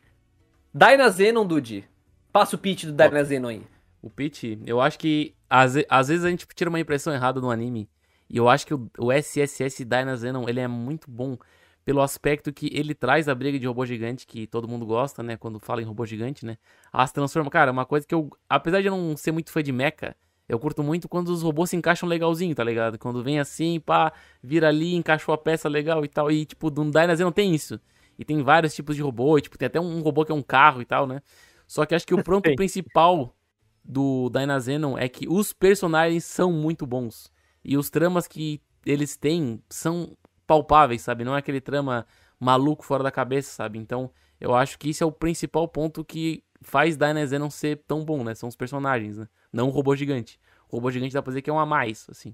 Dynazenon, 0.74 1.46
Dude. 1.46 1.88
Passa 2.32 2.56
o 2.56 2.60
pitch 2.60 2.86
do 2.86 2.92
Dynazenon 2.92 3.48
aí. 3.48 3.64
O 4.02 4.10
Pitch, 4.10 4.44
eu 4.66 4.82
acho 4.82 5.00
que 5.00 5.34
às, 5.50 5.76
às 5.88 6.08
vezes 6.10 6.26
a 6.26 6.30
gente 6.30 6.46
tira 6.54 6.70
uma 6.70 6.80
impressão 6.80 7.14
errada 7.14 7.40
no 7.40 7.50
anime. 7.50 7.90
E 8.30 8.36
eu 8.36 8.50
acho 8.50 8.66
que 8.68 8.74
o, 8.74 8.90
o 8.98 9.12
SSS 9.12 9.86
Dynazenon, 9.86 10.50
ele 10.50 10.60
é 10.60 10.68
muito 10.68 11.10
bom 11.10 11.38
pelo 11.86 12.02
aspecto 12.02 12.52
que 12.52 12.70
ele 12.74 12.94
traz 12.94 13.30
a 13.30 13.36
briga 13.36 13.60
de 13.60 13.68
robô 13.68 13.86
gigante, 13.86 14.26
que 14.26 14.48
todo 14.48 14.68
mundo 14.68 14.86
gosta, 14.86 15.22
né? 15.22 15.38
Quando 15.38 15.60
fala 15.60 15.82
em 15.82 15.86
robô 15.86 16.06
gigante, 16.06 16.46
né? 16.46 16.58
As 16.92 17.12
transforma. 17.12 17.50
Cara, 17.50 17.72
uma 17.72 17.86
coisa 17.86 18.06
que 18.06 18.16
eu. 18.16 18.30
Apesar 18.50 18.82
de 18.82 18.88
eu 18.88 18.96
não 18.98 19.16
ser 19.16 19.32
muito 19.32 19.52
fã 19.52 19.62
de 19.62 19.72
mecha, 19.72 20.16
eu 20.48 20.60
curto 20.60 20.84
muito 20.84 21.08
quando 21.08 21.30
os 21.30 21.42
robôs 21.42 21.70
se 21.70 21.76
encaixam 21.76 22.08
legalzinho, 22.08 22.54
tá 22.54 22.64
ligado? 22.64 22.98
Quando 22.98 23.24
vem 23.24 23.40
assim, 23.40 23.80
pá, 23.80 24.12
vira 24.42 24.68
ali, 24.68 24.94
encaixou 24.96 25.34
a 25.34 25.38
peça 25.38 25.70
legal 25.70 26.04
e 26.04 26.08
tal. 26.08 26.30
E, 26.30 26.46
tipo, 26.46 26.70
do 26.70 26.84
Dynazenon 26.84 27.32
tem 27.32 27.56
isso. 27.56 27.80
E 28.20 28.26
tem 28.26 28.42
vários 28.44 28.76
tipos 28.76 28.96
de 28.96 29.02
robô, 29.02 29.38
e, 29.38 29.42
tipo, 29.42 29.58
tem 29.58 29.68
até 29.68 29.80
um 29.80 30.02
robô 30.02 30.26
que 30.26 30.32
é 30.32 30.36
um 30.36 30.42
carro 30.42 30.82
e 30.82 30.86
tal, 30.86 31.08
né? 31.08 31.22
Só 31.66 31.86
que 31.86 31.96
acho 31.96 32.06
que 32.06 32.14
o 32.14 32.22
ponto 32.24 32.44
Tem. 32.44 32.56
principal 32.56 33.36
do 33.84 34.30
Dynazenon 34.30 34.98
é 34.98 35.10
que 35.10 35.28
os 35.28 35.52
personagens 35.54 36.24
são 36.26 36.52
muito 36.52 36.86
bons. 36.86 37.32
E 37.64 37.78
os 37.78 37.90
tramas 37.90 38.28
que 38.28 38.62
eles 38.86 39.18
têm 39.18 39.62
são 39.70 40.16
palpáveis, 40.46 41.02
sabe? 41.02 41.24
Não 41.24 41.36
é 41.36 41.40
aquele 41.40 41.62
trama 41.62 42.06
maluco 42.40 42.86
fora 42.86 43.04
da 43.04 43.12
cabeça, 43.12 43.50
sabe? 43.52 43.80
Então, 43.80 44.12
eu 44.40 44.54
acho 44.54 44.78
que 44.78 44.90
isso 44.90 45.04
é 45.04 45.08
o 45.08 45.12
principal 45.12 45.68
ponto 45.68 46.04
que 46.04 46.44
faz 46.64 46.98
Dynazenon 46.98 47.50
ser 47.50 47.84
tão 47.88 48.04
bom, 48.04 48.24
né? 48.24 48.34
São 48.36 48.50
os 48.50 48.56
personagens, 48.56 49.18
né? 49.18 49.28
Não 49.52 49.68
o 49.68 49.72
robô 49.72 49.96
gigante. 49.96 50.40
O 50.70 50.78
robô 50.78 50.90
gigante 50.90 51.14
dá 51.14 51.22
pra 51.22 51.32
dizer 51.32 51.42
que 51.42 51.50
é 51.50 51.54
um 51.54 51.60
a 51.60 51.66
mais, 51.66 52.08
assim. 52.10 52.34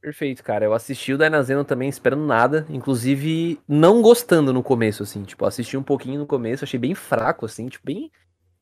Perfeito, 0.00 0.42
cara. 0.42 0.64
Eu 0.64 0.72
assisti 0.72 1.12
o 1.12 1.18
Dynazenon 1.18 1.64
também 1.64 1.88
esperando 1.88 2.24
nada. 2.24 2.66
Inclusive, 2.70 3.60
não 3.68 4.00
gostando 4.00 4.52
no 4.52 4.62
começo, 4.62 5.02
assim. 5.02 5.22
Tipo, 5.24 5.44
assisti 5.44 5.76
um 5.76 5.82
pouquinho 5.82 6.18
no 6.18 6.26
começo, 6.26 6.64
achei 6.64 6.80
bem 6.80 6.94
fraco, 6.94 7.44
assim. 7.44 7.68
Tipo, 7.68 7.84
bem. 7.84 8.10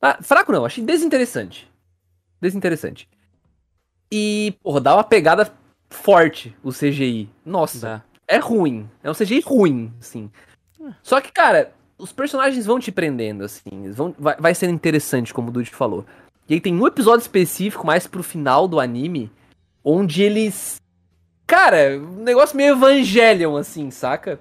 Ah, 0.01 0.19
fraco 0.21 0.51
não, 0.51 0.65
achei 0.65 0.83
desinteressante. 0.83 1.71
Desinteressante. 2.41 3.07
E, 4.11 4.57
porra, 4.61 4.81
dá 4.81 4.95
uma 4.95 5.03
pegada 5.03 5.51
forte 5.89 6.55
o 6.61 6.71
CGI. 6.71 7.29
Nossa. 7.45 7.79
Dá. 7.79 8.03
é 8.27 8.37
ruim. 8.37 8.89
É 9.01 9.09
um 9.09 9.13
CGI 9.13 9.39
ruim, 9.39 9.93
assim. 9.99 10.29
Só 11.01 11.21
que, 11.21 11.31
cara, 11.31 11.73
os 11.99 12.11
personagens 12.11 12.65
vão 12.65 12.79
te 12.79 12.91
prendendo, 12.91 13.43
assim. 13.43 13.91
Vão, 13.91 14.15
vai, 14.17 14.35
vai 14.39 14.55
sendo 14.55 14.73
interessante, 14.73 15.33
como 15.33 15.49
o 15.49 15.51
Dude 15.51 15.69
falou. 15.69 16.05
E 16.47 16.55
aí 16.55 16.61
tem 16.61 16.73
um 16.73 16.87
episódio 16.87 17.21
específico, 17.21 17.85
mais 17.85 18.07
pro 18.07 18.23
final 18.23 18.67
do 18.67 18.79
anime, 18.79 19.29
onde 19.83 20.23
eles. 20.23 20.81
Cara, 21.45 21.99
um 21.99 22.23
negócio 22.23 22.57
meio 22.57 22.73
Evangelion, 22.73 23.55
assim, 23.55 23.91
saca? 23.91 24.39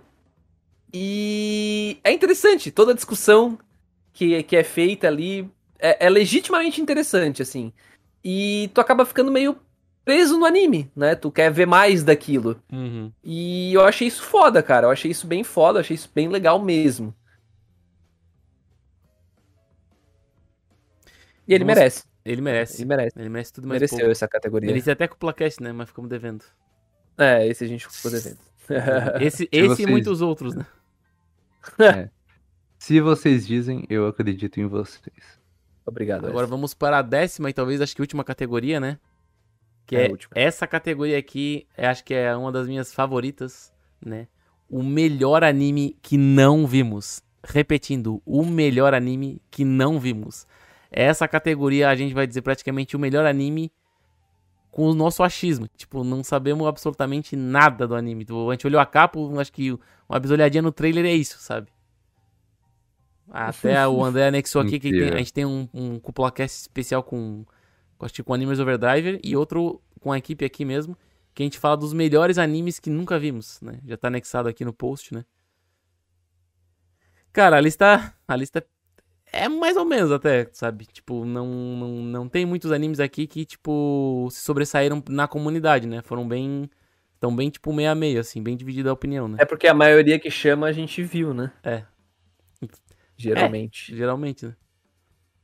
E 0.93 1.99
é 2.03 2.13
interessante, 2.13 2.71
toda 2.71 2.93
a 2.93 2.95
discussão 2.95 3.59
que, 4.13 4.43
que 4.45 4.57
é 4.57 4.65
feita 4.65 5.07
ali 5.07 5.51
é, 5.79 6.07
é 6.07 6.11
legitimamente 6.11 6.81
interessante, 6.81 7.43
assim. 7.43 7.73
E 8.25 8.71
tu 8.73 8.81
acaba 8.81 9.05
ficando 9.05 9.31
meio 9.31 9.57
preso 10.05 10.39
no 10.39 10.47
anime, 10.47 10.91
né? 10.97 11.15
Tu 11.15 11.31
quer 11.31 11.51
ver 11.51 11.67
mais 11.67 12.03
daquilo. 12.03 12.61
Uhum. 12.73 13.13
E 13.23 13.75
eu 13.75 13.85
achei 13.85 14.09
isso 14.09 14.23
foda, 14.23 14.63
cara. 14.63 14.87
Eu 14.87 14.91
achei 14.91 15.11
isso 15.11 15.27
bem 15.27 15.45
foda, 15.45 15.79
eu 15.79 15.81
achei 15.81 15.95
isso 15.95 16.11
bem 16.15 16.29
legal 16.29 16.59
mesmo. 16.59 17.15
E 21.49 21.55
ele 21.55 21.65
Vamos- 21.65 21.79
merece. 21.79 22.05
Ele 22.25 22.41
merece. 22.43 22.83
Ele 22.83 22.89
merece. 22.89 23.19
Ele 23.19 23.29
merece 23.31 23.53
tudo 23.55 23.67
mais 23.67 23.81
Mereceu 23.81 23.99
pouco. 24.01 24.13
essa 24.13 24.29
categoria. 24.29 24.67
Merecia 24.69 24.93
até 24.93 25.09
com 25.09 25.15
o 25.15 25.19
Placast, 25.19 25.63
né? 25.63 25.73
Mas 25.73 25.89
ficamos 25.89 26.11
devendo. 26.11 26.45
É, 27.17 27.47
esse 27.47 27.65
a 27.65 27.67
gente 27.67 27.89
ficou 27.89 28.11
devendo. 28.11 28.39
Esse, 29.25 29.49
esse 29.51 29.67
vocês- 29.69 29.89
e 29.89 29.91
muitos 29.91 30.21
outros, 30.21 30.55
né? 30.55 30.67
Se 32.79 33.01
vocês 33.01 33.47
dizem, 33.47 33.85
eu 33.89 34.07
acredito 34.07 34.61
em 34.61 34.67
vocês. 34.67 35.41
Obrigado. 35.85 36.27
Agora 36.27 36.45
Wes. 36.45 36.51
vamos 36.51 36.75
para 36.75 36.99
a 36.99 37.03
décima 37.03 37.51
e 37.51 37.53
talvez 37.53 37.81
acho 37.81 37.95
que 37.97 38.03
última 38.03 38.23
categoria, 38.23 38.79
né? 38.79 38.99
Que 39.87 39.97
É 39.97 40.01
a 40.03 40.07
é, 40.07 40.11
última. 40.11 40.33
essa 40.35 40.67
categoria 40.67 41.19
aqui, 41.19 41.67
é, 41.77 41.87
acho 41.89 42.05
que 42.05 42.13
é 42.15 42.37
uma 42.37 42.53
das 42.53 42.69
minhas 42.69 42.93
favoritas, 42.93 43.73
né? 44.05 44.29
O 44.69 44.83
melhor 44.83 45.43
anime 45.43 45.97
que 46.03 46.17
não 46.19 46.67
vimos. 46.67 47.23
Repetindo, 47.43 48.21
o 48.27 48.45
melhor 48.45 48.93
anime 48.93 49.41
que 49.51 49.65
não 49.65 49.99
vimos. 49.99 50.47
Essa 50.91 51.29
categoria 51.29 51.89
a 51.89 51.95
gente 51.97 52.15
vai 52.15 52.27
dizer 52.27 52.43
praticamente 52.43 52.97
o 52.97 52.99
melhor 52.99 53.27
anime 53.27 53.71
com 54.71 54.89
o 54.89 54.95
nosso 54.95 55.23
achismo. 55.23 55.69
Tipo, 55.77 56.03
não 56.05 56.23
sabemos 56.25 56.67
absolutamente 56.67 57.37
nada 57.37 57.87
do 57.87 57.95
anime. 57.95 58.25
Tipo, 58.25 58.49
A 58.51 58.55
gente 58.55 58.67
olhou 58.67 58.81
a 58.81 58.87
capa, 58.87 59.19
acho 59.41 59.53
que 59.53 59.73
uma 60.09 60.19
bisolhadinha 60.21 60.63
no 60.63 60.73
trailer 60.73 61.05
é 61.05 61.13
isso, 61.13 61.39
sabe? 61.39 61.69
Até 63.31 63.87
o 63.87 64.03
André 64.05 64.29
anexou 64.29 64.63
aqui 64.63 64.79
que 64.81 64.91
tem- 64.91 65.01
a 65.15 65.19
gente 65.19 65.33
tem 65.33 65.45
um, 65.45 65.69
um 65.75 65.99
cupolacast 66.01 66.61
especial 66.63 67.03
com, 67.03 67.45
com, 67.99 68.05
acho 68.07 68.15
que 68.15 68.23
com 68.23 68.33
Animes 68.33 68.59
Overdriver 68.59 69.21
e 69.23 69.37
outro 69.37 69.83
com 70.01 70.13
a 70.13 70.19
equipe 70.19 70.45
aqui 70.45 70.65
mesmo, 70.65 70.97
que 71.35 71.43
a 71.43 71.47
gente 71.47 71.59
fala 71.59 71.77
dos 71.77 71.93
melhores 71.93 72.39
animes 72.39 72.79
que 72.79 72.89
nunca 72.89 73.19
vimos, 73.19 73.61
né? 73.61 73.81
Já 73.85 73.97
tá 73.97 74.09
anexado 74.09 74.49
aqui 74.49 74.65
no 74.65 74.73
post, 74.73 75.13
né? 75.13 75.25
Cara, 77.33 77.57
a 77.57 77.61
lista, 77.61 78.15
a 78.27 78.37
lista 78.37 78.65
é 79.33 79.49
mais 79.49 79.77
ou 79.77 79.85
menos 79.85 80.11
até, 80.13 80.49
sabe? 80.53 80.87
Tipo, 80.87 81.25
não, 81.25 81.47
não, 81.47 81.89
não 82.03 82.29
tem 82.29 82.45
muitos 82.47 82.73
animes 82.73 83.01
aqui 83.01 83.27
que, 83.27 83.45
tipo, 83.45 84.29
se 84.31 84.41
sobressaíram 84.41 85.03
na 85.09 85.27
comunidade, 85.29 85.87
né? 85.87 86.03
Foram 86.03 86.27
bem, 86.27 86.69
tão 87.21 87.35
bem, 87.35 87.51
tipo, 87.51 87.73
meio 87.73 87.91
a 87.91 87.95
meio, 87.95 88.21
assim, 88.21 88.43
bem 88.43 88.57
dividida 88.57 88.91
a 88.91 88.93
opinião, 88.93 89.29
né? 89.29 89.39
É 89.41 89.45
porque 89.45 89.67
a 89.67 89.75
maioria 89.75 90.19
que 90.19 90.31
chama 90.31 90.67
a 90.67 90.73
gente 90.73 91.03
viu, 91.03 91.33
né? 91.35 91.53
É. 91.63 91.85
Geralmente. 93.17 93.95
Geralmente, 93.97 94.47
né? 94.47 94.57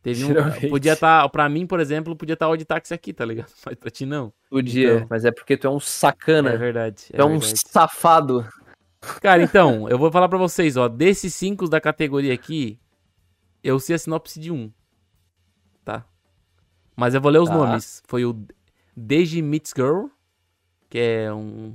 Teve 0.02 0.22
um, 0.24 0.28
Geralmente. 0.28 0.68
podia 0.68 0.92
estar, 0.92 1.26
pra 1.30 1.48
mim, 1.48 1.66
por 1.66 1.80
exemplo, 1.80 2.14
podia 2.14 2.34
estar 2.34 2.48
o 2.48 2.56
de 2.56 2.64
táxi 2.66 2.92
aqui, 2.92 3.12
tá 3.12 3.24
ligado? 3.24 3.50
Mas 3.64 3.74
pra 3.76 3.90
ti 3.90 4.04
não. 4.04 4.32
Podia, 4.50 4.96
Então. 4.96 5.06
mas 5.10 5.24
é 5.24 5.32
porque 5.32 5.56
tu 5.56 5.66
é 5.66 5.70
um 5.70 5.80
sacana. 5.80 6.50
É 6.50 6.56
verdade. 6.58 7.06
tu 7.10 7.20
é 7.20 7.24
um 7.24 7.38
verdade. 7.38 7.60
safado. 7.66 8.46
Cara, 9.20 9.42
então, 9.42 9.88
eu 9.88 9.98
vou 9.98 10.12
falar 10.12 10.28
pra 10.28 10.38
vocês, 10.38 10.76
ó. 10.76 10.88
Desses 10.88 11.34
cinco 11.34 11.68
da 11.68 11.80
categoria 11.80 12.32
aqui, 12.34 12.78
eu 13.64 13.80
sei 13.80 13.96
a 13.96 13.98
sinopse 13.98 14.38
de 14.38 14.52
um. 14.52 14.70
Tá? 15.84 16.06
Mas 16.94 17.14
eu 17.14 17.20
vou 17.20 17.30
ler 17.30 17.40
os 17.40 17.48
Tá. 17.48 17.56
nomes. 17.56 18.02
Foi 18.06 18.24
o 18.24 18.46
Deji 18.96 19.42
Meets 19.42 19.72
Girl, 19.74 20.06
que 20.88 20.98
é 20.98 21.32
um. 21.32 21.74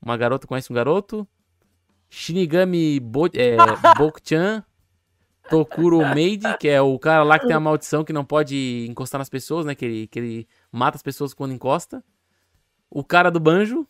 Uma 0.00 0.16
garota 0.16 0.46
conhece 0.46 0.70
um 0.70 0.76
garoto. 0.76 1.26
Shinigami 2.10 3.00
Bo 3.00 3.26
é, 3.28 3.56
Boku-chan. 3.98 4.64
Tokuro 5.50 5.98
Maid, 6.00 6.56
que 6.58 6.68
é 6.68 6.80
o 6.80 6.96
cara 6.98 7.24
lá 7.24 7.38
que 7.38 7.46
tem 7.46 7.56
a 7.56 7.60
maldição 7.60 8.04
que 8.04 8.12
não 8.12 8.24
pode 8.24 8.86
encostar 8.88 9.18
nas 9.18 9.28
pessoas, 9.28 9.66
né? 9.66 9.74
Que 9.74 9.84
ele, 9.84 10.06
que 10.06 10.18
ele 10.18 10.48
mata 10.70 10.96
as 10.96 11.02
pessoas 11.02 11.34
quando 11.34 11.52
encosta. 11.52 12.02
O 12.88 13.02
cara 13.02 13.30
do 13.30 13.40
banjo. 13.40 13.86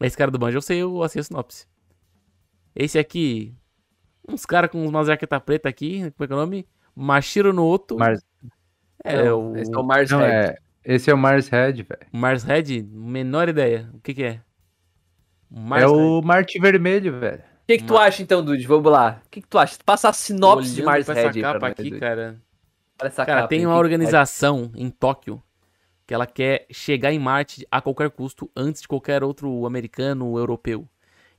Esse 0.00 0.16
cara 0.16 0.30
do 0.30 0.38
banjo 0.38 0.58
eu 0.58 0.62
sei, 0.62 0.78
eu 0.78 1.08
sei 1.08 1.20
a 1.20 1.24
sinopse. 1.24 1.66
Esse 2.74 2.98
aqui. 2.98 3.54
Uns 4.28 4.46
caras 4.46 4.70
com 4.70 4.86
umas 4.86 5.06
jaqueta 5.08 5.40
preta 5.40 5.68
aqui. 5.68 5.98
Como 6.12 6.24
é 6.24 6.26
que 6.26 6.32
é 6.32 6.36
o 6.36 6.38
nome? 6.38 6.66
Mashiro 6.94 7.52
no 7.52 7.66
Oto. 7.66 7.98
Mars, 7.98 8.20
É, 9.04 9.24
Não, 9.24 9.52
o 9.52 9.56
Esse 9.56 9.74
é 9.74 9.78
o 9.78 9.82
Mars 9.84 10.10
não, 10.10 10.18
Red. 10.20 10.26
é, 10.26 10.58
esse 10.84 11.10
é 11.10 11.14
o 11.14 11.18
Mars 11.18 11.48
Red, 11.48 11.72
velho. 11.82 12.06
Mars 12.12 12.42
Red. 12.44 12.82
Menor 12.82 13.48
ideia. 13.48 13.90
O 13.94 14.00
que 14.00 14.14
que 14.14 14.22
é? 14.24 14.40
Mars 15.50 15.82
É 15.84 15.86
Red. 15.86 15.92
o 15.94 16.22
Marte 16.22 16.58
Vermelho, 16.58 17.18
velho. 17.18 17.38
O 17.40 17.66
que, 17.66 17.78
que 17.78 17.84
tu 17.84 17.96
acha 17.96 18.22
então, 18.22 18.44
Dude? 18.44 18.66
Vamos 18.66 18.90
lá. 18.90 19.22
O 19.24 19.30
que, 19.30 19.40
que 19.40 19.48
tu 19.48 19.58
acha? 19.58 19.78
Passa 19.84 20.08
a 20.08 20.12
sinopse 20.12 20.74
de 20.74 20.82
Olhando 20.82 20.92
Mars 20.92 21.06
pra 21.06 21.14
Red 21.14 21.20
essa 21.28 21.40
capa 21.40 21.58
nós, 21.60 21.70
aqui, 21.72 21.82
Dude. 21.90 22.00
cara. 22.00 22.42
Olha 23.00 23.08
essa 23.08 23.24
Cara, 23.26 23.38
capa 23.42 23.48
tem 23.48 23.64
uma 23.66 23.74
o 23.74 23.78
que 23.78 23.84
organização 23.84 24.70
em 24.74 24.90
Tóquio 24.90 25.42
que 26.06 26.12
ela 26.14 26.26
quer 26.26 26.66
chegar 26.70 27.12
em 27.12 27.18
Marte 27.18 27.66
a 27.70 27.80
qualquer 27.80 28.10
custo 28.10 28.50
antes 28.56 28.82
de 28.82 28.88
qualquer 28.88 29.22
outro 29.24 29.64
americano 29.64 30.26
ou 30.26 30.38
europeu. 30.38 30.86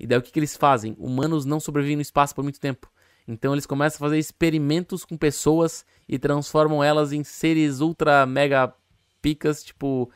E 0.03 0.07
daí 0.07 0.17
o 0.17 0.21
que, 0.21 0.31
que 0.31 0.39
eles 0.39 0.57
fazem? 0.57 0.95
Humanos 0.99 1.45
não 1.45 1.59
sobrevivem 1.59 1.95
no 1.95 2.01
espaço 2.01 2.35
por 2.35 2.43
muito 2.43 2.59
tempo. 2.59 2.91
Então 3.27 3.53
eles 3.53 3.65
começam 3.65 3.95
a 3.97 3.99
fazer 4.09 4.19
experimentos 4.19 5.05
com 5.05 5.15
pessoas 5.15 5.85
e 6.09 6.19
transformam 6.19 6.84
elas 6.84 7.13
em 7.13 7.23
seres 7.23 7.80
ultra 7.80 8.25
mega 8.25 8.73
picas, 9.21 9.63
tipo. 9.63 10.11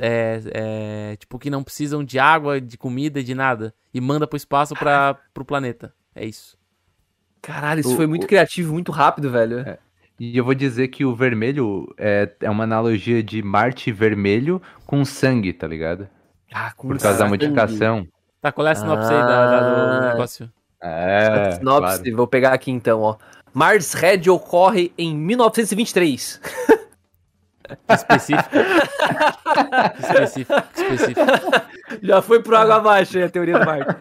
É, 0.00 0.40
é, 0.54 1.16
tipo, 1.16 1.38
que 1.38 1.50
não 1.50 1.62
precisam 1.62 2.02
de 2.02 2.18
água, 2.18 2.58
de 2.60 2.78
comida, 2.78 3.22
de 3.22 3.34
nada. 3.34 3.74
E 3.92 4.00
manda 4.00 4.26
pro 4.26 4.36
espaço 4.36 4.74
para 4.74 5.14
pro 5.34 5.44
planeta. 5.44 5.92
É 6.14 6.24
isso. 6.24 6.56
Caralho, 7.42 7.80
isso 7.80 7.92
O- 7.92 7.96
foi 7.96 8.06
muito 8.06 8.24
o- 8.24 8.26
criativo, 8.26 8.72
muito 8.72 8.90
rápido, 8.92 9.30
velho. 9.30 9.58
É. 9.60 9.78
E 10.18 10.38
eu 10.38 10.44
vou 10.44 10.54
dizer 10.54 10.88
que 10.88 11.04
o 11.04 11.14
vermelho 11.14 11.92
é, 11.98 12.32
é 12.40 12.48
uma 12.48 12.64
analogia 12.64 13.22
de 13.22 13.42
Marte 13.42 13.92
vermelho 13.92 14.62
com 14.86 15.04
sangue, 15.04 15.52
tá 15.52 15.66
ligado? 15.66 16.08
Ah, 16.50 16.72
com 16.72 16.88
Por 16.88 16.98
causa 16.98 17.18
da 17.18 17.24
sangue. 17.28 17.30
modificação. 17.30 18.08
Tá, 18.40 18.52
qual 18.52 18.66
é 18.66 18.70
a 18.70 18.74
sinopse 18.74 19.12
aí 19.12 19.18
da- 19.20 19.50
da- 19.50 19.60
do 19.60 20.04
Ah. 20.06 20.12
negócio? 20.12 20.52
É, 20.82 21.52
Sinopse, 21.52 22.00
claro. 22.02 22.16
vou 22.16 22.26
pegar 22.26 22.52
aqui 22.52 22.70
então, 22.70 23.00
ó. 23.00 23.16
Mars 23.52 23.94
Red 23.94 24.28
ocorre 24.30 24.92
em 24.98 25.16
1923. 25.16 26.40
Específico. 27.88 28.50
específico, 29.98 30.52
específico. 30.76 31.20
Já 32.02 32.22
foi 32.22 32.40
pro 32.42 32.56
água 32.56 32.76
abaixo 32.76 33.16
aí 33.16 33.24
a 33.24 33.28
teoria 33.28 33.58
do 33.58 33.64
Marte. 33.66 33.96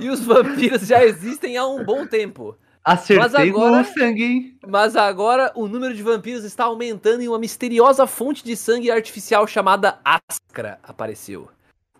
e 0.00 0.08
os 0.08 0.20
vampiros 0.24 0.82
já 0.86 1.02
existem 1.04 1.56
há 1.56 1.66
um 1.66 1.82
bom 1.84 2.06
tempo. 2.06 2.56
Acertei 2.84 3.18
Mas 3.18 3.34
agora- 3.34 3.84
sangue, 3.84 4.22
hein? 4.24 4.58
Mas 4.66 4.94
agora 4.96 5.50
o 5.56 5.66
número 5.66 5.92
de 5.94 6.02
vampiros 6.02 6.44
está 6.44 6.64
aumentando 6.64 7.22
e 7.22 7.28
uma 7.28 7.38
misteriosa 7.38 8.06
fonte 8.06 8.44
de 8.44 8.56
sangue 8.56 8.90
artificial 8.90 9.46
chamada 9.46 9.98
Ascra 10.04 10.78
apareceu. 10.82 11.48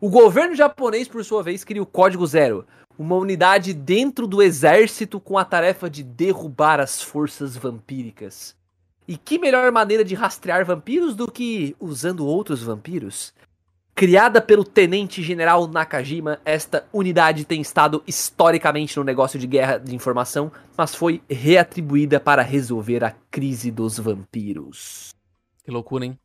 O 0.01 0.09
governo 0.09 0.55
japonês, 0.55 1.09
por 1.09 1.25
sua 1.25 1.43
vez, 1.43 1.65
cria 1.65 1.83
o 1.83 1.87
Código 1.87 2.25
Zero, 2.25 2.65
uma 2.97 3.17
unidade 3.17 3.75
dentro 3.75 4.29
do 4.29 4.41
exército 4.41 5.19
com 5.19 5.37
a 5.37 5.45
tarefa 5.45 5.91
de 5.91 6.05
derrubar 6.05 6.79
as 6.79 7.03
forças 7.03 7.57
vampíricas. 7.57 8.55
E 9.09 9.17
que 9.17 9.41
melhor 9.41 9.73
maneira 9.73 10.05
de 10.05 10.15
rastrear 10.15 10.65
vampiros 10.65 11.17
do 11.17 11.29
que 11.29 11.75
usando 11.81 12.25
outros 12.25 12.63
vampiros? 12.63 13.35
Criada 13.93 14.41
pelo 14.41 14.63
Tenente 14.63 15.21
General 15.21 15.67
Nakajima, 15.67 16.39
esta 16.45 16.87
unidade 16.93 17.45
tem 17.45 17.61
estado 17.61 18.01
historicamente 18.07 18.97
no 18.97 19.03
negócio 19.03 19.37
de 19.37 19.49
guerra 19.49 19.79
de 19.79 19.97
informação, 19.97 20.53
mas 20.77 20.95
foi 20.95 21.21
reatribuída 21.29 22.21
para 22.21 22.43
resolver 22.43 23.03
a 23.03 23.11
crise 23.33 23.73
dos 23.73 23.99
vampiros. 23.99 25.13
Que 25.65 25.73
loucura, 25.73 26.05
hein? 26.05 26.17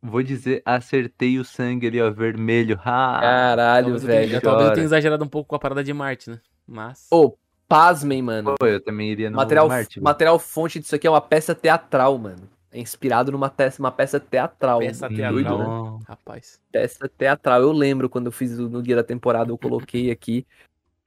Vou 0.00 0.22
dizer, 0.22 0.62
acertei 0.64 1.38
o 1.38 1.44
sangue 1.44 1.86
ali, 1.88 2.00
ó, 2.00 2.10
vermelho. 2.10 2.78
Ah, 2.84 3.18
Caralho, 3.20 3.84
Talvez 3.86 4.02
eu 4.04 4.08
tenha- 4.08 4.20
velho. 4.28 4.40
talvez 4.40 4.68
eu 4.68 4.74
tenha 4.74 4.84
exagerado 4.84 5.24
um 5.24 5.28
pouco 5.28 5.48
com 5.48 5.56
a 5.56 5.58
parada 5.58 5.82
de 5.82 5.92
Marte, 5.92 6.30
né? 6.30 6.40
Mas. 6.66 7.06
Ô, 7.10 7.36
pasmem, 7.68 8.22
mano. 8.22 8.54
pô, 8.58 8.66
eu 8.66 8.80
também 8.80 9.10
iria 9.10 9.28
no 9.28 9.36
material, 9.36 9.68
Marte. 9.68 10.00
material 10.00 10.38
fonte 10.38 10.78
disso 10.78 10.94
aqui 10.94 11.06
é 11.06 11.10
uma 11.10 11.20
peça 11.20 11.54
teatral, 11.54 12.16
mano. 12.16 12.48
É 12.70 12.78
inspirado 12.78 13.32
numa 13.32 13.48
peça, 13.50 13.82
uma 13.82 13.90
peça 13.90 14.20
teatral. 14.20 14.78
Peça 14.80 15.08
Doido, 15.08 15.16
teatral. 15.16 15.58
né? 15.58 15.64
Não. 15.64 16.00
Rapaz. 16.06 16.60
Peça 16.70 17.08
teatral. 17.08 17.62
Eu 17.62 17.72
lembro 17.72 18.08
quando 18.08 18.26
eu 18.26 18.32
fiz 18.32 18.58
o- 18.58 18.68
no 18.68 18.80
guia 18.82 18.94
da 18.96 19.02
temporada, 19.02 19.50
eu 19.50 19.58
coloquei 19.58 20.10
aqui. 20.10 20.46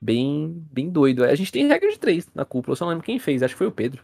Bem, 0.02 0.66
bem 0.72 0.90
doido. 0.90 1.24
A 1.24 1.36
gente 1.36 1.52
tem 1.52 1.68
regra 1.68 1.90
de 1.92 2.00
três 2.00 2.28
na 2.34 2.44
cúpula, 2.44 2.74
eu 2.74 2.76
só 2.76 2.86
não 2.86 2.90
lembro 2.92 3.06
quem 3.06 3.20
fez, 3.20 3.44
acho 3.44 3.54
que 3.54 3.60
foi 3.60 3.68
o 3.68 3.72
Pedro. 3.72 4.04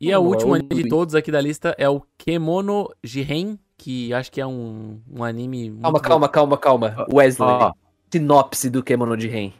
E 0.00 0.12
a 0.12 0.16
Não, 0.16 0.26
última 0.26 0.48
é 0.50 0.52
o 0.52 0.54
anime 0.56 0.82
de 0.82 0.88
todos 0.88 1.14
aqui 1.14 1.30
da 1.30 1.40
lista 1.40 1.74
é 1.78 1.88
o 1.88 2.02
Kemono 2.18 2.90
Jiren, 3.02 3.56
que 3.78 4.12
acho 4.14 4.30
que 4.32 4.40
é 4.40 4.46
um, 4.46 5.00
um 5.10 5.22
anime. 5.24 5.78
Calma, 5.82 6.00
calma, 6.00 6.28
calma, 6.28 6.58
calma. 6.58 7.06
Wesley, 7.12 7.48
Ó, 7.48 7.72
sinopse 8.10 8.70
do 8.70 8.82
Kemono 8.82 9.16
de 9.16 9.28
Ren. 9.28 9.52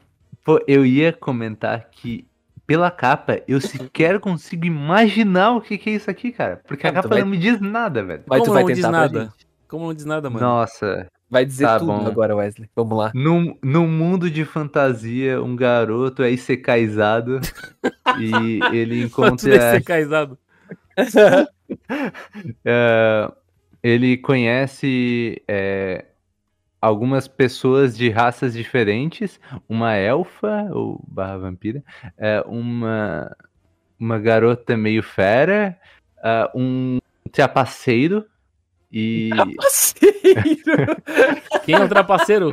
pô, 0.45 0.61
eu 0.67 0.85
ia 0.87 1.13
comentar 1.13 1.89
que 1.91 2.27
pela 2.67 2.91
capa 2.91 3.41
eu 3.47 3.61
sequer 3.61 4.19
consigo 4.21 4.65
imaginar 4.65 5.53
o 5.53 5.61
que, 5.61 5.79
que 5.79 5.91
é 5.91 5.93
isso 5.95 6.11
aqui, 6.11 6.33
cara. 6.33 6.61
Porque 6.67 6.87
a 6.87 6.93
capa 6.93 7.09
vai- 7.09 7.21
não 7.21 7.27
me 7.29 7.37
diz 7.37 7.61
nada, 7.61 8.03
velho. 8.03 8.23
Mas 8.27 8.39
Como 8.41 8.51
tu 8.51 8.55
vai 8.55 8.63
não 8.63 8.69
diz 8.69 8.77
tentar 8.79 8.89
pra 8.91 8.99
nada? 9.01 9.21
gente. 9.25 9.47
Como 9.69 9.87
não 9.87 9.95
diz 9.95 10.05
nada, 10.05 10.31
mano? 10.31 10.45
Nossa, 10.47 11.07
Vai 11.29 11.45
dizer 11.45 11.65
Tá 11.65 11.81
tudo 11.81 11.89
bom. 11.93 12.07
agora, 12.07 12.37
Wesley. 12.37 12.71
Vamos 12.77 12.97
lá. 12.97 13.11
num, 13.13 13.59
num 13.61 13.89
mundo 13.89 14.31
de 14.31 14.45
fantasia, 14.45 15.43
um 15.43 15.57
garoto 15.57 16.23
é 16.23 16.31
isekaiizado 16.31 17.41
e 18.21 18.61
ele 18.73 19.09
Tudo 19.09 19.25
é 19.25 19.27
encontra 19.29 19.61
ser 19.73 19.83
caizado. 19.83 20.39
É, 22.65 23.31
ele 23.87 24.17
conhece 24.17 25.41
é, 25.47 26.07
algumas 26.81 27.29
pessoas 27.29 27.97
de 27.97 28.11
raças 28.11 28.53
diferentes, 28.53 29.39
uma 29.69 29.95
elfa 29.95 30.69
ou 30.73 31.01
barra 31.07 31.37
vampira, 31.39 31.85
é, 32.19 32.43
uma 32.49 33.31
uma 33.99 34.19
garota 34.19 34.77
meio 34.77 35.05
fera, 35.05 35.79
é, 36.23 36.51
um 36.53 36.99
trapaceiro 37.31 38.25
e 38.93 39.31
Parceiro! 39.57 40.97
Quem 41.65 41.77
é 41.77 41.85
o 41.85 41.89
trapaceiro? 41.89 42.53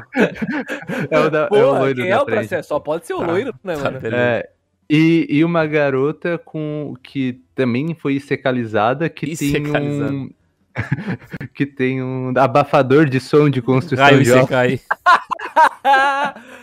é 1.10 1.20
o, 1.20 1.30
da, 1.32 1.50
é 1.52 1.64
o 1.64 1.80
loiro 1.80 1.96
quem 2.02 2.10
da 2.12 2.16
é 2.16 2.22
o 2.22 2.26
frente. 2.26 2.36
parceiro? 2.36 2.64
Só 2.64 2.80
pode 2.80 3.08
ser 3.08 3.14
o 3.16 3.20
Tá. 3.20 3.26
loiro, 3.26 3.54
né, 3.64 3.76
Tá, 3.76 3.92
mano? 3.92 4.00
É, 4.16 4.50
e, 4.88 5.26
e 5.30 5.44
uma 5.44 5.66
garota 5.66 6.38
com 6.38 6.94
que 7.02 7.42
também 7.56 7.96
foi 7.96 8.20
secalizada 8.20 9.10
que 9.10 9.36
tem 9.36 9.66
um 9.66 10.30
que 11.54 11.66
tem 11.66 12.02
um 12.02 12.34
abafador 12.38 13.06
de 13.06 13.20
som 13.20 13.50
de 13.50 13.62
construção 13.62 14.06
Raio 14.06 14.24
de 14.24 14.32
obra. 14.32 14.68
Isekai. 14.68 14.80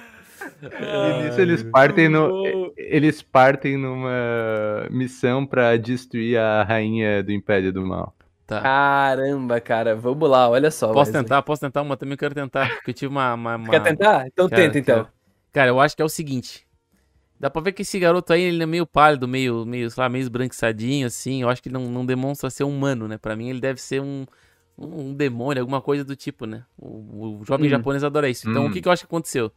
E 0.62 1.22
nisso 1.22 1.40
eles 1.40 1.62
partem 1.62 2.08
no, 2.08 2.72
eles 2.76 3.22
partem 3.22 3.78
numa 3.78 4.86
missão 4.90 5.46
pra 5.46 5.76
destruir 5.76 6.38
a 6.38 6.62
rainha 6.62 7.22
do 7.22 7.32
Império 7.32 7.72
do 7.72 7.84
Mal. 7.86 8.14
Tá. 8.46 8.60
Caramba, 8.60 9.60
cara, 9.60 9.94
vamos 9.94 10.28
lá, 10.28 10.48
olha 10.50 10.70
só. 10.70 10.92
Posso 10.92 11.12
tentar, 11.12 11.40
posso 11.42 11.60
tentar 11.60 11.82
uma 11.82 11.96
também, 11.96 12.14
eu 12.14 12.18
quero 12.18 12.34
tentar. 12.34 12.68
Porque 12.74 12.90
eu 12.90 12.94
tive 12.94 13.10
uma. 13.10 13.32
uma, 13.34 13.56
uma- 13.56 13.70
Quer 13.70 13.80
tentar? 13.82 14.26
Então 14.26 14.48
Quero, 14.48 14.60
tenta, 14.60 14.78
então. 14.78 15.06
Cara, 15.52 15.68
eu 15.68 15.80
acho 15.80 15.96
que 15.96 16.02
é 16.02 16.04
o 16.04 16.08
seguinte. 16.08 16.66
Dá 17.40 17.48
pra 17.48 17.62
ver 17.62 17.72
que 17.72 17.80
esse 17.80 17.98
garoto 17.98 18.34
aí, 18.34 18.42
ele 18.42 18.62
é 18.62 18.66
meio 18.66 18.86
pálido, 18.86 19.26
meio, 19.26 19.64
meio, 19.64 19.90
sei 19.90 20.02
lá, 20.02 20.08
meio 20.10 20.20
esbranquiçadinho, 20.20 21.06
assim. 21.06 21.40
Eu 21.40 21.48
acho 21.48 21.62
que 21.62 21.70
não, 21.70 21.88
não 21.90 22.04
demonstra 22.04 22.50
ser 22.50 22.64
humano, 22.64 23.08
né? 23.08 23.16
Pra 23.16 23.34
mim, 23.34 23.48
ele 23.48 23.60
deve 23.60 23.80
ser 23.80 24.02
um, 24.02 24.26
um 24.76 25.14
demônio, 25.14 25.62
alguma 25.62 25.80
coisa 25.80 26.04
do 26.04 26.14
tipo, 26.14 26.44
né? 26.44 26.64
O, 26.76 27.38
o 27.40 27.44
jovem 27.46 27.66
Hum. 27.66 27.70
japonês 27.70 28.04
adora 28.04 28.28
isso. 28.28 28.46
Então, 28.46 28.64
Hum. 28.64 28.68
o 28.68 28.70
que, 28.70 28.82
que 28.82 28.86
eu 28.88 28.92
acho 28.92 29.02
que 29.02 29.06
aconteceu? 29.06 29.50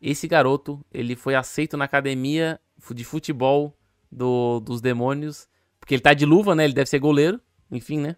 Esse 0.00 0.26
garoto, 0.26 0.84
ele 0.92 1.14
foi 1.14 1.36
aceito 1.36 1.76
na 1.76 1.84
academia 1.84 2.58
de 2.92 3.04
futebol 3.04 3.72
do, 4.10 4.58
dos 4.58 4.80
demônios. 4.80 5.46
Porque 5.78 5.94
ele 5.94 6.02
tá 6.02 6.12
de 6.14 6.26
luva, 6.26 6.56
né? 6.56 6.64
Ele 6.64 6.72
deve 6.74 6.90
ser 6.90 6.98
goleiro, 6.98 7.40
enfim, 7.70 7.98
né? 8.00 8.16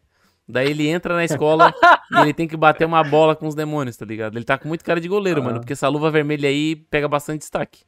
Daí 0.48 0.70
ele 0.70 0.88
entra 0.88 1.14
na 1.14 1.24
escola 1.26 1.74
e 2.10 2.20
ele 2.22 2.32
tem 2.32 2.48
que 2.48 2.56
bater 2.56 2.86
uma 2.86 3.04
bola 3.04 3.36
com 3.36 3.46
os 3.46 3.54
demônios, 3.54 3.98
tá 3.98 4.06
ligado? 4.06 4.36
Ele 4.38 4.44
tá 4.46 4.56
com 4.56 4.66
muito 4.68 4.82
cara 4.82 4.98
de 4.98 5.08
goleiro, 5.08 5.40
Ah. 5.42 5.44
mano, 5.44 5.60
porque 5.60 5.74
essa 5.74 5.88
luva 5.88 6.10
vermelha 6.10 6.48
aí 6.48 6.74
pega 6.74 7.06
bastante 7.06 7.40
destaque. 7.40 7.82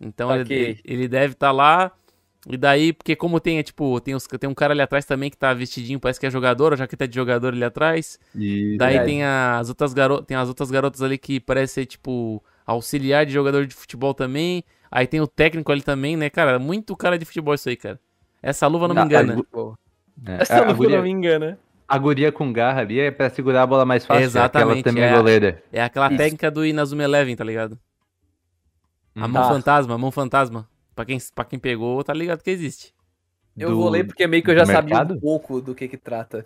Então 0.00 0.30
ele, 0.34 0.42
Saquei. 0.44 0.58
ele- 0.62 0.80
ele 0.84 1.08
deve 1.08 1.32
estar 1.34 1.52
lá. 1.52 1.90
E 2.48 2.56
daí, 2.56 2.92
porque 2.92 3.16
como 3.16 3.40
tem, 3.40 3.58
é, 3.58 3.62
tipo, 3.62 4.00
tem, 4.00 4.14
os, 4.14 4.24
tem 4.24 4.48
um 4.48 4.54
cara 4.54 4.72
ali 4.72 4.80
atrás 4.80 5.04
também 5.04 5.28
que 5.28 5.36
tá 5.36 5.52
vestidinho, 5.52 5.98
parece 5.98 6.20
que 6.20 6.26
é 6.26 6.30
jogador, 6.30 6.72
a 6.72 6.76
jaqueta 6.76 7.08
de 7.08 7.14
jogador 7.14 7.52
ali 7.52 7.64
atrás. 7.64 8.20
E 8.34 8.76
Daí 8.78 8.90
Verdade. 8.92 9.10
tem 9.10 9.24
as 9.24 9.68
outras 9.68 9.92
garotas, 9.92 10.26
tem 10.26 10.36
as 10.36 10.46
outras 10.48 10.70
garotas 10.70 11.02
ali 11.02 11.18
que 11.18 11.40
parece 11.40 11.74
ser 11.74 11.86
tipo 11.86 12.40
auxiliar 12.64 13.26
de 13.26 13.32
jogador 13.32 13.66
de 13.66 13.74
futebol 13.74 14.14
também. 14.14 14.62
Aí 14.90 15.08
tem 15.08 15.20
o 15.20 15.26
técnico 15.26 15.72
ali 15.72 15.82
também, 15.82 16.16
né, 16.16 16.30
cara? 16.30 16.56
Muito 16.58 16.94
cara 16.96 17.18
de 17.18 17.24
futebol 17.24 17.52
isso 17.54 17.68
aí, 17.68 17.76
cara. 17.76 17.98
Essa 18.40 18.68
luva 18.68 18.86
não 18.86 18.94
me 18.94 19.02
engana. 19.02 19.32
a 19.32 19.36
gu- 19.36 19.76
é, 20.24 20.42
Essa 20.42 20.58
a, 20.58 20.60
luva 20.60 20.74
guria, 20.74 20.96
não 20.98 21.02
me 21.04 21.10
engana. 21.10 21.58
a 21.88 21.98
guria 21.98 22.30
com 22.30 22.52
garra 22.52 22.82
ali 22.82 23.00
é 23.00 23.10
pra 23.10 23.28
segurar 23.28 23.62
a 23.62 23.66
bola 23.66 23.84
mais 23.84 24.06
fácil. 24.06 24.22
Exatamente, 24.22 24.80
Aquela 24.80 24.94
também 24.94 25.02
é. 25.04 25.16
goleira. 25.16 25.62
É 25.72 25.82
aquela 25.82 26.06
Isso. 26.08 26.16
técnica 26.16 26.48
do 26.48 26.64
Inazuma 26.64 27.02
Eleven, 27.02 27.34
tá 27.34 27.42
ligado? 27.42 27.76
A 29.16 29.24
Hum. 29.24 29.28
mão 29.28 29.42
Tá. 29.42 29.48
fantasma, 29.48 29.94
a 29.94 29.98
mão 29.98 30.10
fantasma. 30.10 30.68
Pra 30.94 31.04
quem, 31.04 31.18
pra 31.34 31.44
quem 31.44 31.58
pegou, 31.58 32.02
tá 32.04 32.12
ligado 32.14 32.42
que 32.42 32.50
existe. 32.50 32.94
Eu 33.56 33.70
Do- 33.70 33.76
vou 33.76 33.88
ler 33.88 34.04
porque 34.06 34.26
meio 34.26 34.42
que 34.42 34.50
eu 34.50 34.54
já 34.58 34.66
sabia 34.66 35.00
um 35.02 35.18
pouco 35.18 35.60
do 35.60 35.74
que 35.74 35.88
que 35.88 35.96
trata. 35.96 36.44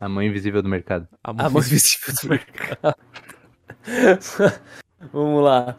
A 0.00 0.08
mão 0.08 0.22
invisível 0.22 0.62
do 0.62 0.68
mercado. 0.68 1.08
A 1.22 1.32
mão 1.32 1.46
A 1.46 1.50
mão 1.50 1.60
invisível 1.62 2.14
do 2.22 2.28
mercado. 2.28 2.94
Vamos 5.12 5.42
lá. 5.44 5.76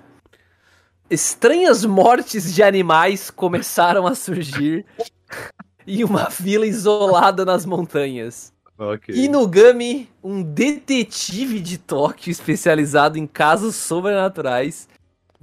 Estranhas 1.09 1.85
mortes 1.85 2.53
de 2.53 2.63
animais 2.63 3.29
começaram 3.29 4.07
a 4.07 4.15
surgir 4.15 4.85
em 5.87 6.03
uma 6.03 6.29
vila 6.29 6.65
isolada 6.65 7.45
nas 7.45 7.65
montanhas. 7.65 8.53
Ok. 8.77 9.15
Inugami, 9.15 10.09
um 10.23 10.41
detetive 10.43 11.59
de 11.61 11.77
Tóquio 11.77 12.31
especializado 12.31 13.17
em 13.17 13.25
casos 13.25 13.75
sobrenaturais, 13.75 14.89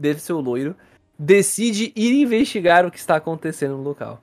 deve 0.03 0.21
ser 0.21 0.33
o 0.33 0.41
loiro, 0.41 0.77
decide 1.19 1.93
ir 1.95 2.21
investigar 2.21 2.85
o 2.85 2.91
que 2.91 2.99
está 2.99 3.17
acontecendo 3.17 3.77
no 3.77 3.83
local. 3.83 4.21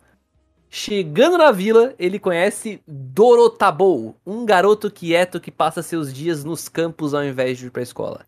Chegando 0.70 1.38
na 1.38 1.52
vila, 1.52 1.96
ele 1.98 2.20
conhece 2.20 2.82
Dorotabou, 2.86 4.16
um 4.26 4.46
garoto 4.46 4.92
quieto 4.92 5.40
que 5.40 5.50
passa 5.50 5.82
seus 5.82 6.14
dias 6.14 6.44
nos 6.44 6.70
campos 6.70 7.14
ao 7.14 7.24
invés 7.24 7.58
de 7.58 7.68
ir 7.68 7.72
pra 7.72 7.82
escola. 7.82 8.28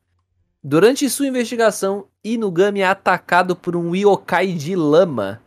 Durante 0.63 1.09
sua 1.09 1.27
investigação, 1.27 2.07
Inugami 2.23 2.81
é 2.81 2.85
atacado 2.85 3.55
por 3.55 3.75
um 3.75 3.95
yokai 3.95 4.53
de 4.53 4.75
lama, 4.75 5.41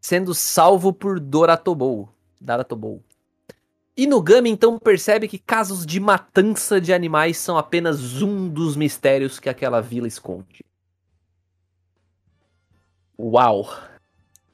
sendo 0.00 0.34
salvo 0.34 0.92
por 0.92 1.18
Doratobou. 1.18 2.08
Daratobou. 2.40 3.02
Inugami 3.96 4.50
então 4.50 4.78
percebe 4.78 5.26
que 5.26 5.38
casos 5.38 5.86
de 5.86 5.98
matança 5.98 6.78
de 6.80 6.92
animais 6.92 7.38
são 7.38 7.56
apenas 7.56 8.20
um 8.20 8.48
dos 8.48 8.76
mistérios 8.76 9.40
que 9.40 9.48
aquela 9.48 9.80
vila 9.80 10.06
esconde. 10.06 10.65
Uau! 13.18 13.68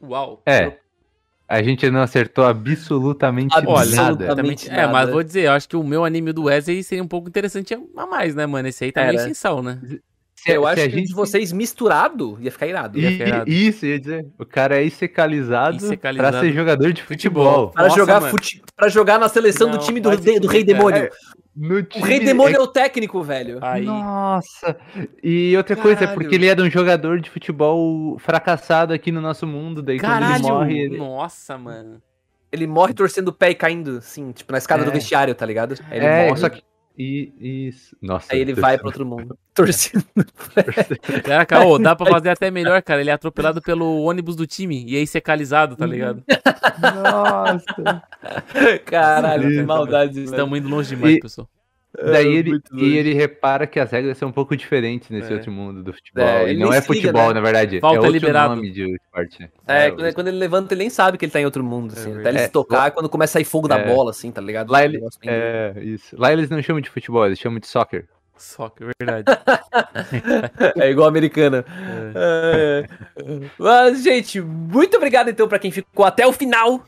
Uau. 0.03 0.43
É. 0.47 0.77
A 1.49 1.63
gente 1.63 1.91
não 1.91 2.01
acertou 2.01 2.45
absolutamente 2.45 3.55
Olha, 3.55 3.67
nada. 3.95 4.11
absolutamente. 4.25 4.71
É, 4.71 4.87
mas 4.87 5.11
vou 5.11 5.23
dizer, 5.23 5.43
eu 5.47 5.53
acho 5.53 5.69
que 5.69 5.77
o 5.77 5.83
meu 5.85 6.05
anime 6.05 6.33
do 6.33 6.45
Wesley 6.45 6.83
seria 6.83 7.03
um 7.05 7.09
pouco 7.09 7.29
interessante 7.29 7.75
a 7.75 8.07
mais, 8.07 8.35
né, 8.35 8.47
mano? 8.47 8.69
Esse 8.69 8.85
aí 8.85 8.93
tá 8.93 9.03
meio 9.03 9.15
Era. 9.17 9.25
sem 9.25 9.35
sal, 9.35 9.63
né? 9.63 9.79
Se- 10.35 10.51
Eu 10.51 10.63
se 10.63 10.69
acho 10.69 10.81
a 10.81 10.85
que 10.89 10.91
gente- 10.97 11.09
de 11.09 11.15
vocês 11.15 11.53
misturado 11.53 12.39
ia 12.41 12.51
ficar 12.51 12.67
irado. 12.67 12.99
Ia 12.99 13.11
ficar 13.13 13.29
irado. 13.29 13.51
Isso, 13.51 13.85
ia 13.85 14.01
dizer. 14.01 14.27
O 14.39 14.47
cara 14.47 14.83
é 14.85 14.89
secalizado 14.89 15.77
Issecalizado. 15.77 16.31
pra 16.33 16.41
ser 16.41 16.53
jogador 16.53 16.93
de 16.93 17.03
futebol. 17.03 17.71
Para 17.71 17.85
Nossa, 17.85 17.97
jogar, 17.97 18.21
fute... 18.23 18.63
pra 18.75 18.89
jogar 18.89 19.19
na 19.21 19.29
seleção 19.29 19.69
Não, 19.69 19.77
do 19.79 19.85
time 19.85 20.01
do, 20.01 20.17
de- 20.17 20.41
do 20.41 20.49
Rei 20.49 20.63
fuder, 20.65 20.79
cara. 20.81 21.11
No 21.55 21.77
O 21.77 21.83
time- 21.83 22.09
Rei 22.09 22.21
Demônio 22.21 22.57
é 22.57 22.61
o 22.61 22.67
técnico, 22.67 23.23
velho. 23.23 23.59
Aí. 23.61 23.85
Nossa! 23.85 24.77
E 25.23 25.55
outra 25.57 25.77
coisa, 25.77 25.99
é 25.99 26.07
Caralho. 26.07 26.19
porque 26.21 26.35
ele 26.35 26.47
era 26.47 26.63
um 26.63 26.71
jogador 26.71 27.21
de 27.21 27.29
futebol 27.29 28.19
fracassado 28.19 28.93
aqui 28.95 29.13
no 29.13 29.21
nosso 29.21 29.47
mundo, 29.47 29.83
daí 29.83 29.99
quando 29.99 30.11
Caralho! 30.13 30.35
ele 30.45 30.53
morre, 30.53 30.79
ele... 30.79 30.97
Nossa, 30.97 31.59
mano. 31.59 32.01
Ele 32.51 32.67
morre 32.67 32.95
torcendo 32.95 33.29
o 33.29 33.33
pé 33.33 33.51
e 33.51 33.55
caindo, 33.55 33.99
assim, 33.99 34.31
tipo, 34.33 34.51
na 34.53 34.59
escada 34.59 34.83
É. 34.83 34.85
do 34.87 34.93
vestiário, 34.93 35.35
tá 35.35 35.45
ligado? 35.45 35.75
Aí 35.91 35.99
ele 35.99 36.07
é, 36.07 36.27
morre, 36.29 36.41
só 36.41 36.49
que... 36.49 36.63
E, 36.99 37.33
isso. 37.69 37.97
Nossa. 38.03 38.33
aí 38.33 38.41
ele 38.41 38.53
vai 38.55 38.77
pro 38.77 38.87
outro 38.89 39.07
mundo. 39.07 39.37
Torcendo. 39.55 40.05
Caraca, 41.25 41.65
ô, 41.65 41.79
dá 41.79 41.97
pra 41.97 42.07
fazer 42.13 42.29
até 42.31 42.51
melhor, 42.51 42.83
cara. 42.83 43.01
Ele 43.01 43.11
é 43.11 43.13
atropelado 43.13 43.61
pelo 43.63 44.03
ônibus 44.03 44.37
do 44.37 44.47
time 44.47 44.85
e 44.87 44.97
aí 44.97 45.07
secalizado, 45.07 45.75
tá 45.77 45.87
ligado? 45.87 46.23
Nossa! 46.81 48.03
Caralho, 48.85 49.49
que 49.49 49.63
maldade. 49.63 50.25
Estamos 50.25 50.59
indo 50.59 50.69
longe 50.69 50.95
demais, 50.95 51.17
E- 51.17 51.21
pessoal. 51.21 51.49
Daí 51.95 52.27
É, 52.27 52.31
ele, 52.39 52.51
muito 52.51 52.79
e 52.79 52.97
ele 52.97 53.13
repara 53.13 53.67
que 53.67 53.79
as 53.79 53.91
regras 53.91 54.17
são 54.17 54.31
um 54.31 54.33
pouco 54.33 54.57
diferentes 54.57 55.11
nesse 55.11 55.31
É. 55.31 55.35
outro 55.37 55.53
mundo 55.53 55.83
do 55.83 55.93
futebol. 55.93 56.25
É, 56.25 56.47
e 56.47 56.51
ele 56.51 56.61
não 56.65 56.73
é 56.73 56.81
futebol, 56.81 57.29
né? 57.29 57.35
na 57.35 57.41
verdade. 57.43 57.81
Falta 57.81 57.97
é 57.97 58.01
outro 58.01 58.13
liberado. 58.15 58.57
nome 58.57 58.71
de 58.71 58.95
esporte. 58.95 59.51
É, 59.67 59.89
o- 59.89 59.97
quando, 59.97 60.15
quando 60.15 60.29
ele 60.29 60.39
levanta, 60.39 60.73
ele 60.73 60.79
nem 60.81 60.91
sabe 60.91 61.19
que 61.19 61.25
ele 61.27 61.33
tá 61.33 61.41
em 61.41 61.45
outro 61.45 61.63
mundo, 61.63 61.93
assim. 61.93 62.15
É 62.17 62.21
até 62.21 62.29
ele 62.31 62.39
se 62.39 62.49
tocar, 62.49 62.91
quando 62.93 63.11
começa 63.11 63.33
a 63.33 63.35
sair 63.35 63.45
fogo 63.45 63.69
da 63.69 63.79
É. 63.79 63.87
bola, 63.87 64.11
assim, 64.11 64.31
tá 64.33 64.41
ligado? 64.41 64.71
Lá 64.71 64.83
ele- 64.85 65.01
É, 65.27 65.75
isso. 65.83 66.17
Lá 66.19 66.33
eles 66.33 66.49
não 66.49 66.63
chamam 66.63 66.81
de 66.81 66.89
futebol, 66.89 67.27
eles 67.27 67.39
chamam 67.39 67.59
de 67.59 67.67
soccer. 67.67 68.07
É 68.81 69.05
verdade. 69.05 69.25
É 70.83 70.91
igual 70.91 71.07
americana. 71.09 71.65
É. 72.15 72.87
Mas, 73.59 74.03
gente, 74.03 74.41
muito 74.41 74.97
obrigado 74.97 75.29
então 75.29 75.47
pra 75.47 75.59
quem 75.59 75.71
ficou 75.71 76.05
até 76.05 76.27
o 76.27 76.33
final 76.33 76.83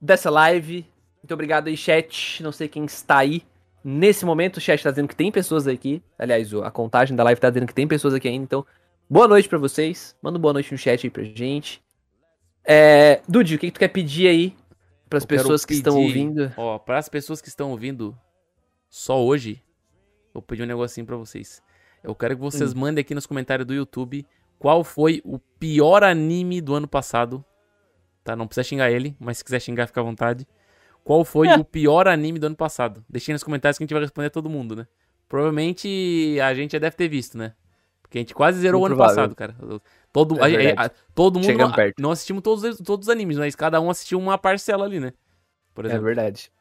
dessa 0.00 0.30
live. 0.30 0.86
Muito 1.22 1.34
obrigado 1.34 1.68
aí, 1.68 1.76
chat. 1.76 2.42
Não 2.42 2.52
sei 2.52 2.68
quem 2.68 2.84
está 2.84 3.18
aí. 3.18 3.42
Nesse 3.84 4.24
momento, 4.24 4.58
o 4.58 4.60
chat 4.60 4.82
tá 4.82 4.90
dizendo 4.90 5.08
que 5.08 5.16
tem 5.16 5.32
pessoas 5.32 5.66
aqui. 5.66 6.02
Aliás, 6.18 6.52
a 6.54 6.70
contagem 6.70 7.16
da 7.16 7.24
live 7.24 7.40
tá 7.40 7.50
dizendo 7.50 7.66
que 7.66 7.74
tem 7.74 7.86
pessoas 7.88 8.14
aqui 8.14 8.28
ainda. 8.28 8.44
Então, 8.44 8.64
boa 9.10 9.26
noite 9.26 9.48
pra 9.48 9.58
vocês. 9.58 10.16
Manda 10.22 10.38
um 10.38 10.40
boa 10.40 10.52
noite 10.54 10.70
no 10.70 10.78
chat 10.78 11.04
aí 11.06 11.10
pra 11.10 11.24
gente. 11.24 11.82
É, 12.64 13.20
Dude, 13.28 13.56
o 13.56 13.58
que, 13.58 13.66
que 13.66 13.72
tu 13.72 13.80
quer 13.80 13.88
pedir 13.88 14.28
aí 14.28 14.56
pras 15.10 15.24
Eu 15.24 15.28
quero 15.28 15.40
pessoas 15.42 15.64
que 15.64 15.74
estão 15.74 15.94
pedir- 15.96 16.06
ouvindo? 16.06 16.52
Ó, 16.56 16.78
para 16.78 16.98
as 16.98 17.08
pessoas 17.08 17.40
que 17.42 17.48
estão 17.48 17.70
ouvindo 17.72 18.16
só 18.88 19.20
hoje, 19.22 19.60
eu 20.28 20.34
vou 20.34 20.42
pedir 20.42 20.62
um 20.62 20.66
negocinho 20.66 21.04
pra 21.06 21.16
vocês. 21.16 21.60
Eu 22.04 22.14
quero 22.14 22.36
que 22.36 22.42
Hum. 22.42 22.50
vocês 22.50 22.72
mandem 22.72 23.00
aqui 23.02 23.14
nos 23.14 23.26
comentários 23.26 23.66
do 23.66 23.74
YouTube 23.74 24.24
qual 24.58 24.84
foi 24.84 25.20
o 25.24 25.38
pior 25.38 26.04
anime 26.04 26.60
do 26.60 26.74
ano 26.74 26.86
passado. 26.86 27.44
Tá? 28.22 28.36
Não 28.36 28.46
precisa 28.46 28.62
xingar 28.68 28.92
ele, 28.92 29.16
mas 29.18 29.38
se 29.38 29.44
quiser 29.44 29.58
xingar, 29.60 29.88
fica 29.88 30.00
à 30.00 30.04
vontade. 30.04 30.46
Qual 31.04 31.24
foi 31.24 31.48
É. 31.48 31.54
o 31.58 31.64
pior 31.64 32.06
anime 32.08 32.38
do 32.38 32.46
ano 32.46 32.56
passado? 32.56 33.04
Deixem 33.08 33.32
nos 33.32 33.42
comentários 33.42 33.78
que 33.78 33.84
a 33.84 33.86
gente 33.86 33.94
vai 33.94 34.02
responder 34.02 34.30
todo 34.30 34.48
mundo, 34.48 34.76
né? 34.76 34.86
Provavelmente 35.28 36.38
a 36.42 36.54
gente 36.54 36.72
já 36.72 36.78
deve 36.78 36.96
ter 36.96 37.08
visto, 37.08 37.36
né? 37.38 37.52
Porque 38.02 38.18
a 38.18 38.20
gente 38.20 38.34
quase 38.34 38.60
zerou 38.60 38.82
o 38.82 38.86
ano 38.86 38.94
Improvável. 38.94 39.16
passado, 39.28 39.34
cara. 39.34 39.54
Todo, 40.12 40.38
É 40.44 40.72
a- 40.76 40.82
a- 40.82 40.86
a- 40.86 40.90
todo 41.14 41.36
mundo 41.36 41.46
Chegamos 41.46 41.70
não, 41.70 41.76
perto. 41.76 42.00
não 42.02 42.10
assistimos 42.10 42.42
todos, 42.42 42.62
os- 42.64 42.78
todos 42.78 43.08
os 43.08 43.12
animes, 43.12 43.38
mas 43.38 43.56
cada 43.56 43.80
um 43.80 43.88
assistiu 43.88 44.18
uma 44.18 44.36
parcela 44.36 44.84
ali, 44.84 45.00
né? 45.00 45.12
Por 45.74 45.84
É 45.84 45.88
exemplo. 45.88 46.04
verdade. 46.04 46.52